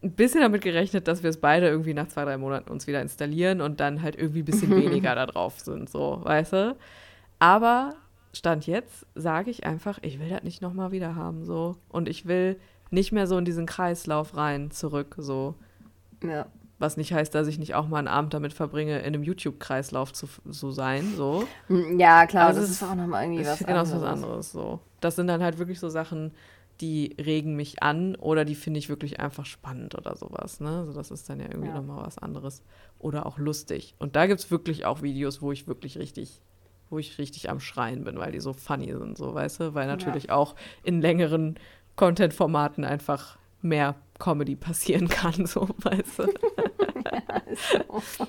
ein 0.03 0.12
bisschen 0.12 0.40
damit 0.40 0.62
gerechnet, 0.62 1.09
dass 1.09 1.22
wir 1.22 1.30
es 1.30 1.40
beide 1.40 1.68
irgendwie 1.68 1.94
nach 1.94 2.09
zwei, 2.09 2.24
drei 2.24 2.38
Monaten 2.38 2.70
uns 2.70 2.86
wieder 2.86 3.03
installieren 3.03 3.61
und 3.61 3.80
dann 3.80 4.03
halt 4.03 4.16
irgendwie 4.16 4.40
ein 4.40 4.46
bisschen 4.46 4.70
weniger 4.76 5.14
da 5.14 5.26
drauf 5.26 5.61
sind, 5.61 5.90
so, 5.90 6.20
weißt 6.22 6.53
du? 6.55 6.76
Aber 7.38 7.94
Stand 8.32 8.66
jetzt 8.66 9.07
sage 9.14 9.51
ich 9.51 9.66
einfach, 9.66 9.98
ich 10.03 10.20
will 10.20 10.28
das 10.28 10.42
nicht 10.42 10.62
nochmal 10.62 10.92
wieder 10.92 11.16
haben, 11.16 11.44
so. 11.44 11.76
Und 11.88 12.09
ich 12.09 12.26
will 12.26 12.59
nicht 12.90 13.12
mehr 13.12 13.26
so 13.26 13.36
in 13.36 13.44
diesen 13.44 13.66
Kreislauf 13.66 14.36
rein, 14.36 14.70
zurück, 14.70 15.16
so. 15.18 15.55
Ja. 16.22 16.46
Was 16.78 16.96
nicht 16.96 17.12
heißt, 17.12 17.34
dass 17.34 17.46
ich 17.46 17.59
nicht 17.59 17.74
auch 17.74 17.88
mal 17.88 17.98
einen 17.98 18.09
Abend 18.09 18.32
damit 18.32 18.55
verbringe, 18.55 19.01
in 19.01 19.07
einem 19.07 19.22
YouTube-Kreislauf 19.22 20.12
zu 20.12 20.28
so 20.46 20.70
sein, 20.70 21.12
so. 21.14 21.44
Ja, 21.68 22.26
klar, 22.26 22.51
Aber 22.51 22.61
das, 22.61 22.70
ist 22.70 22.82
auch 22.82 22.94
nochmal 22.94 23.24
irgendwie 23.24 23.46
was 23.46 23.59
genau 23.59 23.80
anderes. 23.80 23.90
Genau, 23.90 24.03
was 24.03 24.09
anderes, 24.11 24.53
so. 24.53 24.80
Das 25.01 25.16
sind 25.16 25.26
dann 25.26 25.42
halt 25.42 25.59
wirklich 25.59 25.78
so 25.78 25.88
Sachen, 25.88 26.32
die 26.81 27.14
regen 27.20 27.57
mich 27.57 27.83
an 27.83 28.16
oder 28.16 28.45
die 28.45 28.55
finde 28.55 28.78
ich 28.78 28.89
wirklich 28.89 29.20
einfach 29.20 29.45
spannend 29.45 29.95
oder 29.95 30.16
sowas. 30.16 30.61
Ne? 30.61 30.78
Also 30.78 30.93
das 30.93 31.11
ist 31.11 31.28
dann 31.28 31.41
ja 31.41 31.47
irgendwie 31.47 31.68
ja. 31.68 31.74
nochmal 31.74 32.07
was 32.07 32.18
anderes. 32.18 32.62
Oder 32.99 33.26
auch 33.26 33.39
lustig. 33.39 33.95
Und 33.99 34.16
da 34.16 34.26
gibt 34.26 34.41
es 34.41 34.51
wirklich 34.51 34.85
auch 34.87 35.03
Videos, 35.03 35.43
wo 35.43 35.53
ich 35.53 35.66
wirklich 35.66 35.99
richtig, 35.99 36.41
wo 36.89 36.99
ich 36.99 37.18
richtig 37.18 37.51
am 37.51 37.61
Schreien 37.61 38.05
bin, 38.05 38.18
weil 38.18 38.33
die 38.33 38.41
so 38.41 38.53
funny 38.53 38.93
sind, 38.93 39.18
so 39.18 39.35
weißt 39.35 39.61
du, 39.61 39.74
weil 39.74 39.87
natürlich 39.87 40.24
ja. 40.24 40.35
auch 40.35 40.55
in 40.83 41.01
längeren 41.01 41.59
Content-Formaten 41.97 42.85
einfach 42.85 43.39
mehr 43.62 43.97
Comedy 44.18 44.57
passieren 44.57 45.09
kann, 45.09 45.47
so 45.47 45.68
weißt 45.78 46.18
du. 46.20 46.22
ja, 47.05 48.01
so. 48.18 48.26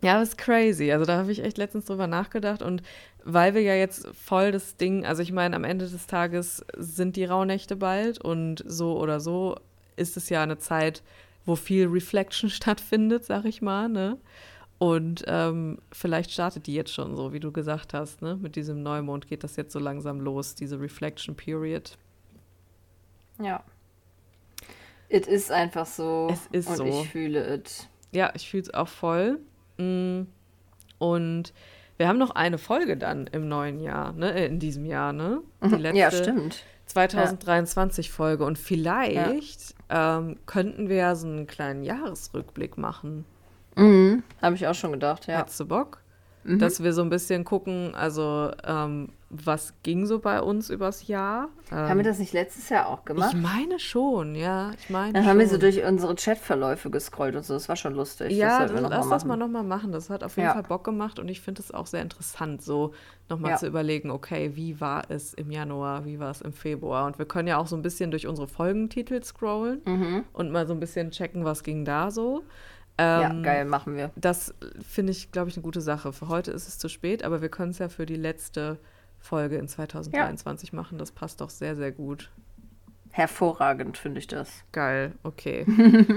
Ja, 0.00 0.20
das 0.20 0.30
ist 0.30 0.38
crazy. 0.38 0.92
Also 0.92 1.04
da 1.04 1.18
habe 1.18 1.32
ich 1.32 1.42
echt 1.42 1.58
letztens 1.58 1.86
drüber 1.86 2.06
nachgedacht 2.06 2.62
und 2.62 2.82
weil 3.30 3.52
wir 3.52 3.60
ja 3.60 3.74
jetzt 3.74 4.08
voll 4.14 4.52
das 4.52 4.76
Ding, 4.76 5.04
also 5.04 5.20
ich 5.20 5.32
meine, 5.32 5.54
am 5.54 5.64
Ende 5.64 5.86
des 5.86 6.06
Tages 6.06 6.64
sind 6.78 7.14
die 7.14 7.26
Rauhnächte 7.26 7.76
bald 7.76 8.18
und 8.18 8.64
so 8.66 8.98
oder 8.98 9.20
so 9.20 9.56
ist 9.96 10.16
es 10.16 10.30
ja 10.30 10.42
eine 10.42 10.56
Zeit, 10.56 11.02
wo 11.44 11.54
viel 11.54 11.88
Reflection 11.88 12.48
stattfindet, 12.50 13.26
sag 13.26 13.44
ich 13.44 13.60
mal, 13.60 13.88
ne? 13.90 14.16
Und 14.78 15.24
ähm, 15.26 15.78
vielleicht 15.92 16.30
startet 16.30 16.66
die 16.66 16.74
jetzt 16.74 16.94
schon 16.94 17.16
so, 17.16 17.32
wie 17.34 17.40
du 17.40 17.52
gesagt 17.52 17.92
hast, 17.92 18.22
ne? 18.22 18.36
Mit 18.36 18.56
diesem 18.56 18.82
Neumond 18.82 19.26
geht 19.26 19.44
das 19.44 19.56
jetzt 19.56 19.72
so 19.72 19.78
langsam 19.78 20.20
los, 20.20 20.54
diese 20.54 20.80
Reflection 20.80 21.34
Period. 21.34 21.98
Ja. 23.42 23.62
Es 25.10 25.26
ist 25.26 25.50
einfach 25.50 25.84
so. 25.84 26.28
Es 26.32 26.46
ist 26.52 26.68
und 26.68 26.76
so. 26.76 26.84
ich 26.84 27.08
fühle 27.10 27.44
es. 27.44 27.88
Ja, 28.12 28.32
ich 28.34 28.48
fühle 28.48 28.62
es 28.62 28.72
auch 28.72 28.88
voll. 28.88 29.38
Mm. 29.76 30.22
Und 30.98 31.52
Wir 31.98 32.08
haben 32.08 32.18
noch 32.18 32.30
eine 32.30 32.58
Folge 32.58 32.96
dann 32.96 33.26
im 33.26 33.48
neuen 33.48 33.80
Jahr, 33.80 34.12
ne? 34.12 34.32
Äh, 34.32 34.46
in 34.46 34.60
diesem 34.60 34.86
Jahr, 34.86 35.12
ne? 35.12 35.42
Die 35.62 35.74
letzte 35.74 35.98
ja, 35.98 36.10
stimmt. 36.10 36.62
2023 36.86 38.10
Folge. 38.10 38.44
Und 38.44 38.56
vielleicht 38.56 39.74
ja. 39.90 40.18
ähm, 40.18 40.36
könnten 40.46 40.88
wir 40.88 40.96
ja 40.96 41.14
so 41.16 41.26
einen 41.26 41.46
kleinen 41.46 41.82
Jahresrückblick 41.82 42.78
machen. 42.78 43.24
Mhm. 43.76 44.22
Habe 44.40 44.54
ich 44.54 44.66
auch 44.66 44.74
schon 44.74 44.92
gedacht, 44.92 45.26
ja. 45.26 45.38
Hättest 45.38 45.60
du 45.60 45.66
Bock? 45.66 46.00
Mhm. 46.48 46.58
Dass 46.58 46.82
wir 46.82 46.92
so 46.94 47.02
ein 47.02 47.10
bisschen 47.10 47.44
gucken, 47.44 47.94
also 47.94 48.50
ähm, 48.64 49.10
was 49.28 49.74
ging 49.82 50.06
so 50.06 50.18
bei 50.18 50.40
uns 50.40 50.70
übers 50.70 51.06
Jahr. 51.06 51.50
Ähm, 51.70 51.76
haben 51.76 51.98
wir 51.98 52.04
das 52.04 52.18
nicht 52.18 52.32
letztes 52.32 52.70
Jahr 52.70 52.88
auch 52.88 53.04
gemacht? 53.04 53.34
Ich 53.34 53.40
meine 53.40 53.78
schon, 53.78 54.34
ja. 54.34 54.70
Ich 54.78 54.88
meine 54.88 55.12
Dann 55.12 55.22
schon. 55.22 55.30
haben 55.30 55.38
wir 55.38 55.48
so 55.48 55.58
durch 55.58 55.84
unsere 55.84 56.14
Chatverläufe 56.14 56.88
gescrollt 56.88 57.36
und 57.36 57.44
so. 57.44 57.52
Das 57.52 57.68
war 57.68 57.76
schon 57.76 57.94
lustig. 57.94 58.32
Ja, 58.32 58.62
das 58.62 58.72
das, 58.72 58.80
lass 58.80 59.04
mal 59.04 59.10
das 59.10 59.24
mal 59.26 59.36
nochmal 59.36 59.64
machen. 59.64 59.92
Das 59.92 60.08
hat 60.08 60.24
auf 60.24 60.36
jeden 60.36 60.46
ja. 60.46 60.54
Fall 60.54 60.62
Bock 60.62 60.84
gemacht 60.84 61.18
und 61.18 61.28
ich 61.28 61.42
finde 61.42 61.60
es 61.60 61.72
auch 61.72 61.86
sehr 61.86 62.00
interessant, 62.00 62.62
so 62.62 62.94
nochmal 63.28 63.50
ja. 63.50 63.56
zu 63.58 63.66
überlegen, 63.66 64.10
okay, 64.10 64.52
wie 64.54 64.80
war 64.80 65.10
es 65.10 65.34
im 65.34 65.50
Januar, 65.50 66.06
wie 66.06 66.18
war 66.18 66.30
es 66.30 66.40
im 66.40 66.54
Februar? 66.54 67.04
Und 67.04 67.18
wir 67.18 67.26
können 67.26 67.48
ja 67.48 67.58
auch 67.58 67.66
so 67.66 67.76
ein 67.76 67.82
bisschen 67.82 68.10
durch 68.10 68.26
unsere 68.26 68.48
Folgentitel 68.48 69.22
scrollen 69.22 69.82
mhm. 69.84 70.24
und 70.32 70.50
mal 70.50 70.66
so 70.66 70.72
ein 70.72 70.80
bisschen 70.80 71.10
checken, 71.10 71.44
was 71.44 71.62
ging 71.62 71.84
da 71.84 72.10
so. 72.10 72.44
Ähm, 72.98 73.22
ja, 73.22 73.42
geil, 73.42 73.64
machen 73.64 73.94
wir. 73.94 74.10
Das 74.16 74.52
finde 74.86 75.12
ich, 75.12 75.30
glaube 75.30 75.48
ich, 75.48 75.56
eine 75.56 75.62
gute 75.62 75.80
Sache. 75.80 76.12
Für 76.12 76.28
heute 76.28 76.50
ist 76.50 76.66
es 76.66 76.78
zu 76.78 76.88
spät, 76.88 77.22
aber 77.22 77.40
wir 77.40 77.48
können 77.48 77.70
es 77.70 77.78
ja 77.78 77.88
für 77.88 78.06
die 78.06 78.16
letzte 78.16 78.78
Folge 79.20 79.56
in 79.56 79.68
2023 79.68 80.72
ja. 80.72 80.76
machen. 80.76 80.98
Das 80.98 81.12
passt 81.12 81.40
doch 81.40 81.50
sehr, 81.50 81.76
sehr 81.76 81.92
gut. 81.92 82.30
Hervorragend 83.10 83.96
finde 83.96 84.18
ich 84.18 84.26
das. 84.26 84.64
Geil, 84.72 85.12
okay. 85.22 85.64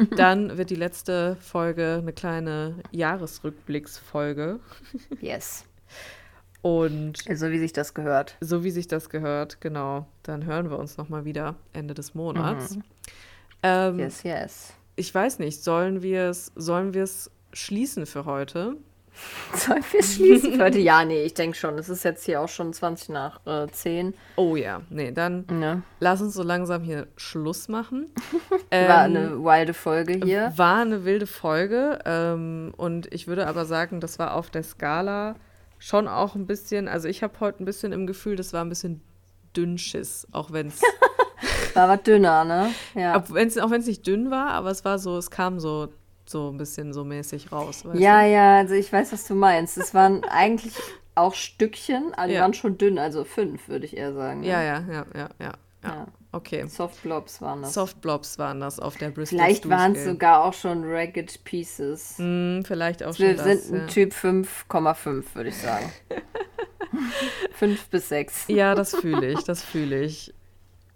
Dann 0.18 0.58
wird 0.58 0.72
die 0.72 0.76
letzte 0.76 1.36
Folge 1.38 2.00
eine 2.02 2.14
kleine 2.14 2.76
Jahresrückblicksfolge. 2.92 4.60
Yes. 5.22 5.66
Und 6.64 7.24
so 7.34 7.50
wie 7.50 7.60
sich 7.60 7.74
das 7.74 7.94
gehört. 7.94 8.38
So 8.40 8.64
wie 8.64 8.72
sich 8.72 8.88
das 8.88 9.10
gehört, 9.10 9.62
genau. 9.62 10.08
Dann 10.24 10.46
hören 10.46 10.70
wir 10.70 10.78
uns 10.78 10.98
nochmal 10.98 11.26
wieder 11.26 11.56
Ende 11.74 11.94
des 11.94 12.14
Monats. 12.14 12.76
Mhm. 12.76 12.84
Ähm, 13.64 14.00
yes, 14.00 14.24
yes 14.24 14.74
ich 14.96 15.14
weiß 15.14 15.40
nicht, 15.40 15.64
sollen 15.64 16.02
wir 16.02 16.30
es 16.30 16.52
sollen 16.56 16.94
schließen 17.54 18.06
für 18.06 18.26
heute? 18.26 18.78
Sollen 19.54 19.84
wir 19.92 20.04
schließen 20.04 20.54
für 20.54 20.64
heute? 20.64 20.80
Ja, 20.80 21.04
nee, 21.04 21.24
ich 21.24 21.34
denke 21.34 21.58
schon. 21.58 21.78
Es 21.78 21.90
ist 21.90 22.04
jetzt 22.04 22.26
hier 22.26 22.42
auch 22.42 22.48
schon 22.48 22.74
20 22.74 23.10
nach 23.10 23.46
äh, 23.46 23.68
10. 23.68 24.14
Oh 24.38 24.56
ja, 24.56 24.82
nee, 24.90 25.12
dann 25.12 25.46
ja. 25.62 25.82
lass 26.00 26.22
uns 26.22 26.34
so 26.34 26.44
langsam 26.44 26.84
hier 26.84 27.08
Schluss 27.18 27.68
machen. 27.68 28.08
ähm, 28.72 28.88
war 28.88 29.00
eine 29.00 29.44
wilde 29.44 29.74
Folge 29.74 30.20
hier. 30.24 30.54
War 30.56 30.82
eine 30.82 31.04
wilde 31.04 31.28
Folge. 31.28 32.00
Ähm, 32.06 32.74
und 32.78 33.14
ich 33.14 33.28
würde 33.28 33.48
aber 33.48 33.66
sagen, 33.66 34.00
das 34.00 34.18
war 34.18 34.34
auf 34.34 34.50
der 34.50 34.64
Skala 34.64 35.36
schon 35.78 36.08
auch 36.08 36.36
ein 36.36 36.46
bisschen, 36.46 36.88
also 36.88 37.08
ich 37.08 37.24
habe 37.24 37.40
heute 37.40 37.64
ein 37.64 37.66
bisschen 37.66 37.92
im 37.92 38.08
Gefühl, 38.08 38.36
das 38.36 38.54
war 38.54 38.64
ein 38.64 38.70
bisschen 38.70 39.02
Dünnschiss, 39.56 40.28
auch 40.32 40.52
wenn 40.52 40.68
es 40.68 40.82
War 41.76 41.90
was 41.90 42.04
dünner, 42.04 42.44
ne? 42.44 42.70
Ja. 42.96 43.18
Ob, 43.18 43.34
wenn's, 43.34 43.58
auch 43.58 43.70
wenn 43.70 43.82
es 43.82 43.88
nicht 43.88 44.06
dünn 44.06 44.32
war, 44.32 44.50
aber 44.52 44.72
es 44.72 44.86
war 44.86 45.00
so, 45.00 45.18
es 45.18 45.32
kam 45.32 45.60
so, 45.60 45.90
so 46.26 46.50
ein 46.50 46.58
bisschen 46.58 46.94
so 46.94 47.04
mäßig 47.04 47.52
raus. 47.52 47.84
ja, 47.94 48.22
du? 48.22 48.30
ja, 48.30 48.58
also 48.58 48.74
ich 48.74 48.92
weiß, 48.92 49.12
was 49.12 49.26
du 49.26 49.36
meinst. 49.36 49.78
Es 49.78 49.94
waren 49.94 50.24
eigentlich 50.30 50.74
auch 51.16 51.34
Stückchen, 51.34 52.14
aber 52.16 52.28
die 52.28 52.36
ja. 52.36 52.42
waren 52.42 52.54
schon 52.54 52.78
dünn, 52.78 52.98
also 52.98 53.24
fünf, 53.24 53.68
würde 53.68 53.86
ich 53.86 53.98
eher 53.98 54.14
sagen. 54.14 54.42
Ne? 54.42 54.48
Ja, 54.48 54.62
ja, 54.62 54.84
ja, 54.90 55.06
ja, 55.16 55.30
ja. 55.40 55.52
Ja. 55.84 56.08
Okay. 56.32 56.66
Soft 56.68 57.02
Blobs 57.04 57.42
waren 57.42 57.62
das. 57.62 57.74
Soft 57.74 58.02
Blobs 58.02 58.38
waren 58.38 58.60
das 58.60 58.80
auf 58.80 58.98
der 58.98 59.10
Bristol 59.10 59.40
Vielleicht 59.40 59.68
waren 59.68 59.96
es 59.96 60.06
sogar 60.06 60.46
auch 60.46 60.54
schon 60.54 60.84
Ragged 60.86 61.44
Pieces. 61.44 62.16
Mm, 62.18 62.62
vielleicht 62.62 63.04
auch 63.04 63.18
Wir 63.18 63.36
schon. 63.36 63.46
Wir 63.46 63.58
sind 63.58 63.74
ein 63.74 63.82
ja. 63.82 63.88
Typ 63.88 64.14
5,5, 64.14 65.24
würde 65.34 65.50
ich 65.50 65.58
sagen. 65.58 65.92
5 67.54 67.88
bis 67.88 68.10
6. 68.10 68.46
Ja, 68.48 68.76
das 68.76 68.96
fühle 68.96 69.28
ich, 69.28 69.44
das 69.44 69.64
fühle 69.64 70.02
ich. 70.02 70.34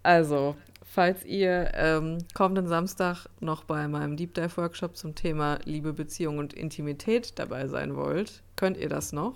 Also, 0.04 0.56
falls 0.96 1.26
ihr 1.26 1.72
ähm, 1.74 2.20
kommenden 2.34 2.68
Samstag 2.68 3.28
noch 3.42 3.66
bei 3.66 3.86
meinem 3.90 4.16
Deep 4.16 4.34
Dive 4.34 4.56
Workshop 4.56 4.96
zum 4.96 5.14
Thema 5.14 5.60
Liebe, 5.66 5.92
Beziehung 5.92 6.38
und 6.38 6.54
Intimität 6.54 7.34
dabei 7.36 7.68
sein 7.68 7.98
wollt, 7.98 8.42
könnt 8.56 8.78
ihr 8.78 8.88
das 8.88 9.12
noch. 9.12 9.36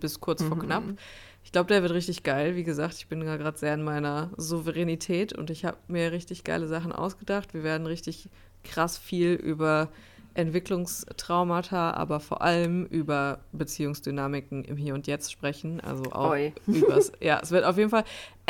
Bis 0.00 0.20
kurz 0.20 0.42
mhm. 0.42 0.48
vor 0.48 0.58
knapp. 0.58 0.84
Ich 1.44 1.50
glaube, 1.50 1.68
der 1.68 1.82
wird 1.82 1.92
richtig 1.92 2.22
geil. 2.22 2.56
Wie 2.56 2.62
gesagt, 2.62 2.94
ich 2.94 3.08
bin 3.08 3.20
gerade 3.20 3.58
sehr 3.58 3.72
in 3.72 3.82
meiner 3.82 4.30
Souveränität 4.36 5.32
und 5.32 5.48
ich 5.48 5.64
habe 5.64 5.78
mir 5.88 6.12
richtig 6.12 6.44
geile 6.44 6.68
Sachen 6.68 6.92
ausgedacht. 6.92 7.54
Wir 7.54 7.64
werden 7.64 7.86
richtig 7.86 8.28
krass 8.62 8.98
viel 8.98 9.32
über 9.32 9.88
Entwicklungstraumata, 10.34 11.92
aber 11.92 12.20
vor 12.20 12.42
allem 12.42 12.86
über 12.86 13.40
Beziehungsdynamiken 13.52 14.64
im 14.64 14.76
Hier 14.76 14.94
und 14.94 15.06
Jetzt 15.06 15.32
sprechen. 15.32 15.80
Also 15.80 16.04
auch 16.12 16.36
übers. 16.66 17.12
Ja, 17.20 17.40
es 17.42 17.50
wird 17.50 17.64
auf 17.64 17.76
jeden 17.76 17.90
Fall, 17.90 18.04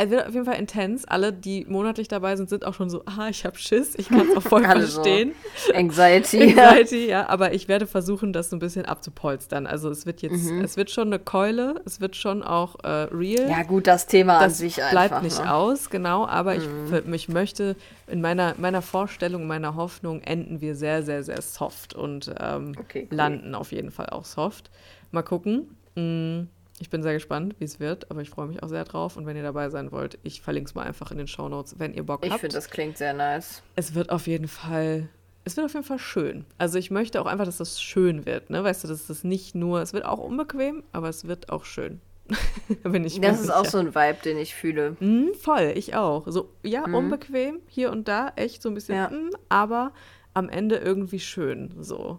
es 0.05 0.11
wird 0.11 0.27
auf 0.27 0.35
jeden 0.35 0.45
Fall 0.45 0.59
intens. 0.59 1.05
Alle, 1.05 1.33
die 1.33 1.65
monatlich 1.69 2.09
dabei 2.09 2.37
sind, 2.37 2.49
sind 2.49 2.65
auch 2.65 2.75
schon 2.75 2.91
so, 2.91 3.03
ah, 3.07 3.29
ich 3.29 3.45
habe 3.45 3.57
Schiss, 3.59 3.95
ich 3.97 4.09
kann 4.09 4.29
es 4.29 4.37
auch 4.37 4.43
voll 4.43 4.65
verstehen. 4.65 5.33
So. 5.67 5.75
Anxiety. 5.75 6.43
Anxiety, 6.59 7.07
ja. 7.07 7.29
Aber 7.29 7.53
ich 7.53 7.69
werde 7.69 7.87
versuchen, 7.87 8.33
das 8.33 8.51
so 8.51 8.57
ein 8.57 8.59
bisschen 8.59 8.85
abzupolstern. 8.85 9.67
Also 9.67 9.91
es 9.91 10.07
wird 10.07 10.23
jetzt, 10.23 10.45
mhm. 10.45 10.63
es 10.63 10.77
wird 10.77 10.91
schon 10.91 11.09
eine 11.09 11.19
Keule, 11.19 11.81
es 11.85 12.01
wird 12.01 12.17
schon 12.17 12.43
auch 12.43 12.77
äh, 12.85 12.89
real. 12.89 13.49
Ja, 13.49 13.63
gut, 13.63 13.87
das 13.87 14.07
Thema 14.07 14.35
das 14.35 14.45
an 14.45 14.51
sich 14.51 14.77
bleibt 14.77 14.97
einfach, 14.97 15.23
nicht 15.23 15.39
ne? 15.39 15.55
aus, 15.55 15.91
genau. 15.91 16.27
Aber 16.27 16.55
mhm. 16.55 16.93
ich, 17.07 17.15
ich 17.15 17.29
möchte 17.29 17.77
in 18.07 18.21
meiner, 18.21 18.55
meiner 18.59 18.83
Vorstellung, 18.83 19.47
meiner 19.47 19.75
Hoffnung 19.75 20.21
enden 20.23 20.61
wir 20.61 20.75
sehr, 20.75 21.03
sehr, 21.03 21.23
sehr 21.23 21.43
soft 21.43 21.95
und 21.95 22.33
ähm, 22.41 22.73
okay, 22.79 23.09
cool. 23.11 23.17
landen 23.17 23.55
auf 23.55 23.73
jeden 23.73 23.91
Fall 23.91 24.07
auch 24.11 24.25
soft. 24.25 24.71
Mal 25.11 25.23
gucken. 25.23 25.77
Mhm. 25.95 26.49
Ich 26.83 26.91
bin 26.91 27.05
sehr 27.05 27.13
gespannt, 27.13 27.55
wie 27.61 27.65
es 27.65 27.79
wird, 27.79 28.11
aber 28.11 28.23
ich 28.23 28.31
freue 28.31 28.49
mich 28.49 28.61
auch 28.61 28.69
sehr 28.69 28.83
drauf. 28.83 29.17
Und 29.17 29.25
wenn 29.25 29.37
ihr 29.37 29.45
dabei 29.45 29.71
sein 29.71 29.93
wollt, 29.93 30.19
ich 30.25 30.43
verlinke 30.43 30.69
es 30.69 30.75
mal 30.75 30.83
einfach 30.83 31.13
in 31.13 31.19
den 31.19 31.29
Show 31.29 31.49
Notes, 31.49 31.79
wenn 31.79 31.95
ihr 31.95 32.03
Bock 32.03 32.25
ich 32.25 32.33
habt. 32.33 32.39
Ich 32.39 32.41
finde, 32.41 32.57
das 32.57 32.71
klingt 32.71 32.99
sehr 32.99 33.15
nice. 33.15 33.63
Es 33.77 33.95
wird 33.95 34.11
auf 34.11 34.27
jeden 34.27 34.49
Fall, 34.49 35.09
es 35.45 35.57
wird 35.57 35.65
auf 35.65 35.75
jeden 35.75 35.87
Fall 35.87 36.01
schön. 36.01 36.45
Also 36.59 36.81
ich 36.81 36.91
möchte 36.91 37.23
auch 37.23 37.27
einfach, 37.27 37.45
dass 37.45 37.59
das 37.59 37.81
schön 37.81 38.27
wird. 38.27 38.51
Ne? 38.51 38.65
Weißt 38.65 38.83
du, 38.83 38.89
dass 38.89 39.07
das 39.07 39.23
nicht 39.23 39.55
nur, 39.55 39.81
es 39.81 39.93
wird 39.93 40.05
auch 40.05 40.19
unbequem, 40.19 40.83
aber 40.91 41.09
es 41.09 41.29
wird 41.29 41.51
auch 41.51 41.65
schön. 41.65 42.01
bin 42.83 43.05
ich 43.05 43.21
das 43.21 43.37
ist 43.37 43.43
sicher. 43.43 43.61
auch 43.61 43.65
so 43.65 43.79
ein 43.79 43.95
Vibe, 43.95 44.19
den 44.25 44.39
ich 44.39 44.53
fühle. 44.53 44.97
Mm, 44.99 45.35
voll, 45.35 45.75
ich 45.77 45.95
auch. 45.95 46.25
So, 46.27 46.49
ja, 46.65 46.85
mhm. 46.85 46.95
unbequem, 46.97 47.61
hier 47.69 47.93
und 47.93 48.09
da, 48.09 48.33
echt 48.35 48.61
so 48.61 48.69
ein 48.69 48.75
bisschen, 48.75 48.97
ja. 48.97 49.09
mm, 49.09 49.31
aber 49.49 49.93
am 50.35 50.49
Ende 50.49 50.79
irgendwie 50.79 51.21
schön. 51.21 51.77
So. 51.79 52.19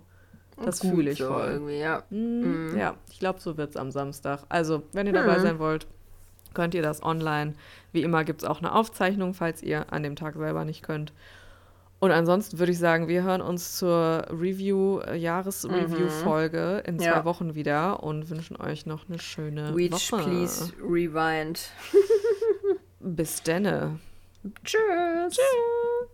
Das 0.65 0.81
fühle 0.81 1.11
ich 1.11 1.19
so 1.19 1.27
voll. 1.27 1.49
Irgendwie, 1.51 1.79
ja. 1.79 2.03
Mm, 2.09 2.71
mm. 2.71 2.77
Ja, 2.77 2.95
ich 3.11 3.19
glaube, 3.19 3.39
so 3.39 3.57
wird 3.57 3.71
es 3.71 3.77
am 3.77 3.91
Samstag. 3.91 4.41
Also, 4.49 4.83
wenn 4.91 5.07
ihr 5.07 5.13
dabei 5.13 5.35
hm. 5.35 5.41
sein 5.41 5.59
wollt, 5.59 5.87
könnt 6.53 6.73
ihr 6.73 6.81
das 6.81 7.03
online. 7.03 7.53
Wie 7.91 8.03
immer 8.03 8.23
gibt 8.23 8.43
es 8.43 8.47
auch 8.47 8.59
eine 8.59 8.73
Aufzeichnung, 8.73 9.33
falls 9.33 9.63
ihr 9.63 9.91
an 9.91 10.03
dem 10.03 10.15
Tag 10.15 10.35
selber 10.35 10.65
nicht 10.65 10.83
könnt. 10.83 11.13
Und 12.03 12.11
ansonsten 12.11 12.59
würde 12.59 12.73
ich 12.73 12.79
sagen, 12.79 13.07
wir 13.07 13.23
hören 13.23 13.39
uns 13.39 13.77
zur 13.77 14.25
Review, 14.29 14.99
äh, 14.99 15.15
Jahresreview-Folge 15.15 16.83
in 16.85 16.99
zwei 16.99 17.05
ja. 17.05 17.23
Wochen 17.23 17.55
wieder 17.55 18.03
und 18.03 18.29
wünschen 18.29 18.59
euch 18.59 18.85
noch 18.85 19.07
eine 19.07 19.19
schöne 19.19 19.73
Reach, 19.73 20.11
Woche. 20.11 20.21
please 20.21 20.73
rewind. 20.81 21.71
Bis 22.99 23.41
denne. 23.41 23.99
Tschüss. 24.65 25.29
Tschüss. 25.29 26.09